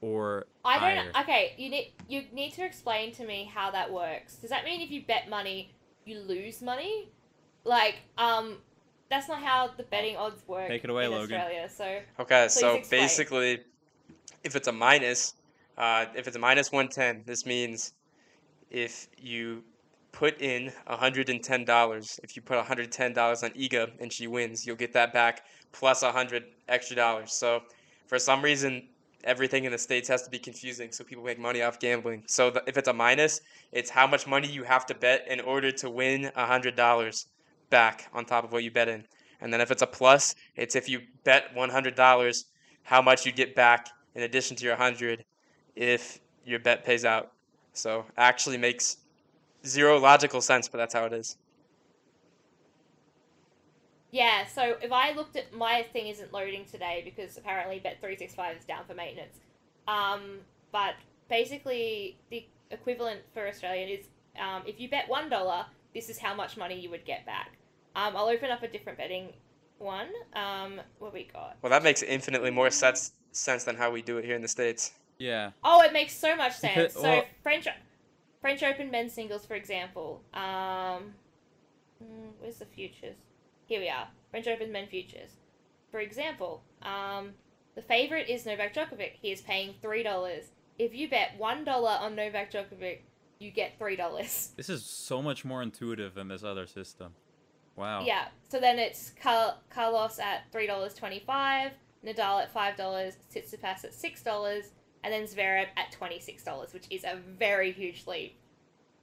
or 0.01 0.47
I 0.65 0.95
don't. 0.95 1.15
Okay, 1.23 1.53
you 1.57 1.69
need 1.69 1.93
you 2.07 2.23
need 2.33 2.53
to 2.53 2.65
explain 2.65 3.13
to 3.13 3.25
me 3.25 3.49
how 3.53 3.71
that 3.71 3.91
works. 3.91 4.35
Does 4.35 4.49
that 4.49 4.65
mean 4.65 4.81
if 4.81 4.91
you 4.91 5.03
bet 5.05 5.29
money, 5.29 5.71
you 6.05 6.19
lose 6.19 6.61
money? 6.61 7.09
Like, 7.63 7.97
um, 8.17 8.57
that's 9.09 9.27
not 9.27 9.43
how 9.43 9.69
the 9.77 9.83
betting 9.83 10.17
odds 10.17 10.41
work 10.47 10.67
Take 10.67 10.83
it 10.83 10.89
away, 10.89 11.05
in 11.05 11.11
Logan. 11.11 11.39
Australia. 11.39 11.69
So 11.69 11.99
Okay, 12.19 12.47
so 12.47 12.77
explain. 12.77 13.01
basically, 13.01 13.59
if 14.43 14.55
it's 14.55 14.67
a 14.67 14.71
minus, 14.71 15.35
uh, 15.81 16.05
if 16.15 16.27
it's 16.27 16.35
a 16.35 16.39
minus 16.39 16.71
110, 16.71 17.23
this 17.25 17.43
means 17.45 17.93
if 18.69 19.07
you 19.17 19.63
put 20.11 20.39
in 20.39 20.71
$110, 20.87 22.19
if 22.23 22.35
you 22.35 22.41
put 22.43 22.63
$110 22.63 23.43
on 23.43 23.49
Iga 23.49 23.91
and 23.99 24.13
she 24.13 24.27
wins, 24.27 24.65
you'll 24.65 24.75
get 24.75 24.93
that 24.93 25.11
back 25.11 25.43
plus 25.71 26.03
100 26.03 26.43
extra 26.69 26.95
dollars. 26.95 27.33
So 27.33 27.61
for 28.05 28.19
some 28.19 28.43
reason, 28.43 28.89
everything 29.23 29.65
in 29.65 29.71
the 29.71 29.77
States 29.79 30.07
has 30.07 30.21
to 30.21 30.29
be 30.29 30.37
confusing, 30.37 30.91
so 30.91 31.03
people 31.03 31.23
make 31.23 31.39
money 31.39 31.63
off 31.63 31.79
gambling. 31.79 32.23
So 32.27 32.51
the, 32.51 32.63
if 32.67 32.77
it's 32.77 32.87
a 32.87 32.93
minus, 32.93 33.41
it's 33.71 33.89
how 33.89 34.05
much 34.05 34.27
money 34.27 34.47
you 34.47 34.63
have 34.63 34.85
to 34.85 34.93
bet 34.93 35.25
in 35.27 35.39
order 35.39 35.71
to 35.71 35.89
win 35.89 36.29
$100 36.37 37.25
back 37.71 38.07
on 38.13 38.25
top 38.25 38.43
of 38.43 38.51
what 38.51 38.63
you 38.63 38.69
bet 38.69 38.87
in. 38.87 39.03
And 39.39 39.51
then 39.51 39.61
if 39.61 39.71
it's 39.71 39.81
a 39.81 39.87
plus, 39.87 40.35
it's 40.55 40.75
if 40.75 40.87
you 40.87 41.01
bet 41.23 41.55
$100, 41.55 42.43
how 42.83 43.01
much 43.01 43.25
you 43.25 43.31
get 43.31 43.55
back 43.55 43.89
in 44.13 44.21
addition 44.21 44.55
to 44.57 44.63
your 44.65 44.75
100 44.75 45.25
if 45.75 46.19
your 46.45 46.59
bet 46.59 46.85
pays 46.85 47.05
out. 47.05 47.31
So 47.73 48.05
actually 48.17 48.57
makes 48.57 48.97
zero 49.65 49.99
logical 49.99 50.41
sense, 50.41 50.67
but 50.67 50.77
that's 50.77 50.93
how 50.93 51.05
it 51.05 51.13
is. 51.13 51.37
yeah, 54.11 54.45
so 54.45 54.75
if 54.81 54.91
I 54.91 55.13
looked 55.13 55.37
at 55.37 55.53
my 55.53 55.85
thing 55.93 56.07
isn't 56.07 56.33
loading 56.33 56.65
today 56.65 57.01
because 57.05 57.37
apparently 57.37 57.79
Bet 57.79 57.99
three 58.01 58.17
six 58.17 58.35
five 58.35 58.57
is 58.57 58.65
down 58.65 58.83
for 58.85 58.93
maintenance. 58.93 59.39
Um, 59.87 60.39
but 60.71 60.95
basically 61.29 62.17
the 62.29 62.45
equivalent 62.71 63.21
for 63.33 63.47
Australian 63.47 63.89
is 63.89 64.05
um, 64.39 64.63
if 64.65 64.79
you 64.79 64.89
bet 64.89 65.07
one 65.07 65.29
dollar, 65.29 65.65
this 65.93 66.09
is 66.09 66.19
how 66.19 66.35
much 66.35 66.57
money 66.57 66.79
you 66.79 66.89
would 66.89 67.05
get 67.05 67.25
back. 67.25 67.57
Um, 67.95 68.15
I'll 68.15 68.27
open 68.29 68.51
up 68.51 68.63
a 68.63 68.67
different 68.67 68.97
betting 68.97 69.33
one. 69.77 70.07
Um, 70.33 70.81
what 70.99 71.13
we 71.13 71.29
got? 71.31 71.57
Well, 71.61 71.69
that 71.69 71.83
makes 71.83 72.03
infinitely 72.03 72.51
more 72.51 72.69
sense 72.69 73.13
sense 73.31 73.63
than 73.63 73.77
how 73.77 73.91
we 73.91 74.01
do 74.01 74.17
it 74.17 74.25
here 74.25 74.35
in 74.35 74.41
the 74.41 74.47
states. 74.47 74.91
Yeah. 75.21 75.51
Oh, 75.63 75.81
it 75.83 75.93
makes 75.93 76.13
so 76.13 76.35
much 76.35 76.59
Because- 76.59 76.73
sense. 76.75 76.93
so 76.93 77.01
well- 77.03 77.25
French 77.43 77.67
French 78.41 78.63
Open 78.63 78.89
men's 78.89 79.13
singles, 79.13 79.45
for 79.45 79.53
example. 79.53 80.23
Um, 80.33 81.13
mm, 82.03 82.31
where's 82.39 82.57
the 82.57 82.65
futures? 82.65 83.15
Here 83.67 83.79
we 83.79 83.87
are. 83.87 84.07
French 84.31 84.47
Open 84.47 84.71
men 84.71 84.87
futures. 84.87 85.29
For 85.91 85.99
example, 85.99 86.63
um, 86.81 87.35
the 87.75 87.83
favorite 87.83 88.29
is 88.29 88.45
Novak 88.47 88.73
Djokovic. 88.73 89.11
He 89.21 89.31
is 89.31 89.41
paying 89.41 89.75
three 89.81 90.01
dollars. 90.01 90.45
If 90.79 90.95
you 90.95 91.07
bet 91.07 91.37
one 91.37 91.63
dollar 91.63 91.91
on 92.01 92.15
Novak 92.15 92.49
Djokovic, 92.51 93.01
you 93.37 93.51
get 93.51 93.77
three 93.77 93.95
dollars. 93.95 94.53
This 94.57 94.69
is 94.69 94.83
so 94.83 95.21
much 95.21 95.45
more 95.45 95.61
intuitive 95.61 96.15
than 96.15 96.27
this 96.29 96.43
other 96.43 96.65
system. 96.65 97.13
Wow. 97.75 98.03
Yeah. 98.05 98.29
So 98.49 98.59
then 98.59 98.79
it's 98.79 99.11
Car- 99.21 99.57
Carlos 99.69 100.17
at 100.17 100.51
three 100.51 100.65
dollars 100.65 100.95
twenty-five, 100.95 101.73
Nadal 102.03 102.41
at 102.41 102.51
five 102.51 102.75
dollars, 102.75 103.17
Tsitsipas 103.31 103.85
at 103.85 103.93
six 103.93 104.23
dollars, 104.23 104.71
and 105.03 105.13
then 105.13 105.23
Zverev 105.23 105.67
at 105.77 105.91
twenty-six 105.91 106.43
dollars, 106.43 106.73
which 106.73 106.85
is 106.89 107.03
a 107.03 107.17
very 107.37 107.71
huge 107.71 108.05
leap. 108.07 108.35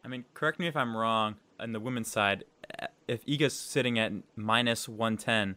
I 0.04 0.08
mean, 0.08 0.24
correct 0.34 0.58
me 0.58 0.66
if 0.66 0.76
I'm 0.76 0.96
wrong. 0.96 1.36
On 1.60 1.72
the 1.72 1.80
women's 1.80 2.10
side, 2.10 2.44
uh, 2.80 2.86
if 3.08 3.26
Iga's 3.26 3.52
sitting 3.58 3.98
at 3.98 4.12
minus 4.36 4.88
110, 4.88 5.56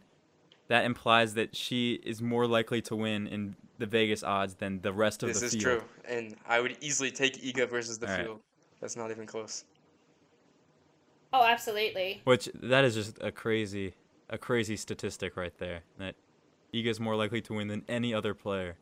that 0.66 0.84
implies 0.84 1.34
that 1.34 1.54
she 1.54 2.00
is 2.04 2.20
more 2.20 2.46
likely 2.46 2.82
to 2.82 2.96
win 2.96 3.28
in 3.28 3.54
the 3.78 3.86
Vegas 3.86 4.24
odds 4.24 4.54
than 4.54 4.80
the 4.80 4.92
rest 4.92 5.22
of 5.22 5.28
This 5.28 5.38
the 5.40 5.46
is 5.46 5.52
field. 5.52 5.62
true, 5.62 5.82
and 6.08 6.34
I 6.48 6.60
would 6.60 6.76
easily 6.80 7.12
take 7.12 7.40
Iga 7.40 7.70
versus 7.70 7.98
the 8.00 8.06
All 8.10 8.12
right. 8.16 8.24
field. 8.24 8.40
That's 8.80 8.96
not 8.96 9.12
even 9.12 9.26
close. 9.26 9.64
Oh, 11.32 11.44
absolutely. 11.44 12.20
Which 12.24 12.48
that 12.54 12.84
is 12.84 12.94
just 12.94 13.18
a 13.20 13.30
crazy, 13.30 13.94
a 14.28 14.36
crazy 14.38 14.76
statistic 14.76 15.36
right 15.36 15.56
there. 15.58 15.80
That 15.98 16.14
Iga's 16.74 16.98
more 17.00 17.16
likely 17.16 17.40
to 17.42 17.54
win 17.54 17.68
than 17.68 17.84
any 17.88 18.12
other 18.12 18.34
player. 18.34 18.76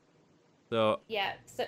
So 0.71 1.01
Yeah. 1.09 1.33
So 1.45 1.65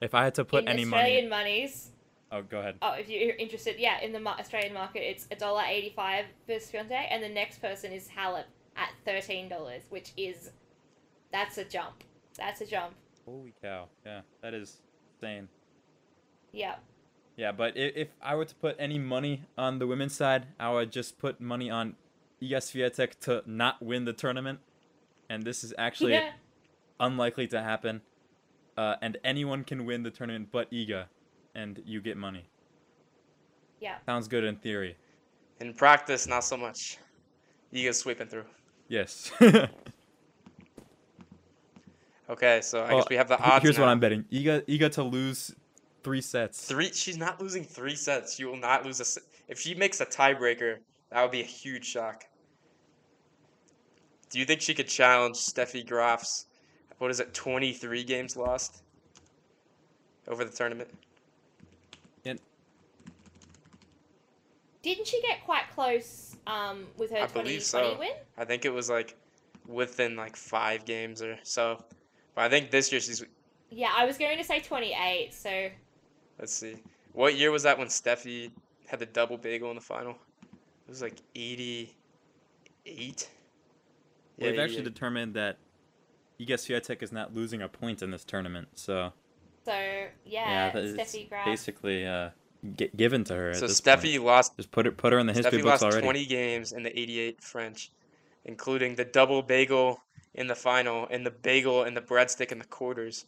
if 0.00 0.14
I 0.14 0.24
had 0.24 0.34
to 0.36 0.44
put 0.44 0.68
any 0.68 0.84
Australian 0.84 1.28
money, 1.28 1.60
monies, 1.60 1.90
oh, 2.32 2.42
go 2.42 2.60
ahead. 2.60 2.76
oh, 2.82 2.92
if 2.92 3.08
you're 3.08 3.36
interested, 3.36 3.76
yeah, 3.78 4.00
in 4.00 4.12
the 4.12 4.24
Australian 4.26 4.72
market, 4.72 5.00
it's 5.00 5.26
a 5.30 5.36
dollar 5.36 5.62
eighty-five 5.66 6.26
for 6.46 6.54
Swiatek, 6.54 7.06
and 7.10 7.22
the 7.22 7.28
next 7.28 7.60
person 7.60 7.92
is 7.92 8.08
Halep 8.08 8.44
at 8.76 8.90
thirteen 9.04 9.48
dollars, 9.48 9.82
which 9.90 10.12
is 10.16 10.50
that's 11.32 11.58
a 11.58 11.64
jump. 11.64 12.04
That's 12.38 12.60
a 12.60 12.66
jump. 12.66 12.94
Holy 13.24 13.54
cow! 13.62 13.88
Yeah, 14.04 14.20
that 14.42 14.54
is 14.54 14.78
insane. 15.20 15.48
Yeah. 16.52 16.76
Yeah, 17.36 17.50
but 17.50 17.76
if, 17.76 17.96
if 17.96 18.08
I 18.22 18.36
were 18.36 18.44
to 18.44 18.54
put 18.54 18.76
any 18.78 18.98
money 18.98 19.42
on 19.58 19.80
the 19.80 19.88
women's 19.88 20.14
side, 20.14 20.46
I 20.60 20.70
would 20.70 20.92
just 20.92 21.18
put 21.18 21.40
money 21.40 21.68
on 21.68 21.96
Iga 22.40 22.58
Swiatek 22.58 23.18
to 23.22 23.42
not 23.44 23.82
win 23.82 24.04
the 24.04 24.12
tournament, 24.12 24.60
and 25.28 25.42
this 25.42 25.64
is 25.64 25.74
actually 25.76 26.20
unlikely 27.00 27.48
to 27.48 27.60
happen. 27.60 28.02
Uh, 28.76 28.96
and 29.02 29.16
anyone 29.24 29.62
can 29.64 29.84
win 29.86 30.02
the 30.02 30.10
tournament 30.10 30.48
but 30.50 30.70
Iga, 30.72 31.04
and 31.54 31.80
you 31.86 32.00
get 32.00 32.16
money. 32.16 32.44
Yeah. 33.80 33.96
Sounds 34.06 34.26
good 34.28 34.44
in 34.44 34.56
theory. 34.56 34.96
In 35.60 35.72
practice, 35.74 36.26
not 36.26 36.42
so 36.44 36.56
much. 36.56 36.98
Iga's 37.72 37.98
sweeping 37.98 38.26
through. 38.26 38.44
Yes. 38.88 39.30
Okay, 42.28 42.60
so 42.62 42.80
I 42.80 42.88
Well, 42.88 42.98
guess 43.02 43.10
we 43.10 43.16
have 43.16 43.28
the 43.28 43.36
he- 43.36 43.42
odds. 43.42 43.62
Here's 43.62 43.78
what. 43.78 43.88
I'm 43.88 44.00
betting: 44.00 44.24
Iga, 44.32 44.62
Iga 44.66 44.90
to 44.92 45.02
lose 45.02 45.54
three 46.02 46.22
sets. 46.22 46.66
Three. 46.66 46.90
She's 46.92 47.18
not 47.18 47.40
losing 47.40 47.62
three 47.64 47.94
sets. 47.94 48.34
She 48.36 48.44
will 48.46 48.56
not 48.56 48.84
lose 48.84 49.00
a. 49.00 49.02
s- 49.02 49.18
If 49.48 49.60
she 49.60 49.74
makes 49.74 50.00
a 50.00 50.06
tiebreaker, 50.06 50.78
that 51.10 51.20
would 51.22 51.30
be 51.32 51.42
a 51.42 51.44
huge 51.44 51.84
shock. 51.84 52.24
Do 54.30 54.38
you 54.38 54.46
think 54.46 54.62
she 54.62 54.72
could 54.74 54.88
challenge 54.88 55.36
Steffi 55.36 55.86
Graf's? 55.86 56.46
What 56.98 57.10
is 57.10 57.20
it? 57.20 57.34
Twenty 57.34 57.72
three 57.72 58.04
games 58.04 58.36
lost 58.36 58.82
over 60.28 60.44
the 60.44 60.54
tournament. 60.54 60.88
Didn't 64.84 65.06
she 65.06 65.20
get 65.22 65.42
quite 65.46 65.62
close 65.74 66.36
um, 66.46 66.84
with 66.98 67.10
her 67.10 67.16
I 67.16 67.26
2020 67.26 67.42
believe 67.42 67.62
so. 67.62 67.96
win? 67.98 68.10
I 68.36 68.44
think 68.44 68.66
it 68.66 68.72
was 68.72 68.90
like 68.90 69.16
within 69.66 70.14
like 70.14 70.36
five 70.36 70.84
games 70.84 71.22
or 71.22 71.38
so. 71.42 71.82
But 72.34 72.42
I 72.44 72.48
think 72.50 72.70
this 72.70 72.92
year 72.92 73.00
she's. 73.00 73.24
Yeah, 73.70 73.92
I 73.96 74.04
was 74.04 74.18
going 74.18 74.36
to 74.36 74.44
say 74.44 74.60
28, 74.60 75.32
so 75.32 75.68
Let's 76.38 76.52
see. 76.52 76.76
What 77.14 77.34
year 77.36 77.50
was 77.50 77.62
that 77.62 77.78
when 77.78 77.88
Steffi 77.88 78.50
had 78.86 78.98
the 78.98 79.06
double 79.06 79.38
bagel 79.38 79.70
in 79.70 79.76
the 79.76 79.80
final? 79.80 80.18
It 80.42 80.90
was 80.90 81.00
like 81.00 81.16
eighty 81.34 81.96
eight. 82.84 83.30
Well, 84.36 84.50
We've 84.50 84.60
actually 84.60 84.82
determined 84.82 85.32
that 85.34 85.56
Iga 86.40 86.54
Swiatek 86.54 87.02
is 87.02 87.12
not 87.12 87.34
losing 87.34 87.62
a 87.62 87.68
point 87.68 88.02
in 88.02 88.10
this 88.10 88.24
tournament, 88.24 88.68
so 88.74 89.12
so 89.64 89.72
yeah, 90.26 90.70
that 90.72 90.82
is 90.84 90.96
Steffi 90.96 91.28
Graf. 91.28 91.44
basically 91.46 92.06
uh, 92.06 92.30
gi- 92.76 92.90
given 92.96 93.24
to 93.24 93.34
her. 93.34 93.50
At 93.50 93.56
So 93.56 93.66
this 93.66 93.80
Steffi 93.80 94.14
point. 94.16 94.24
lost 94.24 94.56
just 94.56 94.70
put 94.70 94.86
it 94.86 94.96
put 94.96 95.12
her 95.12 95.18
in 95.18 95.26
the 95.26 95.32
history 95.32 95.58
Steffi 95.58 95.62
books 95.62 95.82
lost 95.82 95.94
already. 95.94 96.02
20 96.04 96.26
games 96.26 96.72
in 96.72 96.82
the 96.82 96.98
88 96.98 97.42
French, 97.42 97.90
including 98.44 98.94
the 98.96 99.04
double 99.04 99.42
bagel 99.42 100.00
in 100.34 100.46
the 100.48 100.54
final 100.54 101.06
and 101.10 101.24
the 101.24 101.30
bagel 101.30 101.84
and 101.84 101.96
the 101.96 102.00
breadstick 102.00 102.50
in 102.52 102.58
the 102.58 102.64
quarters. 102.66 103.26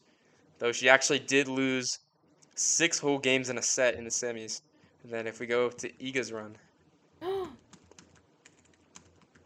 Though 0.59 0.73
she 0.73 0.89
actually 0.89 1.21
did 1.21 1.49
lose 1.49 1.99
six 2.55 2.99
whole 2.99 3.19
games 3.19 3.51
in 3.51 3.59
a 3.59 3.63
set 3.63 3.95
in 3.95 4.05
the 4.05 4.11
semis. 4.11 4.63
And 5.05 5.13
then 5.13 5.27
if 5.27 5.39
we 5.39 5.47
go 5.47 5.69
to 5.71 5.89
Iga's 6.03 6.33
run, 6.33 6.57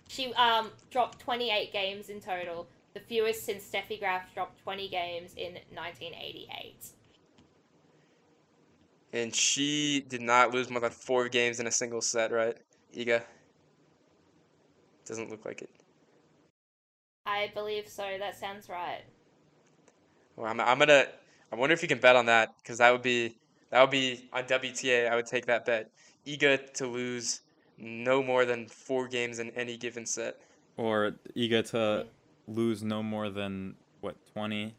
she 0.08 0.32
um 0.34 0.70
dropped 0.90 1.18
28 1.20 1.72
games 1.72 2.08
in 2.08 2.20
total, 2.20 2.66
the 3.00 3.06
fewest 3.08 3.44
since 3.44 3.64
Steffi 3.68 3.98
Graf 3.98 4.32
dropped 4.34 4.62
20 4.62 4.88
games 4.88 5.34
in 5.36 5.54
1988. 5.74 6.92
and 9.12 9.34
she 9.34 10.04
did 10.08 10.22
not 10.22 10.52
lose 10.52 10.70
more 10.70 10.80
than 10.80 10.90
four 10.90 11.28
games 11.28 11.60
in 11.60 11.66
a 11.66 11.70
single 11.70 12.00
set, 12.00 12.30
right? 12.30 12.56
Iga? 12.96 13.22
Doesn't 15.04 15.30
look 15.30 15.44
like 15.44 15.62
it. 15.62 15.70
I 17.26 17.50
believe 17.54 17.88
so. 17.88 18.04
That 18.18 18.38
sounds 18.38 18.68
right. 18.68 19.02
Well, 20.36 20.50
I'm, 20.50 20.60
I'm 20.60 20.78
gonna. 20.78 21.06
I 21.52 21.56
wonder 21.56 21.74
if 21.74 21.82
you 21.82 21.88
can 21.88 21.98
bet 21.98 22.16
on 22.16 22.26
that 22.26 22.54
because 22.62 22.78
that 22.78 22.92
would 22.92 23.02
be 23.02 23.36
that 23.70 23.80
would 23.80 23.90
be 23.90 24.28
on 24.32 24.44
WTA. 24.44 25.10
I 25.10 25.16
would 25.16 25.26
take 25.26 25.46
that 25.46 25.66
bet. 25.66 25.90
Iga 26.26 26.72
to 26.74 26.86
lose 26.86 27.40
no 27.78 28.22
more 28.22 28.44
than 28.44 28.68
four 28.68 29.08
games 29.08 29.38
in 29.38 29.50
any 29.50 29.76
given 29.76 30.06
set. 30.06 30.36
Or 30.76 31.12
Iga 31.36 31.68
to 31.70 32.06
lose 32.50 32.82
no 32.82 33.02
more 33.02 33.30
than 33.30 33.76
what 34.00 34.16
twenty 34.32 34.74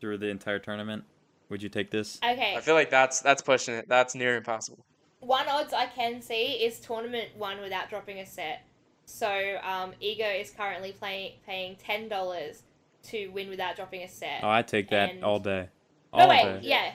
through 0.00 0.18
the 0.18 0.28
entire 0.28 0.58
tournament. 0.58 1.04
Would 1.48 1.62
you 1.62 1.68
take 1.68 1.90
this? 1.90 2.18
Okay. 2.24 2.54
I 2.56 2.60
feel 2.60 2.74
like 2.74 2.90
that's 2.90 3.20
that's 3.20 3.42
pushing 3.42 3.74
it. 3.74 3.88
That's 3.88 4.14
near 4.14 4.36
impossible. 4.36 4.84
One 5.20 5.48
odds 5.48 5.72
I 5.72 5.86
can 5.86 6.22
see 6.22 6.52
is 6.64 6.78
tournament 6.80 7.30
one 7.36 7.60
without 7.60 7.90
dropping 7.90 8.18
a 8.18 8.26
set. 8.26 8.62
So 9.04 9.26
um, 9.64 9.92
Iga 10.02 10.40
is 10.40 10.50
currently 10.50 10.92
playing 10.92 11.32
paying 11.44 11.76
ten 11.76 12.08
dollars 12.08 12.62
to 13.04 13.28
win 13.28 13.48
without 13.48 13.76
dropping 13.76 14.02
a 14.02 14.08
set. 14.08 14.40
Oh, 14.42 14.48
I 14.50 14.62
take 14.62 14.90
that 14.90 15.10
And- 15.10 15.24
all 15.24 15.38
day. 15.40 15.68
no 16.12 16.18
All 16.20 16.28
wait, 16.28 16.42
day. 16.42 16.60
yeah, 16.62 16.92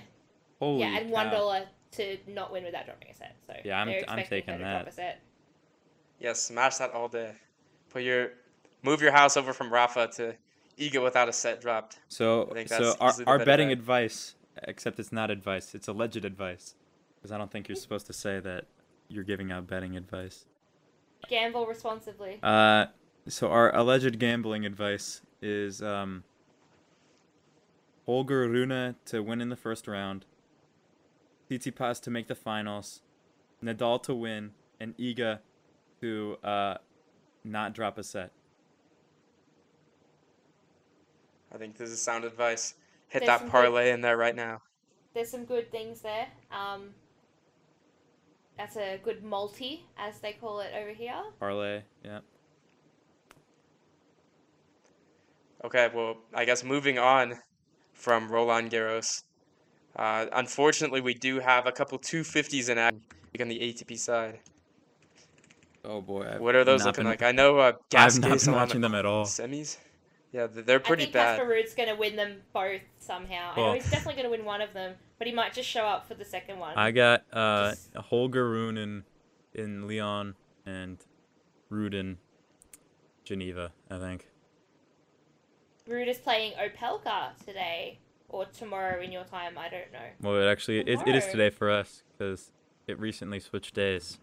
Holy 0.60 0.80
yeah, 0.82 0.98
and 1.00 1.10
one 1.10 1.32
to 1.92 2.18
not 2.28 2.52
win 2.52 2.64
without 2.64 2.86
dropping 2.86 3.10
a 3.10 3.14
set. 3.14 3.36
So 3.48 3.54
Yeah, 3.64 3.80
I'm- 3.80 4.04
I'm 4.08 4.24
taking 4.26 4.60
that. 4.60 4.72
drop 4.84 4.88
a 4.88 4.92
set. 4.92 5.22
Yeah, 6.20 6.34
smash 6.34 6.78
that 6.78 6.92
all 6.92 7.08
day. 7.08 7.32
Put 7.90 8.04
your 8.04 8.32
move 8.86 9.02
your 9.02 9.12
house 9.12 9.36
over 9.36 9.52
from 9.52 9.74
Rafa 9.74 10.07
to 10.16 10.36
Iga 10.80 11.03
without 11.03 11.28
a 11.28 11.34
set 11.34 11.60
dropped. 11.62 11.99
So, 12.07 12.49
I 12.52 12.53
think 12.53 12.70
so 12.70 12.95
our, 12.99 13.14
our 13.28 13.45
betting 13.45 13.70
bet. 13.70 13.78
advice, 13.80 14.36
except 14.64 14.99
it's 14.99 15.12
not 15.12 15.32
advice, 15.32 15.74
it's 15.74 15.88
alleged 15.88 16.24
advice, 16.24 16.76
because 17.16 17.32
I 17.32 17.38
don't 17.38 17.52
think 17.52 17.68
you're 17.68 17.76
supposed 17.76 18.07
to 18.07 18.14
say 18.14 18.40
that 18.40 18.66
you're 19.10 19.24
giving 19.24 19.52
out 19.52 19.68
betting 19.68 19.98
advice. 19.98 20.45
Gamble 21.28 21.66
responsibly. 21.66 22.40
Uh, 22.44 22.86
so 23.28 23.49
our 23.49 23.76
alleged 23.76 24.20
gambling 24.20 24.66
advice 24.66 25.22
is 25.41 25.82
um, 25.82 26.24
Holger 28.06 28.48
Rune 28.48 28.95
to 29.06 29.22
win 29.22 29.41
in 29.41 29.49
the 29.49 29.56
first 29.56 29.88
round, 29.88 30.26
Tsitsipas 31.49 32.02
to 32.02 32.12
make 32.12 32.28
the 32.28 32.36
finals, 32.36 33.02
Nadal 33.64 34.02
to 34.03 34.14
win, 34.14 34.52
and 34.80 34.95
Iga 34.98 35.40
to 36.02 36.38
uh, 36.44 36.76
not 37.44 37.74
drop 37.74 37.98
a 37.98 38.03
set. 38.03 38.32
I 41.56 41.57
think 41.57 41.77
this 41.77 41.90
is 41.90 42.02
sound 42.02 42.26
advice. 42.26 42.73
Hit 43.07 43.19
There's 43.22 43.27
that 43.27 43.38
some 43.40 43.48
good- 43.48 43.52
parlay 43.52 43.91
in 43.91 44.02
there 44.02 44.18
right 44.18 44.36
now. 44.36 44.61
There's 45.14 45.30
some 45.32 45.45
good 45.45 45.72
things 45.72 46.02
there. 46.02 46.27
Um, 46.52 46.94
that's 48.57 48.76
a 48.76 48.99
good 49.02 49.23
multi, 49.23 49.86
as 49.98 50.19
they 50.19 50.34
call 50.34 50.60
it 50.60 50.72
over 50.77 50.91
here. 50.91 51.15
Parlay, 51.40 51.84
yeah. 52.03 52.19
Okay, 55.64 55.90
well, 55.95 56.18
I 56.34 56.44
guess 56.44 56.64
moving 56.64 56.99
on 56.99 57.36
from 57.94 58.27
Roland 58.30 58.72
Garros. 58.72 59.23
Uh, 59.95 60.26
unfortunately, 60.34 60.99
we 60.99 61.14
do 61.14 61.40
have 61.40 61.65
a 61.65 61.72
couple 61.72 61.98
250s 61.98 62.69
in 62.69 62.77
action 62.77 63.02
on 63.40 63.48
the 63.48 63.60
ATP 63.60 63.98
side. 63.98 64.40
Oh 65.86 66.02
boy. 66.02 66.27
I've 66.34 66.41
What 66.41 66.56
are 66.56 66.65
those 66.65 66.84
looking 66.84 67.03
been- 67.03 67.11
like? 67.11 67.22
I 67.23 67.32
know 67.32 67.60
uh, 67.60 67.73
I've 67.95 68.19
not 68.19 68.44
been 68.44 68.53
watching 68.53 68.82
the 68.82 68.90
them 68.90 68.95
at 68.95 69.06
all. 69.06 69.26
semis. 69.26 69.77
Yeah, 70.36 70.48
they're 70.52 70.82
pretty 70.82 71.03
I 71.03 71.06
think 71.06 71.14
bad. 71.14 71.38
Casper 71.38 71.49
Ruud's 71.49 71.74
going 71.74 71.88
to 71.88 71.95
win 71.95 72.18
them 72.18 72.41
both 72.52 72.82
somehow. 72.99 73.53
I 73.53 73.56
know 73.56 73.74
he's 73.74 73.90
definitely 73.90 74.22
going 74.22 74.26
to 74.26 74.38
win 74.38 74.44
one 74.44 74.62
of 74.62 74.74
them, 74.74 74.95
but 75.18 75.28
he 75.28 75.34
might 75.34 75.53
just 75.53 75.70
show 75.70 75.86
up 75.86 76.10
for 76.10 76.14
the 76.14 76.26
second 76.26 76.60
one. 76.60 76.78
I 76.78 76.91
got 76.91 77.24
uh, 77.32 77.70
Just- 77.70 77.95
Holger 77.95 78.49
Rune 78.49 78.78
in, 78.78 79.06
in 79.53 79.88
Lyon 79.88 80.36
and 80.66 80.98
Ruud 81.72 81.94
in 81.94 82.18
Geneva, 83.24 83.72
I 83.90 83.98
think. 83.98 84.28
Ruud 85.88 86.10
is 86.10 86.18
playing 86.18 86.52
Opelka 86.56 87.38
today 87.45 87.99
or 88.28 88.44
tomorrow 88.44 89.02
in 89.02 89.14
your 89.14 89.24
time. 89.24 89.57
I 89.57 89.70
don't 89.70 89.94
know. 89.94 89.99
Well, 90.22 90.41
it 90.41 90.52
actually 90.52 90.80
it, 90.80 90.99
it 91.07 91.16
is 91.16 91.28
today 91.28 91.49
for 91.49 91.72
us 91.72 92.03
because 92.12 92.52
it 92.88 92.99
recently 92.99 93.40
switched 93.40 93.74
days. 93.74 94.20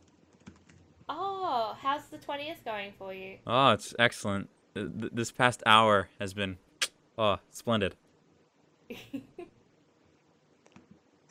Oh, 1.09 1.74
how's 1.80 2.09
the 2.09 2.18
twentieth 2.18 2.62
going 2.66 2.93
for 2.98 3.14
you? 3.14 3.39
Oh, 3.47 3.70
it's 3.70 3.94
excellent. 3.98 4.51
Th- 4.74 4.88
th- 5.00 5.12
This 5.12 5.30
past 5.30 5.62
hour 5.66 6.08
has 6.18 6.34
been, 6.34 6.58
oh, 7.18 7.38
splendid. 7.50 7.96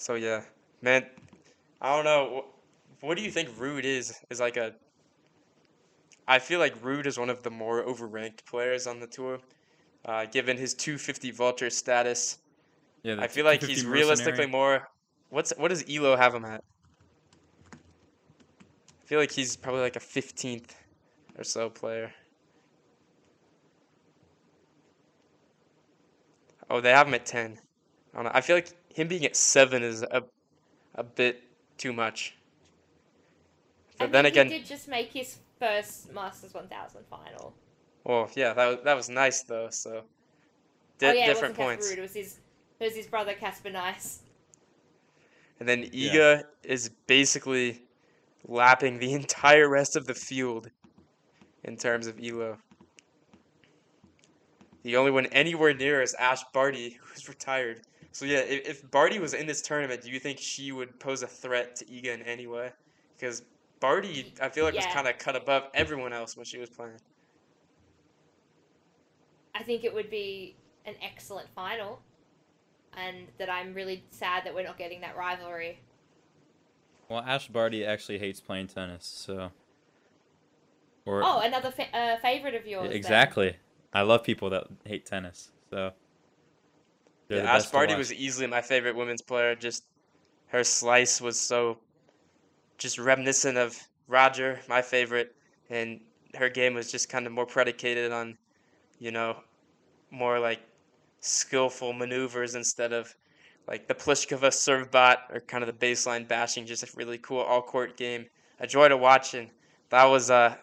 So 0.02 0.16
yeah, 0.16 0.42
man, 0.82 1.06
I 1.80 1.96
don't 1.96 2.06
know. 2.06 2.46
What 3.02 3.18
do 3.18 3.24
you 3.24 3.30
think 3.30 3.50
Ruud 3.50 3.84
is? 3.84 4.20
Is 4.32 4.40
like 4.40 4.58
a. 4.58 4.74
I 6.28 6.40
feel 6.40 6.58
like 6.58 6.82
Ruud 6.82 7.06
is 7.06 7.20
one 7.20 7.30
of 7.30 7.44
the 7.44 7.52
more 7.52 7.84
overranked 7.84 8.44
players 8.46 8.88
on 8.88 9.00
the 9.00 9.06
tour, 9.06 9.38
uh, 10.06 10.26
given 10.26 10.58
his 10.58 10.74
250 10.74 11.30
vulture 11.30 11.70
status. 11.70 12.40
Yeah, 13.04 13.18
I 13.20 13.28
feel 13.28 13.46
like 13.46 13.62
he's 13.62 13.86
realistically 13.86 14.48
more. 14.48 14.90
What's 15.30 15.54
what 15.56 15.68
does 15.68 15.86
Elo 15.88 16.18
have 16.18 16.34
him 16.34 16.46
at? 16.46 16.64
I 17.74 19.06
feel 19.06 19.20
like 19.20 19.32
he's 19.32 19.56
probably 19.56 19.82
like 19.82 19.98
a 19.98 20.00
15th 20.00 20.74
or 21.38 21.44
so 21.44 21.70
player. 21.70 22.12
Oh, 26.72 26.80
they 26.82 26.92
have 26.92 27.08
him 27.08 27.14
at 27.14 27.26
10. 27.26 27.60
I 28.14 28.16
don't 28.16 28.26
know. 28.26 28.32
I 28.34 28.42
feel 28.42 28.56
like 28.56 28.70
him 28.96 29.08
being 29.08 29.26
at 29.26 29.36
seven 29.36 29.84
is 29.84 30.04
a, 30.04 30.24
a 30.96 31.04
bit 31.04 31.44
too 31.78 31.92
much. 31.94 32.36
But 33.98 34.06
And 34.06 34.14
then 34.14 34.26
he 34.26 34.32
again, 34.32 34.48
did 34.48 34.66
just 34.66 34.88
make 34.88 35.12
his 35.12 35.38
first 35.60 36.12
Masters 36.14 36.54
1000 36.54 37.02
final. 37.10 37.54
well, 38.06 38.30
yeah, 38.36 38.54
that 38.54 38.66
was, 38.68 38.78
that 38.86 38.96
was 38.96 39.10
nice 39.10 39.44
though. 39.44 39.68
So, 39.70 40.04
di- 40.98 41.10
oh 41.10 41.14
yeah, 41.14 41.26
different 41.28 41.58
it 41.58 41.60
wasn't 41.62 41.82
points. 41.82 41.88
Casper 41.90 41.96
Ruud. 41.96 41.98
It 42.00 42.02
was 42.02 42.14
his. 42.14 42.40
It 42.80 42.84
was 42.86 42.96
his 42.96 43.08
brother 43.08 43.34
Casper 43.34 43.70
Nice. 43.70 44.20
And 45.60 45.70
then 45.70 45.88
Yeah. 45.92 46.14
Iga 46.14 46.44
is 46.64 46.90
basically 47.06 47.84
lapping 48.48 48.98
the 48.98 49.14
entire 49.22 49.70
rest 49.70 49.96
of 49.96 50.08
the 50.08 50.16
field 50.16 50.72
in 51.64 51.78
terms 51.78 52.08
of 52.08 52.20
elo. 52.24 52.58
The 54.84 54.98
only 54.98 55.12
one 55.12 55.28
anywhere 55.28 55.74
near 55.74 56.02
is 56.02 56.14
Ash 56.16 56.44
Barty, 56.54 56.98
who's 57.04 57.30
retired. 57.30 57.82
So 58.12 58.26
yeah, 58.26 58.40
if, 58.40 58.68
if 58.68 58.92
Barty 58.92 59.20
was 59.20 59.34
in 59.34 59.48
this 59.48 59.62
tournament, 59.62 60.02
do 60.02 60.10
you 60.10 60.20
think 60.20 60.40
she 60.40 60.72
would 60.72 61.00
pose 61.00 61.24
a 61.24 61.28
threat 61.28 61.76
to 61.78 61.86
Iga 61.86 62.14
in 62.14 62.22
any 62.24 62.48
way? 62.48 62.72
Because 63.18 63.44
Barty, 63.80 64.34
I 64.42 64.50
feel 64.50 64.66
like 64.66 64.76
was 64.76 64.86
kind 64.88 65.08
of 65.08 65.18
cut 65.18 65.36
above 65.36 65.64
everyone 65.74 66.14
else 66.14 66.36
when 66.36 66.46
she 66.46 66.58
was 66.58 66.70
playing. 66.70 66.98
I 69.56 69.64
think 69.64 69.84
it 69.84 69.94
would 69.94 70.10
be 70.10 70.56
an 70.86 70.96
excellent 71.04 71.48
final, 71.56 72.00
and 72.98 73.28
that 73.38 73.50
I'm 73.50 73.74
really 73.74 74.04
sad 74.12 74.46
that 74.46 74.54
we're 74.54 74.66
not 74.66 74.78
getting 74.78 75.02
that 75.02 75.16
rivalry. 75.16 75.80
Well, 77.10 77.20
Ash 77.20 77.48
Barty 77.48 77.86
actually 77.86 78.20
hates 78.20 78.40
playing 78.40 78.68
tennis, 78.68 79.06
so. 79.06 79.52
Or 81.06 81.22
Oh, 81.24 81.40
another 81.40 81.72
fa- 81.72 81.96
uh, 81.96 82.18
favorite 82.22 82.56
of 82.56 82.66
yours. 82.66 82.90
then. 82.92 83.52
I 83.94 84.02
love 84.02 84.24
people 84.24 84.50
that 84.52 84.68
hate 84.86 85.06
tennis, 85.06 85.52
so. 85.70 85.92
Yeah, 87.30 87.42
the 87.42 87.50
Ash 87.50 87.66
Barty 87.68 87.96
was 87.96 88.12
easily 88.12 88.48
my 88.48 88.62
favorite 88.62 88.96
women's 88.96 89.22
player. 89.22 89.56
Just 89.56 89.84
her 90.48 90.64
slice 90.64 91.22
was 91.22 91.40
so 91.40 91.78
just 92.78 92.98
reminiscent 92.98 93.58
of 93.58 93.80
Roger, 94.08 94.60
my 94.68 94.82
favorite, 94.82 95.34
and 95.70 96.02
her 96.36 96.50
game 96.50 96.74
was 96.74 96.92
just 96.92 97.10
kind 97.10 97.26
of 97.26 97.32
more 97.32 97.46
predicated 97.46 98.12
on, 98.12 98.38
you 99.00 99.12
know, 99.12 99.38
more 100.10 100.40
like 100.40 100.60
skillful 101.22 101.94
maneuvers 101.94 102.56
instead 102.56 102.92
of 102.92 103.16
like 103.68 103.88
the 103.88 103.96
Pliskova 103.96 104.52
serve 104.52 104.92
bot 104.92 105.20
or 105.32 105.40
kind 105.40 105.64
of 105.64 105.68
the 105.68 105.86
baseline 105.86 106.28
bashing. 106.28 106.66
Just 106.66 106.84
a 106.84 106.88
really 106.96 107.18
cool 107.18 107.40
all 107.40 107.62
court 107.62 107.96
game. 107.96 108.26
A 108.60 108.68
joy 108.68 108.90
to 108.90 108.98
watch, 108.98 109.34
and 109.34 109.50
that 109.90 110.06
was 110.06 110.30
uh, 110.30 110.56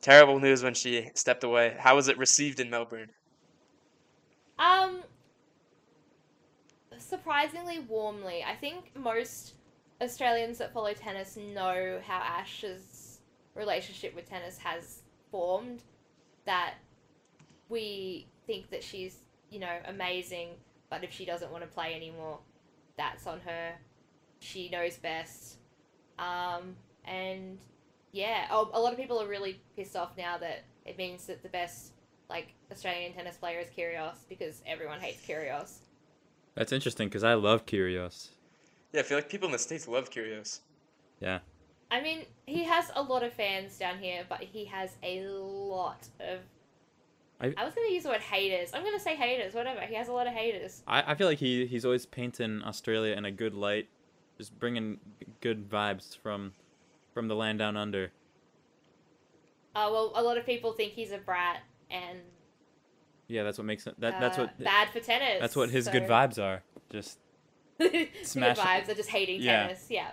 terrible 0.00 0.38
news 0.38 0.62
when 0.62 0.74
she 0.74 1.10
stepped 1.14 1.44
away. 1.44 1.76
How 1.78 1.96
was 1.96 2.08
it 2.08 2.18
received 2.18 2.60
in 2.60 2.70
Melbourne? 2.70 3.10
Um, 4.58 5.00
surprisingly 6.98 7.80
warmly. 7.80 8.44
I 8.46 8.54
think 8.54 8.92
most 8.96 9.54
Australians 10.00 10.58
that 10.58 10.72
follow 10.72 10.92
tennis 10.92 11.36
know 11.36 12.00
how 12.06 12.18
Ash's 12.18 13.20
relationship 13.54 14.14
with 14.14 14.28
tennis 14.28 14.58
has 14.58 15.02
formed. 15.30 15.82
That 16.46 16.74
we 17.68 18.26
think 18.46 18.70
that 18.70 18.82
she's, 18.82 19.18
you 19.50 19.60
know, 19.60 19.78
amazing, 19.86 20.50
but 20.88 21.04
if 21.04 21.12
she 21.12 21.24
doesn't 21.24 21.50
want 21.52 21.62
to 21.62 21.68
play 21.68 21.94
anymore, 21.94 22.38
that's 22.96 23.26
on 23.26 23.40
her. 23.40 23.72
She 24.40 24.68
knows 24.70 24.96
best. 24.96 25.58
Um, 26.18 26.74
and 27.04 27.58
yeah, 28.12 28.46
oh, 28.50 28.70
a 28.72 28.80
lot 28.80 28.92
of 28.92 28.98
people 28.98 29.20
are 29.20 29.28
really 29.28 29.60
pissed 29.76 29.96
off 29.96 30.10
now 30.16 30.38
that 30.38 30.64
it 30.84 30.98
means 30.98 31.26
that 31.26 31.42
the 31.42 31.48
best 31.48 31.92
like 32.28 32.54
Australian 32.70 33.12
tennis 33.12 33.36
player 33.36 33.58
is 33.58 33.68
Kyrgios 33.68 34.28
because 34.28 34.62
everyone 34.66 35.00
hates 35.00 35.20
Kyrgios. 35.26 35.78
That's 36.54 36.72
interesting 36.72 37.08
because 37.08 37.24
I 37.24 37.34
love 37.34 37.66
Kyrgios. 37.66 38.28
Yeah, 38.92 39.00
I 39.00 39.02
feel 39.02 39.18
like 39.18 39.28
people 39.28 39.46
in 39.46 39.52
the 39.52 39.58
states 39.58 39.86
love 39.86 40.10
Kyrgios. 40.10 40.60
Yeah. 41.20 41.40
I 41.90 42.00
mean, 42.00 42.24
he 42.46 42.64
has 42.64 42.90
a 42.94 43.02
lot 43.02 43.22
of 43.22 43.32
fans 43.32 43.76
down 43.78 43.98
here, 43.98 44.24
but 44.28 44.40
he 44.40 44.64
has 44.66 44.96
a 45.02 45.22
lot 45.28 46.08
of. 46.20 46.40
I- 47.40 47.54
I, 47.56 47.64
was 47.64 47.74
going 47.74 47.88
to 47.88 47.94
use 47.94 48.02
the 48.02 48.10
word 48.10 48.20
haters. 48.20 48.70
I'm 48.74 48.82
going 48.82 48.96
to 48.96 49.02
say 49.02 49.16
haters, 49.16 49.54
whatever. 49.54 49.80
He 49.80 49.94
has 49.94 50.08
a 50.08 50.12
lot 50.12 50.26
of 50.26 50.34
haters. 50.34 50.82
I, 50.86 51.12
I 51.12 51.14
feel 51.14 51.26
like 51.26 51.38
he, 51.38 51.66
he's 51.66 51.84
always 51.84 52.04
painting 52.04 52.62
Australia 52.62 53.14
in 53.16 53.24
a 53.24 53.30
good 53.30 53.54
light, 53.54 53.88
just 54.36 54.58
bringing 54.58 54.98
good 55.40 55.68
vibes 55.68 56.16
from 56.18 56.52
from 57.12 57.28
the 57.28 57.34
land 57.36 57.58
down 57.58 57.76
under. 57.76 58.12
Uh, 59.74 59.88
well, 59.90 60.12
a 60.16 60.22
lot 60.22 60.36
of 60.36 60.44
people 60.46 60.72
think 60.72 60.92
he's 60.92 61.12
a 61.12 61.18
brat 61.18 61.60
and 61.90 62.18
Yeah, 63.28 63.42
that's 63.44 63.58
what 63.58 63.64
makes 63.66 63.86
it. 63.86 63.94
That 64.00 64.20
that's 64.20 64.38
uh, 64.38 64.42
what 64.42 64.58
bad 64.64 64.88
for 64.90 65.00
tennis. 65.00 65.38
that's 65.40 65.54
what 65.56 65.70
his 65.70 65.88
good 65.88 66.04
vibes 66.04 66.42
are. 66.42 66.62
Just 66.90 67.18
good 67.78 68.08
smash- 68.22 68.58
vibes 68.58 68.88
are 68.88 68.94
just 68.94 69.10
hating 69.10 69.40
Yeah. 69.40 69.66
tennis. 69.68 69.86
Yeah. 69.88 70.10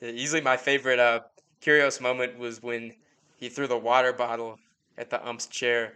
Yeah, 0.00 0.10
easily 0.10 0.40
my 0.42 0.56
favorite 0.56 0.98
uh, 0.98 1.20
Kyrgios 1.62 2.00
moment 2.00 2.38
was 2.38 2.62
when 2.62 2.92
he 3.36 3.48
threw 3.48 3.66
the 3.66 3.78
water 3.78 4.12
bottle 4.12 4.58
at 4.98 5.08
the 5.10 5.26
ump's 5.26 5.46
chair, 5.46 5.94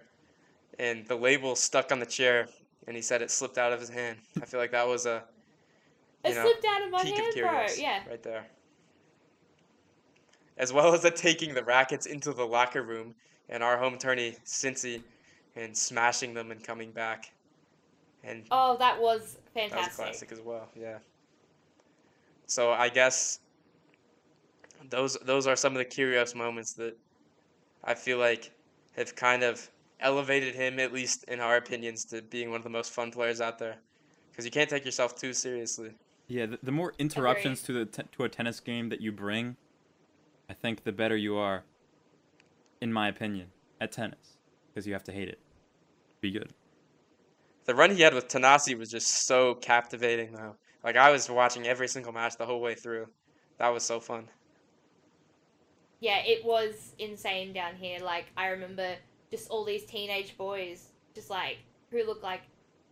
and 0.78 1.06
the 1.06 1.16
label 1.16 1.54
stuck 1.56 1.90
on 1.92 1.98
the 1.98 2.06
chair, 2.06 2.46
and 2.86 2.96
he 2.96 3.02
said 3.02 3.20
it 3.20 3.30
slipped 3.30 3.58
out 3.58 3.72
of 3.72 3.80
his 3.80 3.88
hand. 3.90 4.16
I 4.40 4.46
feel 4.46 4.60
like 4.60 4.70
that 4.72 4.86
was 4.86 5.04
a 5.06 5.24
It 6.24 6.34
know, 6.34 6.42
slipped 6.44 6.64
out 6.64 6.82
of 6.82 6.90
my 6.90 7.02
peak 7.02 7.14
hand, 7.16 7.28
of 7.28 7.34
bro. 7.42 7.66
Yeah. 7.76 8.00
right 8.08 8.22
there. 8.22 8.46
As 10.60 10.74
well 10.74 10.92
as 10.94 11.00
the 11.00 11.10
taking 11.10 11.54
the 11.54 11.64
rackets 11.64 12.04
into 12.04 12.32
the 12.34 12.44
locker 12.44 12.82
room 12.82 13.14
and 13.48 13.62
our 13.62 13.78
home 13.78 13.96
tourney, 13.96 14.36
Cincy, 14.44 15.02
and 15.56 15.76
smashing 15.76 16.34
them 16.34 16.50
and 16.50 16.62
coming 16.62 16.92
back. 16.92 17.32
And 18.22 18.44
Oh, 18.50 18.76
that 18.76 19.00
was 19.00 19.38
fantastic. 19.54 19.70
that 19.70 19.76
was 19.78 19.86
fantastic. 19.88 20.04
classic 20.28 20.32
as 20.32 20.40
well, 20.40 20.68
yeah. 20.76 20.98
So 22.46 22.72
I 22.72 22.90
guess 22.90 23.40
those 24.90 25.14
those 25.22 25.46
are 25.46 25.56
some 25.56 25.72
of 25.72 25.78
the 25.78 25.84
curious 25.84 26.34
moments 26.34 26.74
that 26.74 26.94
I 27.82 27.94
feel 27.94 28.18
like 28.18 28.50
have 28.96 29.16
kind 29.16 29.42
of 29.42 29.70
elevated 30.00 30.54
him, 30.54 30.78
at 30.78 30.92
least 30.92 31.24
in 31.24 31.40
our 31.40 31.56
opinions, 31.56 32.04
to 32.06 32.20
being 32.20 32.50
one 32.50 32.58
of 32.58 32.64
the 32.64 32.70
most 32.70 32.92
fun 32.92 33.10
players 33.10 33.40
out 33.40 33.58
there. 33.58 33.76
Because 34.30 34.44
you 34.44 34.50
can't 34.50 34.68
take 34.68 34.84
yourself 34.84 35.16
too 35.16 35.32
seriously. 35.32 35.92
Yeah, 36.28 36.46
the, 36.46 36.58
the 36.62 36.72
more 36.72 36.92
interruptions 36.98 37.62
to 37.62 37.72
the 37.72 37.86
te- 37.86 38.08
to 38.12 38.24
a 38.24 38.28
tennis 38.28 38.60
game 38.60 38.90
that 38.90 39.00
you 39.00 39.10
bring, 39.10 39.56
I 40.50 40.52
think 40.52 40.82
the 40.82 40.90
better 40.90 41.16
you 41.16 41.36
are. 41.36 41.62
In 42.80 42.92
my 42.92 43.08
opinion, 43.08 43.46
at 43.80 43.92
tennis, 43.92 44.38
because 44.66 44.84
you 44.84 44.92
have 44.94 45.04
to 45.04 45.12
hate 45.12 45.28
it. 45.28 45.38
Be 46.20 46.32
good. 46.32 46.52
The 47.66 47.74
run 47.74 47.94
he 47.94 48.02
had 48.02 48.14
with 48.14 48.26
Thanasi 48.28 48.76
was 48.76 48.90
just 48.90 49.26
so 49.26 49.54
captivating, 49.54 50.32
though. 50.32 50.56
Like 50.82 50.96
I 50.96 51.12
was 51.12 51.30
watching 51.30 51.68
every 51.68 51.86
single 51.86 52.12
match 52.12 52.36
the 52.36 52.46
whole 52.46 52.60
way 52.60 52.74
through. 52.74 53.06
That 53.58 53.68
was 53.68 53.84
so 53.84 54.00
fun. 54.00 54.28
Yeah, 56.00 56.18
it 56.24 56.44
was 56.44 56.94
insane 56.98 57.52
down 57.52 57.76
here. 57.76 58.00
Like 58.00 58.26
I 58.36 58.48
remember 58.48 58.96
just 59.30 59.50
all 59.50 59.64
these 59.64 59.84
teenage 59.84 60.36
boys, 60.36 60.88
just 61.14 61.30
like 61.30 61.58
who 61.92 62.04
look 62.04 62.24
like 62.24 62.40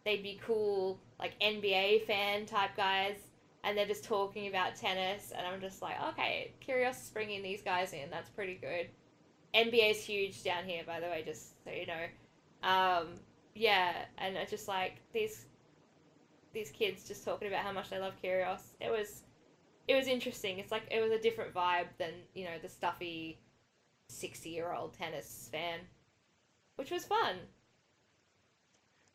they'd 0.05 0.23
be 0.23 0.39
cool, 0.47 1.01
like 1.19 1.33
NBA 1.41 2.07
fan 2.07 2.47
type 2.47 2.77
guys, 2.77 3.17
and 3.65 3.77
they're 3.77 3.87
just 3.87 4.05
talking 4.05 4.49
about 4.49 4.77
tennis, 4.77 5.33
and 5.37 5.47
I'm 5.47 5.61
just 5.61 5.83
like, 5.83 5.97
okay, 6.11 6.53
is 6.67 7.11
bringing 7.13 7.43
these 7.43 7.63
guys 7.63 7.93
in. 7.93 8.11
That's 8.11 8.31
pretty 8.31 8.55
good. 8.55 8.89
NBA's 9.55 10.03
huge 10.03 10.43
down 10.43 10.65
here, 10.65 10.83
by 10.87 11.01
the 11.01 11.07
way, 11.07 11.23
just 11.25 11.63
so 11.65 11.71
you 11.71 11.87
know. 11.87 12.69
Um, 12.69 13.09
yeah, 13.55 13.93
and 14.19 14.39
I 14.39 14.45
just 14.45 14.69
like 14.69 15.01
these 15.13 15.47
these 16.53 16.71
kids 16.71 17.07
just 17.07 17.25
talking 17.25 17.49
about 17.49 17.63
how 17.63 17.73
much 17.73 17.91
they 17.91 17.99
love 17.99 18.15
Kyrgios. 18.23 18.61
It 18.81 18.91
was 18.91 19.23
it 19.87 19.95
was 19.95 20.07
interesting. 20.07 20.59
It's 20.59 20.71
like 20.71 20.85
it 20.91 21.01
was 21.01 21.13
a 21.13 21.19
different 21.21 21.55
vibe 21.55 21.89
than 21.99 22.11
you 22.35 22.45
know 22.45 22.59
the 22.61 22.69
stuffy 22.69 23.39
sixty 24.09 24.51
year 24.51 24.73
old 24.73 24.95
tennis 24.95 25.49
fan, 25.51 25.81
which 26.77 26.91
was 26.91 27.05
fun. 27.05 27.37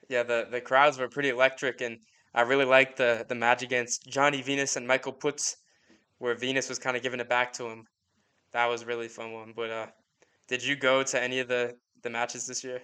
Yeah, 0.10 0.24
the, 0.24 0.48
the 0.52 0.61
crowds 0.61 0.99
were 0.99 1.07
pretty 1.07 1.30
electric, 1.30 1.82
and 1.82 1.99
I 2.34 2.41
really 2.41 2.65
liked 2.65 2.97
the, 2.97 3.26
the 3.27 3.35
match 3.35 3.61
against 3.64 4.07
Johnny 4.07 4.41
Venus 4.41 4.76
and 4.76 4.88
Michael 4.88 5.14
Putz, 5.14 5.55
where 6.19 6.35
Venus 6.35 6.69
was 6.69 6.80
kind 6.80 6.97
of 6.97 7.03
giving 7.03 7.19
it 7.19 7.30
back 7.30 7.53
to 7.53 7.68
him. 7.68 7.85
That 8.53 8.68
was 8.68 8.84
a 8.84 8.85
really 8.85 9.07
fun 9.07 9.34
one. 9.34 9.53
But 9.55 9.69
uh, 9.69 9.88
did 10.47 10.64
you 10.64 10.76
go 10.76 11.03
to 11.03 11.22
any 11.22 11.39
of 11.39 11.47
the, 11.47 11.76
the 12.01 12.10
matches 12.10 12.47
this 12.47 12.64
year? 12.64 12.81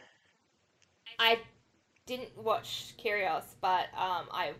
I 1.17 1.39
didn't 2.05 2.35
watch 2.37 2.93
Kyrgios, 3.03 3.55
but 3.61 3.87
um, 3.97 4.27
I 4.31 4.53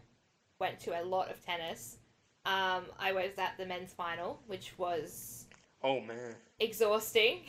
went 0.60 0.80
to 0.82 1.00
a 1.00 1.04
lot 1.04 1.30
of 1.30 1.44
tennis. 1.46 1.98
Um, 2.46 2.86
I 2.98 3.12
was 3.12 3.32
at 3.38 3.58
the 3.58 3.66
men's 3.66 3.94
final, 3.94 4.40
which 4.48 4.78
was 4.78 5.46
Oh 5.82 6.00
man, 6.02 6.36
exhausting. 6.60 7.44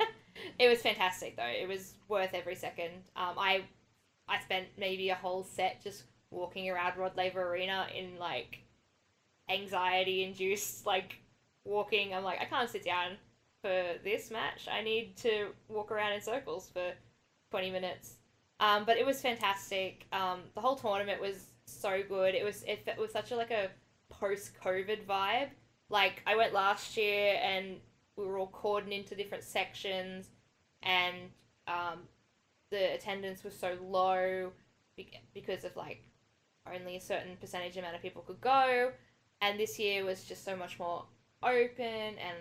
it 0.58 0.68
was 0.68 0.82
fantastic 0.82 1.36
though. 1.36 1.46
It 1.46 1.68
was 1.68 1.94
worth 2.08 2.34
every 2.34 2.54
second. 2.54 2.92
Um, 3.16 3.34
I 3.38 3.64
I 4.28 4.40
spent 4.40 4.68
maybe 4.78 5.10
a 5.10 5.14
whole 5.14 5.44
set 5.44 5.82
just 5.82 6.04
walking 6.30 6.70
around 6.70 6.98
Rod 6.98 7.16
Laver 7.16 7.42
Arena 7.42 7.86
in 7.96 8.18
like 8.18 8.58
anxiety 9.48 10.24
induced 10.24 10.86
like 10.86 11.16
walking. 11.64 12.14
I'm 12.14 12.24
like 12.24 12.40
I 12.40 12.44
can't 12.44 12.70
sit 12.70 12.84
down 12.84 13.16
for 13.62 13.84
this 14.04 14.30
match. 14.30 14.68
I 14.70 14.82
need 14.82 15.16
to 15.18 15.48
walk 15.68 15.90
around 15.90 16.12
in 16.12 16.20
circles 16.20 16.70
for 16.72 16.92
twenty 17.50 17.70
minutes. 17.70 18.14
Um, 18.60 18.84
but 18.84 18.98
it 18.98 19.06
was 19.06 19.20
fantastic. 19.22 20.06
Um, 20.12 20.40
the 20.54 20.60
whole 20.60 20.76
tournament 20.76 21.20
was 21.20 21.46
so 21.64 22.02
good. 22.06 22.34
It 22.34 22.44
was 22.44 22.62
it, 22.64 22.82
it 22.86 22.98
was 22.98 23.12
such 23.12 23.32
a 23.32 23.36
like 23.36 23.50
a 23.50 23.68
post 24.10 24.52
COVID 24.62 25.06
vibe. 25.06 25.48
Like 25.88 26.22
I 26.26 26.36
went 26.36 26.52
last 26.52 26.96
year 26.96 27.38
and 27.42 27.76
we 28.16 28.26
were 28.26 28.38
all 28.38 28.52
cordoned 28.52 28.92
into 28.92 29.14
different 29.14 29.44
sections, 29.44 30.28
and 30.82 31.16
um, 31.66 32.00
the 32.70 32.94
attendance 32.94 33.42
was 33.42 33.58
so 33.58 33.76
low 33.82 34.52
because 35.32 35.64
of 35.64 35.74
like 35.76 36.02
only 36.74 36.96
a 36.96 37.00
certain 37.00 37.36
percentage 37.40 37.76
amount 37.76 37.96
of 37.96 38.02
people 38.02 38.22
could 38.22 38.40
go, 38.40 38.92
and 39.40 39.58
this 39.58 39.78
year 39.78 40.04
was 40.04 40.24
just 40.24 40.44
so 40.44 40.56
much 40.56 40.78
more 40.78 41.04
open 41.42 41.84
and 42.18 42.36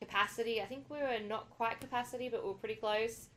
capacity. 0.00 0.60
I 0.60 0.66
think 0.66 0.84
we 0.90 0.98
were 0.98 1.18
not 1.26 1.50
quite 1.50 1.80
capacity, 1.80 2.28
but 2.28 2.42
we 2.42 2.48
were 2.48 2.54
pretty 2.54 2.76
close, 2.76 3.28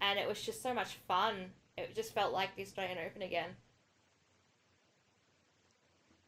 and 0.00 0.18
it 0.18 0.28
was 0.28 0.42
just 0.42 0.62
so 0.62 0.74
much 0.74 0.98
fun. 1.08 1.50
It 1.76 1.94
just 1.94 2.14
felt 2.14 2.32
like 2.32 2.56
the 2.56 2.62
Australian 2.62 2.98
Open 2.98 3.22
again. 3.22 3.50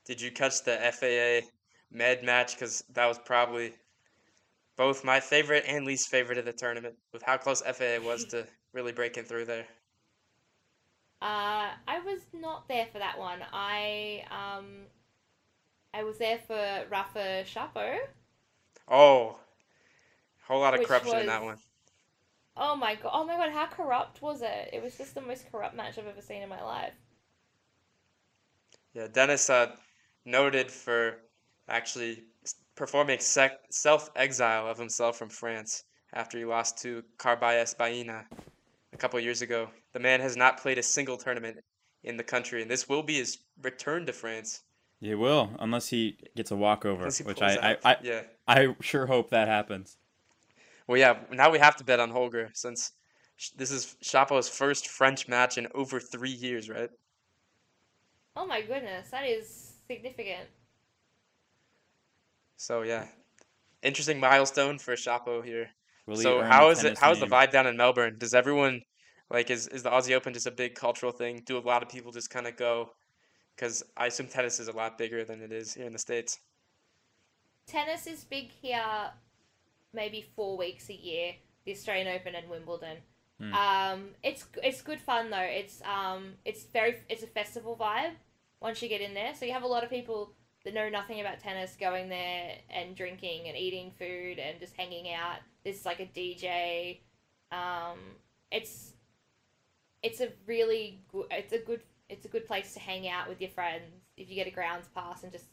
did 0.08 0.22
you 0.22 0.32
catch 0.32 0.64
the 0.64 0.76
FAA 0.90 1.46
med 1.92 2.24
match? 2.24 2.54
Because 2.54 2.82
that 2.94 3.06
was 3.06 3.18
probably 3.18 3.74
both 4.76 5.04
my 5.04 5.20
favorite 5.20 5.64
and 5.68 5.84
least 5.84 6.08
favorite 6.08 6.38
of 6.38 6.46
the 6.46 6.52
tournament, 6.52 6.96
with 7.12 7.22
how 7.22 7.36
close 7.36 7.60
FAA 7.60 7.98
was 8.02 8.24
to 8.30 8.46
really 8.72 8.92
breaking 8.92 9.24
through 9.24 9.44
there. 9.44 9.66
Uh, 11.20 11.70
I 11.88 11.98
was 12.04 12.20
not 12.32 12.68
there 12.68 12.86
for 12.92 12.98
that 12.98 13.18
one. 13.18 13.40
I 13.52 14.24
um, 14.30 14.86
I 15.92 16.04
was 16.04 16.18
there 16.18 16.38
for 16.46 16.84
Rafa 16.90 17.44
Shapo. 17.44 17.98
Oh, 18.86 19.38
whole 20.46 20.60
lot 20.60 20.78
of 20.78 20.86
corruption 20.86 21.18
in 21.18 21.26
that 21.26 21.40
was- 21.42 21.46
one. 21.46 21.58
Oh 22.60 22.74
my 22.74 22.96
god! 22.96 23.10
Oh 23.12 23.24
my 23.24 23.36
god! 23.36 23.50
How 23.50 23.66
corrupt 23.66 24.20
was 24.20 24.42
it? 24.42 24.70
It 24.72 24.82
was 24.82 24.96
just 24.96 25.14
the 25.14 25.20
most 25.20 25.50
corrupt 25.50 25.76
match 25.76 25.96
I've 25.98 26.06
ever 26.06 26.20
seen 26.20 26.42
in 26.42 26.48
my 26.48 26.62
life. 26.62 26.92
Yeah, 28.94 29.06
Denis 29.06 29.48
uh, 29.48 29.76
noted 30.24 30.70
for 30.70 31.18
actually 31.68 32.24
performing 32.74 33.20
sec- 33.20 33.60
self-exile 33.70 34.66
of 34.66 34.78
himself 34.78 35.18
from 35.18 35.28
France 35.28 35.84
after 36.14 36.38
he 36.38 36.44
lost 36.44 36.78
to 36.78 37.04
Carballes 37.16 37.76
Baena 37.76 38.24
a 38.92 38.96
couple 38.96 39.20
years 39.20 39.42
ago. 39.42 39.68
The 39.98 40.02
man 40.02 40.20
has 40.20 40.36
not 40.36 40.58
played 40.62 40.78
a 40.78 40.82
single 40.84 41.16
tournament 41.16 41.58
in 42.04 42.16
the 42.16 42.22
country, 42.22 42.62
and 42.62 42.70
this 42.70 42.88
will 42.88 43.02
be 43.02 43.14
his 43.14 43.38
return 43.60 44.06
to 44.06 44.12
France. 44.12 44.62
He 45.00 45.12
will, 45.16 45.50
unless 45.58 45.88
he 45.88 46.16
gets 46.36 46.52
a 46.52 46.56
walkover, 46.56 47.10
he 47.10 47.24
which 47.24 47.42
I, 47.42 47.72
I. 47.72 47.76
I, 47.84 47.96
yeah. 48.04 48.20
I 48.46 48.76
sure 48.80 49.06
hope 49.06 49.30
that 49.30 49.48
happens. 49.48 49.96
Well, 50.86 50.98
yeah. 50.98 51.16
Now 51.32 51.50
we 51.50 51.58
have 51.58 51.74
to 51.78 51.84
bet 51.84 51.98
on 51.98 52.10
Holger 52.10 52.50
since 52.54 52.92
this 53.56 53.72
is 53.72 53.96
Shapo's 54.00 54.48
first 54.48 54.86
French 54.86 55.26
match 55.26 55.58
in 55.58 55.66
over 55.74 55.98
three 55.98 56.30
years, 56.30 56.70
right? 56.70 56.90
Oh 58.36 58.46
my 58.46 58.62
goodness, 58.62 59.10
that 59.10 59.24
is 59.24 59.72
significant. 59.88 60.46
So 62.56 62.82
yeah, 62.82 63.08
interesting 63.82 64.20
milestone 64.20 64.78
for 64.78 64.94
Chapo 64.94 65.44
here. 65.44 65.70
Will 66.06 66.14
So 66.14 66.38
earn 66.38 66.46
how 66.46 66.70
it? 66.70 66.98
How 66.98 67.10
is 67.10 67.18
the 67.18 67.26
vibe 67.26 67.50
down 67.50 67.66
in 67.66 67.76
Melbourne? 67.76 68.14
Does 68.16 68.32
everyone 68.32 68.82
like 69.30 69.50
is 69.50 69.68
is 69.68 69.82
the 69.82 69.90
Aussie 69.90 70.14
Open 70.14 70.32
just 70.32 70.46
a 70.46 70.50
big 70.50 70.74
cultural 70.74 71.12
thing? 71.12 71.42
Do 71.44 71.58
a 71.58 71.60
lot 71.60 71.82
of 71.82 71.88
people 71.88 72.12
just 72.12 72.30
kind 72.30 72.46
of 72.46 72.56
go? 72.56 72.90
Because 73.54 73.82
I 73.96 74.06
assume 74.06 74.28
tennis 74.28 74.60
is 74.60 74.68
a 74.68 74.72
lot 74.72 74.98
bigger 74.98 75.24
than 75.24 75.42
it 75.42 75.52
is 75.52 75.74
here 75.74 75.86
in 75.86 75.92
the 75.92 75.98
states. 75.98 76.38
Tennis 77.66 78.06
is 78.06 78.24
big 78.24 78.50
here, 78.50 79.10
maybe 79.92 80.24
four 80.34 80.56
weeks 80.56 80.88
a 80.88 80.94
year. 80.94 81.32
The 81.64 81.72
Australian 81.72 82.08
Open 82.08 82.34
and 82.34 82.48
Wimbledon. 82.48 82.98
Hmm. 83.38 83.52
Um, 83.52 84.08
it's 84.22 84.46
it's 84.62 84.80
good 84.80 85.00
fun 85.00 85.30
though. 85.30 85.38
It's 85.38 85.82
um, 85.82 86.34
it's 86.44 86.64
very 86.64 86.96
it's 87.08 87.22
a 87.22 87.26
festival 87.26 87.76
vibe 87.78 88.12
once 88.60 88.82
you 88.82 88.88
get 88.88 89.00
in 89.00 89.14
there. 89.14 89.34
So 89.34 89.44
you 89.44 89.52
have 89.52 89.62
a 89.62 89.68
lot 89.68 89.84
of 89.84 89.90
people 89.90 90.32
that 90.64 90.74
know 90.74 90.88
nothing 90.88 91.20
about 91.20 91.40
tennis 91.40 91.76
going 91.78 92.08
there 92.08 92.56
and 92.70 92.96
drinking 92.96 93.48
and 93.48 93.56
eating 93.56 93.92
food 93.98 94.38
and 94.38 94.58
just 94.58 94.74
hanging 94.76 95.12
out. 95.12 95.38
There's 95.62 95.84
like 95.84 96.00
a 96.00 96.06
DJ. 96.06 97.00
Um, 97.52 97.98
it's 98.50 98.92
it's 100.02 100.20
a 100.20 100.28
really 100.46 101.00
good. 101.12 101.26
It's 101.30 101.52
a 101.52 101.58
good. 101.58 101.82
It's 102.08 102.24
a 102.24 102.28
good 102.28 102.46
place 102.46 102.72
to 102.74 102.80
hang 102.80 103.08
out 103.08 103.28
with 103.28 103.40
your 103.40 103.50
friends 103.50 103.84
if 104.16 104.30
you 104.30 104.34
get 104.34 104.46
a 104.46 104.50
grounds 104.50 104.88
pass 104.94 105.22
and 105.22 105.32
just 105.32 105.44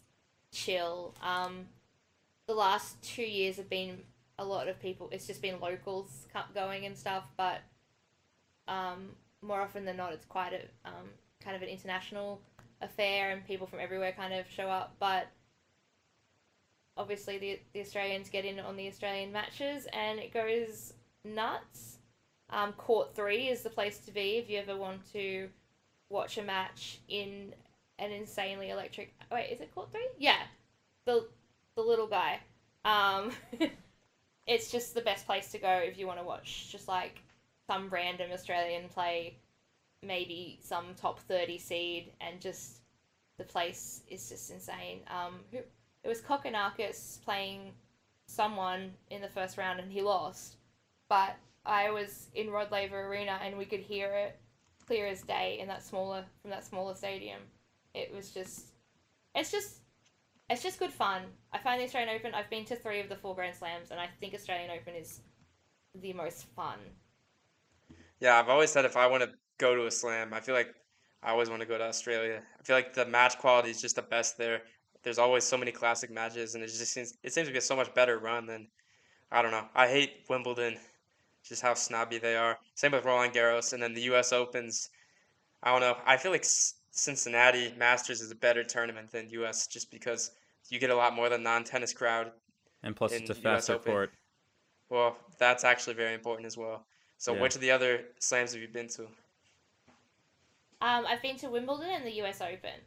chill. 0.52 1.14
Um, 1.22 1.66
the 2.48 2.54
last 2.54 3.02
two 3.02 3.24
years 3.24 3.58
have 3.58 3.70
been 3.70 4.00
a 4.38 4.46
lot 4.46 4.68
of 4.68 4.80
people. 4.80 5.10
It's 5.12 5.28
just 5.28 5.42
been 5.42 5.60
locals 5.60 6.28
going 6.54 6.86
and 6.86 6.98
stuff, 6.98 7.26
but 7.38 7.62
um, 8.68 9.10
more 9.42 9.62
often 9.62 9.86
than 9.86 9.98
not, 9.98 10.14
it's 10.14 10.26
quite 10.26 10.54
a 10.54 10.88
um, 10.88 11.10
kind 11.42 11.56
of 11.56 11.62
an 11.62 11.70
international 11.70 12.42
affair, 12.82 13.32
and 13.32 13.46
people 13.46 13.68
from 13.68 13.80
everywhere 13.80 14.14
kind 14.14 14.34
of 14.34 14.46
show 14.50 14.70
up. 14.70 14.96
But 15.00 15.28
obviously 16.98 17.38
the 17.38 17.60
the 17.74 17.82
Australians 17.82 18.30
get 18.30 18.46
in 18.46 18.60
on 18.60 18.76
the 18.76 18.88
Australian 18.88 19.32
matches, 19.32 19.88
and 19.94 20.20
it 20.20 20.34
goes 20.34 20.94
nuts. 21.24 21.95
Um, 22.56 22.72
Court 22.74 23.14
three 23.14 23.50
is 23.50 23.64
the 23.64 23.70
place 23.70 24.00
to 24.00 24.12
be 24.12 24.38
if 24.38 24.50
you 24.50 24.60
ever 24.60 24.78
want 24.78 25.02
to 25.12 25.50
watch 26.10 26.38
a 26.38 26.42
match 26.42 27.00
in 27.10 27.54
an 28.00 28.12
insanely 28.12 28.70
electric. 28.70 29.14
Wait, 29.30 29.50
is 29.52 29.60
it 29.60 29.76
Court 29.76 29.92
three? 29.92 30.08
Yeah, 30.18 30.40
the 31.04 31.28
the 31.76 31.82
little 31.82 32.08
guy. 32.08 32.40
Um, 32.86 33.32
it's 34.48 34.72
just 34.72 34.96
the 34.96 35.02
best 35.02 35.26
place 35.26 35.52
to 35.52 35.58
go 35.58 35.70
if 35.70 35.98
you 35.98 36.08
want 36.08 36.20
to 36.20 36.26
watch 36.26 36.72
just 36.72 36.88
like 36.88 37.20
some 37.68 37.90
random 37.90 38.32
Australian 38.32 38.88
play, 38.88 39.36
maybe 40.02 40.58
some 40.64 40.86
top 40.96 41.20
thirty 41.20 41.58
seed, 41.58 42.14
and 42.22 42.40
just 42.40 42.80
the 43.38 43.44
place 43.44 44.02
is 44.10 44.30
just 44.30 44.50
insane. 44.50 45.02
Um, 45.10 45.40
who 45.52 45.58
it 45.58 46.08
was 46.08 46.22
Kokkinakis 46.22 47.22
playing 47.26 47.74
someone 48.28 48.94
in 49.10 49.22
the 49.22 49.28
first 49.28 49.58
round 49.58 49.82
and 49.82 49.92
he 49.92 50.02
lost, 50.02 50.56
but 51.10 51.36
I 51.66 51.90
was 51.92 52.28
in 52.36 52.50
Rod 52.50 52.72
Laver 52.72 53.08
Arena 53.08 53.40
and 53.44 53.58
we 53.58 53.66
could 53.66 53.80
hear 53.80 54.14
it 54.14 54.40
clear 54.86 55.08
as 55.08 55.22
day 55.22 55.58
in 55.60 55.68
that 55.68 55.84
smaller 55.84 56.24
from 56.42 56.52
that 56.52 56.66
smaller 56.66 56.96
stadium. 56.96 57.40
It 57.94 58.14
was 58.14 58.32
just, 58.32 58.68
it's 59.34 59.52
just, 59.52 59.82
it's 60.50 60.62
just 60.62 60.80
good 60.80 60.92
fun. 60.92 61.24
I 61.52 61.58
find 61.58 61.80
the 61.80 61.86
Australian 61.86 62.16
Open. 62.16 62.36
I've 62.36 62.50
been 62.50 62.66
to 62.66 62.76
three 62.76 63.00
of 63.00 63.10
the 63.10 63.16
four 63.16 63.34
Grand 63.34 63.56
Slams, 63.56 63.90
and 63.90 64.00
I 64.00 64.08
think 64.20 64.34
Australian 64.34 64.70
Open 64.70 64.94
is 64.94 65.22
the 66.02 66.14
most 66.14 66.46
fun. 66.56 66.78
Yeah, 68.20 68.38
I've 68.40 68.50
always 68.50 68.72
said 68.72 68.86
if 68.86 68.96
I 68.96 69.08
want 69.08 69.24
to 69.24 69.30
go 69.58 69.76
to 69.76 69.88
a 69.88 69.92
slam, 69.92 70.34
I 70.34 70.40
feel 70.40 70.56
like 70.56 70.74
I 71.24 71.32
always 71.32 71.50
want 71.50 71.62
to 71.62 71.68
go 71.68 71.78
to 71.78 71.84
Australia. 71.84 72.42
I 72.60 72.64
feel 72.64 72.76
like 72.76 72.94
the 72.94 73.06
match 73.06 73.40
quality 73.40 73.72
is 73.72 73.82
just 73.82 73.96
the 73.96 74.04
best 74.04 74.38
there. 74.38 74.62
There's 75.04 75.18
always 75.18 75.44
so 75.44 75.58
many 75.58 75.72
classic 75.72 76.12
matches, 76.12 76.56
and 76.56 76.64
it 76.64 76.68
just 76.68 76.94
seems 76.94 77.18
it 77.24 77.34
seems 77.34 77.48
to 77.48 77.52
be 77.52 77.58
a 77.58 77.62
so 77.62 77.76
much 77.76 77.94
better 77.94 78.20
run 78.20 78.46
than 78.46 78.68
I 79.32 79.42
don't 79.42 79.52
know. 79.52 79.66
I 79.74 79.88
hate 79.88 80.26
Wimbledon, 80.30 80.78
just 81.48 81.62
how 81.62 81.74
snobby 81.74 82.18
they 82.18 82.36
are. 82.36 82.58
Same 82.74 82.92
with 82.92 83.06
Roland 83.06 83.34
Garros, 83.34 83.74
and 83.74 83.82
then 83.82 83.94
the 83.94 84.02
U.S. 84.02 84.34
Opens. 84.34 84.90
I 85.64 85.72
don't 85.72 85.82
know. 85.82 85.98
I 86.06 86.18
feel 86.18 86.32
like 86.32 86.46
Cincinnati 86.92 87.74
Masters 87.78 88.22
is 88.22 88.32
a 88.32 88.36
better 88.36 88.64
tournament 88.64 89.12
than 89.12 89.30
U.S. 89.30 89.68
just 89.68 89.92
because 89.92 90.32
you 90.70 90.80
get 90.80 90.90
a 90.90 90.96
lot 90.96 91.16
more 91.16 91.30
than 91.30 91.44
non-tennis 91.44 91.94
crowd. 91.94 92.32
And 92.84 92.96
plus, 92.96 93.12
it's 93.14 93.30
a 93.30 93.36
faster 93.36 93.78
court. 93.78 94.12
Well, 94.90 95.18
that's 95.38 95.64
actually 95.64 95.96
very 95.96 96.14
important 96.14 96.46
as 96.46 96.58
well. 96.58 96.86
So, 97.18 97.34
yeah. 97.34 97.42
which 97.42 97.56
of 97.56 97.62
the 97.62 97.72
other 97.72 98.02
slams 98.20 98.54
have 98.54 98.62
you 98.62 98.68
been 98.68 98.88
to? 98.90 99.04
Um, 100.82 101.06
I've 101.08 101.22
been 101.22 101.38
to 101.38 101.50
Wimbledon 101.50 101.90
and 101.90 102.06
the 102.06 102.12
U.S. 102.18 102.42
Open. 102.42 102.80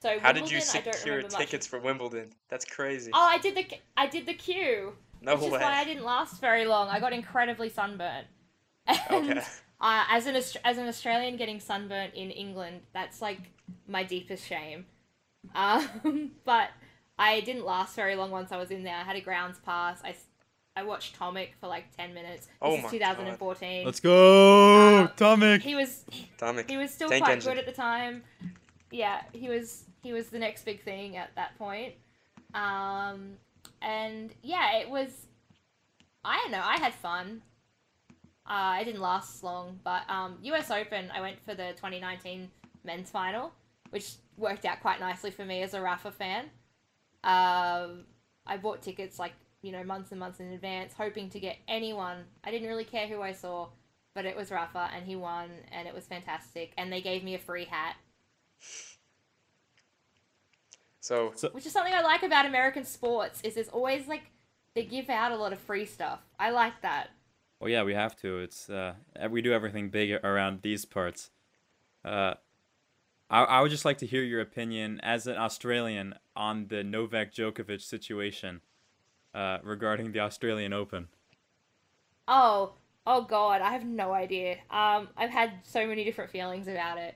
So 0.00 0.08
how 0.08 0.28
Wimbledon, 0.28 0.42
did 0.42 0.50
you 0.50 0.60
secure 0.60 1.22
tickets 1.22 1.66
for 1.66 1.80
Wimbledon? 1.80 2.30
That's 2.48 2.64
crazy. 2.64 3.10
Oh, 3.14 3.18
I 3.18 3.38
did 3.38 3.54
the 3.54 3.66
I 3.96 4.06
did 4.06 4.26
the 4.26 4.34
queue. 4.34 4.92
No 5.20 5.34
which 5.34 5.50
way. 5.52 5.58
is 5.58 5.62
why 5.62 5.74
I 5.74 5.84
didn't 5.84 6.04
last 6.04 6.40
very 6.40 6.66
long. 6.66 6.88
I 6.88 7.00
got 7.00 7.12
incredibly 7.12 7.68
sunburnt. 7.68 8.26
And 9.10 9.30
okay. 9.32 9.40
uh, 9.80 10.04
as 10.10 10.26
an 10.26 10.36
as 10.36 10.78
an 10.78 10.86
Australian 10.86 11.36
getting 11.36 11.58
sunburnt 11.58 12.14
in 12.14 12.30
England, 12.30 12.82
that's 12.92 13.20
like 13.20 13.40
my 13.88 14.04
deepest 14.04 14.46
shame. 14.46 14.86
Um, 15.54 16.30
but 16.44 16.70
I 17.18 17.40
didn't 17.40 17.64
last 17.64 17.96
very 17.96 18.14
long 18.14 18.30
once 18.30 18.52
I 18.52 18.56
was 18.56 18.70
in 18.70 18.84
there. 18.84 18.96
I 18.96 19.02
had 19.02 19.16
a 19.16 19.20
grounds 19.20 19.58
pass. 19.64 20.00
I, 20.04 20.14
I 20.76 20.82
watched 20.82 21.18
Tomic 21.18 21.50
for 21.60 21.66
like 21.66 21.96
10 21.96 22.12
minutes. 22.12 22.46
This 22.46 22.54
oh 22.60 22.76
is 22.76 22.90
2014. 22.90 23.82
God. 23.82 23.86
Let's 23.86 24.00
go, 24.00 25.04
uh, 25.04 25.08
Tomic. 25.16 25.62
He 25.62 25.74
was 25.74 26.04
Tomic. 26.38 26.68
He 26.68 26.76
was 26.76 26.90
still 26.90 27.08
Tank 27.08 27.24
quite 27.24 27.32
engine. 27.34 27.52
good 27.52 27.58
at 27.58 27.66
the 27.66 27.72
time. 27.72 28.22
Yeah, 28.90 29.22
he 29.32 29.48
was 29.48 29.84
he 30.02 30.12
was 30.12 30.28
the 30.28 30.38
next 30.38 30.64
big 30.64 30.82
thing 30.84 31.16
at 31.16 31.30
that 31.34 31.56
point. 31.58 31.94
Um, 32.54 33.38
and 33.82 34.32
yeah, 34.42 34.78
it 34.78 34.88
was. 34.88 35.10
I 36.24 36.38
don't 36.38 36.50
know. 36.50 36.62
I 36.62 36.78
had 36.78 36.92
fun. 36.94 37.42
Uh, 38.48 38.78
I 38.78 38.84
didn't 38.84 39.00
last 39.00 39.42
long, 39.42 39.80
but 39.82 40.02
um, 40.08 40.38
U.S. 40.42 40.70
Open. 40.70 41.10
I 41.12 41.20
went 41.20 41.36
for 41.44 41.54
the 41.54 41.72
2019 41.76 42.48
men's 42.84 43.10
final, 43.10 43.52
which 43.90 44.14
worked 44.36 44.64
out 44.64 44.80
quite 44.80 45.00
nicely 45.00 45.30
for 45.30 45.44
me 45.44 45.62
as 45.62 45.74
a 45.74 45.80
Rafa 45.80 46.12
fan. 46.12 46.44
Um, 47.24 48.04
I 48.46 48.56
bought 48.60 48.82
tickets 48.82 49.18
like 49.18 49.32
you 49.62 49.72
know 49.72 49.82
months 49.82 50.12
and 50.12 50.20
months 50.20 50.40
in 50.40 50.52
advance, 50.52 50.94
hoping 50.94 51.28
to 51.30 51.40
get 51.40 51.56
anyone. 51.66 52.18
I 52.44 52.50
didn't 52.50 52.68
really 52.68 52.84
care 52.84 53.08
who 53.08 53.20
I 53.20 53.32
saw, 53.32 53.68
but 54.14 54.24
it 54.24 54.36
was 54.36 54.50
Rafa, 54.50 54.90
and 54.94 55.04
he 55.04 55.16
won, 55.16 55.50
and 55.72 55.88
it 55.88 55.94
was 55.94 56.06
fantastic. 56.06 56.72
And 56.78 56.92
they 56.92 57.00
gave 57.00 57.24
me 57.24 57.34
a 57.34 57.38
free 57.38 57.64
hat. 57.64 57.96
So, 61.06 61.30
so 61.36 61.50
which 61.50 61.64
is 61.66 61.72
something 61.72 61.94
I 61.94 62.02
like 62.02 62.24
about 62.24 62.46
American 62.46 62.84
sports 62.84 63.40
is 63.44 63.54
there's 63.54 63.68
always 63.68 64.08
like 64.08 64.22
they 64.74 64.82
give 64.82 65.08
out 65.08 65.30
a 65.30 65.36
lot 65.36 65.52
of 65.52 65.60
free 65.60 65.86
stuff. 65.86 66.18
I 66.36 66.50
like 66.50 66.82
that. 66.82 67.10
Well, 67.60 67.70
yeah, 67.70 67.84
we 67.84 67.94
have 67.94 68.16
to. 68.22 68.40
It's 68.40 68.68
uh, 68.68 68.94
we 69.30 69.40
do 69.40 69.52
everything 69.52 69.88
big 69.88 70.10
around 70.24 70.62
these 70.62 70.84
parts. 70.84 71.30
Uh, 72.04 72.34
I 73.30 73.44
I 73.44 73.60
would 73.60 73.70
just 73.70 73.84
like 73.84 73.98
to 73.98 74.06
hear 74.06 74.24
your 74.24 74.40
opinion 74.40 74.98
as 75.00 75.28
an 75.28 75.36
Australian 75.36 76.16
on 76.34 76.66
the 76.66 76.82
Novak 76.82 77.32
Djokovic 77.32 77.82
situation 77.82 78.60
uh, 79.32 79.58
regarding 79.62 80.10
the 80.10 80.18
Australian 80.18 80.72
Open. 80.72 81.06
Oh, 82.26 82.72
oh 83.06 83.22
God, 83.22 83.60
I 83.60 83.70
have 83.70 83.84
no 83.84 84.12
idea. 84.12 84.54
Um, 84.70 85.06
I've 85.16 85.30
had 85.30 85.52
so 85.62 85.86
many 85.86 86.02
different 86.02 86.32
feelings 86.32 86.66
about 86.66 86.98
it. 86.98 87.14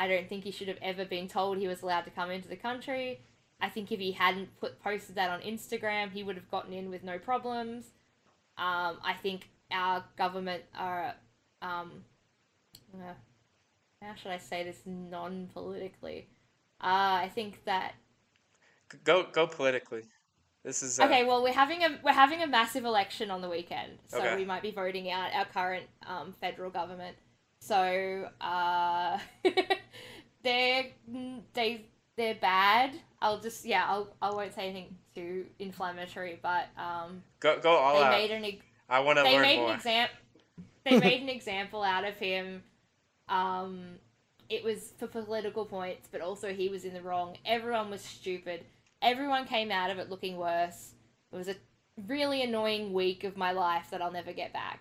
I 0.00 0.08
don't 0.08 0.26
think 0.26 0.44
he 0.44 0.50
should 0.50 0.68
have 0.68 0.78
ever 0.80 1.04
been 1.04 1.28
told 1.28 1.58
he 1.58 1.68
was 1.68 1.82
allowed 1.82 2.06
to 2.06 2.10
come 2.10 2.30
into 2.30 2.48
the 2.48 2.56
country. 2.56 3.20
I 3.60 3.68
think 3.68 3.92
if 3.92 4.00
he 4.00 4.12
hadn't 4.12 4.48
put 4.58 4.82
posted 4.82 5.14
that 5.16 5.28
on 5.28 5.42
Instagram, 5.42 6.10
he 6.10 6.22
would 6.22 6.36
have 6.36 6.50
gotten 6.50 6.72
in 6.72 6.88
with 6.88 7.04
no 7.04 7.18
problems. 7.18 7.84
Um, 8.56 8.96
I 9.04 9.14
think 9.22 9.50
our 9.70 10.02
government 10.16 10.62
are, 10.74 11.14
um, 11.60 12.02
uh, 12.94 13.12
how 14.00 14.14
should 14.14 14.32
I 14.32 14.38
say 14.38 14.64
this 14.64 14.80
non-politically? 14.86 16.28
Uh, 16.82 17.20
I 17.26 17.30
think 17.34 17.62
that 17.66 17.92
go 19.04 19.26
go 19.30 19.46
politically. 19.46 20.04
This 20.64 20.82
is 20.82 20.98
uh... 20.98 21.04
okay. 21.04 21.24
Well, 21.24 21.42
we're 21.42 21.52
having 21.52 21.84
a 21.84 21.98
we're 22.02 22.12
having 22.12 22.42
a 22.42 22.46
massive 22.46 22.86
election 22.86 23.30
on 23.30 23.42
the 23.42 23.50
weekend, 23.50 23.98
so 24.08 24.18
okay. 24.18 24.36
we 24.36 24.46
might 24.46 24.62
be 24.62 24.70
voting 24.70 25.10
out 25.10 25.30
our 25.34 25.44
current 25.44 25.84
um, 26.06 26.34
federal 26.40 26.70
government. 26.70 27.18
So 27.60 28.28
uh, 28.40 29.18
they're 30.42 30.86
they 31.54 31.86
they're 32.16 32.34
bad. 32.34 32.92
I'll 33.22 33.40
just 33.40 33.64
yeah. 33.64 33.84
I'll 33.86 34.08
I 34.20 34.30
won't 34.30 34.54
say 34.54 34.64
anything 34.68 34.96
too 35.14 35.46
inflammatory, 35.58 36.38
but 36.42 36.68
um, 36.76 37.22
go 37.38 37.60
go 37.60 37.70
all 37.70 37.98
they 37.98 38.04
out. 38.04 38.10
made 38.10 38.30
an. 38.30 38.58
I 38.88 39.00
want 39.00 39.18
to 39.18 39.24
learn 39.24 39.42
made 39.42 39.58
more. 39.58 39.70
An 39.70 39.76
exam- 39.76 40.08
they 40.84 40.98
made 41.00 41.22
an 41.22 41.28
example 41.28 41.82
out 41.82 42.04
of 42.04 42.16
him. 42.16 42.62
Um, 43.28 43.98
it 44.48 44.64
was 44.64 44.94
for 44.98 45.06
political 45.06 45.64
points, 45.64 46.08
but 46.10 46.20
also 46.20 46.52
he 46.52 46.68
was 46.68 46.84
in 46.84 46.94
the 46.94 47.02
wrong. 47.02 47.36
Everyone 47.44 47.90
was 47.90 48.00
stupid. 48.00 48.64
Everyone 49.02 49.46
came 49.46 49.70
out 49.70 49.90
of 49.90 49.98
it 49.98 50.10
looking 50.10 50.36
worse. 50.36 50.92
It 51.32 51.36
was 51.36 51.48
a 51.48 51.54
really 52.08 52.42
annoying 52.42 52.92
week 52.92 53.22
of 53.24 53.36
my 53.36 53.52
life 53.52 53.86
that 53.90 54.02
I'll 54.02 54.10
never 54.10 54.32
get 54.32 54.52
back. 54.52 54.80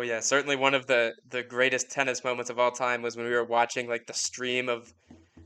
Well, 0.00 0.08
yeah, 0.08 0.20
certainly 0.20 0.56
one 0.56 0.72
of 0.72 0.86
the 0.86 1.12
the 1.28 1.42
greatest 1.42 1.90
tennis 1.90 2.24
moments 2.24 2.48
of 2.48 2.58
all 2.58 2.70
time 2.70 3.02
was 3.02 3.18
when 3.18 3.26
we 3.26 3.32
were 3.32 3.44
watching 3.44 3.86
like 3.86 4.06
the 4.06 4.14
stream 4.14 4.70
of 4.70 4.94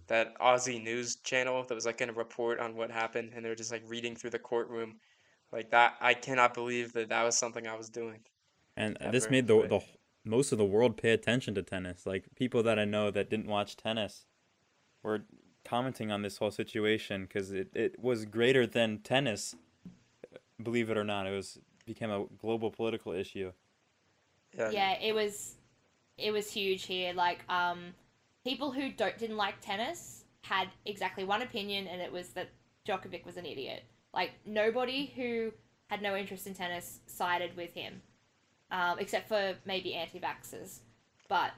that 0.06 0.38
Aussie 0.38 0.80
news 0.80 1.16
channel 1.16 1.64
that 1.64 1.74
was 1.74 1.86
like 1.86 1.98
going 1.98 2.08
to 2.08 2.14
report 2.14 2.60
on 2.60 2.76
what 2.76 2.88
happened, 2.88 3.32
and 3.34 3.44
they 3.44 3.48
were 3.48 3.56
just 3.56 3.72
like 3.72 3.82
reading 3.88 4.14
through 4.14 4.30
the 4.30 4.38
courtroom, 4.38 5.00
like 5.50 5.72
that. 5.72 5.94
I 6.00 6.14
cannot 6.14 6.54
believe 6.54 6.92
that 6.92 7.08
that 7.08 7.24
was 7.24 7.36
something 7.36 7.66
I 7.66 7.74
was 7.74 7.88
doing. 7.88 8.20
And 8.76 8.96
ever. 9.00 9.10
this 9.10 9.28
made 9.28 9.48
the 9.48 9.66
the 9.66 9.80
most 10.24 10.52
of 10.52 10.58
the 10.58 10.64
world 10.64 10.96
pay 10.96 11.10
attention 11.10 11.56
to 11.56 11.62
tennis. 11.64 12.06
Like 12.06 12.26
people 12.36 12.62
that 12.62 12.78
I 12.78 12.84
know 12.84 13.10
that 13.10 13.28
didn't 13.28 13.48
watch 13.48 13.76
tennis 13.76 14.24
were 15.02 15.24
commenting 15.64 16.12
on 16.12 16.22
this 16.22 16.38
whole 16.38 16.52
situation 16.52 17.22
because 17.24 17.50
it, 17.50 17.70
it 17.74 17.98
was 17.98 18.24
greater 18.24 18.68
than 18.68 18.98
tennis. 18.98 19.56
Believe 20.62 20.90
it 20.90 20.96
or 20.96 21.02
not, 21.02 21.26
it 21.26 21.32
was 21.32 21.58
became 21.84 22.12
a 22.12 22.26
global 22.38 22.70
political 22.70 23.10
issue. 23.10 23.50
Yeah. 24.56 24.70
yeah, 24.70 24.98
it 25.00 25.14
was 25.14 25.54
it 26.18 26.30
was 26.30 26.50
huge 26.50 26.84
here. 26.84 27.12
Like 27.12 27.40
um, 27.48 27.94
people 28.44 28.70
who 28.70 28.90
don't 28.90 29.16
didn't 29.18 29.36
like 29.36 29.60
tennis 29.60 30.24
had 30.42 30.68
exactly 30.84 31.24
one 31.24 31.42
opinion, 31.42 31.86
and 31.86 32.00
it 32.00 32.12
was 32.12 32.30
that 32.30 32.48
Djokovic 32.86 33.24
was 33.24 33.36
an 33.36 33.46
idiot. 33.46 33.84
Like 34.12 34.32
nobody 34.46 35.12
who 35.16 35.52
had 35.88 36.02
no 36.02 36.16
interest 36.16 36.46
in 36.46 36.54
tennis 36.54 37.00
sided 37.06 37.56
with 37.56 37.74
him 37.74 38.00
um, 38.70 38.98
except 38.98 39.28
for 39.28 39.54
maybe 39.64 39.94
anti-vaxxers, 39.94 40.80
but 41.28 41.52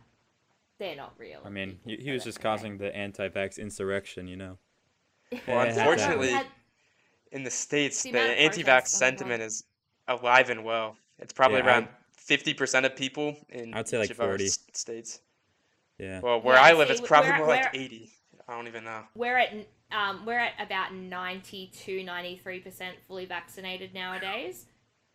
they're 0.78 0.96
not 0.96 1.14
real. 1.18 1.40
I 1.44 1.48
mean, 1.48 1.78
he, 1.84 1.96
he 1.96 2.10
was 2.10 2.24
just 2.24 2.40
causing 2.40 2.76
the 2.76 2.94
anti-vax 2.94 3.58
insurrection, 3.58 4.28
you 4.28 4.36
know. 4.36 4.58
Well, 5.48 5.66
unfortunately, 5.66 6.38
in 7.32 7.42
the 7.42 7.50
states, 7.50 8.04
the, 8.04 8.12
the 8.12 8.20
anti-vax 8.20 8.88
sentiment 8.88 9.42
is 9.42 9.64
alive 10.06 10.50
and 10.50 10.62
well. 10.62 10.96
It's 11.18 11.32
probably 11.32 11.58
yeah, 11.58 11.66
around 11.66 11.88
fifty 12.26 12.54
percent 12.54 12.84
of 12.84 12.96
people 12.96 13.36
in 13.48 13.72
I'd 13.74 13.88
say 13.88 13.98
like 13.98 14.14
forty 14.14 14.48
states. 14.48 15.20
Yeah. 15.98 16.20
Well, 16.20 16.40
where 16.42 16.56
yeah, 16.56 16.62
I 16.62 16.72
live, 16.74 16.90
it's 16.90 17.00
probably 17.00 17.32
more 17.32 17.46
like 17.46 17.70
eighty. 17.74 18.10
I 18.48 18.54
don't 18.54 18.68
even 18.68 18.84
know. 18.84 19.02
We're 19.14 19.38
at 19.38 19.52
um, 19.92 20.26
we're 20.26 20.38
at 20.38 20.52
about 20.58 20.94
92 20.94 22.00
93% 22.04 22.90
fully 23.06 23.24
vaccinated 23.24 23.94
nowadays 23.94 24.66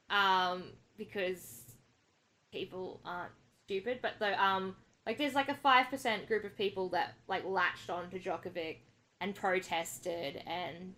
um, 0.10 0.64
because 0.98 1.64
people 2.54 3.02
aren't 3.06 3.34
stupid 3.66 4.00
but 4.02 4.14
though 4.20 4.34
um 4.34 4.76
like 5.06 5.18
there's 5.18 5.34
like 5.34 5.50
a 5.50 5.54
5% 5.54 6.28
group 6.28 6.44
of 6.44 6.56
people 6.58 6.90
that 6.90 7.16
like 7.28 7.44
latched 7.46 7.90
on 7.90 8.10
to 8.10 8.20
Djokovic 8.20 8.78
and 9.20 9.34
protested 9.34 10.44
and 10.46 10.94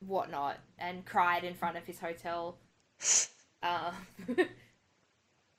whatnot 0.00 0.58
and 0.78 1.04
cried 1.04 1.44
in 1.44 1.54
front 1.54 1.76
of 1.76 1.84
his 1.84 1.98
hotel 1.98 2.56
uh, 3.62 3.92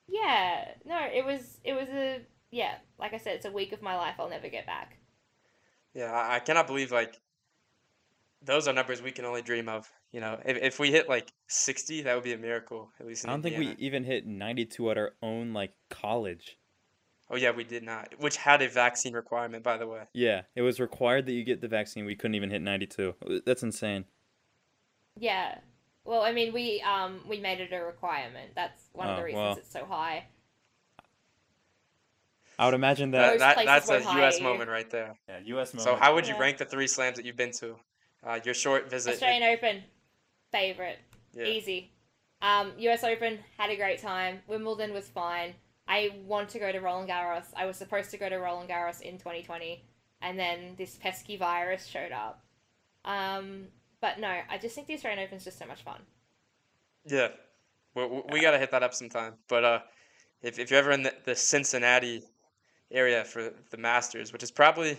yeah 0.08 0.72
no 0.86 1.00
it 1.14 1.26
was 1.26 1.60
it 1.64 1.74
was 1.74 1.88
a 1.90 2.22
yeah 2.52 2.76
like 3.00 3.14
i 3.14 3.18
said 3.18 3.36
it's 3.36 3.46
a 3.46 3.52
week 3.52 3.72
of 3.72 3.82
my 3.82 3.96
life 3.96 4.16
i'll 4.20 4.30
never 4.30 4.50
get 4.50 4.66
back 4.66 4.98
Yeah, 5.94 6.12
I 6.12 6.36
I 6.36 6.40
cannot 6.40 6.68
believe 6.68 6.92
like 6.92 7.20
those 8.46 8.68
are 8.68 8.74
numbers 8.74 9.02
we 9.02 9.12
can 9.12 9.26
only 9.26 9.42
dream 9.42 9.68
of. 9.68 9.92
You 10.12 10.22
know, 10.22 10.40
if 10.46 10.58
if 10.58 10.80
we 10.80 10.92
hit 10.92 11.10
like 11.10 11.32
sixty, 11.48 12.02
that 12.04 12.16
would 12.16 12.24
be 12.24 12.34
a 12.34 12.38
miracle. 12.38 12.90
At 13.00 13.08
least 13.08 13.24
in 13.24 13.30
I 13.30 13.34
don't 13.34 13.42
think 13.42 13.58
we 13.58 13.76
even 13.80 14.04
hit 14.04 14.26
92 14.26 14.92
at 14.92 14.98
our 14.98 15.14
own 15.22 15.54
like 15.54 15.74
college. 15.90 16.58
Oh 17.30 17.36
yeah, 17.36 17.52
we 17.52 17.64
did 17.64 17.84
not. 17.84 18.14
Which 18.20 18.38
had 18.38 18.62
a 18.62 18.70
vaccine 18.70 19.14
requirement, 19.14 19.64
by 19.64 19.78
the 19.78 19.88
way. 19.88 20.04
Yeah, 20.14 20.44
it 20.56 20.62
was 20.62 20.80
required 20.80 21.26
that 21.26 21.34
you 21.34 21.44
get 21.44 21.60
the 21.60 21.68
vaccine. 21.68 22.06
We 22.06 22.16
couldn't 22.16 22.36
even 22.36 22.52
hit 22.52 22.62
92. 22.62 23.16
That's 23.46 23.64
insane. 23.64 24.06
Yeah. 25.18 25.58
Well, 26.06 26.22
I 26.22 26.32
mean, 26.32 26.54
we 26.54 26.82
um 26.82 27.20
we 27.28 27.40
made 27.40 27.60
it 27.60 27.74
a 27.74 27.84
requirement. 27.84 28.52
That's 28.56 28.82
one 28.94 29.08
of 29.10 29.16
the 29.18 29.22
Oh, 29.24 29.26
reasons 29.26 29.42
well. 29.44 29.58
it's 29.58 29.72
so 29.72 29.86
high. 29.86 30.26
I 32.58 32.66
would 32.66 32.74
imagine 32.74 33.12
That, 33.12 33.20
that. 33.22 33.32
Most 33.32 33.40
that 33.40 33.56
places 33.56 33.88
that's 33.90 33.90
a 34.06 34.08
won't 34.08 34.20
U.S. 34.20 34.38
you. 34.38 34.44
moment 34.44 34.70
right 34.70 34.90
there. 34.90 35.16
yeah, 35.28 35.40
U.S. 35.46 35.74
So 35.78 35.96
how 35.96 36.16
would 36.16 36.26
you 36.28 36.36
Yeah. 36.36 36.40
rank 36.42 36.58
the 36.58 36.66
three 36.66 36.88
slams 36.88 37.18
that 37.18 37.26
you've 37.26 37.36
been 37.36 37.52
to? 37.54 37.76
Uh, 38.26 38.40
your 38.46 38.54
short 38.54 38.90
visit. 38.90 39.14
Australian 39.14 39.44
Open, 39.44 39.84
favorite, 40.52 41.00
yeah. 41.34 41.46
easy. 41.46 41.92
Um, 42.42 42.72
U.S. 42.78 43.04
Open 43.04 43.40
had 43.58 43.70
a 43.72 43.76
great 43.76 44.00
time. 44.02 44.40
Wimbledon 44.48 44.94
was 44.94 45.08
fine. 45.10 45.54
I 45.88 46.12
want 46.26 46.50
to 46.50 46.60
go 46.60 46.72
to 46.72 46.80
Roland 46.80 47.10
Garros. 47.10 47.46
I 47.56 47.66
was 47.66 47.76
supposed 47.78 48.10
to 48.12 48.18
go 48.18 48.30
to 48.30 48.38
Roland 48.38 48.70
Garros 48.70 49.02
in 49.02 49.18
2020, 49.18 49.84
and 50.22 50.40
then 50.40 50.76
this 50.78 50.96
pesky 50.96 51.38
virus 51.38 51.86
showed 51.86 52.12
up. 52.12 52.44
Um, 53.04 53.68
but 54.06 54.20
no, 54.20 54.28
I 54.28 54.60
just 54.60 54.76
think 54.76 54.86
the 54.86 54.94
Australian 54.94 55.24
Open's 55.26 55.44
just 55.44 55.58
so 55.58 55.66
much 55.66 55.82
fun. 55.82 56.00
Yeah, 57.08 57.30
we, 57.96 58.06
we, 58.06 58.22
we 58.34 58.40
gotta 58.42 58.60
hit 58.60 58.70
that 58.70 58.84
up 58.84 58.94
sometime. 58.94 59.34
But 59.48 59.64
uh, 59.64 59.80
if 60.44 60.60
if 60.60 60.70
you're 60.70 60.78
ever 60.80 60.92
in 60.92 61.02
the, 61.02 61.14
the 61.24 61.36
Cincinnati 61.36 62.22
area 62.92 63.24
for 63.26 63.52
the 63.72 63.78
Masters, 63.78 64.32
which 64.32 64.44
is 64.44 64.52
probably, 64.52 64.96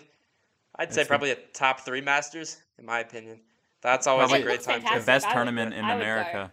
I'd 0.75 0.93
say 0.93 1.05
the- 1.05 1.09
probably 1.09 1.31
a 1.31 1.37
top 1.53 1.83
three 1.85 2.01
Masters 2.01 2.61
in 2.81 2.85
my 2.85 2.99
opinion. 2.99 3.39
That's 3.81 4.09
always 4.09 4.29
Probably 4.31 4.41
a 4.41 4.45
great 4.45 4.63
time. 4.63 4.81
the 4.81 4.89
fantastic. 4.89 5.03
Too. 5.03 5.07
best 5.07 5.25
I 5.27 5.29
would- 5.29 5.35
tournament 5.35 5.75
in 5.75 5.85
I. 5.85 5.95
America. 5.95 6.53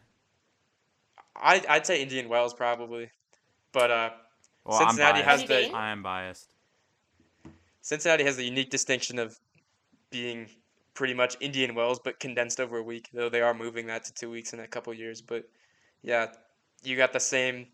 I 1.35 1.63
I'd 1.67 1.87
say 1.87 2.03
Indian 2.03 2.29
Wells 2.29 2.53
probably, 2.53 3.09
but 3.71 3.89
uh, 3.89 4.09
Well, 4.63 4.77
Cincinnati 4.77 5.21
has 5.23 5.39
biased. 5.41 5.51
Have 5.51 5.61
you 5.63 5.71
the? 5.71 5.75
I 5.75 5.89
am 5.89 6.03
biased. 6.03 6.49
Cincinnati 7.81 8.23
has 8.25 8.37
the 8.37 8.45
unique 8.45 8.69
distinction 8.69 9.17
of 9.17 9.39
being 10.11 10.47
pretty 10.93 11.13
much 11.13 11.37
Indian 11.39 11.75
Wells, 11.75 11.99
but 11.99 12.19
condensed 12.19 12.59
over 12.59 12.77
a 12.77 12.83
week. 12.83 13.09
Though 13.13 13.29
they 13.29 13.41
are 13.41 13.53
moving 13.53 13.87
that 13.87 14.03
to 14.05 14.13
two 14.13 14.29
weeks 14.29 14.53
in 14.53 14.59
a 14.59 14.67
couple 14.67 14.93
years. 14.93 15.21
But 15.21 15.49
yeah, 16.01 16.27
you 16.83 16.97
got 16.97 17.13
the 17.13 17.19
same. 17.19 17.67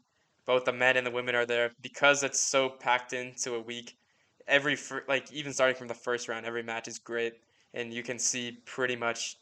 Both 0.46 0.66
the 0.66 0.74
men 0.74 0.98
and 0.98 1.06
the 1.06 1.12
women 1.12 1.36
are 1.36 1.46
there 1.46 1.72
because 1.82 2.24
it's 2.24 2.40
so 2.40 2.70
packed 2.70 3.14
into 3.14 3.56
a 3.56 3.62
week. 3.62 3.98
Every 4.48 4.78
like 5.08 5.32
even 5.32 5.54
starting 5.54 5.76
from 5.76 5.88
the 5.88 5.94
first 5.94 6.28
round, 6.28 6.46
every 6.46 6.64
match 6.64 6.88
is 6.88 6.98
great, 6.98 7.34
and 7.74 7.94
you 7.94 8.02
can 8.02 8.18
see 8.18 8.58
pretty 8.66 8.96
much 8.96 9.38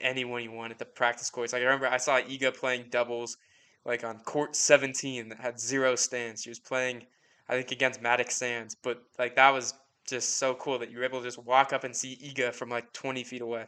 anyone 0.00 0.42
you 0.42 0.52
want 0.52 0.72
at 0.72 0.78
the 0.78 0.84
practice 0.84 1.30
courts. 1.30 1.52
Like 1.52 1.62
I 1.62 1.64
remember 1.64 1.88
I 1.88 1.96
saw 1.96 2.20
Iga 2.20 2.54
playing 2.56 2.86
doubles, 2.90 3.38
like 3.84 4.04
on 4.04 4.18
court 4.20 4.54
17 4.54 5.28
that 5.30 5.40
had 5.40 5.58
zero 5.58 5.94
stands. 5.96 6.42
She 6.42 6.50
was 6.50 6.58
playing, 6.58 7.06
I 7.48 7.54
think, 7.54 7.72
against 7.72 8.02
Mattek-Sands, 8.02 8.74
but 8.74 9.02
like 9.18 9.36
that 9.36 9.50
was 9.50 9.74
just 10.10 10.38
so 10.38 10.54
cool 10.54 10.78
that 10.80 10.90
you 10.90 10.98
were 10.98 11.04
able 11.04 11.20
to 11.20 11.26
just 11.26 11.38
walk 11.38 11.72
up 11.72 11.84
and 11.84 11.96
see 11.96 12.16
Iga 12.16 12.54
from 12.54 12.70
like 12.70 12.92
20 12.92 13.24
feet 13.24 13.42
away. 13.42 13.66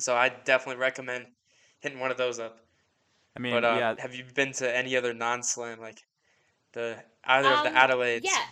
So 0.00 0.16
I 0.16 0.30
definitely 0.30 0.80
recommend 0.80 1.26
hitting 1.80 2.00
one 2.00 2.10
of 2.10 2.16
those 2.18 2.38
up. 2.40 2.58
I 3.36 3.40
mean, 3.40 3.52
but 3.52 3.64
uh, 3.64 3.74
yeah, 3.78 3.94
have 3.98 4.14
you 4.14 4.24
been 4.34 4.52
to 4.54 4.76
any 4.76 4.96
other 4.96 5.14
non-slam 5.14 5.80
like 5.80 6.02
the 6.72 7.04
either 7.24 7.54
of 7.54 7.62
the 7.62 7.70
Um, 7.70 7.76
Adelaides? 7.76 8.24
Yeah. 8.24 8.46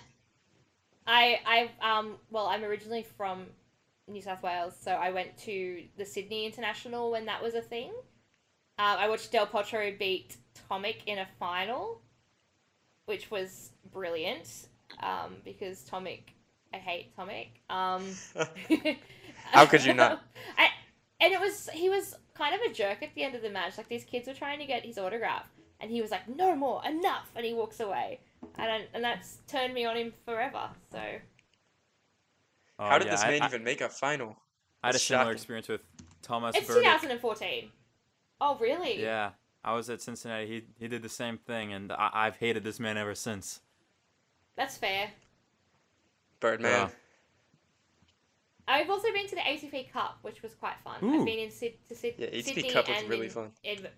I 1.06 1.40
I 1.46 1.96
um 1.98 2.18
well 2.30 2.46
I'm 2.46 2.64
originally 2.64 3.02
from 3.02 3.46
New 4.08 4.22
South 4.22 4.42
Wales, 4.42 4.76
so 4.80 4.92
I 4.92 5.10
went 5.10 5.36
to 5.38 5.84
the 5.96 6.04
Sydney 6.04 6.46
International 6.46 7.10
when 7.10 7.26
that 7.26 7.42
was 7.42 7.54
a 7.54 7.62
thing. 7.62 7.90
Um, 8.78 8.98
I 8.98 9.08
watched 9.08 9.30
Del 9.32 9.46
Potro 9.46 9.96
beat 9.98 10.36
Tomic 10.70 11.04
in 11.06 11.18
a 11.18 11.26
final, 11.38 12.02
which 13.06 13.30
was 13.30 13.72
brilliant. 13.92 14.68
Um, 15.02 15.36
because 15.44 15.88
Tomic, 15.88 16.22
I 16.72 16.78
hate 16.78 17.16
Tomic. 17.16 17.48
Um, 17.68 18.04
How 19.52 19.66
could 19.66 19.84
you 19.84 19.94
not? 19.94 20.22
I, 20.56 20.68
and 21.20 21.32
it 21.32 21.40
was 21.40 21.68
he 21.72 21.88
was 21.88 22.14
kind 22.34 22.54
of 22.54 22.60
a 22.60 22.72
jerk 22.72 23.02
at 23.02 23.14
the 23.14 23.22
end 23.22 23.34
of 23.34 23.42
the 23.42 23.50
match. 23.50 23.76
Like 23.76 23.88
these 23.88 24.04
kids 24.04 24.28
were 24.28 24.34
trying 24.34 24.58
to 24.60 24.66
get 24.66 24.84
his 24.84 24.98
autograph, 24.98 25.46
and 25.80 25.90
he 25.90 26.00
was 26.00 26.10
like, 26.10 26.28
"No 26.28 26.54
more, 26.54 26.82
enough," 26.86 27.30
and 27.34 27.44
he 27.44 27.52
walks 27.52 27.80
away. 27.80 28.20
And 28.56 28.70
I, 28.70 28.86
and 28.94 29.04
that's 29.04 29.38
turned 29.46 29.74
me 29.74 29.84
on 29.84 29.96
him 29.96 30.12
forever. 30.24 30.70
So 30.90 30.98
oh, 32.78 32.88
How 32.88 32.98
did 32.98 33.06
yeah, 33.06 33.12
this 33.12 33.22
man 33.22 33.42
I, 33.42 33.46
even 33.46 33.64
make 33.64 33.80
a 33.80 33.88
final? 33.88 34.36
I 34.82 34.88
had 34.88 34.94
a 34.94 34.94
That's 34.94 35.04
similar 35.04 35.32
experience 35.32 35.68
with 35.68 35.82
Thomas 36.22 36.56
it's 36.56 36.68
Berdych. 36.68 36.82
2014. 36.82 37.70
Oh 38.40 38.56
really? 38.58 39.02
Yeah, 39.02 39.30
I 39.62 39.74
was 39.74 39.90
at 39.90 40.00
Cincinnati. 40.00 40.46
He 40.46 40.64
he 40.78 40.88
did 40.88 41.02
the 41.02 41.08
same 41.08 41.36
thing, 41.36 41.72
and 41.72 41.92
I, 41.92 42.10
I've 42.12 42.36
hated 42.36 42.64
this 42.64 42.80
man 42.80 42.96
ever 42.96 43.14
since. 43.14 43.60
That's 44.56 44.76
fair. 44.76 45.10
Birdman. 46.40 46.70
Yeah. 46.70 46.88
I've 48.66 48.88
also 48.90 49.12
been 49.12 49.26
to 49.26 49.34
the 49.34 49.40
ATP 49.40 49.90
Cup, 49.92 50.18
which 50.22 50.42
was 50.42 50.54
quite 50.54 50.76
fun. 50.84 50.98
Ooh. 51.02 51.20
I've 51.20 51.26
been 51.26 51.38
in 51.40 51.50
Sid- 51.50 51.78
to 51.88 51.94
Sid- 51.94 52.14
Yeah, 52.18 52.26
ATP 52.28 52.44
Sydney 52.44 52.70
Cup 52.70 52.88
was 52.88 53.02
really 53.04 53.26
in- 53.26 53.32
fun. 53.32 53.52
in- 53.64 53.88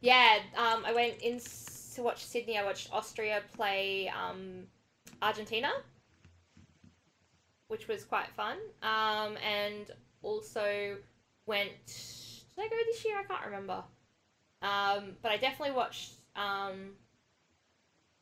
yeah, 0.00 0.38
um, 0.56 0.84
I 0.84 0.92
went 0.92 1.18
in 1.22 1.36
s- 1.36 1.92
to 1.94 2.02
watch 2.02 2.24
Sydney. 2.24 2.58
I 2.58 2.64
watched 2.64 2.92
Austria 2.92 3.42
play 3.54 4.08
um, 4.08 4.66
Argentina, 5.22 5.70
which 7.68 7.86
was 7.88 8.04
quite 8.04 8.28
fun. 8.36 8.58
Um, 8.82 9.36
and 9.38 9.86
also 10.22 10.96
went. 11.46 11.70
Did 12.56 12.64
I 12.64 12.68
go 12.68 12.76
this 12.86 13.04
year? 13.04 13.16
I 13.18 13.22
can't 13.24 13.44
remember. 13.46 13.84
Um, 14.62 15.16
but 15.22 15.30
I 15.32 15.36
definitely 15.36 15.74
watched 15.74 16.14
um, 16.36 16.90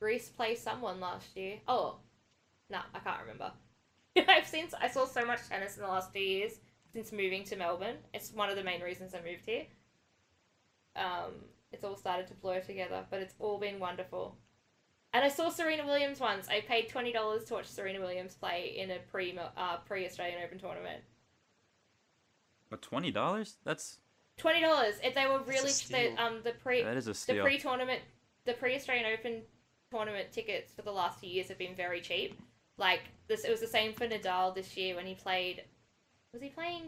Greece 0.00 0.28
play 0.28 0.54
someone 0.54 1.00
last 1.00 1.34
year. 1.36 1.58
Oh, 1.66 1.96
no, 2.70 2.78
I 2.94 2.98
can't 2.98 3.20
remember. 3.20 3.52
I've 4.28 4.46
seen 4.46 4.68
I 4.80 4.88
saw 4.88 5.06
so 5.06 5.24
much 5.24 5.48
tennis 5.48 5.76
in 5.76 5.82
the 5.82 5.88
last 5.88 6.12
two 6.12 6.20
years 6.20 6.52
since 6.92 7.12
moving 7.12 7.44
to 7.44 7.56
Melbourne. 7.56 7.96
It's 8.14 8.32
one 8.32 8.50
of 8.50 8.56
the 8.56 8.64
main 8.64 8.80
reasons 8.82 9.14
I 9.14 9.18
moved 9.18 9.44
here. 9.46 9.64
Um, 10.96 11.32
it's 11.72 11.84
all 11.84 11.96
started 11.96 12.26
to 12.28 12.34
blur 12.34 12.60
together, 12.60 13.04
but 13.10 13.20
it's 13.20 13.34
all 13.38 13.58
been 13.58 13.78
wonderful. 13.78 14.36
And 15.12 15.24
I 15.24 15.28
saw 15.28 15.48
Serena 15.48 15.86
Williams 15.86 16.20
once. 16.20 16.48
I 16.48 16.60
paid 16.60 16.88
twenty 16.88 17.12
dollars 17.12 17.44
to 17.44 17.54
watch 17.54 17.66
Serena 17.66 18.00
Williams 18.00 18.34
play 18.34 18.74
in 18.76 18.90
a 18.90 18.98
pre 19.10 19.38
uh, 19.38 19.76
pre 19.86 20.06
Australian 20.06 20.42
Open 20.44 20.58
tournament. 20.58 21.02
But 22.70 22.82
twenty 22.82 23.10
dollars? 23.10 23.56
That's 23.64 23.98
Twenty 24.38 24.60
dollars. 24.60 24.94
If 25.02 25.14
they 25.14 25.26
were 25.26 25.40
really 25.40 25.72
the 25.90 26.22
um 26.22 26.40
the 26.44 26.52
pre 26.52 26.82
that 26.82 26.96
is 26.96 27.08
a 27.08 27.14
steal. 27.14 27.36
the 27.36 27.42
pre 27.42 27.58
tournament 27.58 28.00
the 28.44 28.52
pre 28.52 28.76
Australian 28.76 29.06
Open 29.12 29.42
tournament 29.90 30.30
tickets 30.30 30.72
for 30.72 30.82
the 30.82 30.92
last 30.92 31.18
few 31.18 31.28
years 31.28 31.48
have 31.48 31.58
been 31.58 31.74
very 31.74 32.00
cheap. 32.00 32.40
Like 32.78 33.00
this, 33.26 33.44
it 33.44 33.50
was 33.50 33.60
the 33.60 33.66
same 33.66 33.92
for 33.92 34.06
Nadal 34.06 34.54
this 34.54 34.76
year 34.76 34.94
when 34.96 35.04
he 35.06 35.14
played. 35.14 35.64
Was 36.32 36.40
he 36.42 36.48
playing 36.48 36.84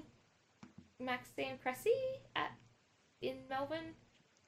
Maxime 0.99 1.59
Cressy 1.63 1.91
at 2.37 2.51
in 3.21 3.35
Melbourne? 3.49 3.95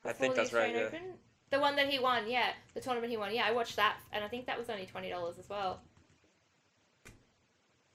I 0.05 0.13
think 0.13 0.35
the 0.35 0.43
that's 0.43 0.53
right. 0.53 0.67
Australian 0.75 0.81
Yeah. 0.93 0.99
Open? 0.99 1.15
The 1.51 1.61
one 1.61 1.77
that 1.77 1.89
he 1.89 1.99
won, 1.99 2.31
yeah, 2.31 2.53
the 2.73 2.81
tournament 2.81 3.11
he 3.11 3.17
won. 3.19 3.35
Yeah, 3.35 3.45
I 3.47 3.53
watched 3.53 3.77
that, 3.77 3.97
and 4.13 4.25
I 4.25 4.29
think 4.29 4.47
that 4.47 4.59
was 4.59 4.71
only 4.71 4.87
twenty 4.87 5.11
dollars 5.11 5.39
as 5.39 5.49
well, 5.51 5.83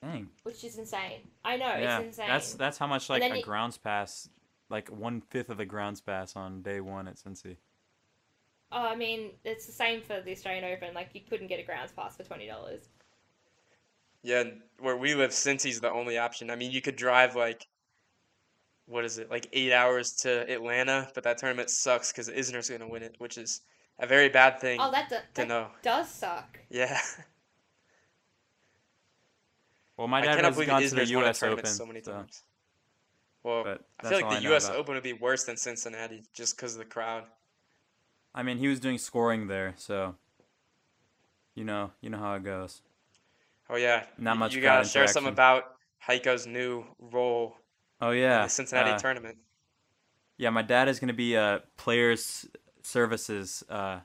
Dang. 0.01 0.29
which 0.43 0.63
is 0.63 0.77
insane. 0.77 1.21
I 1.43 1.57
know 1.57 1.65
yeah, 1.65 1.97
it's 1.99 2.07
insane. 2.07 2.27
that's 2.27 2.53
that's 2.53 2.77
how 2.77 2.85
much 2.87 3.09
like 3.09 3.23
a 3.23 3.35
it- 3.37 3.43
grounds 3.43 3.77
pass, 3.77 4.29
like 4.69 4.89
one 4.89 5.21
fifth 5.21 5.49
of 5.49 5.57
the 5.57 5.65
grounds 5.65 6.01
pass 6.01 6.35
on 6.35 6.61
day 6.61 6.81
one 6.81 7.07
at 7.07 7.15
Cincy. 7.15 7.57
Oh, 8.71 8.85
I 8.85 8.95
mean, 8.95 9.31
it's 9.43 9.65
the 9.65 9.71
same 9.71 10.01
for 10.01 10.21
the 10.21 10.31
Australian 10.31 10.65
Open. 10.65 10.93
Like 10.93 11.09
you 11.13 11.21
couldn't 11.27 11.47
get 11.47 11.59
a 11.59 11.63
grounds 11.63 11.91
pass 11.93 12.15
for 12.15 12.23
twenty 12.23 12.45
dollars. 12.47 12.89
Yeah, 14.23 14.43
where 14.79 14.97
we 14.97 15.15
live, 15.15 15.31
Cincy's 15.31 15.79
the 15.79 15.91
only 15.91 16.17
option. 16.17 16.49
I 16.49 16.55
mean, 16.55 16.71
you 16.71 16.81
could 16.81 16.95
drive 16.95 17.35
like, 17.35 17.65
what 18.85 19.05
is 19.05 19.17
it, 19.17 19.29
like 19.29 19.47
eight 19.53 19.71
hours 19.71 20.13
to 20.23 20.49
Atlanta, 20.51 21.09
but 21.13 21.23
that 21.23 21.37
tournament 21.37 21.69
sucks 21.69 22.11
because 22.11 22.29
Isner's 22.29 22.69
going 22.69 22.81
to 22.81 22.87
win 22.87 23.03
it, 23.03 23.15
which 23.19 23.37
is 23.37 23.61
a 23.99 24.07
very 24.07 24.29
bad 24.29 24.59
thing 24.59 24.79
Oh, 24.81 24.91
that, 24.91 25.09
do- 25.09 25.15
to 25.15 25.23
that 25.35 25.47
know. 25.47 25.67
does 25.81 26.09
suck. 26.09 26.59
Yeah, 26.69 26.99
Well, 29.97 30.07
my 30.07 30.19
I 30.19 30.25
dad 30.25 30.35
cannot 30.35 30.45
has 30.49 30.55
believe 30.55 30.67
gone 30.69 30.81
to 30.83 30.89
the 30.89 30.95
won 31.15 31.23
a 31.23 31.25
U.S. 31.27 31.43
Open. 31.43 31.65
so 31.65 31.85
many 31.85 32.01
so- 32.01 32.11
times. 32.11 32.43
Well, 33.43 33.63
But 33.63 33.81
I 33.99 34.09
feel 34.09 34.21
like 34.21 34.37
the 34.37 34.49
U.S. 34.49 34.69
Open 34.69 34.93
would 34.95 35.03
be 35.03 35.13
worse 35.13 35.45
than 35.45 35.55
Cincinnati 35.57 36.23
just 36.33 36.55
because 36.57 36.73
of 36.73 36.79
the 36.79 36.85
crowd. 36.85 37.23
I 38.35 38.43
mean, 38.43 38.57
he 38.57 38.67
was 38.67 38.79
doing 38.79 38.97
scoring 38.97 39.47
there, 39.47 39.73
so 39.77 40.15
you 41.55 41.63
know, 41.63 41.91
you 42.01 42.09
know 42.09 42.17
how 42.17 42.33
it 42.35 42.43
goes. 42.43 42.81
Oh 43.69 43.75
yeah, 43.75 44.05
Not 44.17 44.37
much 44.37 44.55
You 44.55 44.61
gotta 44.61 44.87
share 44.87 45.07
some 45.07 45.25
about 45.25 45.63
Heiko's 46.05 46.47
new 46.47 46.85
role 46.99 47.57
Oh 47.99 48.11
in 48.11 48.19
yeah, 48.19 48.43
the 48.43 48.49
Cincinnati 48.49 48.91
uh, 48.91 48.99
tournament. 48.99 49.37
Yeah, 50.37 50.51
my 50.51 50.61
dad 50.61 50.87
is 50.87 50.99
gonna 50.99 51.13
be 51.13 51.35
a 51.35 51.63
players 51.77 52.45
services 52.83 53.63
uh, 53.69 53.99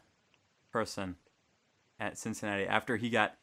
person 0.72 1.16
at 2.00 2.18
Cincinnati 2.18 2.66
after 2.66 2.96
he 2.96 3.10
got 3.10 3.36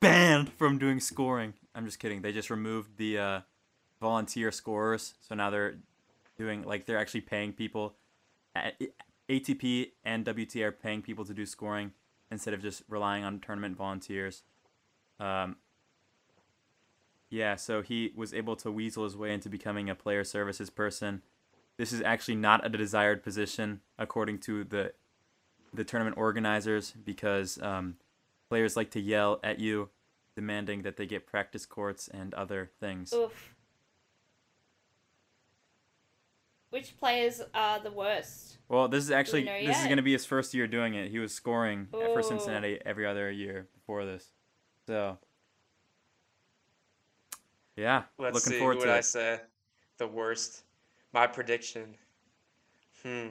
banned 0.00 0.52
from 0.52 0.78
doing 0.78 1.00
scoring. 1.00 1.54
I'm 1.74 1.86
just 1.86 1.98
kidding. 1.98 2.22
They 2.22 2.32
just 2.32 2.50
removed 2.50 2.96
the 2.96 3.18
uh, 3.18 3.40
volunteer 4.00 4.50
scorers, 4.50 5.14
so 5.20 5.34
now 5.34 5.50
they're 5.50 5.76
doing 6.36 6.64
like 6.64 6.86
they're 6.86 6.98
actually 6.98 7.22
paying 7.22 7.52
people. 7.52 7.94
ATP 9.28 9.92
and 10.04 10.24
WTA 10.24 10.64
are 10.64 10.72
paying 10.72 11.00
people 11.02 11.24
to 11.24 11.34
do 11.34 11.46
scoring 11.46 11.92
instead 12.30 12.54
of 12.54 12.60
just 12.60 12.82
relying 12.88 13.24
on 13.24 13.40
tournament 13.40 13.76
volunteers. 13.76 14.42
Um, 15.20 15.56
yeah, 17.34 17.56
so 17.56 17.82
he 17.82 18.12
was 18.14 18.32
able 18.32 18.54
to 18.56 18.70
weasel 18.70 19.04
his 19.04 19.16
way 19.16 19.32
into 19.32 19.48
becoming 19.48 19.90
a 19.90 19.94
player 19.94 20.22
services 20.22 20.70
person. 20.70 21.22
This 21.76 21.92
is 21.92 22.00
actually 22.00 22.36
not 22.36 22.64
a 22.64 22.68
desired 22.68 23.24
position 23.24 23.80
according 23.98 24.38
to 24.40 24.64
the 24.64 24.92
the 25.72 25.82
tournament 25.82 26.16
organizers 26.16 26.92
because 26.92 27.60
um, 27.60 27.96
players 28.48 28.76
like 28.76 28.92
to 28.92 29.00
yell 29.00 29.40
at 29.42 29.58
you 29.58 29.88
demanding 30.36 30.82
that 30.82 30.96
they 30.96 31.06
get 31.06 31.26
practice 31.26 31.66
courts 31.66 32.06
and 32.06 32.32
other 32.34 32.70
things. 32.78 33.12
Oof. 33.12 33.52
Which 36.70 36.96
players 36.96 37.40
are 37.52 37.80
the 37.80 37.90
worst? 37.90 38.58
well 38.68 38.86
this 38.86 39.02
is 39.02 39.10
actually 39.10 39.44
this 39.44 39.78
is 39.78 39.84
going 39.84 39.96
to 39.96 40.02
be 40.02 40.12
his 40.12 40.24
first 40.24 40.54
year 40.54 40.68
doing 40.68 40.94
it. 40.94 41.10
He 41.10 41.18
was 41.18 41.34
scoring 41.34 41.88
for 41.90 42.22
cincinnati 42.22 42.78
every 42.86 43.06
other 43.06 43.28
year 43.28 43.66
before 43.74 44.04
this 44.04 44.33
so 44.86 45.18
yeah 47.76 48.02
Let's 48.18 48.34
looking 48.34 48.52
see. 48.52 48.58
forward 48.58 48.74
Who 48.74 48.80
would 48.80 48.86
to 48.86 48.92
I 48.94 48.98
it 48.98 49.04
say? 49.04 49.40
The 49.98 50.06
worst. 50.08 50.62
My 51.12 51.26
prediction. 51.26 51.94
Hmm. 53.02 53.28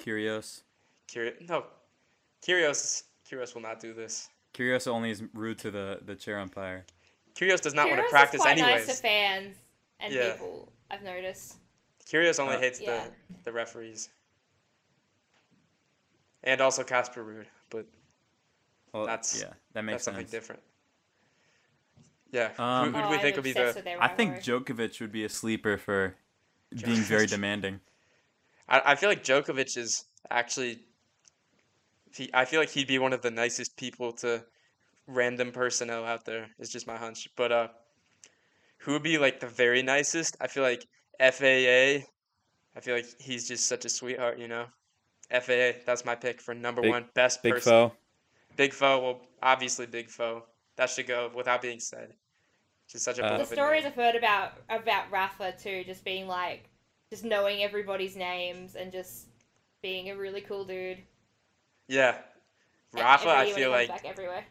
Kyrgios. 0.00 0.62
Curious. 1.06 1.34
No. 1.48 1.64
Kyrgios. 2.44 3.04
Kyrgios 3.30 3.54
will 3.54 3.62
not 3.62 3.78
do 3.80 3.92
this. 3.94 4.28
Kyrgios 4.54 4.86
only 4.88 5.10
is 5.10 5.22
rude 5.34 5.58
to 5.60 5.70
the 5.70 6.00
the 6.04 6.14
chair 6.14 6.38
umpire 6.40 6.84
Kyrgios 7.34 7.60
does 7.60 7.74
not 7.74 7.88
want 7.88 8.00
Kyrgios 8.00 8.02
to 8.02 8.06
is 8.06 8.10
practice 8.10 8.40
quite 8.42 8.58
anyways. 8.58 8.86
nice 8.86 8.96
to 8.96 9.02
fans 9.02 9.56
and 10.00 10.12
Yeah. 10.12 10.32
people. 10.32 10.72
I've 10.90 11.02
noticed. 11.02 11.56
Kyrgios 12.06 12.38
only 12.40 12.56
Uh, 12.56 12.60
hates 12.60 12.80
Yeah. 12.80 13.04
the 13.06 13.44
the 13.44 13.52
referees. 13.52 14.10
And 16.44 16.60
also 16.60 16.82
Casper 16.82 17.22
Ruud, 17.24 17.46
but 17.70 17.86
well 18.92 19.06
That's- 19.06 19.40
yeah 19.40 19.52
that 19.72 19.82
makes 19.84 19.94
that's 19.94 20.04
something 20.04 20.26
sense 20.26 20.30
different. 20.30 20.62
Yeah. 22.32 22.50
Um, 22.58 22.92
who, 22.92 22.98
who 22.98 22.98
oh, 22.98 23.02
do 23.02 23.08
we 23.10 23.16
I'm 23.16 23.20
think 23.20 23.36
would 23.36 23.44
be 23.44 23.52
the? 23.52 23.72
with 23.76 23.86
I 24.00 24.08
think 24.08 24.32
rivalry. 24.36 24.64
Djokovic 24.64 25.00
would 25.00 25.12
be 25.12 25.24
a 25.24 25.28
sleeper 25.28 25.76
for 25.76 26.16
being 26.84 27.02
very 27.02 27.26
demanding. 27.26 27.80
I, 28.68 28.80
I 28.86 28.94
feel 28.94 29.08
like 29.10 29.22
Djokovic 29.22 29.76
is 29.76 30.04
actually. 30.30 30.80
He, 32.14 32.30
I 32.34 32.44
feel 32.44 32.60
like 32.60 32.70
he'd 32.70 32.86
be 32.88 32.98
one 32.98 33.12
of 33.12 33.22
the 33.22 33.30
nicest 33.30 33.76
people 33.76 34.12
to 34.14 34.44
random 35.06 35.52
personnel 35.52 36.04
out 36.04 36.24
there. 36.24 36.46
It's 36.58 36.70
just 36.70 36.86
my 36.86 36.96
hunch. 36.96 37.28
But 37.36 37.52
uh, 37.52 37.68
who 38.78 38.92
would 38.92 39.02
be 39.02 39.18
like 39.18 39.40
the 39.40 39.46
very 39.46 39.82
nicest? 39.82 40.36
I 40.40 40.46
feel 40.46 40.62
like 40.62 40.86
FAA. 41.20 42.06
I 42.74 42.80
feel 42.80 42.94
like 42.94 43.06
he's 43.20 43.46
just 43.46 43.66
such 43.66 43.84
a 43.84 43.88
sweetheart, 43.90 44.38
you 44.38 44.48
know. 44.48 44.64
FAA. 45.30 45.72
That's 45.86 46.04
my 46.04 46.14
pick 46.14 46.40
for 46.40 46.54
number 46.54 46.80
Big- 46.82 46.90
one 46.90 47.04
best 47.14 47.42
Big 47.42 47.54
person. 47.54 47.70
foe. 47.70 47.92
Big 48.56 48.72
Foe. 48.72 49.00
Well, 49.00 49.20
obviously 49.42 49.86
big 49.86 50.08
Foe. 50.10 50.44
That 50.76 50.90
should 50.90 51.06
go 51.06 51.30
without 51.34 51.62
being 51.62 51.80
said. 51.80 52.14
Just 52.88 53.04
such 53.04 53.18
a 53.18 53.24
Uh, 53.24 53.38
The 53.38 53.46
stories 53.46 53.84
name. 53.84 53.92
I've 53.92 53.94
heard 53.96 54.16
about 54.16 54.52
about 54.68 55.10
Rafa 55.10 55.52
too, 55.52 55.84
just 55.84 56.04
being 56.04 56.26
like, 56.26 56.68
just 57.10 57.24
knowing 57.24 57.62
everybody's 57.62 58.16
names 58.16 58.74
and 58.74 58.92
just 58.92 59.26
being 59.82 60.10
a 60.10 60.16
really 60.16 60.40
cool 60.40 60.64
dude. 60.64 61.02
Yeah. 61.88 62.18
Rafa, 62.92 63.28
I 63.28 63.32
everybody 63.32 63.38
when 63.38 63.46
he 63.46 63.54
feel 63.54 63.70
like 63.70 63.88
back 63.88 64.04
everywhere. 64.04 64.44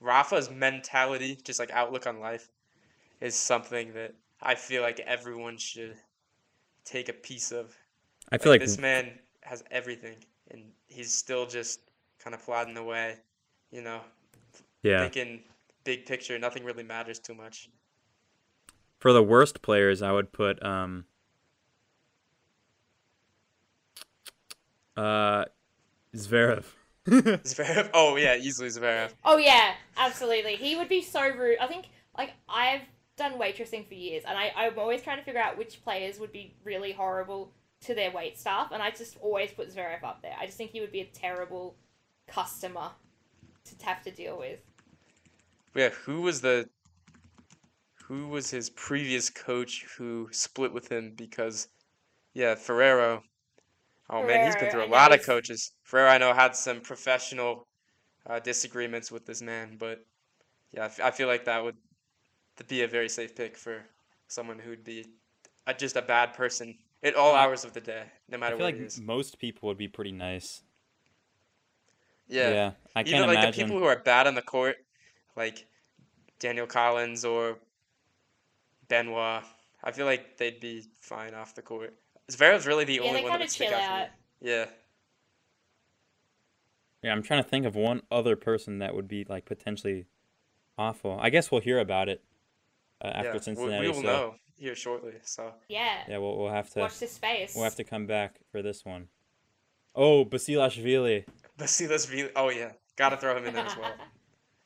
Rafa's 0.00 0.50
mentality, 0.50 1.38
just 1.44 1.58
like 1.58 1.70
outlook 1.70 2.06
on 2.06 2.20
life, 2.20 2.50
is 3.20 3.34
something 3.34 3.92
that 3.94 4.14
I 4.40 4.54
feel 4.54 4.82
like 4.82 5.00
everyone 5.00 5.56
should 5.56 5.96
take 6.84 7.08
a 7.08 7.12
piece 7.12 7.52
of. 7.52 7.76
I 8.30 8.38
feel 8.38 8.50
like 8.50 8.60
this 8.60 8.78
man 8.78 9.18
has 9.42 9.62
everything, 9.70 10.16
and 10.50 10.72
he's 10.88 11.12
still 11.12 11.46
just 11.46 11.80
kind 12.22 12.34
of 12.34 12.44
plodding 12.44 12.76
away, 12.76 13.16
you 13.70 13.82
know, 13.82 14.00
yeah. 14.82 15.00
thinking 15.00 15.40
big 15.84 16.06
picture. 16.06 16.38
Nothing 16.38 16.64
really 16.64 16.82
matters 16.82 17.18
too 17.18 17.34
much. 17.34 17.68
For 18.98 19.12
the 19.12 19.22
worst 19.22 19.62
players, 19.62 20.02
I 20.02 20.12
would 20.12 20.32
put 20.32 20.64
um 20.64 21.04
uh 24.96 25.46
Zverev. 26.14 26.64
Zverev. 27.06 27.90
Oh 27.92 28.16
yeah, 28.16 28.36
easily 28.36 28.68
Zverev. 28.68 29.10
Oh 29.24 29.38
yeah, 29.38 29.74
absolutely. 29.96 30.56
He 30.56 30.76
would 30.76 30.88
be 30.88 31.02
so 31.02 31.22
rude. 31.28 31.58
I 31.58 31.66
think 31.66 31.86
like 32.16 32.32
I've 32.48 32.82
done 33.16 33.38
waitressing 33.38 33.86
for 33.88 33.94
years, 33.94 34.22
and 34.26 34.38
I 34.38 34.52
I'm 34.56 34.78
always 34.78 35.02
trying 35.02 35.18
to 35.18 35.24
figure 35.24 35.40
out 35.40 35.58
which 35.58 35.82
players 35.82 36.20
would 36.20 36.32
be 36.32 36.54
really 36.64 36.92
horrible 36.92 37.52
to 37.82 37.94
their 37.94 38.12
wait 38.12 38.38
staff, 38.38 38.70
and 38.70 38.80
I 38.80 38.90
just 38.90 39.16
always 39.20 39.50
put 39.50 39.74
Zverev 39.74 40.04
up 40.04 40.22
there. 40.22 40.34
I 40.38 40.46
just 40.46 40.56
think 40.56 40.70
he 40.70 40.80
would 40.80 40.92
be 40.92 41.00
a 41.00 41.06
terrible 41.06 41.74
customer 42.32 42.90
to 43.64 43.86
have 43.86 44.02
to 44.02 44.10
deal 44.10 44.38
with. 44.38 44.60
Yeah, 45.74 45.90
who 45.90 46.22
was 46.22 46.40
the 46.40 46.68
who 48.04 48.28
was 48.28 48.50
his 48.50 48.70
previous 48.70 49.30
coach 49.30 49.86
who 49.96 50.28
split 50.32 50.72
with 50.72 50.90
him 50.90 51.12
because 51.16 51.68
yeah, 52.34 52.54
Ferrero. 52.54 53.22
Oh 54.10 54.22
man, 54.22 54.42
he's 54.42 54.56
been 54.56 54.70
through 54.70 54.80
a 54.80 54.84
and 54.84 54.92
that 54.92 55.10
lot 55.10 55.14
of 55.14 55.24
coaches. 55.24 55.72
Ferrero, 55.84 56.10
I 56.10 56.18
know, 56.18 56.34
had 56.34 56.54
some 56.56 56.80
professional 56.80 57.66
uh, 58.28 58.40
disagreements 58.40 59.10
with 59.10 59.24
this 59.26 59.40
man, 59.42 59.76
but 59.78 60.04
yeah, 60.72 60.82
I, 60.82 60.86
f- 60.86 61.00
I 61.00 61.10
feel 61.10 61.28
like 61.28 61.44
that 61.46 61.62
would 61.62 61.76
be 62.68 62.82
a 62.82 62.88
very 62.88 63.08
safe 63.08 63.34
pick 63.34 63.56
for 63.56 63.82
someone 64.28 64.58
who'd 64.58 64.84
be 64.84 65.06
uh, 65.66 65.72
just 65.72 65.96
a 65.96 66.02
bad 66.02 66.34
person 66.34 66.74
at 67.02 67.14
all 67.14 67.34
hours 67.34 67.64
of 67.64 67.72
the 67.72 67.80
day, 67.80 68.04
no 68.28 68.38
matter 68.38 68.54
I 68.54 68.56
matter 68.56 68.56
feel 68.56 68.66
what 68.66 68.74
like 68.74 68.80
it 68.80 68.86
is. 68.86 69.00
most 69.00 69.38
people 69.38 69.68
would 69.68 69.78
be 69.78 69.88
pretty 69.88 70.12
nice. 70.12 70.62
Yeah. 72.28 72.72
I 72.94 73.00
Either 73.00 73.10
can't 73.10 73.26
like 73.26 73.38
imagine. 73.38 73.52
the 73.60 73.64
people 73.64 73.78
who 73.78 73.86
are 73.86 73.98
bad 73.98 74.26
on 74.26 74.34
the 74.34 74.42
court, 74.42 74.76
like 75.36 75.66
Danielle 76.38 76.66
Collins 76.66 77.24
or 77.24 77.58
Benoit. 78.88 79.42
I 79.84 79.92
feel 79.92 80.06
like 80.06 80.36
they'd 80.38 80.60
be 80.60 80.84
fine 81.00 81.34
off 81.34 81.54
the 81.54 81.62
court. 81.62 81.94
Zverev's 82.30 82.66
really 82.66 82.84
the 82.84 82.94
Yeah, 82.94 83.00
only 83.02 83.14
one 83.14 83.24
that 83.24 83.28
kind 83.30 83.40
would 83.40 83.50
stick 83.50 83.72
out 83.72 84.08
me. 84.40 84.48
Yeah. 84.50 84.66
Yeah, 87.02 87.12
I'm 87.12 87.22
trying 87.22 87.42
to 87.42 87.48
think 87.48 87.66
of 87.66 87.74
one 87.74 88.02
other 88.10 88.36
person 88.36 88.78
that 88.78 88.94
would 88.94 89.08
be 89.08 89.24
like 89.28 89.44
potentially 89.44 90.06
awful. 90.78 91.18
I 91.20 91.30
guess 91.30 91.50
we'll 91.50 91.60
hear 91.60 91.78
about 91.80 92.08
it 92.08 92.22
uh, 93.04 93.08
after 93.08 93.26
yeah. 93.28 93.32
We, 93.32 93.38
Cincinnati. 93.40 93.80
we 93.80 93.88
will 93.88 93.94
so 93.96 94.02
know 94.02 94.34
here 94.56 94.76
shortly. 94.76 95.14
So 95.24 95.52
Yeah. 95.68 96.04
yeah, 96.08 96.18
we'll 96.18 96.38
we'll 96.38 96.52
have 96.52 96.70
to 96.70 96.80
Watch 96.80 97.00
this 97.00 97.12
space. 97.12 97.54
we'll 97.54 97.64
have 97.64 97.74
to 97.76 97.84
come 97.84 98.06
back 98.06 98.36
for 98.52 98.62
this 98.62 98.84
one. 98.84 99.08
Oh, 99.96 100.24
Basilashvili. 100.24 101.24
Basilashvili. 101.62 102.30
Oh 102.36 102.48
yeah, 102.48 102.72
gotta 102.96 103.16
throw 103.16 103.36
him 103.36 103.44
in 103.46 103.54
there 103.54 103.66
as 103.66 103.76
well. 103.76 103.92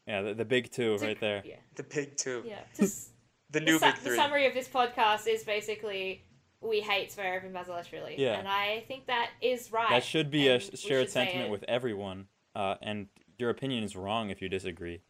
Yeah, 0.08 0.22
the, 0.22 0.34
the 0.34 0.44
big 0.44 0.70
two 0.70 0.96
To- 0.98 1.04
right 1.04 1.18
there. 1.20 1.42
Yeah. 1.44 1.56
The 1.74 1.82
big 1.82 2.16
two. 2.16 2.44
Yeah. 2.46 2.60
Just, 2.76 3.08
The 3.50 3.58
the, 3.58 3.66
new 3.66 3.78
su- 3.80 3.86
big 3.86 3.94
the 3.96 4.00
three. 4.02 4.16
summary 4.16 4.46
of 4.46 4.54
this 4.54 4.68
podcast 4.68 5.26
is 5.26 5.42
basically 5.42 6.22
we 6.60 6.78
hate 6.80 7.10
Zverev 7.12 7.44
and 7.44 7.52
Basilashvili. 7.52 8.14
Yeah. 8.16 8.34
And 8.38 8.46
I 8.46 8.84
think 8.86 9.08
that 9.08 9.30
is 9.42 9.72
right. 9.72 9.90
That 9.90 10.04
should 10.04 10.30
be 10.30 10.46
a 10.46 10.54
and 10.54 10.62
sh- 10.62 10.68
we 10.70 10.78
shared 10.78 11.10
sentiment 11.10 11.50
with 11.50 11.64
everyone. 11.66 12.28
Uh, 12.54 12.76
and 12.82 13.08
your 13.36 13.50
opinion 13.50 13.82
is 13.82 13.96
wrong 13.96 14.30
if 14.30 14.40
you 14.40 14.48
disagree. 14.48 15.00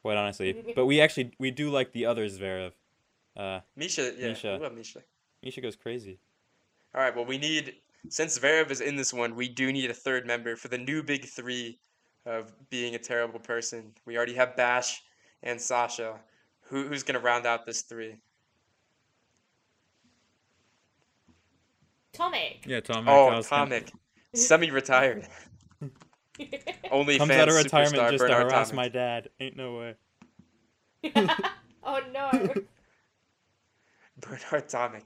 Quite 0.00 0.16
honestly, 0.16 0.64
but 0.74 0.86
we 0.86 1.02
actually 1.02 1.32
we 1.38 1.50
do 1.50 1.68
like 1.68 1.92
the 1.92 2.06
other 2.06 2.24
Zverev. 2.26 2.72
Uh, 3.36 3.60
Misha. 3.76 4.14
Yeah. 4.16 4.28
Misha. 4.28 4.56
We 4.58 4.64
love 4.64 4.74
Misha. 4.74 5.00
Misha 5.42 5.60
goes 5.60 5.76
crazy. 5.76 6.20
All 6.94 7.02
right. 7.02 7.14
Well, 7.14 7.26
we 7.26 7.36
need 7.36 7.74
since 8.08 8.38
Zverev 8.38 8.70
is 8.70 8.80
in 8.80 8.96
this 8.96 9.12
one, 9.12 9.34
we 9.34 9.48
do 9.48 9.72
need 9.72 9.90
a 9.90 9.94
third 9.94 10.26
member 10.26 10.56
for 10.56 10.68
the 10.68 10.78
new 10.78 11.02
big 11.02 11.24
three 11.24 11.78
of 12.26 12.52
being 12.70 12.94
a 12.94 12.98
terrible 12.98 13.40
person. 13.40 13.92
We 14.06 14.16
already 14.16 14.34
have 14.34 14.56
Bash 14.56 15.02
and 15.42 15.60
Sasha. 15.60 16.18
Who, 16.62 16.86
who's 16.86 17.02
gonna 17.02 17.20
round 17.20 17.46
out 17.46 17.64
this 17.64 17.82
three? 17.82 18.16
Tomic. 22.12 22.66
Yeah, 22.66 22.80
Tom. 22.80 23.08
Oh, 23.08 23.40
Tomic, 23.42 23.92
semi-retired. 24.34 25.26
Only 26.90 27.18
comes 27.18 27.30
out 27.30 27.48
of 27.48 27.54
retirement 27.54 28.10
just 28.10 28.26
to 28.26 28.34
harass 28.34 28.72
my 28.72 28.88
dad. 28.88 29.28
Ain't 29.40 29.56
no 29.56 29.78
way. 29.78 29.94
oh 31.84 32.00
no. 32.12 32.30
Bernard 34.20 34.68
Tomic. 34.68 35.02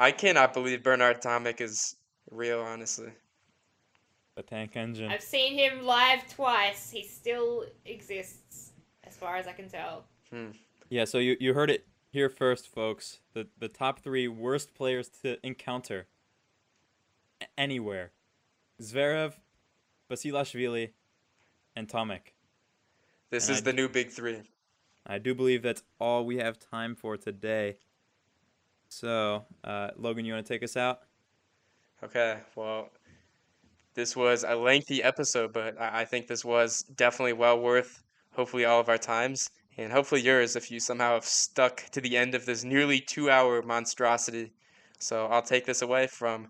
I 0.00 0.12
cannot 0.12 0.54
believe 0.54 0.82
Bernard 0.82 1.20
Tomic 1.20 1.60
is 1.60 1.96
real, 2.30 2.60
honestly. 2.60 3.10
The 4.34 4.42
tank 4.42 4.74
engine. 4.74 5.10
I've 5.10 5.22
seen 5.22 5.58
him 5.58 5.84
live 5.84 6.26
twice. 6.26 6.90
He 6.90 7.02
still 7.02 7.66
exists, 7.84 8.72
as 9.04 9.14
far 9.14 9.36
as 9.36 9.46
I 9.46 9.52
can 9.52 9.68
tell. 9.68 10.04
Hmm. 10.32 10.52
Yeah, 10.88 11.04
so 11.04 11.18
you, 11.18 11.36
you 11.38 11.52
heard 11.52 11.70
it 11.70 11.86
here 12.10 12.30
first, 12.30 12.66
folks. 12.66 13.20
The 13.34 13.46
the 13.58 13.68
top 13.68 14.00
three 14.00 14.26
worst 14.26 14.72
players 14.74 15.10
to 15.22 15.36
encounter 15.46 16.06
anywhere: 17.58 18.12
Zverev, 18.80 19.34
Basilashvili, 20.10 20.92
and 21.76 21.88
Tomic. 21.88 22.32
This 23.28 23.48
And 23.48 23.56
is 23.56 23.60
I 23.60 23.64
the 23.66 23.72
d- 23.72 23.76
new 23.76 23.88
big 23.90 24.08
three. 24.10 24.38
I 25.06 25.18
do 25.18 25.34
believe 25.34 25.62
that's 25.62 25.82
all 26.00 26.24
we 26.24 26.38
have 26.38 26.58
time 26.58 26.94
for 26.94 27.18
today. 27.18 27.76
So, 28.90 29.44
uh, 29.64 29.90
Logan, 29.96 30.24
you 30.24 30.34
want 30.34 30.44
to 30.44 30.52
take 30.52 30.64
us 30.64 30.76
out? 30.76 31.00
Okay, 32.02 32.38
well, 32.56 32.90
this 33.94 34.16
was 34.16 34.44
a 34.46 34.54
lengthy 34.54 35.02
episode, 35.02 35.52
but 35.52 35.80
I, 35.80 36.00
I 36.00 36.04
think 36.04 36.26
this 36.26 36.44
was 36.44 36.82
definitely 36.96 37.34
well 37.34 37.58
worth 37.60 38.02
hopefully 38.32 38.64
all 38.64 38.80
of 38.80 38.88
our 38.88 38.98
times, 38.98 39.48
and 39.78 39.92
hopefully 39.92 40.20
yours 40.20 40.56
if 40.56 40.70
you 40.70 40.80
somehow 40.80 41.14
have 41.14 41.24
stuck 41.24 41.84
to 41.92 42.00
the 42.00 42.16
end 42.16 42.34
of 42.34 42.44
this 42.46 42.64
nearly 42.64 43.00
two 43.00 43.30
hour 43.30 43.62
monstrosity. 43.62 44.52
So 44.98 45.26
I'll 45.26 45.42
take 45.42 45.66
this 45.66 45.82
away 45.82 46.08
from 46.08 46.48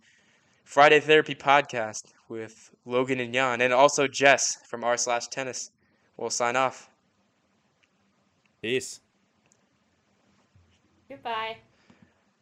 Friday 0.64 1.00
Therapy 1.00 1.34
Podcast 1.34 2.04
with 2.28 2.70
Logan 2.86 3.20
and 3.20 3.34
Jan, 3.34 3.60
and 3.60 3.72
also 3.72 4.08
Jess 4.08 4.56
from 4.66 4.82
r 4.82 4.96
slash 4.96 5.28
tennis. 5.28 5.70
We'll 6.16 6.30
sign 6.30 6.56
off. 6.56 6.88
Peace. 8.62 9.00
Goodbye. 11.08 11.58